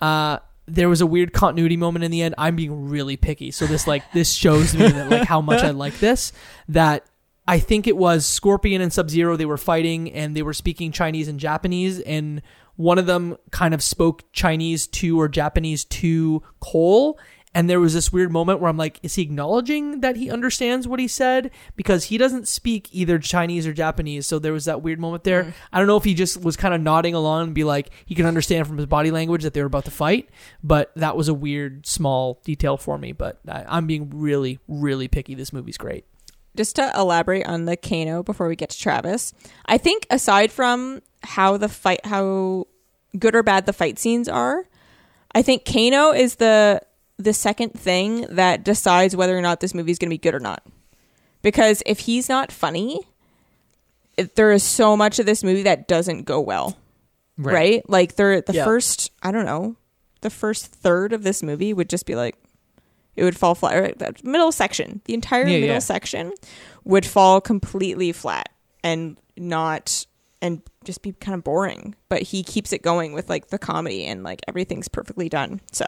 uh, 0.00 0.38
there 0.66 0.88
was 0.88 1.00
a 1.00 1.06
weird 1.06 1.32
continuity 1.32 1.76
moment 1.76 2.04
in 2.04 2.10
the 2.10 2.22
end. 2.22 2.34
I'm 2.38 2.56
being 2.56 2.88
really 2.88 3.16
picky, 3.16 3.50
so 3.50 3.66
this 3.66 3.86
like 3.86 4.02
this 4.12 4.32
shows 4.32 4.74
me 4.74 4.88
that 4.88 5.10
like 5.10 5.28
how 5.28 5.40
much 5.40 5.62
I 5.62 5.70
like 5.70 5.98
this. 5.98 6.32
That 6.68 7.04
I 7.46 7.58
think 7.58 7.86
it 7.86 7.96
was 7.96 8.26
Scorpion 8.26 8.80
and 8.80 8.92
Sub 8.92 9.10
Zero. 9.10 9.36
They 9.36 9.46
were 9.46 9.58
fighting 9.58 10.12
and 10.12 10.36
they 10.36 10.42
were 10.42 10.54
speaking 10.54 10.92
Chinese 10.92 11.28
and 11.28 11.40
Japanese, 11.40 12.00
and 12.00 12.42
one 12.76 12.98
of 12.98 13.06
them 13.06 13.36
kind 13.50 13.74
of 13.74 13.82
spoke 13.82 14.24
Chinese 14.32 14.86
to 14.86 15.20
or 15.20 15.28
Japanese 15.28 15.84
to 15.84 16.42
Cole. 16.60 17.18
And 17.52 17.68
there 17.68 17.80
was 17.80 17.94
this 17.94 18.12
weird 18.12 18.30
moment 18.30 18.60
where 18.60 18.70
I'm 18.70 18.76
like, 18.76 19.00
is 19.02 19.16
he 19.16 19.22
acknowledging 19.22 20.02
that 20.02 20.14
he 20.14 20.30
understands 20.30 20.86
what 20.86 21.00
he 21.00 21.08
said? 21.08 21.50
Because 21.74 22.04
he 22.04 22.16
doesn't 22.16 22.46
speak 22.46 22.88
either 22.92 23.18
Chinese 23.18 23.66
or 23.66 23.72
Japanese. 23.72 24.26
So 24.26 24.38
there 24.38 24.52
was 24.52 24.66
that 24.66 24.82
weird 24.82 25.00
moment 25.00 25.24
there. 25.24 25.44
Mm. 25.44 25.52
I 25.72 25.78
don't 25.78 25.88
know 25.88 25.96
if 25.96 26.04
he 26.04 26.14
just 26.14 26.40
was 26.40 26.56
kind 26.56 26.74
of 26.74 26.80
nodding 26.80 27.14
along 27.14 27.48
and 27.48 27.54
be 27.54 27.64
like, 27.64 27.90
he 28.06 28.14
can 28.14 28.26
understand 28.26 28.68
from 28.68 28.76
his 28.76 28.86
body 28.86 29.10
language 29.10 29.42
that 29.42 29.52
they 29.52 29.60
were 29.60 29.66
about 29.66 29.86
to 29.86 29.90
fight. 29.90 30.30
But 30.62 30.92
that 30.94 31.16
was 31.16 31.26
a 31.26 31.34
weird, 31.34 31.86
small 31.86 32.40
detail 32.44 32.76
for 32.76 32.96
me. 32.98 33.10
But 33.10 33.40
I, 33.48 33.64
I'm 33.68 33.88
being 33.88 34.10
really, 34.10 34.60
really 34.68 35.08
picky. 35.08 35.34
This 35.34 35.52
movie's 35.52 35.78
great. 35.78 36.04
Just 36.56 36.76
to 36.76 36.92
elaborate 36.96 37.46
on 37.46 37.64
the 37.64 37.76
Kano 37.76 38.22
before 38.22 38.46
we 38.46 38.54
get 38.54 38.70
to 38.70 38.78
Travis, 38.78 39.32
I 39.66 39.76
think 39.76 40.06
aside 40.08 40.52
from 40.52 41.02
how 41.24 41.56
the 41.56 41.68
fight, 41.68 42.06
how 42.06 42.68
good 43.18 43.34
or 43.34 43.42
bad 43.42 43.66
the 43.66 43.72
fight 43.72 43.98
scenes 43.98 44.28
are, 44.28 44.68
I 45.32 45.42
think 45.42 45.64
Kano 45.64 46.12
is 46.12 46.36
the 46.36 46.82
the 47.20 47.32
second 47.32 47.70
thing 47.78 48.26
that 48.30 48.64
decides 48.64 49.14
whether 49.14 49.36
or 49.36 49.42
not 49.42 49.60
this 49.60 49.74
movie 49.74 49.92
is 49.92 49.98
going 49.98 50.08
to 50.10 50.14
be 50.14 50.18
good 50.18 50.34
or 50.34 50.40
not. 50.40 50.62
Because 51.42 51.82
if 51.86 52.00
he's 52.00 52.28
not 52.28 52.52
funny, 52.52 53.00
it, 54.16 54.36
there 54.36 54.52
is 54.52 54.62
so 54.62 54.96
much 54.96 55.18
of 55.18 55.26
this 55.26 55.42
movie 55.44 55.62
that 55.62 55.88
doesn't 55.88 56.24
go 56.24 56.40
well. 56.40 56.76
right? 57.38 57.88
Like 57.88 58.16
they're 58.16 58.42
the 58.42 58.52
Yeah. 58.52 58.64
first, 58.64 59.10
I 59.22 59.30
don't 59.32 59.46
know, 59.46 59.76
the 60.20 60.28
first 60.28 60.66
third 60.66 61.14
of 61.14 61.22
this 61.22 61.42
movie 61.42 61.72
would 61.72 61.88
just 61.88 62.04
be 62.04 62.14
like 62.14 62.36
it 63.16 63.24
would 63.24 63.36
fall 63.38 63.54
flat. 63.54 63.80
Right? 63.80 63.98
That 63.98 64.22
middle 64.22 64.52
section, 64.52 65.00
the 65.06 65.14
entire 65.14 65.46
Yeah, 65.46 65.60
middle 65.60 65.68
yeah. 65.76 65.78
section 65.78 66.32
would 66.84 67.06
fall 67.06 67.40
completely 67.40 68.12
flat 68.12 68.50
and 68.84 69.16
not 69.38 70.04
and 70.42 70.60
just 70.84 71.00
be 71.02 71.12
kind 71.12 71.34
of 71.34 71.42
boring. 71.44 71.94
But 72.10 72.22
he 72.22 72.42
keeps 72.42 72.72
it 72.74 72.82
going 72.82 73.12
with 73.14 73.30
like 73.30 73.48
the 73.48 73.58
comedy 73.58 74.04
and 74.04 74.22
like 74.22 74.40
everything's 74.46 74.88
perfectly 74.88 75.28
done. 75.30 75.60
So 75.72 75.84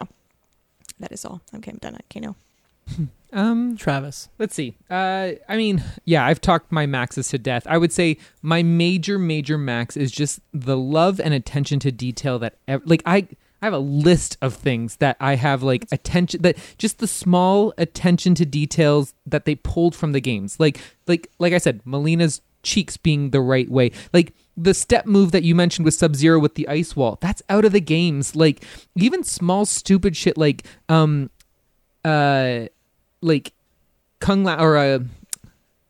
that 1.01 1.13
is 1.13 1.25
all. 1.25 1.41
Okay, 1.55 1.71
I'm 1.71 1.79
done 1.79 1.95
at 1.97 2.05
Kano. 2.09 2.37
Um, 3.33 3.79
Travis. 3.79 4.29
let's 4.39 4.55
see. 4.55 4.77
Uh, 4.91 5.31
I 5.49 5.57
mean, 5.57 5.83
yeah, 6.05 6.27
I've 6.27 6.41
talked 6.41 6.71
my 6.71 6.85
maxes 6.85 7.29
to 7.29 7.39
death. 7.39 7.67
I 7.67 7.79
would 7.79 7.91
say 7.91 8.19
my 8.43 8.63
major, 8.63 9.19
major 9.19 9.57
max 9.57 9.97
is 9.97 10.13
just 10.13 10.41
the 10.53 10.77
love 10.77 11.19
and 11.19 11.33
attention 11.33 11.79
to 11.81 11.91
detail 11.91 12.39
that, 12.41 12.57
ev- 12.69 12.83
like, 12.85 13.03
I. 13.07 13.29
I 13.61 13.67
have 13.67 13.75
a 13.75 13.79
list 13.79 14.39
of 14.43 14.55
things 14.55 14.97
that 14.97 15.17
I 15.21 15.37
have 15.37 15.63
like 15.63 15.87
attention 15.93 16.43
that 16.43 16.57
just 16.79 16.99
the 16.99 17.07
small 17.07 17.73
attention 17.79 18.35
to 18.35 18.45
details 18.45 19.15
that 19.25 19.45
they 19.45 19.55
pulled 19.55 19.95
from 19.95 20.11
the 20.11 20.21
games. 20.21 20.59
Like 20.59 20.81
like 21.07 21.31
like 21.39 21.53
I 21.53 21.59
said, 21.59 21.81
Mileena's 21.85 22.41
cheeks 22.63 22.97
being 22.97 23.31
the 23.31 23.41
right 23.41 23.71
way. 23.71 23.91
Like 24.13 24.35
the 24.57 24.75
step 24.75 25.07
move 25.07 25.33
that 25.33 25.43
you 25.43 25.55
mentioned 25.55 25.85
with 25.85 25.95
Sub 25.95 26.15
Zero 26.15 26.39
with 26.39 26.55
the 26.55 26.69
ice 26.69 26.95
wall, 26.97 27.19
that's 27.21 27.43
out 27.49 27.65
of 27.65 27.73
the 27.73 27.81
games. 27.81 28.37
Like 28.37 28.65
even 28.97 29.25
small 29.25 29.65
stupid 29.67 30.17
shit 30.17 30.37
like 30.37 30.65
um 30.89 31.31
uh 32.05 32.67
like 33.21 33.53
Kung 34.21 34.45
Lao 34.45 34.63
or 34.63 34.77
uh, 34.77 34.99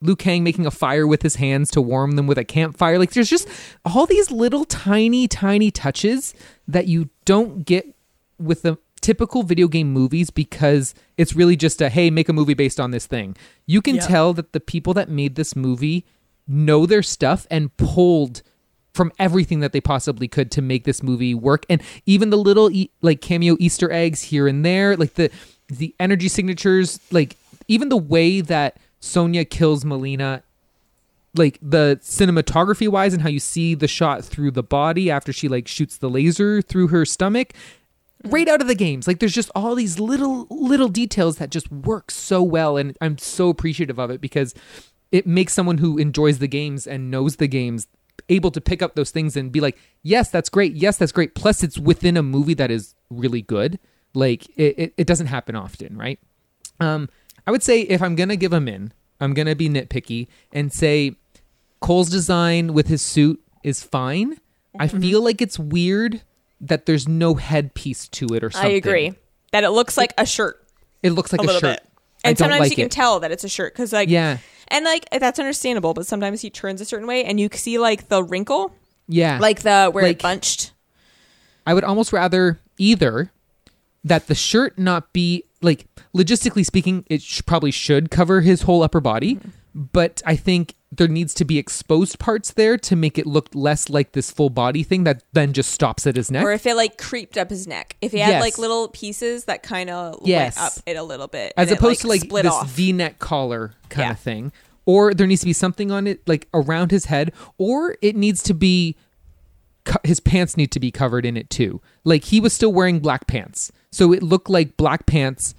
Liu 0.00 0.16
Kang 0.16 0.42
making 0.42 0.66
a 0.66 0.70
fire 0.70 1.06
with 1.06 1.22
his 1.22 1.36
hands 1.36 1.70
to 1.72 1.80
warm 1.82 2.12
them 2.12 2.26
with 2.26 2.38
a 2.38 2.44
campfire. 2.44 2.98
Like 2.98 3.12
there's 3.12 3.30
just 3.30 3.46
all 3.84 4.06
these 4.06 4.30
little 4.30 4.64
tiny, 4.64 5.28
tiny 5.28 5.70
touches 5.70 6.34
that 6.66 6.86
you 6.88 7.08
don't 7.24 7.64
get 7.64 7.94
with 8.38 8.62
the 8.62 8.78
typical 9.00 9.42
video 9.42 9.68
game 9.68 9.92
movies 9.92 10.30
because 10.30 10.94
it's 11.16 11.34
really 11.34 11.56
just 11.56 11.80
a 11.82 11.88
hey, 11.88 12.10
make 12.10 12.28
a 12.28 12.32
movie 12.32 12.54
based 12.54 12.80
on 12.80 12.90
this 12.90 13.06
thing. 13.06 13.36
You 13.66 13.80
can 13.82 13.96
Yeah. 13.96 14.06
tell 14.06 14.32
that 14.34 14.52
the 14.52 14.60
people 14.60 14.94
that 14.94 15.08
made 15.08 15.34
this 15.34 15.54
movie 15.54 16.04
know 16.46 16.86
their 16.86 17.02
stuff 17.02 17.46
and 17.50 17.76
pulled 17.76 18.42
from 18.94 19.10
everything 19.18 19.60
that 19.60 19.72
they 19.72 19.80
possibly 19.80 20.28
could 20.28 20.50
to 20.52 20.62
make 20.62 20.84
this 20.84 21.02
movie 21.02 21.34
work. 21.34 21.64
And 21.70 21.82
even 22.06 22.30
the 22.30 22.36
little 22.36 22.70
like 23.00 23.20
cameo 23.20 23.56
easter 23.58 23.90
eggs 23.90 24.22
here 24.22 24.46
and 24.46 24.64
there 24.64 24.96
like 24.96 25.14
the 25.14 25.30
the 25.68 25.94
energy 25.98 26.28
signatures 26.28 27.00
like 27.10 27.36
even 27.68 27.88
the 27.88 27.96
way 27.96 28.40
that 28.40 28.78
Sonya 29.00 29.44
kills 29.44 29.84
Mileena 29.84 30.42
like 31.34 31.58
the 31.62 31.98
cinematography 32.02 32.88
wise 32.88 33.14
and 33.14 33.22
how 33.22 33.28
you 33.28 33.40
see 33.40 33.74
the 33.74 33.88
shot 33.88 34.22
through 34.22 34.50
the 34.50 34.62
body 34.62 35.10
after 35.10 35.32
she 35.32 35.48
like 35.48 35.66
shoots 35.66 35.96
the 35.96 36.10
laser 36.10 36.60
through 36.60 36.88
her 36.88 37.06
stomach 37.06 37.54
right 38.24 38.48
out 38.48 38.60
of 38.60 38.68
the 38.68 38.74
games. 38.74 39.08
Like 39.08 39.18
there's 39.18 39.32
just 39.32 39.50
all 39.54 39.74
these 39.74 39.98
little 39.98 40.46
little 40.50 40.88
details 40.88 41.36
that 41.38 41.50
just 41.50 41.70
work 41.72 42.10
so 42.10 42.42
well. 42.42 42.76
And 42.76 42.96
i'm 43.00 43.18
so 43.18 43.48
appreciative 43.48 43.98
of 43.98 44.10
it 44.10 44.20
because 44.20 44.54
it 45.12 45.26
makes 45.26 45.52
someone 45.52 45.78
who 45.78 45.98
enjoys 45.98 46.38
the 46.40 46.48
games 46.48 46.86
and 46.86 47.10
knows 47.10 47.36
the 47.36 47.46
games 47.46 47.86
able 48.28 48.50
to 48.50 48.60
pick 48.60 48.82
up 48.82 48.94
those 48.94 49.10
things 49.10 49.36
and 49.36 49.52
be 49.52 49.60
like 49.60 49.78
yes 50.02 50.30
that's 50.30 50.48
great 50.48 50.74
yes 50.74 50.96
that's 50.96 51.12
great 51.12 51.34
plus 51.34 51.62
it's 51.62 51.78
within 51.78 52.16
a 52.16 52.22
movie 52.22 52.54
that 52.54 52.70
is 52.70 52.94
really 53.10 53.42
good 53.42 53.78
like 54.14 54.48
it, 54.58 54.78
it, 54.78 54.94
it 54.98 55.06
doesn't 55.06 55.26
happen 55.28 55.54
often 55.56 55.96
right 55.96 56.18
um 56.80 57.08
i 57.46 57.50
would 57.50 57.62
say 57.62 57.80
if 57.82 58.02
i'm 58.02 58.14
gonna 58.14 58.36
give 58.36 58.52
him 58.52 58.68
in 58.68 58.92
i'm 59.20 59.34
gonna 59.34 59.54
be 59.56 59.68
nitpicky 59.68 60.28
and 60.52 60.72
say 60.72 61.14
Cole's 61.80 62.10
design 62.10 62.74
with 62.74 62.86
his 62.86 63.02
suit 63.02 63.42
is 63.64 63.82
fine. 63.82 64.38
I 64.78 64.86
Mm-hmm. 64.86 65.00
feel 65.00 65.20
like 65.20 65.42
it's 65.42 65.58
weird 65.58 66.22
that 66.60 66.86
there's 66.86 67.08
no 67.08 67.34
headpiece 67.34 68.06
to 68.10 68.26
it 68.36 68.44
or 68.44 68.50
something. 68.52 68.70
I 68.70 68.74
agree 68.74 69.14
that 69.50 69.64
it 69.64 69.70
looks 69.70 69.96
like 69.96 70.14
a 70.16 70.24
shirt 70.24 70.64
It 71.02 71.10
looks 71.10 71.32
like 71.32 71.42
a 71.42 71.50
a, 71.50 71.52
shirt. 71.54 71.62
bit, 71.62 71.82
and 72.22 72.36
don't 72.36 72.44
sometimes 72.50 72.60
like 72.60 72.70
you 72.70 72.76
can 72.76 72.86
it. 72.86 72.92
tell 72.92 73.18
that 73.20 73.32
it's 73.32 73.42
a 73.42 73.48
shirt 73.48 73.72
because 73.74 73.92
like 73.92 74.08
Yeah. 74.08 74.38
And 74.72 74.84
like 74.84 75.06
that's 75.10 75.38
understandable. 75.38 75.94
But 75.94 76.06
sometimes 76.06 76.40
he 76.40 76.50
turns 76.50 76.80
a 76.80 76.84
certain 76.84 77.06
way, 77.06 77.24
and 77.24 77.38
you 77.38 77.48
see 77.52 77.78
like 77.78 78.08
the 78.08 78.24
wrinkle, 78.24 78.74
Yeah. 79.08 79.38
like 79.38 79.62
the 79.62 79.90
where 79.92 80.04
Like- 80.04 80.16
it 80.16 80.22
bunched. 80.22 80.72
I 81.66 81.74
would 81.74 81.84
almost 81.84 82.12
rather 82.12 82.58
either 82.78 83.30
that 84.02 84.26
the 84.26 84.34
shirt 84.34 84.78
not 84.78 85.12
be 85.12 85.44
like 85.60 85.86
logistically 86.16 86.66
speaking, 86.66 87.04
it 87.08 87.22
sh- 87.22 87.42
probably 87.46 87.70
should 87.70 88.10
cover 88.10 88.40
his 88.40 88.62
whole 88.62 88.82
upper 88.82 89.00
body, 89.00 89.36
Mm-hmm. 89.36 89.82
but 89.92 90.20
I 90.26 90.34
think 90.34 90.74
there 90.94 91.08
needs 91.08 91.32
to 91.32 91.44
be 91.46 91.56
exposed 91.56 92.18
parts 92.18 92.52
there 92.52 92.76
to 92.76 92.94
make 92.94 93.16
it 93.16 93.26
look 93.26 93.48
less 93.54 93.88
like 93.88 94.12
this 94.12 94.30
full 94.30 94.50
body 94.50 94.82
thing 94.82 95.04
that 95.04 95.22
then 95.32 95.54
just 95.54 95.70
stops 95.70 96.06
at 96.06 96.16
his 96.16 96.30
neck. 96.30 96.44
Or 96.44 96.52
if 96.52 96.66
it 96.66 96.74
like 96.76 96.98
creeped 96.98 97.38
up 97.38 97.48
his 97.48 97.66
neck, 97.66 97.96
if 98.02 98.12
he 98.12 98.18
had 98.18 98.28
Yes. 98.30 98.40
like 98.42 98.58
little 98.58 98.88
pieces 98.88 99.46
that 99.46 99.62
kind 99.62 99.88
of 99.88 100.20
Yes. 100.22 100.56
went 100.58 100.66
up 100.66 100.72
it 100.84 100.96
a 100.96 101.02
little 101.02 101.28
bit, 101.28 101.54
as 101.56 101.68
and 101.68 101.76
it, 101.76 101.78
opposed 101.80 102.02
to 102.02 102.08
like 102.08 102.20
split 102.20 102.42
this 102.42 102.52
off. 102.52 102.68
v-neck 102.68 103.18
collar 103.18 103.72
kind 103.88 104.06
Yeah. 104.08 104.12
of 104.12 104.18
thing 104.20 104.52
or 104.84 105.14
there 105.14 105.26
needs 105.26 105.40
to 105.40 105.46
be 105.46 105.52
something 105.54 105.90
on 105.90 106.06
it 106.06 106.20
like 106.28 106.46
around 106.52 106.90
his 106.90 107.06
head 107.06 107.32
or 107.56 107.96
it 108.02 108.14
needs 108.14 108.42
to 108.42 108.52
be 108.52 108.94
co- 109.84 109.98
his 110.04 110.20
pants 110.20 110.56
need 110.56 110.70
to 110.72 110.80
be 110.80 110.90
covered 110.90 111.24
in 111.24 111.36
it 111.36 111.48
too 111.48 111.80
like 112.04 112.24
he 112.24 112.38
was 112.40 112.52
still 112.52 112.72
wearing 112.72 112.98
black 112.98 113.26
pants 113.26 113.72
so 113.90 114.12
it 114.12 114.22
looked 114.22 114.50
like 114.50 114.76
black 114.76 115.06
pants 115.06 115.54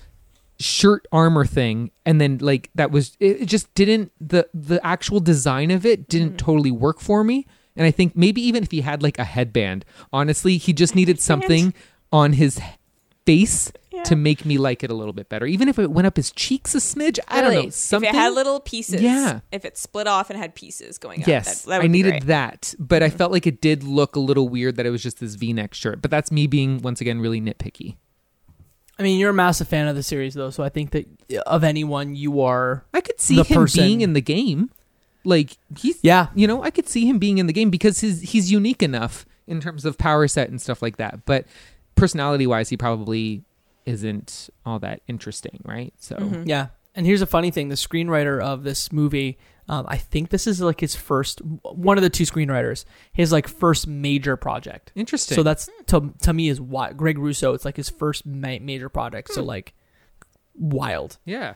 shirt 0.64 1.06
armor 1.12 1.46
thing 1.46 1.92
and 2.06 2.22
then 2.22 2.38
like 2.40 2.70
that 2.76 2.90
was 2.92 3.18
it, 3.20 3.46
just 3.46 3.74
didn't 3.76 4.12
the 4.22 4.48
the 4.54 4.80
actual 4.86 5.20
design 5.20 5.70
of 5.72 5.86
it 5.86 6.08
didn't 6.08 6.30
Mm-hmm. 6.30 6.38
totally 6.38 6.72
work 6.72 7.00
for 7.02 7.24
me 7.24 7.46
and 7.76 7.86
i 7.86 7.92
think 7.92 8.16
maybe 8.16 8.42
even 8.42 8.64
if 8.64 8.72
he 8.72 8.82
had 8.82 9.04
like 9.04 9.20
a 9.20 9.24
headband 9.26 9.84
honestly 10.14 10.58
he 10.58 10.72
just 10.74 10.96
needed 10.96 11.20
something 11.20 11.74
on 12.12 12.34
his 12.34 12.62
face 13.26 13.72
Yeah. 13.92 14.04
to 14.04 14.16
make 14.16 14.46
me 14.46 14.58
like 14.58 14.84
it 14.84 14.90
a 14.92 14.94
little 14.94 15.14
bit 15.14 15.30
better 15.30 15.46
even 15.46 15.68
if 15.70 15.78
it 15.80 15.92
went 15.92 16.08
up 16.08 16.18
his 16.18 16.32
cheeks 16.32 16.74
a 16.76 16.80
smidge 16.80 17.20
i 17.28 17.42
don't 17.42 17.54
know 17.54 17.70
something 17.70 18.10
If 18.10 18.16
it 18.16 18.18
had 18.18 18.34
little 18.34 18.60
pieces, 18.60 19.02
Yeah. 19.02 19.40
If 19.52 19.66
it 19.66 19.78
split 19.78 20.08
off 20.08 20.30
and 20.30 20.38
had 20.40 20.56
pieces 20.56 20.98
going 20.98 21.22
up, 21.22 21.28
yes 21.28 21.64
that, 21.64 21.70
that 21.70 21.78
would 21.80 21.86
i 21.86 21.88
needed 21.88 22.10
great. 22.12 22.22
Mm-hmm. 22.22 22.28
that 22.30 22.74
but 22.80 23.04
i 23.04 23.10
felt 23.10 23.32
like 23.32 23.46
it 23.48 23.62
did 23.62 23.84
look 23.84 24.16
a 24.16 24.20
little 24.20 24.50
weird 24.50 24.76
that 24.78 24.86
it 24.86 24.90
was 24.92 25.04
just 25.04 25.20
this 25.20 25.36
v-neck 25.36 25.74
shirt 25.74 26.02
but 26.02 26.10
that's 26.12 26.32
me 26.32 26.48
being 26.48 26.80
once 26.82 27.00
again 27.02 27.20
really 27.22 27.40
nitpicky 27.42 27.98
I 29.04 29.08
mean, 29.08 29.20
you're 29.20 29.32
a 29.32 29.34
massive 29.34 29.68
fan 29.68 29.88
of 29.90 29.96
the 29.98 30.04
series, 30.04 30.34
though, 30.34 30.50
so 30.50 30.64
I 30.64 30.70
think 30.70 30.92
that 30.92 31.06
of 31.46 31.64
anyone, 31.66 32.16
you 32.16 32.40
are. 32.42 32.86
i 32.94 33.02
could 33.02 33.20
see 33.20 33.36
The 33.36 33.44
him 33.44 33.56
person- 33.58 33.84
being 33.84 34.02
in 34.02 34.14
the 34.14 34.22
game 34.22 34.70
like 35.26 35.58
he's 35.78 36.00
Yeah. 36.02 36.28
you 36.36 36.48
know 36.48 36.64
i 36.64 36.70
could 36.70 36.88
see 36.90 37.06
him 37.06 37.18
being 37.18 37.38
in 37.38 37.48
the 37.48 37.54
game 37.54 37.70
because 37.70 38.00
his 38.02 38.22
he's 38.22 38.52
unique 38.52 38.84
enough 38.84 39.26
in 39.48 39.62
terms 39.62 39.86
of 39.86 39.98
power 39.98 40.28
set 40.28 40.50
and 40.50 40.62
stuff 40.62 40.82
like 40.82 40.98
that 40.98 41.24
but 41.26 41.46
personality 41.96 42.46
wise 42.46 42.68
he 42.70 42.76
probably 42.78 43.42
isn't 43.86 44.50
all 44.66 44.80
that 44.80 45.02
interesting 45.08 45.62
right 45.66 45.94
so 45.98 46.16
Mm-hmm. 46.18 46.44
Yeah. 46.46 46.68
And 46.96 47.06
here's 47.06 47.22
a 47.24 47.26
funny 47.26 47.50
thing: 47.52 47.70
the 47.70 47.76
screenwriter 47.76 48.40
of 48.40 48.64
this 48.64 48.92
movie, 48.92 49.38
um, 49.70 49.86
I 49.88 49.98
think 49.98 50.30
this 50.30 50.46
is 50.46 50.60
like 50.62 50.80
his 50.82 50.96
first, 50.96 51.40
one 51.64 51.98
of 51.98 52.04
the 52.04 52.10
two 52.10 52.26
screenwriters, 52.26 52.86
his 53.14 53.32
like 53.32 53.48
first 53.48 53.88
major 53.88 54.36
project. 54.36 54.92
interesting 54.96 55.36
So 55.36 55.44
that's 55.44 55.70
to 55.88 56.14
to 56.24 56.34
me 56.34 56.50
is 56.50 56.60
why 56.60 56.92
Greg 56.94 57.18
Russo. 57.18 57.54
It's 57.54 57.66
like 57.66 57.78
his 57.78 57.90
first 57.90 58.26
ma- 58.26 58.60
major 58.60 58.90
project. 58.90 59.30
Hmm. 59.30 59.36
So 59.36 59.44
like 59.44 59.74
wild. 60.56 61.18
yeah 61.26 61.54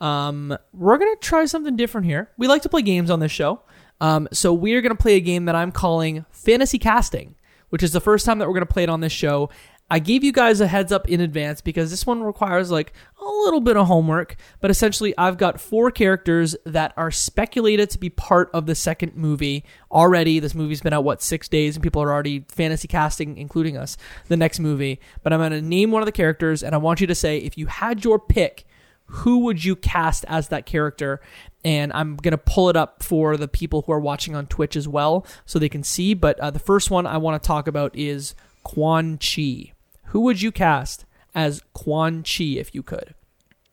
Um, 0.00 0.56
we're 0.72 0.98
gonna 0.98 1.16
try 1.16 1.44
something 1.46 1.76
different 1.76 2.06
here. 2.06 2.30
We 2.36 2.48
like 2.48 2.62
to 2.62 2.68
play 2.68 2.82
games 2.82 3.10
on 3.10 3.20
this 3.20 3.32
show. 3.32 3.62
Um, 4.00 4.28
so 4.32 4.52
we 4.52 4.74
are 4.74 4.80
gonna 4.80 4.96
play 4.96 5.14
a 5.14 5.20
game 5.20 5.44
that 5.44 5.54
I'm 5.54 5.70
calling 5.72 6.24
fantasy 6.30 6.78
casting, 6.78 7.36
which 7.70 7.82
is 7.82 7.92
the 7.92 8.00
first 8.00 8.26
time 8.26 8.38
that 8.40 8.48
we're 8.48 8.54
gonna 8.54 8.66
play 8.66 8.82
it 8.82 8.88
on 8.88 9.00
this 9.00 9.12
show. 9.12 9.50
I 9.90 9.98
gave 9.98 10.24
you 10.24 10.32
guys 10.32 10.60
a 10.60 10.66
heads 10.66 10.92
up 10.92 11.08
in 11.10 11.20
advance 11.20 11.60
because 11.60 11.90
this 11.90 12.06
one 12.06 12.22
requires 12.22 12.70
like 12.70 12.94
a 13.20 13.24
little 13.24 13.60
bit 13.60 13.76
of 13.76 13.86
homework, 13.86 14.36
but 14.60 14.70
essentially 14.70 15.14
I've 15.18 15.36
got 15.36 15.60
four 15.60 15.90
characters 15.90 16.56
that 16.64 16.94
are 16.96 17.10
speculated 17.10 17.90
to 17.90 17.98
be 17.98 18.08
part 18.08 18.50
of 18.54 18.64
the 18.64 18.74
second 18.74 19.14
movie 19.14 19.62
already. 19.92 20.38
This 20.38 20.54
movie's 20.54 20.80
been 20.80 20.94
out 20.94 21.04
what 21.04 21.20
six 21.20 21.48
days, 21.48 21.76
and 21.76 21.82
people 21.82 22.02
are 22.02 22.10
already 22.10 22.46
fantasy 22.48 22.88
casting, 22.88 23.36
including 23.36 23.76
us, 23.76 23.98
the 24.28 24.38
next 24.38 24.58
movie. 24.58 25.00
But 25.22 25.34
I'm 25.34 25.40
gonna 25.40 25.60
name 25.60 25.90
one 25.90 26.00
of 26.00 26.06
the 26.06 26.12
characters, 26.12 26.62
and 26.62 26.74
I 26.74 26.78
want 26.78 27.02
you 27.02 27.06
to 27.06 27.14
say 27.14 27.36
if 27.38 27.58
you 27.58 27.66
had 27.66 28.04
your 28.04 28.18
pick, 28.18 28.64
who 29.04 29.40
would 29.40 29.64
you 29.64 29.76
cast 29.76 30.24
as 30.28 30.48
that 30.48 30.64
character? 30.64 31.20
And 31.62 31.92
I'm 31.92 32.16
gonna 32.16 32.38
pull 32.38 32.70
it 32.70 32.76
up 32.76 33.02
for 33.02 33.36
the 33.36 33.48
people 33.48 33.82
who 33.82 33.92
are 33.92 34.00
watching 34.00 34.34
on 34.34 34.46
Twitch 34.46 34.76
as 34.76 34.88
well, 34.88 35.26
so 35.44 35.58
they 35.58 35.68
can 35.68 35.82
see. 35.82 36.14
But 36.14 36.40
uh, 36.40 36.50
the 36.50 36.58
first 36.58 36.90
one 36.90 37.06
I 37.06 37.18
want 37.18 37.40
to 37.40 37.46
talk 37.46 37.68
about 37.68 37.94
is 37.94 38.34
Quan 38.62 39.18
Chi. 39.18 39.73
Who 40.14 40.20
would 40.20 40.40
you 40.40 40.50
cast 40.50 41.04
as 41.34 41.60
Quan 41.74 42.22
Chi 42.22 42.44
if 42.56 42.74
you 42.74 42.82
could? 42.82 43.14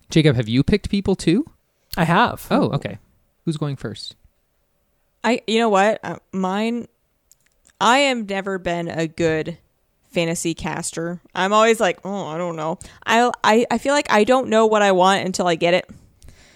jacob 0.09 0.35
have 0.35 0.49
you 0.49 0.61
picked 0.61 0.89
people 0.89 1.15
too 1.15 1.45
I 1.95 2.03
have. 2.03 2.45
oh 2.51 2.71
okay 2.71 2.97
who's 3.45 3.55
going 3.55 3.77
first 3.77 4.15
I, 5.23 5.41
you 5.47 5.59
know 5.59 5.69
what, 5.69 5.99
uh, 6.03 6.17
mine. 6.31 6.87
I 7.79 7.99
have 7.99 8.27
never 8.27 8.57
been 8.57 8.87
a 8.87 9.07
good 9.07 9.57
fantasy 10.11 10.53
caster. 10.55 11.21
I'm 11.35 11.53
always 11.53 11.79
like, 11.79 11.99
oh, 12.03 12.25
I 12.27 12.37
don't 12.39 12.55
know. 12.55 12.79
I, 13.05 13.29
I, 13.43 13.65
I 13.69 13.77
feel 13.77 13.93
like 13.93 14.11
I 14.11 14.23
don't 14.23 14.49
know 14.49 14.65
what 14.65 14.81
I 14.81 14.91
want 14.93 15.23
until 15.25 15.47
I 15.47 15.53
get 15.55 15.75
it. 15.75 15.89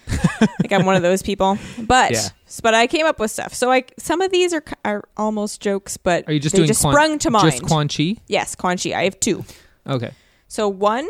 like 0.40 0.72
I'm 0.72 0.84
one 0.84 0.96
of 0.96 1.02
those 1.02 1.22
people. 1.22 1.58
But 1.78 2.10
Yeah. 2.12 2.28
but 2.62 2.74
I 2.74 2.86
came 2.88 3.06
up 3.06 3.18
with 3.20 3.30
stuff. 3.30 3.54
So 3.54 3.70
I 3.70 3.84
some 3.98 4.20
of 4.20 4.30
these 4.32 4.52
are 4.52 4.64
are 4.84 5.04
almost 5.16 5.60
jokes, 5.60 5.96
but 5.96 6.28
are 6.28 6.32
you 6.32 6.40
just 6.40 6.52
they 6.54 6.58
doing 6.58 6.68
just 6.68 6.82
Quan- 6.82 6.92
sprung 6.92 7.18
to 7.20 7.30
mind. 7.30 7.50
just 7.52 7.62
quan 7.62 7.88
chi 7.88 8.16
yes, 8.26 8.54
Quan 8.56 8.76
Chi. 8.78 8.92
I 8.92 9.04
have 9.04 9.18
two. 9.20 9.44
Okay 9.86 10.12
So 10.48 10.68
one, 10.68 11.08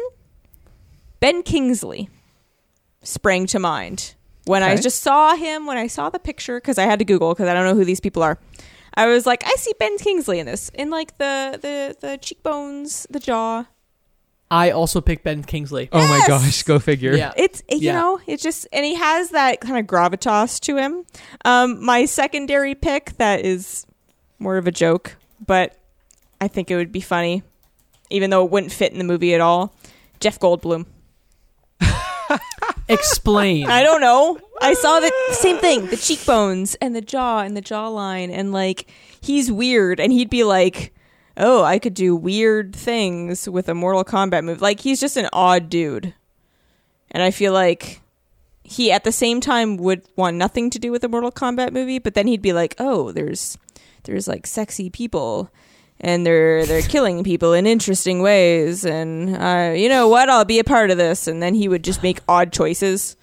Ben 1.21 1.43
Kingsley 1.43 2.09
sprang 3.03 3.47
to 3.49 3.59
mind 3.59 4.15
when 4.45 4.63
I 4.63 4.77
just 4.77 5.03
saw 5.03 5.35
him. 5.35 5.67
When 5.67 5.77
I 5.77 5.87
saw 5.89 6.11
the 6.11 6.19
picture, 6.19 6.59
because 6.61 6.79
I 6.79 6.85
had 6.85 6.99
to 7.01 7.05
Google 7.05 7.35
because 7.35 7.49
I 7.49 7.55
don't 7.55 7.65
know 7.65 7.75
who 7.75 7.85
these 7.85 8.01
people 8.01 8.23
are. 8.23 8.39
I 8.95 9.07
was 9.07 9.27
like, 9.27 9.43
I 9.47 9.55
see 9.57 9.73
Ben 9.79 9.99
Kingsley 9.99 10.39
in 10.39 10.47
this, 10.47 10.71
in 10.75 10.91
like 10.91 11.19
the 11.19 11.59
the 11.61 11.97
the 12.01 12.17
cheekbones, 12.19 13.07
the 13.11 13.21
jaw. 13.21 13.67
I 14.51 14.71
also 14.71 15.01
picked 15.01 15.25
Ben 15.25 15.43
Kingsley. 15.43 15.89
oh 15.93 16.07
my 16.07 16.23
gosh 16.27 16.63
go 16.63 16.79
figure 16.79 17.15
Yeah. 17.17 17.33
It's 17.37 17.63
it, 17.69 17.83
you 17.83 17.89
Yeah. 17.89 17.95
know, 17.99 18.21
it's 18.27 18.43
just 18.43 18.69
and 18.73 18.85
he 18.85 18.95
has 18.95 19.31
that 19.31 19.61
kind 19.61 19.77
of 19.79 19.87
gravitas 19.87 20.61
to 20.61 20.77
him. 20.77 21.05
Um, 21.45 21.85
my 21.85 22.05
secondary 22.07 22.75
pick 22.75 23.17
that 23.19 23.45
is 23.45 23.87
more 24.39 24.57
of 24.57 24.67
a 24.67 24.73
joke, 24.73 25.17
but 25.45 25.77
I 26.41 26.47
think 26.49 26.71
it 26.71 26.77
would 26.77 26.93
be 26.93 27.01
funny, 27.01 27.43
even 28.11 28.31
though 28.31 28.45
it 28.45 28.51
wouldn't 28.51 28.73
fit 28.73 28.93
in 28.93 28.99
the 28.99 29.05
movie 29.05 29.35
at 29.35 29.41
all. 29.41 29.75
Jeff 30.21 30.39
Goldblum. 30.39 30.87
Explain. 32.89 33.67
I 33.67 33.83
don't 33.83 34.01
know. 34.01 34.39
I 34.61 34.75
saw 34.75 35.01
the 35.01 35.13
same 35.33 35.59
thing, 35.59 35.87
the 35.87 35.97
cheekbones 35.97 36.77
and 36.77 36.95
the 36.95 37.01
jaw 37.01 37.41
and 37.41 37.57
the 37.57 37.63
jawline 37.63 38.31
and 38.31 38.53
like 38.53 38.91
he's 39.21 39.51
weird 39.53 40.01
and 40.01 40.13
he'd 40.13 40.31
be 40.31 40.45
like, 40.45 40.95
"Oh, 41.37 41.63
I 41.63 41.79
could 41.79 41.95
do 41.95 42.17
weird 42.17 42.75
things 42.75 43.49
with 43.49 43.69
a 43.69 43.75
Mortal 43.75 44.05
Kombat 44.05 44.45
move." 44.45 44.63
Like 44.63 44.81
he's 44.81 45.01
just 45.01 45.17
an 45.17 45.29
odd 45.33 45.69
dude. 45.69 46.15
And 47.11 47.23
I 47.23 47.31
feel 47.31 47.53
like 47.53 48.01
he 48.63 48.91
at 48.91 49.05
the 49.05 49.13
same 49.13 49.41
time 49.41 49.77
would 49.77 50.03
want 50.17 50.37
nothing 50.37 50.71
to 50.71 50.79
do 50.79 50.91
with 50.91 51.05
a 51.05 51.09
Mortal 51.09 51.33
Kombat 51.33 51.73
movie, 51.73 51.99
but 51.99 52.15
then 52.15 52.27
he'd 52.27 52.43
be 52.43 52.53
like, 52.53 52.75
"Oh, 52.79 53.13
there's 53.13 53.59
there's 54.05 54.27
like 54.27 54.47
sexy 54.47 54.89
people 54.89 55.51
and 56.01 56.27
they're 56.27 56.67
they're 56.67 56.83
killing 56.83 57.25
people 57.25 57.53
in 57.53 57.67
interesting 57.67 58.21
ways. 58.23 58.85
And 58.85 59.37
uh, 59.37 59.73
you 59.77 59.89
know 59.89 60.09
what? 60.09 60.29
I'll 60.29 60.45
be 60.45 60.59
a 60.59 60.65
part 60.65 60.91
of 60.91 60.99
this. 60.99 61.27
And 61.27 61.43
then 61.43 61.55
he 61.55 61.69
would 61.69 61.85
just 61.85 62.03
make 62.03 62.21
odd 62.29 62.53
choices. 62.53 63.17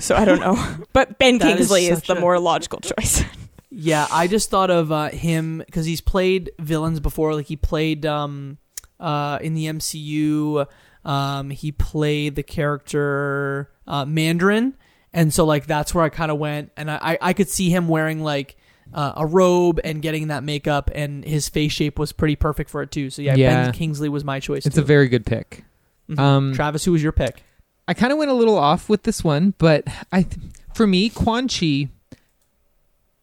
So 0.00 0.14
I 0.16 0.24
don't 0.24 0.40
know. 0.40 0.56
But 0.92 1.18
Ben 1.18 1.38
That 1.38 1.48
is 1.48 1.56
Kingsley 1.68 1.86
is, 1.86 1.98
such 1.98 2.06
the 2.08 2.16
a- 2.16 2.20
more 2.20 2.38
logical 2.38 2.80
choice. 2.80 3.22
Yeah, 3.76 4.06
I 4.12 4.28
just 4.28 4.50
thought 4.50 4.70
of 4.70 4.92
uh, 4.92 5.08
him 5.08 5.58
because 5.58 5.84
he's 5.84 6.00
played 6.00 6.52
villains 6.60 7.00
before. 7.00 7.34
Like 7.34 7.46
he 7.46 7.56
played 7.56 8.06
um, 8.06 8.58
uh, 9.00 9.40
in 9.42 9.54
the 9.54 9.66
MCU. 9.66 10.64
Um, 11.04 11.50
he 11.50 11.72
played 11.72 12.36
the 12.36 12.44
character 12.44 13.68
uh, 13.88 14.04
Mandarin, 14.04 14.74
and 15.12 15.34
so 15.34 15.44
like 15.44 15.66
that's 15.66 15.92
where 15.92 16.04
I 16.04 16.08
kind 16.08 16.30
of 16.30 16.38
went, 16.38 16.70
and 16.76 16.88
I, 16.88 16.98
I 17.02 17.18
I 17.20 17.32
could 17.32 17.48
see 17.48 17.68
him 17.68 17.88
wearing 17.88 18.22
like 18.22 18.56
uh, 18.92 19.12
a 19.16 19.26
robe 19.26 19.80
and 19.84 20.02
getting 20.02 20.28
that 20.28 20.42
makeup, 20.44 20.90
and 20.94 21.24
his 21.24 21.48
face 21.48 21.72
shape 21.72 21.98
was 21.98 22.12
pretty 22.12 22.36
perfect 22.36 22.70
for 22.70 22.82
it 22.82 22.90
too. 22.90 23.10
So 23.10 23.22
yeah, 23.22 23.34
Yeah. 23.34 23.64
Ben 23.64 23.72
Kingsley 23.72 24.08
was 24.08 24.24
my 24.24 24.40
choice. 24.40 24.66
It's 24.66 24.76
too. 24.76 24.82
a 24.82 24.84
very 24.84 25.08
good 25.08 25.24
pick. 25.26 25.64
Mhm. 26.10 26.18
um, 26.18 26.52
Travis, 26.54 26.84
who 26.84 26.92
was 26.92 27.02
your 27.02 27.12
pick? 27.12 27.42
I 27.88 27.94
kind 27.94 28.12
of 28.12 28.18
went 28.18 28.30
a 28.30 28.34
little 28.34 28.58
off 28.58 28.88
with 28.88 29.02
this 29.04 29.22
one, 29.24 29.54
but 29.58 29.84
I, 30.12 30.22
th- 30.22 30.36
for 30.74 30.86
me, 30.86 31.08
Quan 31.08 31.48
Chi, 31.48 31.88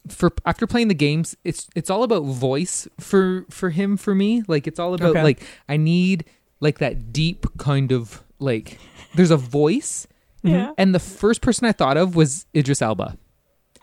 for 0.07 0.31
after 0.45 0.65
playing 0.67 0.87
the 0.87 0.93
games, 0.95 1.35
it's 1.43 1.67
it's 1.75 1.89
all 1.89 2.03
about 2.03 2.23
voice 2.23 2.87
for 2.99 3.45
for 3.49 3.69
him 3.69 3.97
for 3.97 4.15
me. 4.15 4.43
Like 4.47 4.65
it's 4.67 4.79
all 4.79 4.93
about 4.93 5.11
Okay. 5.11 5.23
like 5.23 5.43
I 5.69 5.77
need 5.77 6.25
like 6.59 6.79
that 6.79 7.13
deep 7.13 7.45
kind 7.57 7.91
of 7.91 8.23
like 8.39 8.79
there's 9.15 9.31
a 9.31 9.37
voice, 9.37 10.07
yeah 10.43 10.71
and 10.77 10.93
the 10.95 10.99
first 10.99 11.41
person 11.41 11.67
I 11.67 11.71
thought 11.71 11.97
of 11.97 12.15
was 12.15 12.45
Idris 12.55 12.81
Elba. 12.81 13.17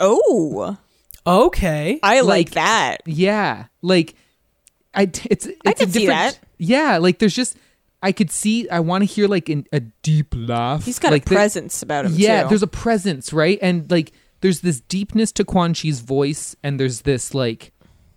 oh 0.01 0.77
Okay, 1.29 2.01
I 2.03 2.21
like, 2.21 2.27
Like- 2.27 2.51
that 2.53 2.97
Yeah, 3.07 3.65
like 3.83 4.15
i 4.95 5.03
it's 5.03 5.25
it's 5.27 5.47
I 5.67 5.71
a 5.71 5.75
could 5.75 5.93
see 5.93 6.01
different- 6.07 6.35
that. 6.35 6.39
Yeah, 6.59 6.99
like 6.99 7.19
there's 7.19 7.35
just 7.37 7.57
I 8.03 8.13
could 8.13 8.31
see 8.31 8.69
I 8.71 8.81
want 8.81 9.03
to 9.03 9.07
hear 9.07 9.29
like 9.29 9.49
an, 9.49 9.67
a 9.73 9.81
deep 9.81 10.33
laugh. 10.37 10.85
he's 10.85 10.99
got 10.99 11.13
like 11.13 11.27
a 11.27 11.29
the- 11.29 11.35
presence 11.35 11.83
about 11.83 12.07
him 12.07 12.13
yeah 12.17 12.43
too. 12.45 12.49
there's 12.51 12.63
a 12.63 12.67
presence 12.69 13.33
right 13.33 13.59
and 13.61 13.91
like 13.91 14.13
there's 14.41 14.61
this 14.61 14.81
deepness 14.81 15.33
to 15.33 15.45
quan 15.45 15.75
chi's 15.75 16.01
voice 16.01 16.57
and 16.63 16.79
there's 16.81 17.03
this 17.03 17.35
like 17.35 17.73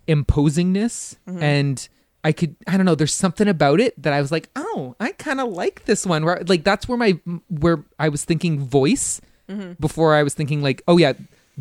imposingness 0.08 1.16
Mm-hmm. 1.28 1.42
and 1.42 1.88
i 2.24 2.32
could 2.32 2.54
i 2.66 2.76
don't 2.76 2.86
know 2.86 2.94
there's 2.94 3.14
something 3.14 3.48
about 3.48 3.80
it 3.80 4.00
that 4.00 4.12
i 4.12 4.20
was 4.20 4.30
like 4.32 4.48
oh 4.56 4.94
i 5.00 5.12
kind 5.12 5.40
of 5.40 5.48
like 5.50 5.84
this 5.84 6.06
one 6.06 6.24
where 6.24 6.42
like 6.46 6.62
that's 6.64 6.88
where 6.88 6.98
my 6.98 7.18
where 7.48 7.82
i 7.98 8.08
was 8.08 8.24
thinking 8.24 8.60
voice 8.60 9.20
Mm-hmm. 9.50 9.72
before 9.80 10.14
i 10.14 10.22
was 10.22 10.32
thinking 10.34 10.62
like 10.62 10.82
oh 10.86 10.96
yeah 10.98 11.12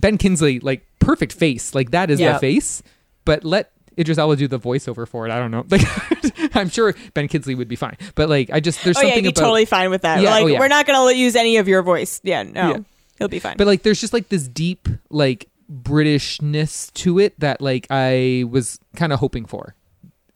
ben 0.01 0.17
kingsley 0.17 0.59
like 0.59 0.85
perfect 0.99 1.31
face 1.33 1.73
like 1.75 1.91
that 1.91 2.09
is 2.11 2.19
Yeah. 2.19 2.33
the 2.33 2.39
face 2.39 2.83
but 3.25 3.43
let 3.45 3.71
Idris 3.99 4.17
Elba 4.17 4.35
do 4.37 4.47
the 4.47 4.57
voiceover 4.57 5.05
for 5.05 5.27
it. 5.27 5.31
I 5.31 5.37
don't 5.37 5.51
know. 5.51 5.65
Like, 5.69 5.81
I'm 6.55 6.69
sure 6.69 6.95
Ben 7.13 7.27
Kingsley 7.27 7.55
would 7.55 7.67
be 7.67 7.75
fine, 7.75 7.97
but 8.15 8.29
like, 8.29 8.49
I 8.49 8.61
just 8.61 8.81
there's 8.85 8.97
oh 8.97 9.01
yeah 9.01 9.07
something 9.09 9.23
be 9.25 9.29
about 9.29 9.41
totally 9.41 9.65
fine 9.65 9.89
with 9.89 10.03
that 10.03 10.21
Yeah, 10.21 10.29
like 10.31 10.43
oh, 10.45 10.47
yeah. 10.47 10.59
we're 10.59 10.69
not 10.69 10.87
gonna 10.87 11.11
use 11.11 11.35
any 11.35 11.57
of 11.57 11.67
your 11.67 11.83
voice 11.83 12.21
yeah 12.23 12.41
no 12.43 12.69
Yeah. 12.69 12.77
he'll 13.19 13.27
be 13.27 13.39
fine 13.39 13.57
but 13.57 13.67
like 13.67 13.83
there's 13.83 13.99
just 13.99 14.13
like 14.13 14.29
this 14.29 14.47
deep 14.47 14.87
like 15.09 15.49
britishness 15.69 16.91
to 16.93 17.19
it 17.19 17.39
that 17.39 17.61
like 17.61 17.85
i 17.89 18.45
was 18.49 18.79
kind 18.95 19.13
of 19.13 19.19
hoping 19.19 19.45
for 19.45 19.75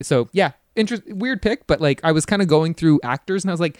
so 0.02 0.28
yeah 0.32 0.52
interest 0.76 1.02
weird 1.08 1.42
pick 1.42 1.66
but 1.66 1.80
like 1.80 2.00
i 2.04 2.12
was 2.12 2.26
kind 2.26 2.42
of 2.42 2.48
going 2.48 2.74
through 2.74 3.00
actors 3.02 3.42
and 3.44 3.50
i 3.50 3.52
was 3.54 3.60
like 3.60 3.78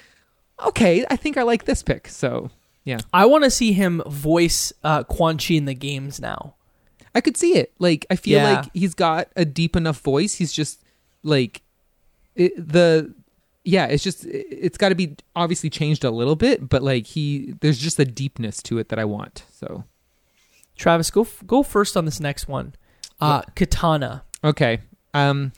okay 0.64 1.04
i 1.10 1.16
think 1.16 1.36
i 1.36 1.42
like 1.42 1.64
this 1.64 1.82
pick 1.82 2.08
so 2.08 2.50
yeah 2.86 2.98
I 3.12 3.26
want 3.26 3.44
to 3.44 3.50
see 3.50 3.72
him 3.72 4.00
voice 4.06 4.72
uh, 4.82 5.02
Quan 5.04 5.36
Chi 5.36 5.52
in 5.54 5.66
the 5.66 5.74
games 5.74 6.18
now. 6.20 6.54
i 7.14 7.20
could 7.20 7.36
see 7.36 7.52
it 7.56 7.72
like 7.78 8.06
i 8.10 8.16
feel 8.16 8.38
Yeah. 8.40 8.50
like 8.60 8.70
he's 8.72 8.94
got 8.94 9.28
a 9.36 9.44
deep 9.44 9.76
enough 9.76 10.00
voice 10.00 10.34
he's 10.34 10.52
just 10.52 10.82
like 11.22 11.60
it, 12.34 12.52
the 12.56 13.14
yeah 13.64 13.86
it's 13.86 14.04
just 14.04 14.24
it- 14.24 14.46
it's 14.50 14.78
got 14.78 14.90
to 14.90 14.94
be 14.94 15.16
obviously 15.34 15.68
changed 15.70 16.04
a 16.04 16.10
little 16.10 16.36
bit 16.36 16.68
but 16.68 16.82
like 16.82 17.06
he 17.06 17.54
there's 17.60 17.78
just 17.78 17.98
a 17.98 18.04
deepness 18.04 18.62
to 18.62 18.78
it 18.78 18.88
that 18.90 18.98
i 18.98 19.04
want 19.04 19.44
so 19.52 19.84
Travis, 20.76 21.10
go 21.10 21.22
f- 21.22 21.42
go 21.46 21.62
first 21.62 21.96
on 21.96 22.04
this 22.04 22.20
next 22.20 22.48
one. 22.48 22.74
Uh, 23.18 23.40
Katana. 23.54 24.24
Okay. 24.44 24.80
Um 25.14 25.52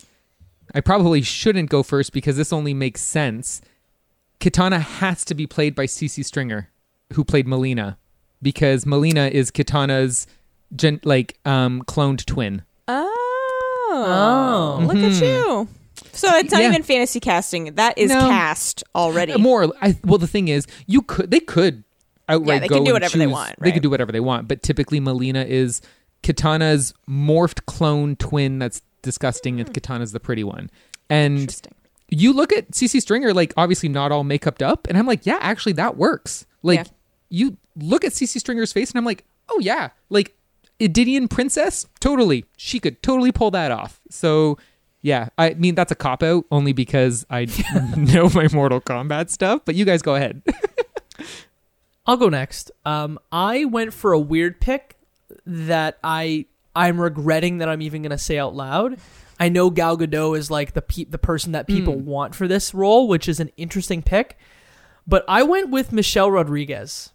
I 0.72 0.80
probably 0.80 1.22
shouldn't 1.22 1.70
go 1.70 1.82
first 1.82 2.12
because 2.12 2.36
this 2.36 2.52
only 2.52 2.72
makes 2.72 3.00
sense. 3.00 3.60
Katana 4.38 4.78
has 4.78 5.24
to 5.24 5.34
be 5.34 5.44
played 5.48 5.74
by 5.74 5.86
Sisi 5.86 6.24
Stringer, 6.24 6.68
who 7.14 7.24
played 7.24 7.46
Mileena, 7.46 7.96
because 8.42 8.84
Mileena 8.84 9.30
is 9.30 9.50
Katana's 9.50 10.26
gen- 10.74 11.00
like 11.04 11.38
um 11.44 11.82
cloned 11.82 12.24
twin. 12.26 12.62
Oh, 12.86 14.78
Oh. 14.80 14.84
look 14.84 14.96
at 14.96 15.02
mm-hmm. 15.12 15.24
you. 15.24 15.68
So 16.12 16.28
it's 16.36 16.52
not 16.52 16.62
Yeah. 16.62 16.68
even 16.68 16.82
fantasy 16.82 17.20
casting. 17.20 17.74
That 17.74 17.96
is 17.98 18.10
No. 18.10 18.20
cast 18.28 18.84
already. 18.94 19.32
Uh, 19.32 19.38
more 19.38 19.72
I 19.80 19.96
well 20.04 20.18
the 20.18 20.26
thing 20.26 20.48
is, 20.48 20.66
you 20.86 21.02
could 21.02 21.30
they 21.30 21.40
could 21.40 21.84
outright 22.28 22.56
Yeah, 22.56 22.58
they 22.60 22.68
go 22.68 22.74
can 22.76 22.84
do 22.84 22.90
and 22.90 22.94
whatever 22.94 23.18
they 23.18 23.24
choose- 23.24 23.32
want, 23.32 23.54
They 23.58 23.64
right. 23.68 23.74
could 23.74 23.82
do 23.82 23.90
whatever 23.90 24.12
they 24.12 24.20
want, 24.20 24.48
but 24.48 24.62
typically 24.62 25.00
Mileena 25.00 25.46
is 25.46 25.80
Katana's 26.22 26.92
morphed 27.08 27.64
clone 27.66 28.16
twin 28.16 28.58
that's 28.58 28.82
disgusting 29.02 29.60
and 29.60 29.68
hmm. 29.68 29.72
Katana's 29.72 30.12
the 30.12 30.20
pretty 30.20 30.44
one. 30.44 30.70
And 31.08 31.38
Interesting. 31.40 31.74
you 32.10 32.32
look 32.32 32.52
at 32.52 32.72
Sisi 32.72 33.00
Stringer, 33.00 33.32
like 33.32 33.54
obviously 33.56 33.88
not 33.88 34.12
all 34.12 34.24
makeuped 34.24 34.62
up, 34.62 34.86
and 34.88 34.98
I'm 34.98 35.06
like, 35.06 35.24
yeah, 35.26 35.38
actually 35.40 35.72
that 35.74 35.96
works. 35.96 36.44
Like 36.62 36.80
Yeah. 36.80 36.92
You 37.30 37.56
look 37.76 38.04
at 38.04 38.12
Sisi 38.12 38.38
Stringer's 38.40 38.72
face, 38.72 38.90
and 38.90 38.98
I'm 38.98 39.04
like, 39.04 39.24
oh 39.48 39.58
yeah, 39.60 39.90
like 40.10 40.36
Edenian 40.80 41.28
princess, 41.28 41.86
totally, 42.00 42.44
she 42.56 42.80
could 42.80 43.02
totally 43.02 43.32
pull 43.32 43.50
that 43.52 43.70
off. 43.70 44.00
So 44.10 44.58
yeah, 45.02 45.28
I 45.38 45.54
mean 45.54 45.74
that's 45.74 45.92
a 45.92 45.94
cop 45.94 46.22
out 46.22 46.44
only 46.50 46.72
because 46.72 47.24
I 47.30 47.46
know 47.96 48.28
my 48.34 48.48
Mortal 48.52 48.80
Kombat 48.80 49.30
stuff. 49.30 49.62
But 49.64 49.74
you 49.74 49.84
guys 49.84 50.02
go 50.02 50.14
ahead. 50.14 50.42
I'll 52.06 52.16
go 52.16 52.28
next. 52.28 52.70
Um, 52.86 53.18
I 53.30 53.64
went 53.66 53.92
for 53.92 54.12
a 54.12 54.18
weird 54.18 54.60
pick 54.60 54.96
that 55.46 55.98
I 56.02 56.46
I'm 56.74 57.00
regretting 57.00 57.58
that 57.58 57.68
I'm 57.68 57.82
even 57.82 58.02
gonna 58.02 58.18
say 58.18 58.38
out 58.38 58.54
loud. 58.54 58.98
I 59.40 59.48
know 59.50 59.70
Gal 59.70 59.96
Gadot 59.98 60.36
is 60.38 60.50
like 60.50 60.72
the 60.72 60.82
pe- 60.82 61.04
the 61.04 61.18
person 61.18 61.52
that 61.52 61.66
people 61.66 61.94
Hmm. 61.94 62.04
want 62.06 62.34
for 62.34 62.48
this 62.48 62.72
role, 62.74 63.08
which 63.08 63.28
is 63.28 63.40
an 63.40 63.50
interesting 63.56 64.02
pick. 64.02 64.38
But 65.06 65.24
I 65.28 65.42
went 65.42 65.70
with 65.70 65.92
Michelle 65.92 66.30
Rodriguez. 66.30 67.10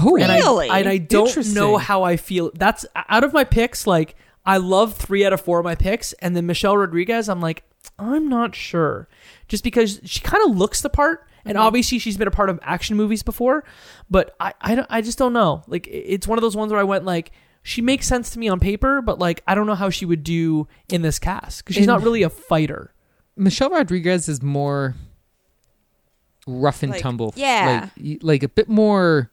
Oh, 0.00 0.16
and 0.16 0.28
Really? 0.28 0.68
I 0.70 0.78
and 0.80 0.88
I 0.88 0.98
don't 0.98 1.54
know 1.54 1.76
how 1.76 2.02
I 2.04 2.16
feel. 2.16 2.50
That's 2.54 2.86
out 2.94 3.24
of 3.24 3.32
my 3.32 3.44
picks. 3.44 3.86
Like 3.86 4.14
I 4.46 4.56
love 4.58 4.94
three 4.94 5.24
out 5.26 5.32
of 5.32 5.40
four 5.40 5.58
of 5.58 5.64
my 5.64 5.74
picks, 5.74 6.12
and 6.14 6.36
then 6.36 6.46
Michelle 6.46 6.76
Rodriguez. 6.76 7.28
I'm 7.28 7.40
like, 7.40 7.64
I'm 7.98 8.28
not 8.28 8.54
sure, 8.54 9.08
just 9.48 9.64
because 9.64 10.00
she 10.04 10.20
kind 10.20 10.42
of 10.48 10.56
looks 10.56 10.80
the 10.82 10.88
part, 10.90 11.26
and 11.44 11.56
Mm-hmm. 11.56 11.66
obviously 11.66 11.98
she's 11.98 12.16
been 12.16 12.28
a 12.28 12.32
part 12.32 12.48
of 12.50 12.58
action 12.62 12.96
movies 12.96 13.22
before, 13.22 13.64
but 14.08 14.34
I 14.38 14.54
I, 14.60 14.74
don't, 14.76 14.86
I 14.88 15.00
just 15.02 15.18
don't 15.18 15.32
know. 15.32 15.62
Like 15.66 15.86
it's 15.90 16.28
one 16.28 16.38
of 16.38 16.42
those 16.42 16.56
ones 16.56 16.70
where 16.72 16.80
I 16.80 16.84
went 16.84 17.04
like. 17.04 17.32
She 17.64 17.82
makes 17.82 18.06
sense 18.06 18.30
to 18.30 18.38
me 18.38 18.48
on 18.48 18.60
paper, 18.60 19.02
but 19.02 19.18
like 19.18 19.42
I 19.46 19.54
don't 19.54 19.66
know 19.66 19.74
how 19.74 19.90
she 19.90 20.06
would 20.06 20.22
do 20.24 20.68
in 20.88 21.02
this 21.02 21.18
cast 21.18 21.58
because 21.64 21.74
she's 21.74 21.82
In- 21.84 21.88
not 21.88 22.02
really 22.02 22.22
a 22.22 22.30
fighter. 22.30 22.94
Michelle 23.36 23.68
Rodriguez 23.70 24.26
is 24.28 24.42
more 24.42 24.94
rough 26.46 26.82
and 26.82 26.92
Like, 26.92 27.02
tumble. 27.02 27.34
yeah. 27.36 27.90
like 27.98 28.18
like 28.22 28.42
a 28.42 28.48
bit 28.48 28.68
more 28.68 29.30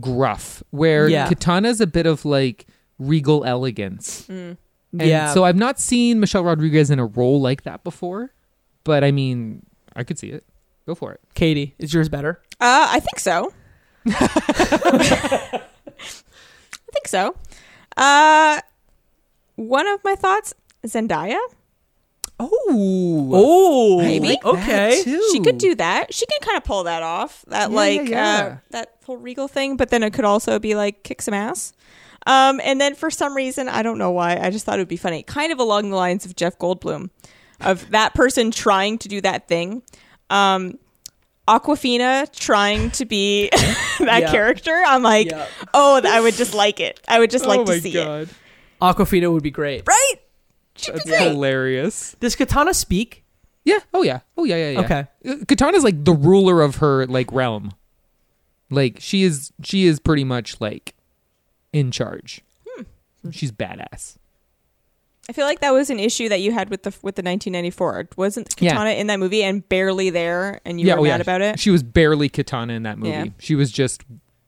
gruff. 0.00 0.62
Where 0.70 1.08
Yeah. 1.08 1.28
Katana's 1.28 1.80
a 1.80 1.86
bit 1.86 2.06
of 2.06 2.24
like 2.24 2.66
regal 2.98 3.44
elegance. 3.44 4.28
And 4.28 4.56
yeah. 4.92 5.32
So 5.34 5.44
I've 5.44 5.56
not 5.56 5.78
seen 5.78 6.20
Michelle 6.20 6.44
Rodriguez 6.44 6.90
in 6.90 6.98
a 6.98 7.06
role 7.06 7.40
like 7.40 7.62
that 7.64 7.84
before, 7.84 8.32
but 8.84 9.04
I 9.04 9.10
mean, 9.12 9.64
I 9.94 10.04
could 10.04 10.18
see 10.18 10.28
it. 10.30 10.44
Go 10.86 10.94
for 10.94 11.12
it. 11.12 11.20
Katie, 11.34 11.74
is 11.78 11.92
yours 11.92 12.08
better? 12.08 12.40
Uh, 12.60 12.88
I 12.90 13.00
think 13.00 13.18
so. 13.18 13.52
I 14.06 15.60
think 16.92 17.06
so. 17.06 17.36
Uh, 17.96 18.60
one 19.56 19.86
of 19.86 20.00
my 20.04 20.14
thoughts, 20.14 20.54
Zendaya. 20.86 21.38
Oh, 22.40 23.30
Oh, 23.34 23.98
Maybe. 23.98 24.38
okay. 24.44 25.02
She 25.32 25.40
could 25.40 25.58
do 25.58 25.74
that. 25.74 26.14
She 26.14 26.24
can 26.26 26.38
kind 26.40 26.56
of 26.56 26.64
pull 26.64 26.84
that 26.84 27.02
off. 27.02 27.44
That 27.48 27.70
Yeah, 27.70 27.76
like 27.76 28.08
yeah, 28.08 28.36
Uh, 28.40 28.56
that 28.70 29.02
full 29.02 29.16
regal 29.16 29.48
thing, 29.48 29.76
but 29.76 29.90
then 29.90 30.02
it 30.02 30.12
could 30.12 30.24
also 30.24 30.58
be 30.58 30.74
like 30.74 31.02
kick 31.02 31.20
some 31.22 31.34
ass. 31.34 31.72
Um, 32.26 32.60
and 32.62 32.80
then 32.80 32.94
for 32.94 33.10
some 33.10 33.34
reason, 33.34 33.68
I 33.68 33.82
don't 33.82 33.98
know 33.98 34.10
why, 34.10 34.36
I 34.40 34.50
just 34.50 34.66
thought 34.66 34.78
it 34.78 34.82
would 34.82 34.88
be 34.88 34.96
funny, 34.96 35.22
kind 35.22 35.50
of 35.52 35.58
along 35.58 35.90
the 35.90 35.96
lines 35.96 36.26
of 36.26 36.36
Jeff 36.36 36.58
Goldblum, 36.58 37.10
of 37.60 37.90
that 37.90 38.12
person 38.14 38.50
trying 38.50 38.98
to 38.98 39.08
do 39.08 39.20
that 39.22 39.48
thing. 39.48 39.82
Um, 40.30 40.78
Awkwafina 41.48 42.30
trying 42.38 42.90
to 42.92 43.06
be 43.06 43.48
that 44.00 44.22
Yeah. 44.22 44.30
character. 44.30 44.82
I'm 44.86 45.02
like, 45.02 45.30
Yeah. 45.30 45.46
oh, 45.72 46.00
I 46.04 46.20
would 46.20 46.34
just 46.34 46.52
like 46.54 46.78
it. 46.80 47.00
I 47.08 47.18
would 47.18 47.30
just 47.30 47.46
like 47.46 47.60
oh 47.60 47.64
to 47.64 47.72
my 47.72 47.78
see 47.78 47.96
it. 47.96 48.28
Awkwafina 48.82 49.32
would 49.32 49.42
be 49.42 49.50
great. 49.50 49.84
Right? 49.88 50.14
She'd 50.78 50.94
that's 50.94 51.04
great. 51.04 51.20
hilarious. 51.20 52.16
Does 52.20 52.34
Katana 52.36 52.72
speak? 52.74 53.24
Yeah. 53.64 53.78
Oh 53.92 54.02
yeah. 54.02 54.20
Oh 54.36 54.44
yeah. 54.44 54.56
Yeah. 54.56 54.70
Yeah. 54.70 54.80
Okay. 54.80 55.06
Uh, 55.26 55.44
Katana's 55.46 55.84
like 55.84 56.04
the 56.04 56.12
ruler 56.14 56.62
of 56.62 56.76
her 56.76 57.06
like 57.06 57.30
realm. 57.32 57.72
Like 58.70 58.98
she 59.00 59.22
is. 59.22 59.52
She 59.62 59.86
is 59.86 59.98
pretty 59.98 60.24
much 60.24 60.60
like 60.60 60.94
in 61.72 61.90
charge. 61.90 62.42
Hmm. 62.66 63.30
She's 63.30 63.50
badass. 63.52 64.16
I 65.30 65.34
feel 65.34 65.44
like 65.44 65.60
that 65.60 65.74
was 65.74 65.90
an 65.90 65.98
issue 66.00 66.30
that 66.30 66.40
you 66.40 66.52
had 66.52 66.70
with 66.70 66.84
the 66.84 66.90
with 67.02 67.16
the 67.16 67.22
1994. 67.22 68.08
Wasn't 68.16 68.54
Yeah. 68.58 68.70
Katana 68.72 68.90
in 68.92 69.08
that 69.08 69.18
movie 69.20 69.42
and 69.42 69.66
barely 69.68 70.08
there, 70.08 70.60
and 70.64 70.80
you 70.80 70.86
yeah, 70.86 70.94
were 70.94 71.00
oh, 71.00 71.04
mad 71.04 71.16
yeah. 71.16 71.22
about 71.22 71.40
it? 71.42 71.60
She 71.60 71.70
was 71.70 71.82
barely 71.82 72.30
Katana 72.30 72.72
in 72.72 72.84
that 72.84 72.96
movie. 72.98 73.10
Yeah. 73.10 73.24
She 73.38 73.54
was 73.54 73.70
just 73.70 74.04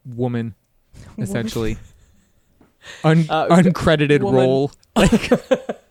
woman, 0.06 0.54
essentially. 1.18 1.76
Un- 3.04 3.26
Uh, 3.28 3.48
uncredited 3.48 4.20
woman. 4.22 4.40
role. 4.40 4.72
Like 4.96 5.30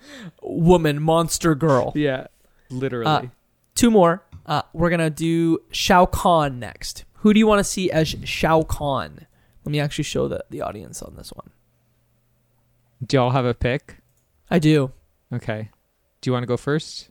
woman, 0.41 1.02
monster 1.02 1.56
girl. 1.56 1.91
Yeah, 1.95 2.28
literally. 2.70 3.06
Uh, 3.06 3.22
two 3.76 3.89
more. 3.91 4.24
Uh, 4.45 4.62
we're 4.74 4.89
gonna 4.89 5.10
do 5.10 5.60
Shao 5.72 6.06
Kahn 6.06 6.60
next. 6.60 7.06
Who 7.16 7.34
do 7.34 7.39
you 7.39 7.47
want 7.47 7.60
to 7.60 7.64
see 7.64 7.91
as 7.91 8.16
Shao 8.24 8.64
Kahn? 8.64 9.26
Let 9.66 9.72
me 9.72 9.80
actually 9.80 10.06
show 10.06 10.28
the, 10.28 10.43
the 10.50 10.62
audience 10.62 11.02
on 11.02 11.16
this 11.16 11.32
one. 11.34 11.50
do 13.06 13.18
y'all 13.18 13.32
have 13.32 13.45
a 13.45 13.54
pick? 13.54 13.97
I 14.50 14.60
do. 14.60 14.91
Okay. 15.34 15.70
Do 16.22 16.30
you 16.30 16.34
want 16.34 16.43
to 16.43 16.47
go 16.47 16.58
first? 16.58 17.10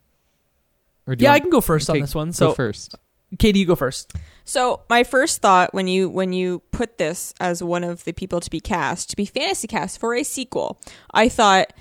Or 1.07 1.15
do 1.15 1.23
you 1.23 1.29
Yeah, 1.29 1.35
I 1.35 1.41
can 1.41 1.51
go 1.51 1.61
first 1.61 1.89
on 1.89 1.97
Okay, 1.97 2.01
this 2.03 2.15
one. 2.15 2.29
go 2.29 2.33
So, 2.33 2.53
first. 2.53 2.95
Katie, 3.39 3.59
you 3.59 3.67
go 3.67 3.75
first. 3.75 4.13
So 4.45 4.81
my 4.89 5.05
first 5.05 5.43
thought 5.43 5.75
when 5.75 5.87
you 5.89 6.09
when 6.09 6.33
you 6.33 6.61
put 6.71 6.97
this 6.99 7.35
as 7.41 7.63
one 7.63 7.85
of 7.85 8.05
the 8.05 8.13
people 8.13 8.41
to 8.41 8.49
be 8.51 8.61
cast 8.61 9.11
to 9.11 9.17
be 9.17 9.27
fantasy 9.27 9.67
cast 9.69 10.01
for 10.01 10.15
a 10.15 10.23
sequel, 10.23 10.81
I 11.13 11.29
thought 11.29 11.73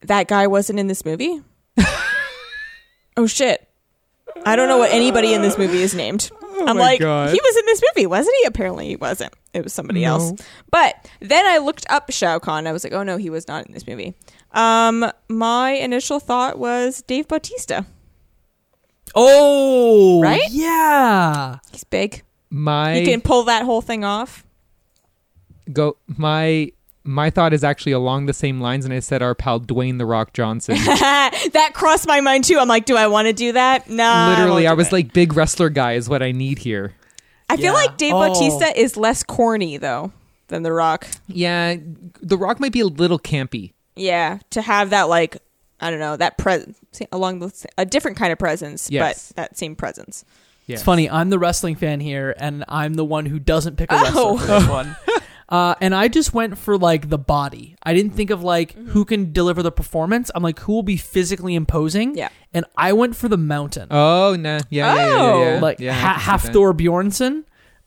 that 0.00 0.28
guy 0.28 0.46
wasn't 0.46 0.78
in 0.78 0.86
this 0.86 1.04
movie. 1.04 1.42
oh 3.16 3.26
shit! 3.26 3.68
I 4.44 4.56
don't 4.56 4.68
know 4.68 4.78
what 4.78 4.92
anybody 4.92 5.34
in 5.34 5.42
this 5.42 5.58
movie 5.58 5.82
is 5.82 5.94
named. 5.94 6.30
I'm 6.58 6.78
Oh 6.78 6.80
like, 6.80 7.00
God. 7.00 7.28
he 7.34 7.38
was 7.42 7.56
in 7.56 7.66
this 7.66 7.82
movie, 7.94 8.06
wasn't 8.06 8.34
he? 8.40 8.46
Apparently, 8.46 8.86
he 8.88 8.96
wasn't. 8.96 9.34
It 9.52 9.62
was 9.62 9.74
somebody 9.74 10.02
No. 10.02 10.12
else. 10.12 10.32
But 10.70 10.94
then 11.20 11.44
I 11.46 11.58
looked 11.58 11.84
up 11.90 12.10
Shao 12.10 12.38
Kahn. 12.38 12.66
I 12.66 12.72
was 12.72 12.82
like, 12.82 12.94
oh 12.94 13.02
no, 13.02 13.18
he 13.18 13.28
was 13.28 13.46
not 13.46 13.66
in 13.66 13.72
this 13.74 13.86
movie. 13.86 14.14
Um, 14.52 15.10
my 15.28 15.72
initial 15.72 16.18
thought 16.18 16.58
was 16.58 17.02
Dave 17.02 17.28
Bautista. 17.28 17.84
Oh, 19.16 20.20
Right? 20.22 20.42
Yeah. 20.50 21.58
He's 21.72 21.84
big. 21.84 22.22
My 22.50 22.98
you 22.98 23.06
can 23.06 23.20
pull 23.20 23.44
that 23.44 23.64
whole 23.64 23.80
thing 23.82 24.04
off. 24.04 24.44
go 25.72 25.96
my 26.06 26.70
my 27.02 27.30
thought 27.30 27.52
is 27.52 27.62
actually 27.64 27.92
along 27.92 28.26
the 28.26 28.32
same 28.32 28.60
lines 28.60 28.84
and 28.84 28.92
I 28.92 28.98
said 29.00 29.22
our 29.22 29.34
pal 29.34 29.60
Dwayne 29.60 29.98
the 29.98 30.06
Rock 30.06 30.32
Johnson. 30.32 30.74
that 30.84 31.70
crossed 31.74 32.06
my 32.06 32.20
mind 32.20 32.44
too. 32.44 32.58
I'm 32.58 32.68
like, 32.68 32.84
do 32.84 32.96
I 32.96 33.06
want 33.08 33.26
to 33.26 33.32
do 33.32 33.52
that? 33.52 33.88
No. 33.88 34.34
Literally, 34.36 34.66
I, 34.66 34.72
was 34.74 34.86
like, 34.92 35.06
like 35.06 35.12
big 35.12 35.34
wrestler 35.34 35.70
guy 35.70 35.92
is 35.94 36.08
what 36.08 36.22
I 36.22 36.32
need 36.32 36.58
here. 36.58 36.94
I 37.48 37.56
feel 37.56 37.74
like 37.74 37.96
Dave 37.96 38.12
Oh. 38.14 38.28
Bautista 38.28 38.78
is 38.78 38.96
less 38.96 39.22
corny 39.22 39.76
though 39.76 40.12
than 40.48 40.62
The 40.62 40.72
Rock. 40.72 41.06
Yeah, 41.28 41.76
the 42.20 42.36
Rock 42.36 42.58
might 42.60 42.72
be 42.72 42.80
a 42.80 42.86
little 42.86 43.18
campy. 43.20 43.72
Yeah, 43.94 44.38
to 44.50 44.62
have 44.62 44.90
that 44.90 45.04
like 45.08 45.38
I 45.80 45.90
don't 45.90 46.00
know 46.00 46.16
that 46.16 46.38
pre 46.38 46.64
along 47.12 47.40
the 47.40 47.66
a 47.78 47.84
different 47.84 48.16
kind 48.16 48.32
of 48.32 48.38
presence, 48.38 48.88
Yes. 48.90 49.28
but 49.32 49.36
that 49.36 49.58
same 49.58 49.76
presence. 49.76 50.24
Yeah. 50.66 50.74
It's 50.74 50.82
funny. 50.82 51.08
I'm 51.08 51.30
the 51.30 51.38
wrestling 51.38 51.76
fan 51.76 52.00
here, 52.00 52.34
and 52.38 52.64
I'm 52.68 52.94
the 52.94 53.04
one 53.04 53.26
who 53.26 53.38
doesn't 53.38 53.76
pick 53.76 53.92
a 53.92 53.94
wrestler 53.96 54.20
Oh. 54.22 54.36
for 54.38 54.46
this 54.46 54.68
one. 54.68 54.96
Uh, 55.48 55.76
and 55.80 55.94
I 55.94 56.08
just 56.08 56.34
went 56.34 56.58
for 56.58 56.76
like 56.76 57.08
the 57.08 57.18
body. 57.18 57.76
I 57.80 57.94
didn't 57.94 58.14
think 58.14 58.30
of 58.30 58.42
like 58.42 58.72
Mm-hmm. 58.74 58.88
who 58.88 59.04
can 59.04 59.32
deliver 59.32 59.62
the 59.62 59.70
performance. 59.70 60.28
I'm 60.34 60.42
like 60.42 60.58
who 60.58 60.72
will 60.72 60.82
be 60.82 60.96
physically 60.96 61.54
imposing. 61.54 62.16
Yeah. 62.18 62.30
And 62.52 62.64
I 62.76 62.92
went 62.94 63.14
for 63.14 63.28
the 63.28 63.36
mountain. 63.36 63.86
Oh 63.92 64.34
no, 64.34 64.58
yeah, 64.70 64.92
yeah, 64.92 64.94
yeah, 64.96 65.16
yeah, 65.38 65.52
yeah. 65.54 65.60
like 65.60 65.78
yeah, 65.78 65.92
I 65.92 65.94
ha- 65.94 66.38
can 66.38 66.38
see 66.40 66.46
that. 66.48 66.76
Bjornsson. 66.76 67.44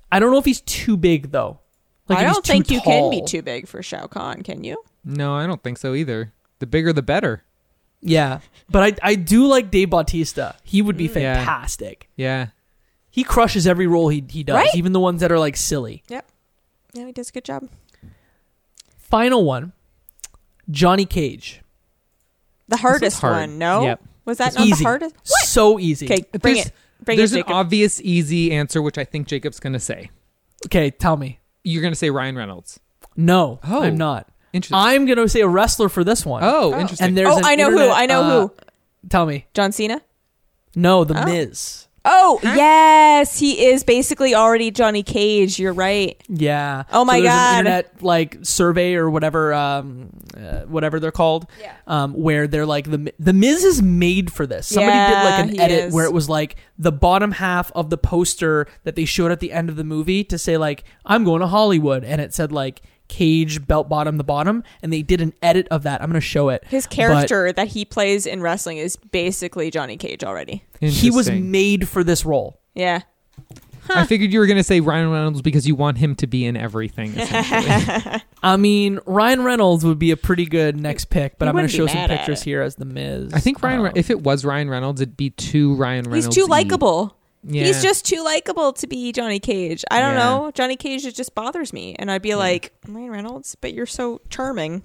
I 0.09 0.19
don't 0.21 0.31
know 0.31 0.37
if 0.37 0.45
he's 0.45 0.61
too 0.61 0.95
big 0.95 1.31
though. 1.31 1.59
Like 2.07 2.19
I 2.19 2.23
don't 2.23 2.45
think 2.45 2.67
too 2.67 2.75
you 2.75 2.81
can 2.81 3.09
be 3.09 3.23
too 3.25 3.41
big 3.41 3.67
for 3.67 3.83
Shao 3.83 4.07
Kahn, 4.07 4.41
can 4.41 4.63
you? 4.63 4.81
No, 5.03 5.33
I 5.35 5.45
don't 5.45 5.61
think 5.61 5.79
so 5.79 5.95
either. 5.95 6.31
The 6.59 6.65
bigger, 6.65 6.93
the 6.93 7.01
better. 7.01 7.43
Yeah, 8.01 8.39
but 8.69 8.83
I 9.03 9.09
I 9.11 9.15
do 9.15 9.45
like 9.47 9.71
Dave 9.71 9.89
Bautista. 9.89 10.55
He 10.63 10.81
would 10.81 10.95
be 10.97 11.09
Mm. 11.09 11.21
Yeah. 11.21 11.35
fantastic. 11.35 12.09
Yeah. 12.15 12.47
He 13.11 13.23
crushes 13.23 13.67
every 13.67 13.87
role 13.87 14.09
he 14.09 14.23
he 14.29 14.43
does, 14.43 14.55
Right? 14.55 14.73
even 14.75 14.93
the 14.93 14.99
ones 14.99 15.21
that 15.21 15.31
are 15.31 15.39
like 15.39 15.57
silly. 15.57 16.03
Yep. 16.07 16.25
Yeah, 16.93 17.05
he 17.07 17.11
does 17.11 17.29
a 17.29 17.31
good 17.33 17.43
job. 17.43 17.67
Final 18.97 19.43
one, 19.43 19.73
Johnny 20.69 21.05
Cage. 21.05 21.61
The 22.67 22.77
hardest 22.77 23.21
hard. 23.21 23.33
one, 23.35 23.57
no? 23.57 23.81
Yep. 23.83 24.01
Was 24.25 24.37
that 24.37 24.47
It's 24.49 24.57
not 24.57 24.67
easy. 24.67 24.83
the 24.83 24.89
hardest? 24.89 25.15
What? 25.15 25.45
So 25.47 25.79
easy. 25.79 26.05
Okay, 26.05 26.23
bring 26.39 26.55
There's- 26.55 26.67
it. 26.67 26.73
Bring 27.01 27.17
There's 27.17 27.31
it, 27.31 27.37
an 27.37 27.43
Jacob. 27.43 27.55
obvious, 27.55 28.01
easy 28.01 28.51
answer, 28.51 28.81
which 28.81 28.97
I 28.97 29.05
think 29.05 29.25
Jacob's 29.27 29.59
going 29.61 29.71
to 29.73 29.79
say. 29.79 30.09
Okay, 30.65 30.91
tell 30.91 31.15
me. 31.15 31.39
You're 31.63 31.81
going 31.81 31.93
to 31.93 31.97
say 31.97 32.09
Ryan 32.09 32.35
Reynolds. 32.35 32.79
No, 33.15 33.59
Oh. 33.63 33.81
I'm 33.83 33.97
not. 33.97 34.27
Interesting. 34.53 34.75
I'm 34.77 35.05
gonna 35.05 35.27
say 35.29 35.41
a 35.41 35.47
wrestler 35.47 35.89
for 35.89 36.03
this 36.03 36.25
one. 36.25 36.43
oh, 36.43 36.73
Oh. 36.73 36.79
interesting. 36.79 37.07
and 37.07 37.17
there's 37.17 37.29
oh, 37.29 37.37
an 37.39 37.45
I 37.45 37.55
know 37.55 37.69
who. 37.71 37.77
internet, 37.77 37.97
I 37.97 38.05
know 38.07 38.21
uh, 38.21 38.47
who. 38.47 38.53
Tell 39.09 39.25
me. 39.25 39.45
John 39.53 39.71
Cena. 39.71 40.01
No, 40.75 41.03
the 41.03 41.19
Oh. 41.21 41.25
Miz. 41.25 41.85
Oh 42.05 42.39
yes, 42.43 43.37
he 43.37 43.65
is 43.65 43.83
basically 43.83 44.33
already 44.33 44.71
Johnny 44.71 45.03
Cage. 45.03 45.59
You're 45.59 45.73
right. 45.73 46.19
Yeah. 46.29 46.83
Oh 46.93 47.03
my 47.03 47.17
so 47.17 47.23
there's 47.23 47.33
God. 47.33 47.53
An 47.53 47.59
internet 47.59 48.01
like 48.03 48.37
survey 48.41 48.95
or 48.95 49.09
whatever, 49.09 49.53
um, 49.53 50.09
uh, 50.35 50.61
whatever 50.61 50.99
they're 51.01 51.11
called. 51.11 51.47
Yeah. 51.59 51.73
Um, 51.87 52.13
where 52.13 52.47
they're 52.47 52.65
like 52.65 52.89
the 52.89 53.13
the 53.19 53.33
Miz 53.33 53.65
is 53.65 53.81
made 53.81 54.31
for 54.31 54.47
this. 54.47 54.67
Somebody 54.67 54.97
did 54.97 55.23
like 55.23 55.39
an 55.43 55.49
he 55.49 55.59
edit 55.59 55.79
is. 55.85 55.93
where 55.93 56.05
it 56.05 56.13
was 56.13 56.29
like 56.29 56.55
the 56.77 56.91
bottom 56.93 57.33
half 57.33 57.69
of 57.73 57.89
the 57.89 57.97
poster 57.97 58.65
that 58.85 58.95
they 58.95 59.05
showed 59.05 59.31
at 59.31 59.41
the 59.41 59.51
end 59.51 59.69
of 59.69 59.75
the 59.75 59.83
movie 59.83 60.23
to 60.23 60.37
say 60.37 60.57
like 60.57 60.85
I'm 61.05 61.25
going 61.25 61.41
to 61.41 61.47
Hollywood, 61.47 62.05
and 62.05 62.21
it 62.21 62.33
said 62.33 62.51
like 62.53 62.81
Cage 63.09 63.67
belt 63.67 63.89
bottom 63.89 64.15
the 64.15 64.23
bottom, 64.23 64.63
and 64.81 64.93
they 64.93 65.01
did 65.01 65.19
an 65.19 65.33
edit 65.41 65.67
of 65.69 65.83
that. 65.83 66.01
I'm 66.01 66.07
gonna 66.07 66.21
show 66.21 66.47
it. 66.49 66.63
His 66.69 66.85
But 66.87 66.95
character 66.95 67.51
that 67.51 67.67
he 67.67 67.83
plays 67.83 68.25
in 68.25 68.41
wrestling 68.41 68.77
is 68.77 68.95
basically 68.95 69.69
Johnny 69.71 69.97
Cage 69.97 70.23
already. 70.23 70.63
he 70.79 71.11
was 71.11 71.29
made 71.29 71.89
for 71.89 72.03
this 72.05 72.25
role. 72.25 72.61
Yeah. 72.73 73.01
I 73.91 74.05
figured 74.05 74.31
you 74.31 74.37
were 74.39 74.45
going 74.45 74.57
to 74.57 74.63
say 74.63 74.81
Ryan 74.81 75.09
Reynolds 75.09 75.41
because 75.41 75.67
you 75.67 75.73
want 75.73 75.97
him 75.97 76.13
to 76.17 76.27
be 76.27 76.45
in 76.45 76.55
everything. 76.55 77.11
I 78.43 78.55
mean, 78.57 78.99
Ryan 79.07 79.43
Reynolds 79.43 79.83
would 79.83 79.97
be 79.97 80.11
a 80.11 80.17
pretty 80.17 80.45
good 80.45 80.79
next 80.79 81.05
pick, 81.05 81.39
but 81.39 81.45
He 81.45 81.49
I'm 81.49 81.55
gonna 81.55 81.67
show 81.67 81.87
some 81.87 82.07
pictures 82.07 82.43
here 82.43 82.61
as 82.61 82.75
the 82.75 82.85
Miz. 82.85 83.33
I 83.33 83.39
think 83.39 83.63
Ryan. 83.63 83.81
Re- 83.81 83.89
Um, 83.89 83.93
if 83.95 84.11
it 84.11 84.21
was 84.21 84.45
Ryan 84.45 84.69
Reynolds, 84.69 85.01
it'd 85.01 85.17
be 85.17 85.31
too 85.31 85.73
Ryan 85.75 86.05
Reynolds. 86.05 86.27
He's 86.27 86.35
too 86.35 86.45
likable. 86.49 87.15
Yeah. 87.43 87.63
He's 87.65 87.81
just 87.81 88.05
too 88.05 88.23
likable 88.23 88.73
to 88.73 88.87
be 88.87 89.11
Johnny 89.13 89.39
Cage. 89.39 89.85
I 89.89 89.99
don't 90.01 90.13
Yeah. 90.15 90.23
know. 90.23 90.51
Johnny 90.53 90.75
Cage 90.75 91.05
it 91.05 91.15
just 91.15 91.33
bothers 91.35 91.71
me, 91.71 91.95
and 91.97 92.11
I'd 92.11 92.21
be 92.21 92.35
like, 92.35 92.73
Ryan 92.87 93.11
Reynolds, 93.11 93.55
but 93.55 93.73
you're 93.73 93.85
so 93.85 94.21
charming. 94.29 94.83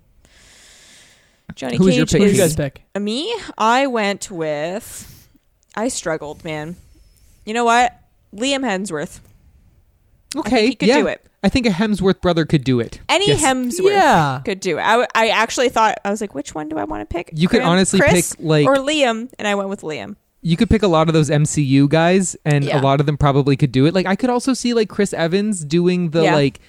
Johnny 1.55 1.77
Who's 1.77 1.97
your 1.97 2.07
Cage 2.07 2.13
pick? 2.13 2.23
Who 2.23 2.29
you 2.29 2.37
guys 2.39 2.57
pick? 2.57 2.83
me. 2.99 3.35
I 3.59 3.87
went 3.87 4.31
with. 4.31 5.29
I 5.77 5.89
struggled, 5.89 6.45
man. 6.45 6.77
You 7.45 7.55
know 7.55 7.65
what? 7.65 7.97
Liam 8.35 8.61
Hemsworth. 8.61 9.21
okay. 10.37 10.67
he 10.69 10.75
could 10.75 10.89
yeah. 10.89 10.99
do 10.99 11.07
it. 11.09 11.25
I 11.43 11.49
think 11.49 11.67
a 11.67 11.71
Hemsworth 11.71 12.21
brother 12.23 12.45
could 12.47 12.65
do 12.65 12.81
it. 12.81 13.01
Any 13.09 13.29
Yes. 13.29 13.43
Hemsworth 13.43 13.91
Yeah. 13.93 14.41
could 14.45 14.61
do 14.61 14.79
it. 14.79 14.83
I, 14.83 14.91
w- 14.93 15.07
I 15.15 15.29
actually 15.29 15.69
thought 15.69 15.99
I 16.05 16.11
was 16.11 16.21
like, 16.21 16.35
which 16.35 16.55
one 16.55 16.69
do 16.69 16.79
I 16.79 16.85
want 16.85 17.09
to 17.09 17.13
pick? 17.15 17.31
You 17.35 17.49
could 17.49 17.61
honestly 17.63 18.01
Chris 18.01 18.35
pick, 18.35 18.45
like- 18.45 18.67
or 18.67 18.77
Liam, 18.77 19.31
and 19.39 19.47
I 19.47 19.55
went 19.55 19.69
with 19.69 19.83
Liam. 19.83 20.17
You 20.47 20.57
could 20.57 20.69
pick 20.71 20.83
a 20.83 20.89
lot 20.89 21.09
of 21.09 21.15
those 21.15 21.31
MCU 21.31 21.89
guys, 21.89 22.37
and 22.45 22.65
Yeah. 22.65 22.79
a 22.79 22.83
lot 22.83 23.01
of 23.01 23.07
them 23.07 23.17
probably 23.17 23.57
could 23.57 23.73
do 23.73 23.87
it. 23.87 23.95
Like 23.95 24.07
I 24.07 24.15
could 24.15 24.31
also 24.31 24.53
see 24.55 24.75
like 24.75 24.89
Chris 24.89 25.13
Evans 25.13 25.65
doing 25.65 26.11
the 26.11 26.23
Yeah. 26.25 26.35
like 26.35 26.61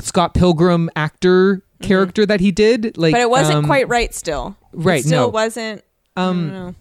Scott 0.00 0.32
Pilgrim 0.34 0.88
actor 0.96 1.62
character 1.82 2.24
that 2.26 2.40
he 2.40 2.50
did. 2.50 2.96
Like, 2.96 3.12
Mm-hmm. 3.12 3.12
but 3.12 3.20
it 3.20 3.30
wasn't 3.30 3.56
um, 3.58 3.64
quite 3.66 3.86
right. 3.88 4.14
Still, 4.14 4.56
right, 4.72 5.00
It 5.00 5.06
still 5.06 5.24
no. 5.24 5.28
wasn't. 5.28 5.84
Um, 6.16 6.74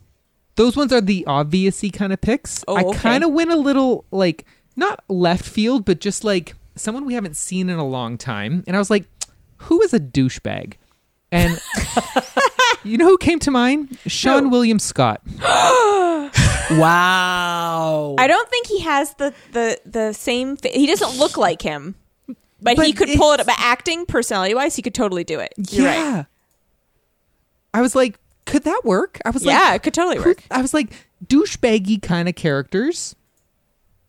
those 0.55 0.75
ones 0.77 0.93
are 0.93 1.01
the 1.01 1.25
obviously 1.27 1.89
kind 1.89 2.13
of 2.13 2.21
picks. 2.21 2.63
Oh, 2.67 2.75
I 2.75 2.83
okay. 2.83 2.97
kind 2.99 3.23
of 3.23 3.31
went 3.31 3.51
a 3.51 3.55
little 3.57 4.05
like 4.11 4.45
not 4.75 5.03
left 5.09 5.43
field, 5.45 5.83
but 5.85 5.99
just 5.99 6.23
like 6.23 6.55
someone 6.75 7.05
we 7.05 7.13
haven't 7.13 7.35
seen 7.35 7.69
in 7.69 7.77
a 7.77 7.85
long 7.87 8.17
time. 8.17 8.63
And 8.67 8.75
I 8.75 8.79
was 8.79 8.89
like, 8.89 9.05
who 9.57 9.81
is 9.81 9.93
a 9.93 9.99
douchebag? 9.99 10.73
And 11.31 11.59
you 12.83 12.97
know 12.97 13.05
who 13.07 13.17
came 13.17 13.39
to 13.39 13.51
mind? 13.51 13.89
Seann 14.07 14.43
Who? 14.43 14.49
William 14.49 14.79
Scott. 14.79 15.21
Wow. 16.71 18.15
I 18.17 18.27
don't 18.27 18.49
think 18.49 18.67
he 18.67 18.79
has 18.79 19.13
the 19.15 19.33
the 19.51 19.77
the 19.85 20.13
same. 20.13 20.55
Fa- 20.55 20.69
he 20.69 20.87
doesn't 20.87 21.17
look 21.19 21.35
like 21.37 21.61
him, 21.61 21.95
but, 22.61 22.77
he 22.79 22.93
could 22.93 23.09
pull 23.17 23.31
it. 23.33 23.41
it's- 23.41 23.45
But 23.45 23.55
acting, 23.59 24.05
personality 24.05 24.53
wise, 24.55 24.75
he 24.77 24.81
could 24.81 24.93
totally 24.93 25.25
do 25.25 25.39
it. 25.39 25.53
You're 25.69 25.85
right. 25.87 25.95
yeah. 25.95 26.23
I 27.73 27.81
was 27.81 27.93
like, 27.95 28.17
could 28.45 28.63
that 28.63 28.81
work? 28.85 29.19
I 29.25 29.31
was 29.31 29.43
like, 29.45 29.53
Yeah, 29.53 29.73
it 29.73 29.83
could 29.83 29.93
totally 29.93 30.17
who- 30.17 30.23
work. 30.29 30.43
I 30.49 30.61
was 30.61 30.73
like, 30.73 30.91
douchebaggy 31.25 32.01
kind 32.01 32.29
of 32.29 32.35
characters. 32.35 33.15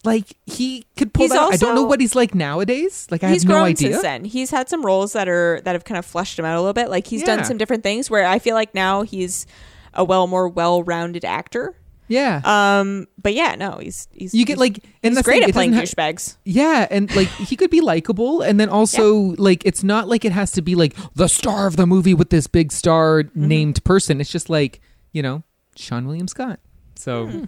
Like 0.04 0.36
he 0.46 0.84
could 0.96 1.14
pull 1.14 1.24
He's 1.24 1.30
that. 1.32 1.40
out. 1.40 1.52
I 1.52 1.56
don't 1.56 1.74
know 1.76 1.84
what 1.84 2.00
he's 2.00 2.14
like 2.16 2.34
nowadays. 2.34 3.06
Like 3.10 3.22
I 3.22 3.30
he's 3.30 3.42
have 3.42 3.48
no 3.50 3.54
grown 3.56 3.66
idea. 3.68 3.90
since 3.92 4.02
then. 4.02 4.24
He's 4.24 4.50
had 4.50 4.68
some 4.68 4.84
roles 4.84 5.12
that 5.12 5.28
are 5.28 5.60
that 5.64 5.74
have 5.74 5.84
kind 5.84 5.98
of 5.98 6.04
fleshed 6.04 6.38
him 6.38 6.44
out 6.44 6.56
a 6.56 6.60
little 6.60 6.72
bit. 6.72 6.90
Like 6.90 7.06
he's 7.06 7.20
Yeah. 7.20 7.36
done 7.36 7.44
some 7.44 7.56
different 7.56 7.82
things 7.84 8.10
where 8.10 8.26
I 8.26 8.38
feel 8.40 8.54
like 8.56 8.74
now 8.74 9.02
he's 9.02 9.46
a 9.94 10.02
well 10.04 10.26
more 10.26 10.48
well 10.48 10.82
rounded 10.82 11.24
actor. 11.24 11.76
Yeah. 12.08 12.40
Um, 12.44 13.06
but 13.16 13.32
yeah, 13.32 13.54
no, 13.54 13.78
he's 13.80 14.08
he's 14.12 14.34
you 14.34 14.44
get 14.44 14.58
like, 14.58 14.80
and 15.04 15.14
he's 15.14 15.22
great 15.22 15.42
the 15.44 15.48
at 15.48 15.52
playing 15.54 15.72
ha- 15.72 15.82
douchebags. 15.82 16.36
Yeah, 16.44 16.86
and 16.90 17.14
like 17.14 17.28
he 17.28 17.54
could 17.56 17.70
be 17.70 17.80
likable, 17.80 18.42
and 18.42 18.58
then 18.58 18.68
also 18.68 19.14
like 19.38 19.64
it's 19.64 19.82
not 19.84 20.08
like 20.08 20.24
it 20.24 20.32
has 20.32 20.50
to 20.52 20.62
be 20.62 20.74
like 20.74 20.94
the 21.14 21.28
star 21.28 21.66
of 21.68 21.76
the 21.76 21.86
movie 21.86 22.12
with 22.12 22.28
this 22.30 22.48
big 22.48 22.72
star 22.72 23.22
Mm-hmm. 23.22 23.46
named 23.48 23.84
person. 23.84 24.20
It's 24.20 24.30
just 24.32 24.50
like 24.50 24.80
you 25.12 25.22
know 25.22 25.44
Seann 25.76 26.06
William 26.06 26.26
Scott. 26.28 26.58
So 26.96 27.28
Hmm. 27.28 27.44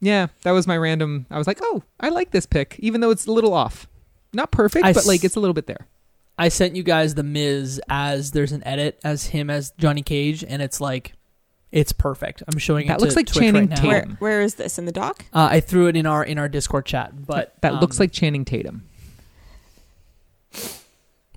Yeah, 0.00 0.26
that 0.42 0.52
was 0.52 0.66
my 0.66 0.76
random. 0.76 1.26
I 1.30 1.38
was 1.38 1.46
like, 1.46 1.58
oh, 1.62 1.82
I 2.00 2.08
like 2.10 2.30
this 2.30 2.46
pick, 2.46 2.76
even 2.80 3.00
though 3.00 3.10
it's 3.10 3.26
a 3.26 3.32
little 3.32 3.54
off. 3.54 3.86
Not 4.32 4.50
perfect, 4.50 4.84
I 4.84 4.92
but 4.92 5.06
like 5.06 5.24
it's 5.24 5.36
a 5.36 5.40
little 5.40 5.54
bit 5.54 5.66
there. 5.66 5.86
I 6.38 6.48
sent 6.50 6.76
you 6.76 6.82
guys 6.82 7.14
the 7.14 7.22
Miz 7.22 7.80
as 7.88 8.32
there's 8.32 8.52
an 8.52 8.62
edit 8.66 9.00
as 9.02 9.28
him 9.28 9.48
as 9.48 9.70
Johnny 9.78 10.02
Cage, 10.02 10.44
and 10.44 10.60
it's 10.60 10.80
like, 10.82 11.14
it's 11.72 11.92
perfect. 11.92 12.42
I'm 12.46 12.58
showing 12.58 12.88
That 12.88 12.98
it. 12.98 13.00
looks 13.00 13.14
to 13.14 13.20
like 13.20 13.26
Twitch 13.26 13.42
Channing 13.44 13.68
right 13.70 13.82
now. 13.82 13.88
Where 13.88 14.00
Tatum. 14.02 14.16
where 14.18 14.42
is 14.42 14.54
this 14.56 14.78
in 14.78 14.84
the 14.84 14.92
doc? 14.92 15.24
Uh, 15.32 15.48
I 15.50 15.60
threw 15.60 15.86
it 15.88 15.96
in 15.96 16.04
our 16.06 16.22
in 16.22 16.36
our 16.38 16.48
Discord 16.48 16.84
chat, 16.86 17.26
but 17.26 17.54
that 17.62 17.72
um, 17.74 17.80
looks 17.80 17.98
like 17.98 18.12
Channing 18.12 18.44
Tatum. 18.44 18.86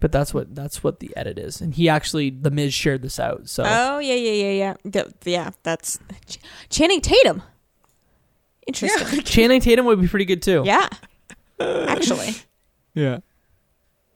But 0.01 0.13
that's 0.13 0.33
what 0.33 0.55
that's 0.55 0.81
what 0.81 0.99
the 1.01 1.15
edit 1.17 1.37
is, 1.37 1.59
and 1.59 1.73
he 1.73 1.89
actually 1.89 2.29
the 2.29 2.51
Miz 2.51 2.73
shared 2.73 3.01
this 3.01 3.19
out. 3.19 3.49
So 3.49 3.63
Oh 3.65 3.99
yeah 3.99 4.13
yeah 4.15 4.31
yeah 4.31 4.51
yeah 4.83 4.91
Th- 4.91 5.13
yeah. 5.25 5.51
That's 5.63 5.99
Ch- 6.25 6.39
Channing 6.69 7.01
Tatum. 7.01 7.41
Interesting. 8.69 9.21
Channing 9.23 9.61
Tatum 9.61 9.85
would 9.85 9.99
be 10.01 10.07
pretty 10.07 10.25
good 10.25 10.41
too. 10.41 10.63
Yeah, 10.65 10.87
actually. 11.59 12.35
Yeah. 12.95 13.19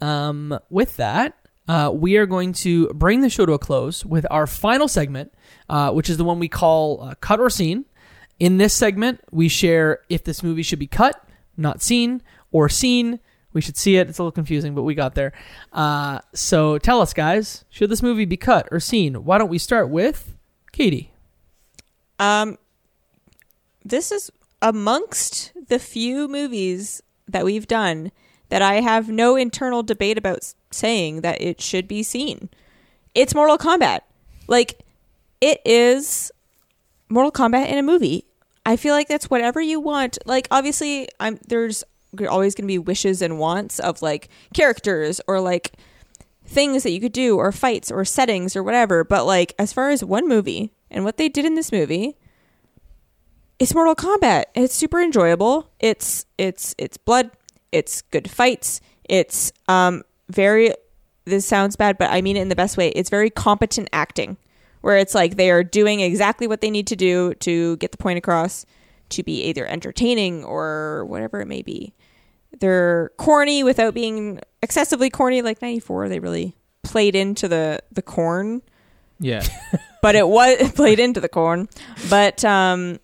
Um, 0.02 0.60
with 0.70 0.98
that, 0.98 1.38
uh, 1.68 1.92
we 1.94 2.18
are 2.18 2.26
going 2.26 2.52
to 2.54 2.88
bring 2.90 3.22
the 3.22 3.30
show 3.30 3.46
to 3.46 3.54
a 3.54 3.60
close 3.60 4.04
with 4.04 4.26
our 4.30 4.48
final 4.48 4.88
segment, 4.88 5.32
uh, 5.70 5.92
which 5.92 6.10
is 6.10 6.18
the 6.18 6.26
one 6.26 6.40
we 6.40 6.50
call 6.50 7.02
uh, 7.04 7.14
Cut 7.22 7.40
or 7.40 7.50
Scene. 7.50 7.86
In 8.40 8.58
this 8.58 8.74
segment, 8.74 9.22
we 9.32 9.48
share 9.48 10.00
if 10.10 10.24
this 10.26 10.44
movie 10.44 10.64
should 10.64 10.80
be 10.80 10.88
cut, 10.88 11.24
not 11.56 11.82
seen, 11.82 12.22
or 12.52 12.68
seen. 12.68 13.20
We 13.54 13.62
should 13.62 13.78
see 13.78 13.96
it. 13.96 14.10
It's 14.10 14.18
a 14.18 14.24
little 14.24 14.32
confusing, 14.32 14.74
but 14.76 14.82
we 14.82 14.96
got 14.96 15.14
there. 15.16 15.32
Uh, 15.72 16.20
so 16.34 16.80
tell 16.80 17.00
us, 17.00 17.14
guys, 17.14 17.64
should 17.70 17.90
this 17.90 18.02
movie 18.02 18.26
be 18.26 18.38
cut 18.38 18.68
or 18.72 18.80
seen? 18.82 19.24
Why 19.24 19.38
don't 19.38 19.50
we 19.50 19.60
start 19.60 19.90
with 19.90 20.36
Katie? 20.74 21.14
Um, 22.20 22.58
this 23.86 24.12
is 24.12 24.32
amongst 24.64 25.52
the 25.68 25.78
few 25.78 26.28
movies 26.30 27.04
that 27.28 27.44
we've 27.44 27.68
done 27.68 28.12
that 28.48 28.62
I 28.62 28.76
have 28.76 29.10
no 29.10 29.36
internal 29.36 29.84
debate 29.84 30.18
about 30.18 30.54
saying 30.72 31.22
that 31.22 31.42
it 31.42 31.60
should 31.60 31.88
be 31.88 32.02
seen. 32.02 32.50
It's 33.14 33.36
Mortal 33.36 33.58
Kombat. 33.58 34.02
Like, 34.48 34.80
it 35.42 35.60
is 35.66 36.32
Mortal 37.10 37.32
Kombat 37.32 37.68
in 37.68 37.78
a 37.78 37.84
movie. 37.84 38.26
I 38.66 38.78
feel 38.78 38.94
like 38.94 39.10
that's 39.10 39.30
whatever 39.30 39.60
you 39.60 39.80
want. 39.80 40.18
Like, 40.26 40.48
obviously, 40.50 41.10
I'm 41.20 41.40
there's 41.46 41.84
always 42.30 42.56
going 42.56 42.64
to 42.64 42.72
be 42.72 42.80
wishes 42.80 43.22
and 43.22 43.40
wants 43.40 43.80
of 43.80 44.02
like 44.02 44.30
characters 44.54 45.20
or 45.28 45.42
like 45.42 45.74
things 46.46 46.84
that 46.84 46.92
you 46.92 47.02
could 47.02 47.12
do 47.12 47.38
or 47.38 47.52
fights 47.52 47.92
or 47.92 48.06
settings 48.06 48.56
or 48.56 48.64
whatever. 48.64 49.04
But 49.04 49.26
like, 49.26 49.54
as 49.60 49.74
far 49.74 49.90
as 49.90 50.06
one 50.06 50.28
movie 50.28 50.72
and 50.90 51.04
what 51.04 51.18
they 51.18 51.28
did 51.28 51.44
in 51.44 51.56
this 51.56 51.72
movie, 51.72 52.16
it's 53.64 53.74
Mortal 53.74 53.96
Kombat. 53.96 54.44
It's 54.56 54.76
super 54.76 55.02
enjoyable. 55.02 55.70
It's 55.80 56.26
it's 56.38 56.76
it's 56.78 56.98
blood. 56.98 57.32
It's 57.72 58.02
good 58.02 58.30
fights. 58.30 58.82
It's 59.06 59.54
um 59.70 60.04
very. 60.28 60.74
This 61.24 61.46
sounds 61.46 61.78
bad, 61.78 61.98
but 61.98 62.12
I 62.12 62.22
mean 62.22 62.36
it 62.36 62.42
in 62.42 62.50
the 62.50 62.58
best 62.58 62.76
way. 62.76 62.90
It's 62.90 63.10
very 63.10 63.30
competent 63.30 63.88
acting, 63.94 64.36
where 64.82 64.98
it's 64.98 65.16
like 65.16 65.38
they 65.38 65.50
are 65.50 65.64
doing 65.64 66.02
exactly 66.02 66.46
what 66.46 66.60
they 66.60 66.70
need 66.70 66.88
to 66.88 66.98
do 66.98 67.36
to 67.36 67.78
get 67.78 67.94
the 67.94 67.98
point 67.98 68.18
across, 68.18 68.66
to 69.10 69.24
be 69.24 69.42
either 69.44 69.66
entertaining 69.66 70.44
or 70.44 71.06
whatever 71.06 71.40
it 71.40 71.48
may 71.48 71.62
be. 71.62 71.94
They're 72.60 73.12
corny 73.18 73.64
without 73.64 73.94
being 73.94 74.42
excessively 74.62 75.10
corny. 75.10 75.42
Like 75.42 75.62
'94, 75.62 76.10
they 76.10 76.20
really 76.20 76.58
played 76.84 77.16
into 77.16 77.48
the 77.48 77.80
the 77.94 78.02
corn 78.02 78.62
Yeah. 79.20 79.48
but 80.02 80.16
it 80.16 80.28
was 80.28 80.58
it 80.60 80.76
played 80.76 81.00
into 81.00 81.22
the 81.22 81.30
corn 81.30 81.70
but 82.10 82.44
um 82.44 83.00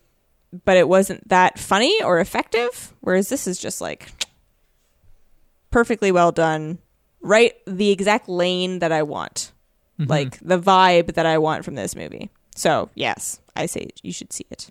but 0.66 0.78
it 0.78 0.88
wasn't 0.88 1.28
that 1.30 1.60
funny 1.60 2.02
or 2.04 2.20
effective 2.20 2.94
whereas 3.02 3.30
this 3.30 3.48
is 3.48 3.60
just 3.60 3.82
like 3.82 4.12
perfectly 5.72 6.12
well 6.12 6.32
done 6.32 6.80
right 7.22 7.54
the 7.68 7.92
exact 7.92 8.28
lane 8.28 8.80
that 8.80 8.92
i 8.92 9.04
want 9.04 9.52
like 10.00 10.40
the 10.40 10.58
vibe 10.58 11.14
that 11.16 11.26
i 11.26 11.38
want 11.38 11.66
from 11.66 11.76
this 11.76 11.96
movie 11.96 12.30
so 12.56 12.90
yes 12.96 13.42
i 13.56 13.66
say 13.66 13.90
you 14.02 14.14
should 14.14 14.32
see 14.32 14.46
it 14.50 14.70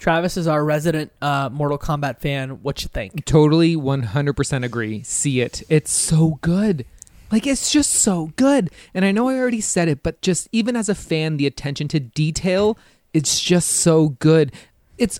Travis 0.00 0.38
is 0.38 0.48
our 0.48 0.64
resident 0.64 1.12
uh, 1.20 1.50
Mortal 1.52 1.76
Kombat 1.78 2.20
fan. 2.20 2.62
What 2.62 2.82
you 2.82 2.88
think? 2.88 3.26
Totally 3.26 3.76
100% 3.76 4.64
agree. 4.64 5.02
See 5.02 5.42
it. 5.42 5.62
It's 5.68 5.92
so 5.92 6.38
good. 6.40 6.86
Like, 7.30 7.46
it's 7.46 7.70
just 7.70 7.90
so 7.92 8.32
good. 8.36 8.70
And 8.94 9.04
I 9.04 9.12
know 9.12 9.28
I 9.28 9.36
already 9.36 9.60
said 9.60 9.88
it, 9.88 10.02
but 10.02 10.22
just 10.22 10.48
even 10.52 10.74
as 10.74 10.88
a 10.88 10.94
fan, 10.94 11.36
the 11.36 11.46
attention 11.46 11.86
to 11.88 12.00
detail, 12.00 12.78
it's 13.12 13.40
just 13.40 13.68
so 13.68 14.10
good. 14.10 14.52
It's 14.98 15.18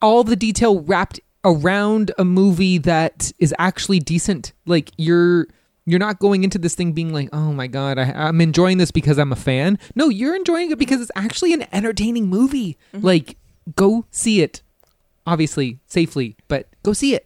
all 0.00 0.24
the 0.24 0.36
detail 0.36 0.80
wrapped 0.80 1.20
around 1.44 2.12
a 2.18 2.24
movie 2.24 2.78
that 2.78 3.32
is 3.38 3.54
actually 3.58 4.00
decent. 4.00 4.52
Like, 4.66 4.90
you're. 4.96 5.46
You're 5.88 6.00
not 6.00 6.18
going 6.18 6.42
into 6.42 6.58
this 6.58 6.74
thing 6.74 6.94
being 6.94 7.12
like, 7.12 7.28
oh 7.32 7.52
my 7.52 7.68
God, 7.68 7.96
I, 7.96 8.10
I'm 8.10 8.40
enjoying 8.40 8.78
this 8.78 8.90
because 8.90 9.20
I'm 9.20 9.30
a 9.30 9.36
fan. 9.36 9.78
No, 9.94 10.08
you're 10.08 10.34
enjoying 10.34 10.72
it 10.72 10.80
because 10.80 11.00
it's 11.00 11.12
actually 11.14 11.52
an 11.52 11.64
entertaining 11.72 12.26
movie. 12.26 12.76
Mm-hmm. 12.92 13.06
Like, 13.06 13.36
go 13.76 14.04
see 14.10 14.42
it. 14.42 14.62
Obviously, 15.28 15.78
safely, 15.86 16.36
but 16.48 16.68
go 16.82 16.92
see 16.92 17.14
it. 17.14 17.25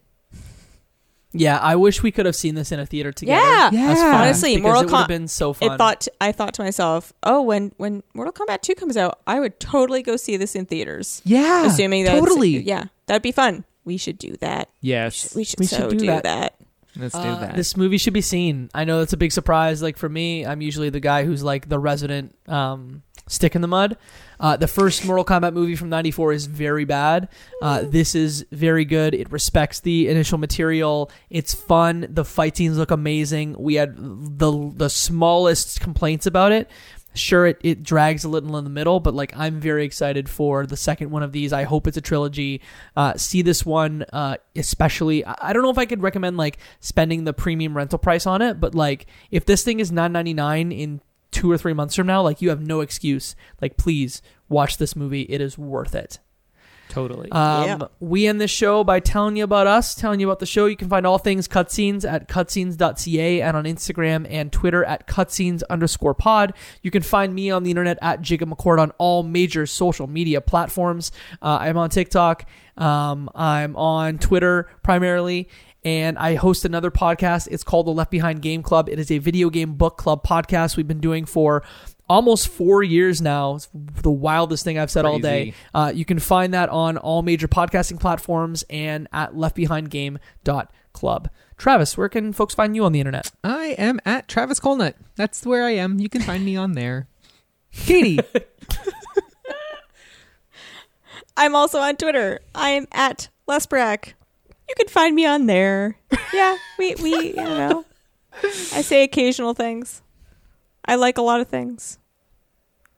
Yeah, 1.32 1.59
I 1.59 1.77
wish 1.77 2.02
we 2.02 2.11
could 2.11 2.27
have 2.27 2.35
seen 2.35 2.57
this 2.57 2.73
in 2.73 2.81
a 2.81 2.86
theater 2.86 3.12
together. 3.12 3.40
Yeah. 3.40 3.70
Yeah. 3.73 3.90
as 3.93 3.98
Honestly, 4.01 4.57
because 4.57 4.62
Mortal 4.62 4.82
Kombat 4.82 4.90
would 4.93 4.98
have 4.98 5.09
been 5.09 5.28
so 5.28 5.52
fun. 5.52 5.73
it 5.73 5.78
thought 5.78 6.09
i 6.20 6.32
thought 6.32 6.55
to 6.55 6.62
myself 6.62 7.12
oh 7.23 7.40
when 7.43 7.73
when 7.77 8.02
mortal 8.15 8.32
kombat 8.32 8.62
2 8.62 8.74
comes 8.74 8.97
out 8.97 9.20
i 9.27 9.39
would 9.39 9.59
totally 9.61 10.02
go 10.02 10.16
see 10.16 10.36
this 10.36 10.55
in 10.57 10.66
theaters 10.66 11.23
Yeah. 11.24 11.66
assuming 11.66 12.05
that 12.05 12.19
totally. 12.19 12.59
yeah 12.59 12.85
that'd 13.07 13.23
be 13.23 13.31
fun 13.32 13.65
we 13.85 13.97
should 13.97 14.19
do 14.19 14.36
that 14.40 14.69
Yes. 14.81 15.35
we 15.36 15.44
should, 15.44 15.61
We 15.61 15.66
should 15.66 15.78
so 15.78 15.90
do 15.90 15.98
do, 15.98 16.07
that. 16.07 16.24
that. 16.24 16.55
Let's 16.97 17.15
do 17.15 17.20
Uh, 17.20 17.40
that. 17.40 17.55
This 17.57 17.77
movie 17.77 17.98
should 17.98 18.12
be 18.12 18.20
seen. 18.20 18.69
I 18.74 18.82
know 18.85 18.98
that's 18.98 19.12
a 19.12 19.16
big 19.16 19.31
surprise. 19.32 19.81
Like 19.81 19.97
for 19.97 20.09
me, 20.09 20.44
I'm 20.44 20.61
usually 20.61 20.90
the 20.90 20.98
guy 21.01 21.24
who's 21.24 21.43
like 21.43 21.69
the 21.69 21.78
resident 21.78 22.35
um, 22.48 23.02
stick 23.28 23.55
in 23.55 23.62
the 23.62 23.69
mud. 23.69 23.97
Uh, 24.40 24.56
the 24.56 24.66
first 24.66 25.04
Mortal 25.04 25.24
Kombat 25.24 25.52
movie 25.52 25.76
from 25.76 25.90
'94 25.90 26.32
is 26.32 26.46
very 26.46 26.84
bad. 26.84 27.28
Uh, 27.60 27.82
this 27.82 28.14
is 28.14 28.46
very 28.50 28.84
good. 28.84 29.14
It 29.14 29.30
respects 29.30 29.80
the 29.80 30.08
initial 30.08 30.38
material. 30.38 31.10
It's 31.28 31.52
fun. 31.54 32.06
The 32.08 32.24
fight 32.24 32.56
scenes 32.56 32.78
look 32.78 32.90
amazing. 32.90 33.54
We 33.58 33.74
had 33.74 33.94
the 33.96 34.72
the 34.74 34.88
smallest 34.88 35.80
complaints 35.80 36.26
about 36.26 36.52
it. 36.52 36.70
Sure, 37.12 37.44
it, 37.48 37.58
it 37.62 37.82
drags 37.82 38.22
a 38.22 38.28
little 38.28 38.56
in 38.56 38.62
the 38.62 38.70
middle, 38.70 39.00
but 39.00 39.14
like 39.14 39.36
I'm 39.36 39.58
very 39.58 39.84
excited 39.84 40.28
for 40.28 40.64
the 40.64 40.76
second 40.76 41.10
one 41.10 41.24
of 41.24 41.32
these. 41.32 41.52
I 41.52 41.64
hope 41.64 41.88
it's 41.88 41.96
a 41.96 42.00
trilogy. 42.00 42.60
Uh, 42.96 43.16
see 43.16 43.42
this 43.42 43.66
one, 43.66 44.04
uh, 44.12 44.36
especially. 44.54 45.24
I 45.24 45.52
don't 45.52 45.62
know 45.62 45.70
if 45.70 45.78
I 45.78 45.86
could 45.86 46.02
recommend 46.02 46.36
like 46.36 46.58
spending 46.78 47.24
the 47.24 47.32
premium 47.32 47.76
rental 47.76 47.98
price 47.98 48.26
on 48.26 48.42
it, 48.42 48.60
but 48.60 48.76
like 48.76 49.06
if 49.32 49.44
this 49.44 49.64
thing 49.64 49.80
is 49.80 49.90
9.99 49.90 50.78
in 50.78 51.00
two 51.31 51.51
or 51.51 51.59
three 51.59 51.73
months 51.73 51.94
from 51.94 52.07
now, 52.07 52.23
like 52.23 52.43
you 52.43 52.48
have 52.51 52.61
no 52.61 52.81
excuse. 52.81 53.36
Like 53.61 53.77
please 53.77 54.23
watch 54.48 54.78
this 54.78 54.97
movie. 54.97 55.23
It 55.23 55.40
is 55.40 55.57
worth 55.57 55.94
it. 55.94 56.19
totally. 56.89 57.31
Um, 57.31 57.65
Yeah. 57.65 57.78
We 58.01 58.27
end 58.27 58.40
this 58.40 58.51
show 58.51 58.82
by 58.82 58.98
telling 58.98 59.36
you 59.36 59.44
about 59.44 59.69
us, 59.69 59.94
telling 59.94 60.19
you 60.19 60.27
about 60.28 60.40
the 60.40 60.47
show. 60.47 60.66
You 60.66 60.77
can 60.77 60.89
find 60.89 61.07
all 61.07 61.19
things 61.19 61.47
cutscenes 61.47 62.05
at 62.11 62.28
cutscenes.ca 62.28 63.43
and 63.43 63.57
on 63.57 63.65
Instagram 63.65 64.27
and 64.28 64.52
Twitter 64.52 64.85
at 64.85 65.07
cutscenes 65.07 65.62
underscore 65.70 66.15
pod. 66.15 66.52
You 66.82 66.90
can 66.90 67.02
find 67.02 67.32
me 67.32 67.51
on 67.51 67.62
the 67.62 67.70
internet 67.70 67.98
at 68.02 68.23
Jacob 68.23 68.51
McCord 68.51 68.81
on 68.81 68.90
all 68.98 69.23
major 69.23 69.66
social 69.66 70.09
media 70.09 70.40
platforms. 70.40 71.12
Uh, 71.40 71.59
I'm 71.61 71.77
on 71.77 71.90
TikTok. 71.90 72.44
Um, 72.77 73.31
I'm 73.35 73.77
on 73.77 74.19
Twitter 74.19 74.69
primarily. 74.82 75.48
And 75.85 76.19
I 76.19 76.35
host 76.35 76.65
another 76.65 76.90
podcast. 76.90 77.48
It's 77.51 77.65
called 77.65 77.86
the 77.86 77.93
Left 77.93 78.11
Behind 78.11 78.43
Game 78.43 78.62
Club. 78.62 78.89
It 78.89 78.98
is 78.98 79.11
a 79.11 79.19
video 79.19 79.48
game 79.48 79.74
book 79.74 79.97
club 79.97 80.23
podcast 80.24 80.77
we've 80.77 80.89
been 80.89 81.01
doing 81.01 81.24
for 81.24 81.62
almost 82.09 82.48
four 82.48 82.82
years 82.82 83.23
now. 83.23 83.55
It's 83.55 83.69
the 84.02 84.11
wildest 84.11 84.65
thing 84.65 84.78
I've 84.78 84.90
said 84.90 85.05
all 85.07 85.19
day. 85.19 85.55
Uh, 85.73 85.93
you 85.94 86.05
can 86.05 86.19
find 86.19 86.52
that 86.52 86.69
on 86.69 86.98
all 86.98 87.23
major 87.23 87.48
podcasting 87.48 87.98
platforms 88.01 88.65
and 88.69 89.09
at 89.12 89.32
leftbehindgame.club. 89.35 91.31
Travis, 91.57 91.97
where 91.97 92.09
can 92.09 92.32
folks 92.32 92.55
find 92.55 92.74
you 92.74 92.85
on 92.85 92.93
the 92.93 93.01
internet? 93.01 93.31
I 93.44 93.77
am 93.78 94.01
at 94.05 94.28
Travis 94.28 94.59
Colnut. 94.61 94.97
That's 95.16 95.47
where 95.47 95.65
I 95.65 95.70
am. 95.70 96.01
You 96.01 96.09
can 96.09 96.23
find 96.23 96.44
me 96.44 96.57
on 96.57 96.73
there. 96.73 97.07
Katie. 97.73 98.19
I'm 101.36 101.55
also 101.55 101.78
on 101.78 101.97
Twitter. 101.97 102.40
I 102.55 102.70
am 102.70 102.86
at 102.93 103.28
Lesbrack. 103.48 104.15
You 104.70 104.74
can 104.76 104.88
find 104.88 105.14
me 105.16 105.26
on 105.26 105.47
there. 105.47 105.97
Yeah, 106.32 106.56
we 106.78 106.94
we 106.97 107.28
you 107.30 107.34
know. 107.34 107.84
I 108.42 108.80
say 108.82 109.02
occasional 109.02 109.52
things. 109.52 110.01
I 110.84 110.94
like 110.94 111.18
a 111.18 111.22
lot 111.22 111.40
of 111.40 111.48
things. 111.48 111.98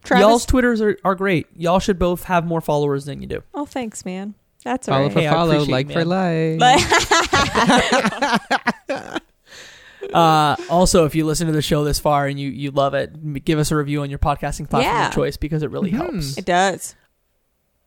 Travis? 0.05 0.21
Y'all's 0.23 0.45
Twitters 0.47 0.81
are, 0.83 0.99
are 1.05 1.15
great. 1.15 1.47
Y'all 1.57 1.79
should 1.79 1.99
both 1.99 2.25
have 2.25 2.45
more 2.47 2.61
followers 2.61 3.05
than 3.07 3.21
you 3.23 3.27
do. 3.27 3.43
oh, 3.55 3.65
thanks, 3.67 4.05
man. 4.05 4.35
That's 4.65 4.87
all 4.89 4.95
Follow 4.95 5.05
right. 5.07 5.13
for 5.13 5.21
Hey, 5.21 5.29
follow, 5.31 5.65
like 5.65 5.89
it, 5.91 5.93
for 5.95 6.05
man. 6.05 6.59
like. 6.59 6.81
Uh, 10.13 10.57
also, 10.69 11.05
if 11.07 11.15
you 11.15 11.25
listen 11.25 11.47
to 11.47 11.53
the 11.53 11.63
show 11.63 11.85
this 11.85 12.01
far 12.01 12.27
and 12.27 12.39
you, 12.39 12.51
you 12.51 12.73
love 12.73 12.93
it, 12.93 13.45
give 13.45 13.59
us 13.61 13.71
a 13.71 13.77
review 13.77 14.03
on 14.03 14.11
your 14.11 14.19
podcasting 14.19 14.69
platform 14.69 14.83
Yeah. 14.83 15.07
of 15.09 15.15
choice 15.15 15.37
because 15.37 15.63
it 15.63 15.71
really 15.71 15.93
Mhm. 15.93 15.97
helps. 15.97 16.37
It 16.37 16.45
does. 16.45 16.97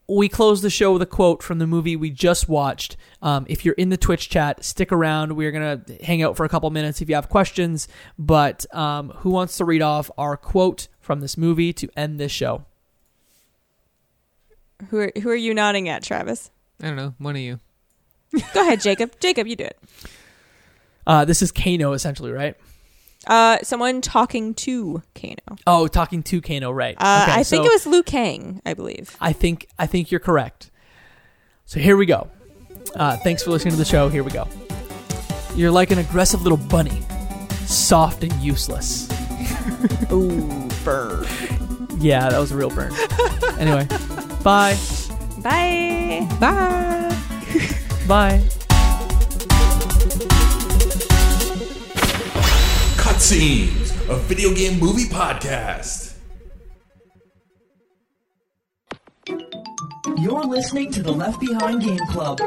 We 0.07 0.29
close 0.29 0.61
the 0.61 0.69
show 0.69 0.93
with 0.93 1.01
a 1.01 1.07
quote 1.07 1.41
from 1.41 1.59
the 1.59 1.67
movie 1.67 1.95
we 1.95 2.09
just 2.11 2.47
watched. 2.47 2.95
Um, 3.21 3.45
if 3.49 3.65
you're 3.65 3.75
in 3.75 3.89
the 3.89 3.97
Twitch 3.97 4.29
chat, 4.29 4.63
stick 4.63 4.91
around. 4.91 5.35
We're 5.35 5.51
gonna 5.51 5.81
hang 6.03 6.21
out 6.21 6.37
for 6.37 6.45
a 6.45 6.49
couple 6.49 6.69
minutes 6.69 7.01
if 7.01 7.09
you 7.09 7.15
have 7.15 7.29
questions. 7.29 7.87
But 8.17 8.65
um, 8.75 9.09
who 9.17 9.31
wants 9.31 9.57
to 9.57 9.65
read 9.65 9.81
off 9.81 10.11
our 10.17 10.37
quote 10.37 10.87
from 10.99 11.21
this 11.21 11.37
movie 11.37 11.73
to 11.73 11.89
end 11.97 12.19
this 12.19 12.31
show? 12.31 12.65
Who 14.89 14.99
are, 14.99 15.11
who 15.21 15.29
are 15.29 15.35
you 15.35 15.53
nodding 15.53 15.89
at, 15.89 16.03
Travis? 16.03 16.51
I 16.81 16.87
don't 16.87 16.97
know. 16.97 17.15
One 17.17 17.35
of 17.35 17.41
you. 17.41 17.59
Go 18.53 18.61
ahead, 18.61 18.81
Jacob. 18.81 19.19
Jacob, 19.19 19.47
you 19.47 19.55
do 19.55 19.63
it. 19.63 19.79
Uh, 21.07 21.23
this 21.25 21.41
is 21.41 21.51
Kano, 21.51 21.93
essentially, 21.93 22.31
right? 22.31 22.55
Uh, 23.27 23.57
someone 23.63 24.01
talking 24.01 24.53
to 24.53 25.01
Kano. 25.15 25.57
Oh, 25.65 25.87
talking 25.87 26.21
to 26.23 26.41
Kano, 26.41 26.71
right? 26.71 26.95
Uh, 26.99 27.25
Okay, 27.27 27.39
I 27.39 27.43
think 27.43 27.65
it 27.65 27.69
was 27.71 27.85
Liu 27.87 28.03
Kang, 28.03 28.61
I 28.65 28.73
believe. 28.73 29.15
I 29.19 29.33
think 29.33 29.67
I 29.79 29.87
think 29.87 30.11
you're 30.11 30.19
correct. 30.19 30.71
So 31.65 31.79
here 31.79 31.97
we 31.97 32.05
go. 32.05 32.29
Uh, 32.95 33.17
thanks 33.17 33.43
for 33.43 33.51
listening 33.51 33.71
to 33.71 33.77
the 33.77 33.85
show. 33.85 34.09
Here 34.09 34.23
we 34.23 34.31
go. 34.31 34.47
You're 35.55 35.71
like 35.71 35.91
an 35.91 35.97
aggressive 35.99 36.43
little 36.43 36.57
bunny, 36.57 37.01
soft 37.65 38.23
and 38.23 38.33
useless. 38.41 39.09
Ooh, 40.11 40.69
burn. 40.83 41.25
Yeah, 41.99 42.29
that 42.29 42.37
was 42.39 42.51
a 42.51 42.55
real 42.57 42.69
burn. 42.69 42.93
anyway, 43.57 43.87
bye. 44.43 44.77
Bye. 45.41 46.27
Bye. 46.39 47.17
Bye. 48.07 48.43
Cutscenes, 53.15 54.09
a 54.09 54.17
video 54.27 54.53
game 54.53 54.77
movie 54.77 55.05
podcast. 55.05 56.15
You're 60.17 60.43
listening 60.43 60.91
to 60.91 61.01
the 61.01 61.13
Left 61.13 61.39
Behind 61.39 61.81
Game 61.81 62.05
Club. 62.09 62.41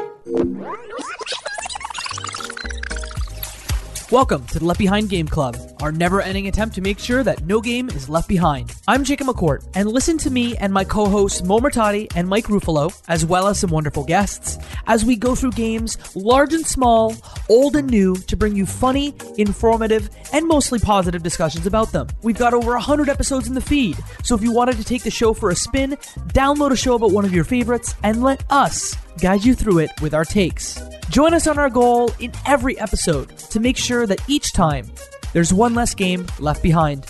Welcome 4.11 4.47
to 4.47 4.57
the 4.57 4.65
Left 4.65 4.79
Behind 4.79 5.07
Game 5.07 5.27
Club, 5.27 5.55
our 5.83 5.91
never 5.91 6.19
ending 6.19 6.47
attempt 6.47 6.73
to 6.73 6.81
make 6.81 6.97
sure 6.97 7.23
that 7.23 7.45
no 7.45 7.61
game 7.61 7.89
is 7.89 8.09
left 8.09 8.27
behind. 8.27 8.73
I'm 8.87 9.03
Jacob 9.03 9.27
McCourt, 9.27 9.69
and 9.75 9.87
listen 9.87 10.17
to 10.17 10.31
me 10.31 10.57
and 10.57 10.73
my 10.73 10.83
co 10.83 11.05
hosts 11.05 11.43
Mo 11.43 11.59
Murtati 11.59 12.11
and 12.15 12.27
Mike 12.27 12.45
Ruffalo, 12.45 12.91
as 13.07 13.23
well 13.23 13.45
as 13.45 13.59
some 13.59 13.69
wonderful 13.69 14.03
guests, 14.03 14.57
as 14.87 15.05
we 15.05 15.15
go 15.15 15.35
through 15.35 15.51
games 15.51 15.95
large 16.15 16.55
and 16.55 16.65
small, 16.65 17.15
old 17.49 17.75
and 17.75 17.87
new, 17.87 18.15
to 18.15 18.35
bring 18.35 18.55
you 18.55 18.65
funny, 18.65 19.13
informative, 19.37 20.09
and 20.33 20.47
mostly 20.47 20.79
positive 20.79 21.21
discussions 21.21 21.67
about 21.67 21.91
them. 21.91 22.07
We've 22.23 22.35
got 22.35 22.55
over 22.55 22.71
100 22.71 23.09
episodes 23.09 23.47
in 23.47 23.53
the 23.53 23.61
feed, 23.61 23.95
so 24.23 24.33
if 24.33 24.41
you 24.41 24.51
wanted 24.51 24.77
to 24.77 24.83
take 24.83 25.03
the 25.03 25.11
show 25.11 25.35
for 25.35 25.51
a 25.51 25.55
spin, 25.55 25.91
download 26.33 26.71
a 26.71 26.75
show 26.75 26.95
about 26.95 27.11
one 27.11 27.25
of 27.25 27.33
your 27.33 27.43
favorites 27.43 27.93
and 28.01 28.23
let 28.23 28.43
us 28.49 28.95
guide 29.19 29.43
you 29.43 29.53
through 29.53 29.79
it 29.79 29.91
with 30.01 30.13
our 30.13 30.25
takes. 30.25 30.81
Join 31.09 31.33
us 31.33 31.47
on 31.47 31.57
our 31.59 31.69
goal 31.69 32.11
in 32.19 32.31
every 32.45 32.79
episode 32.79 33.37
to 33.37 33.59
make 33.59 33.77
sure 33.77 34.07
that 34.07 34.21
each 34.27 34.53
time 34.53 34.91
there's 35.33 35.53
one 35.53 35.75
less 35.75 35.93
game 35.93 36.25
left 36.39 36.63
behind. 36.63 37.05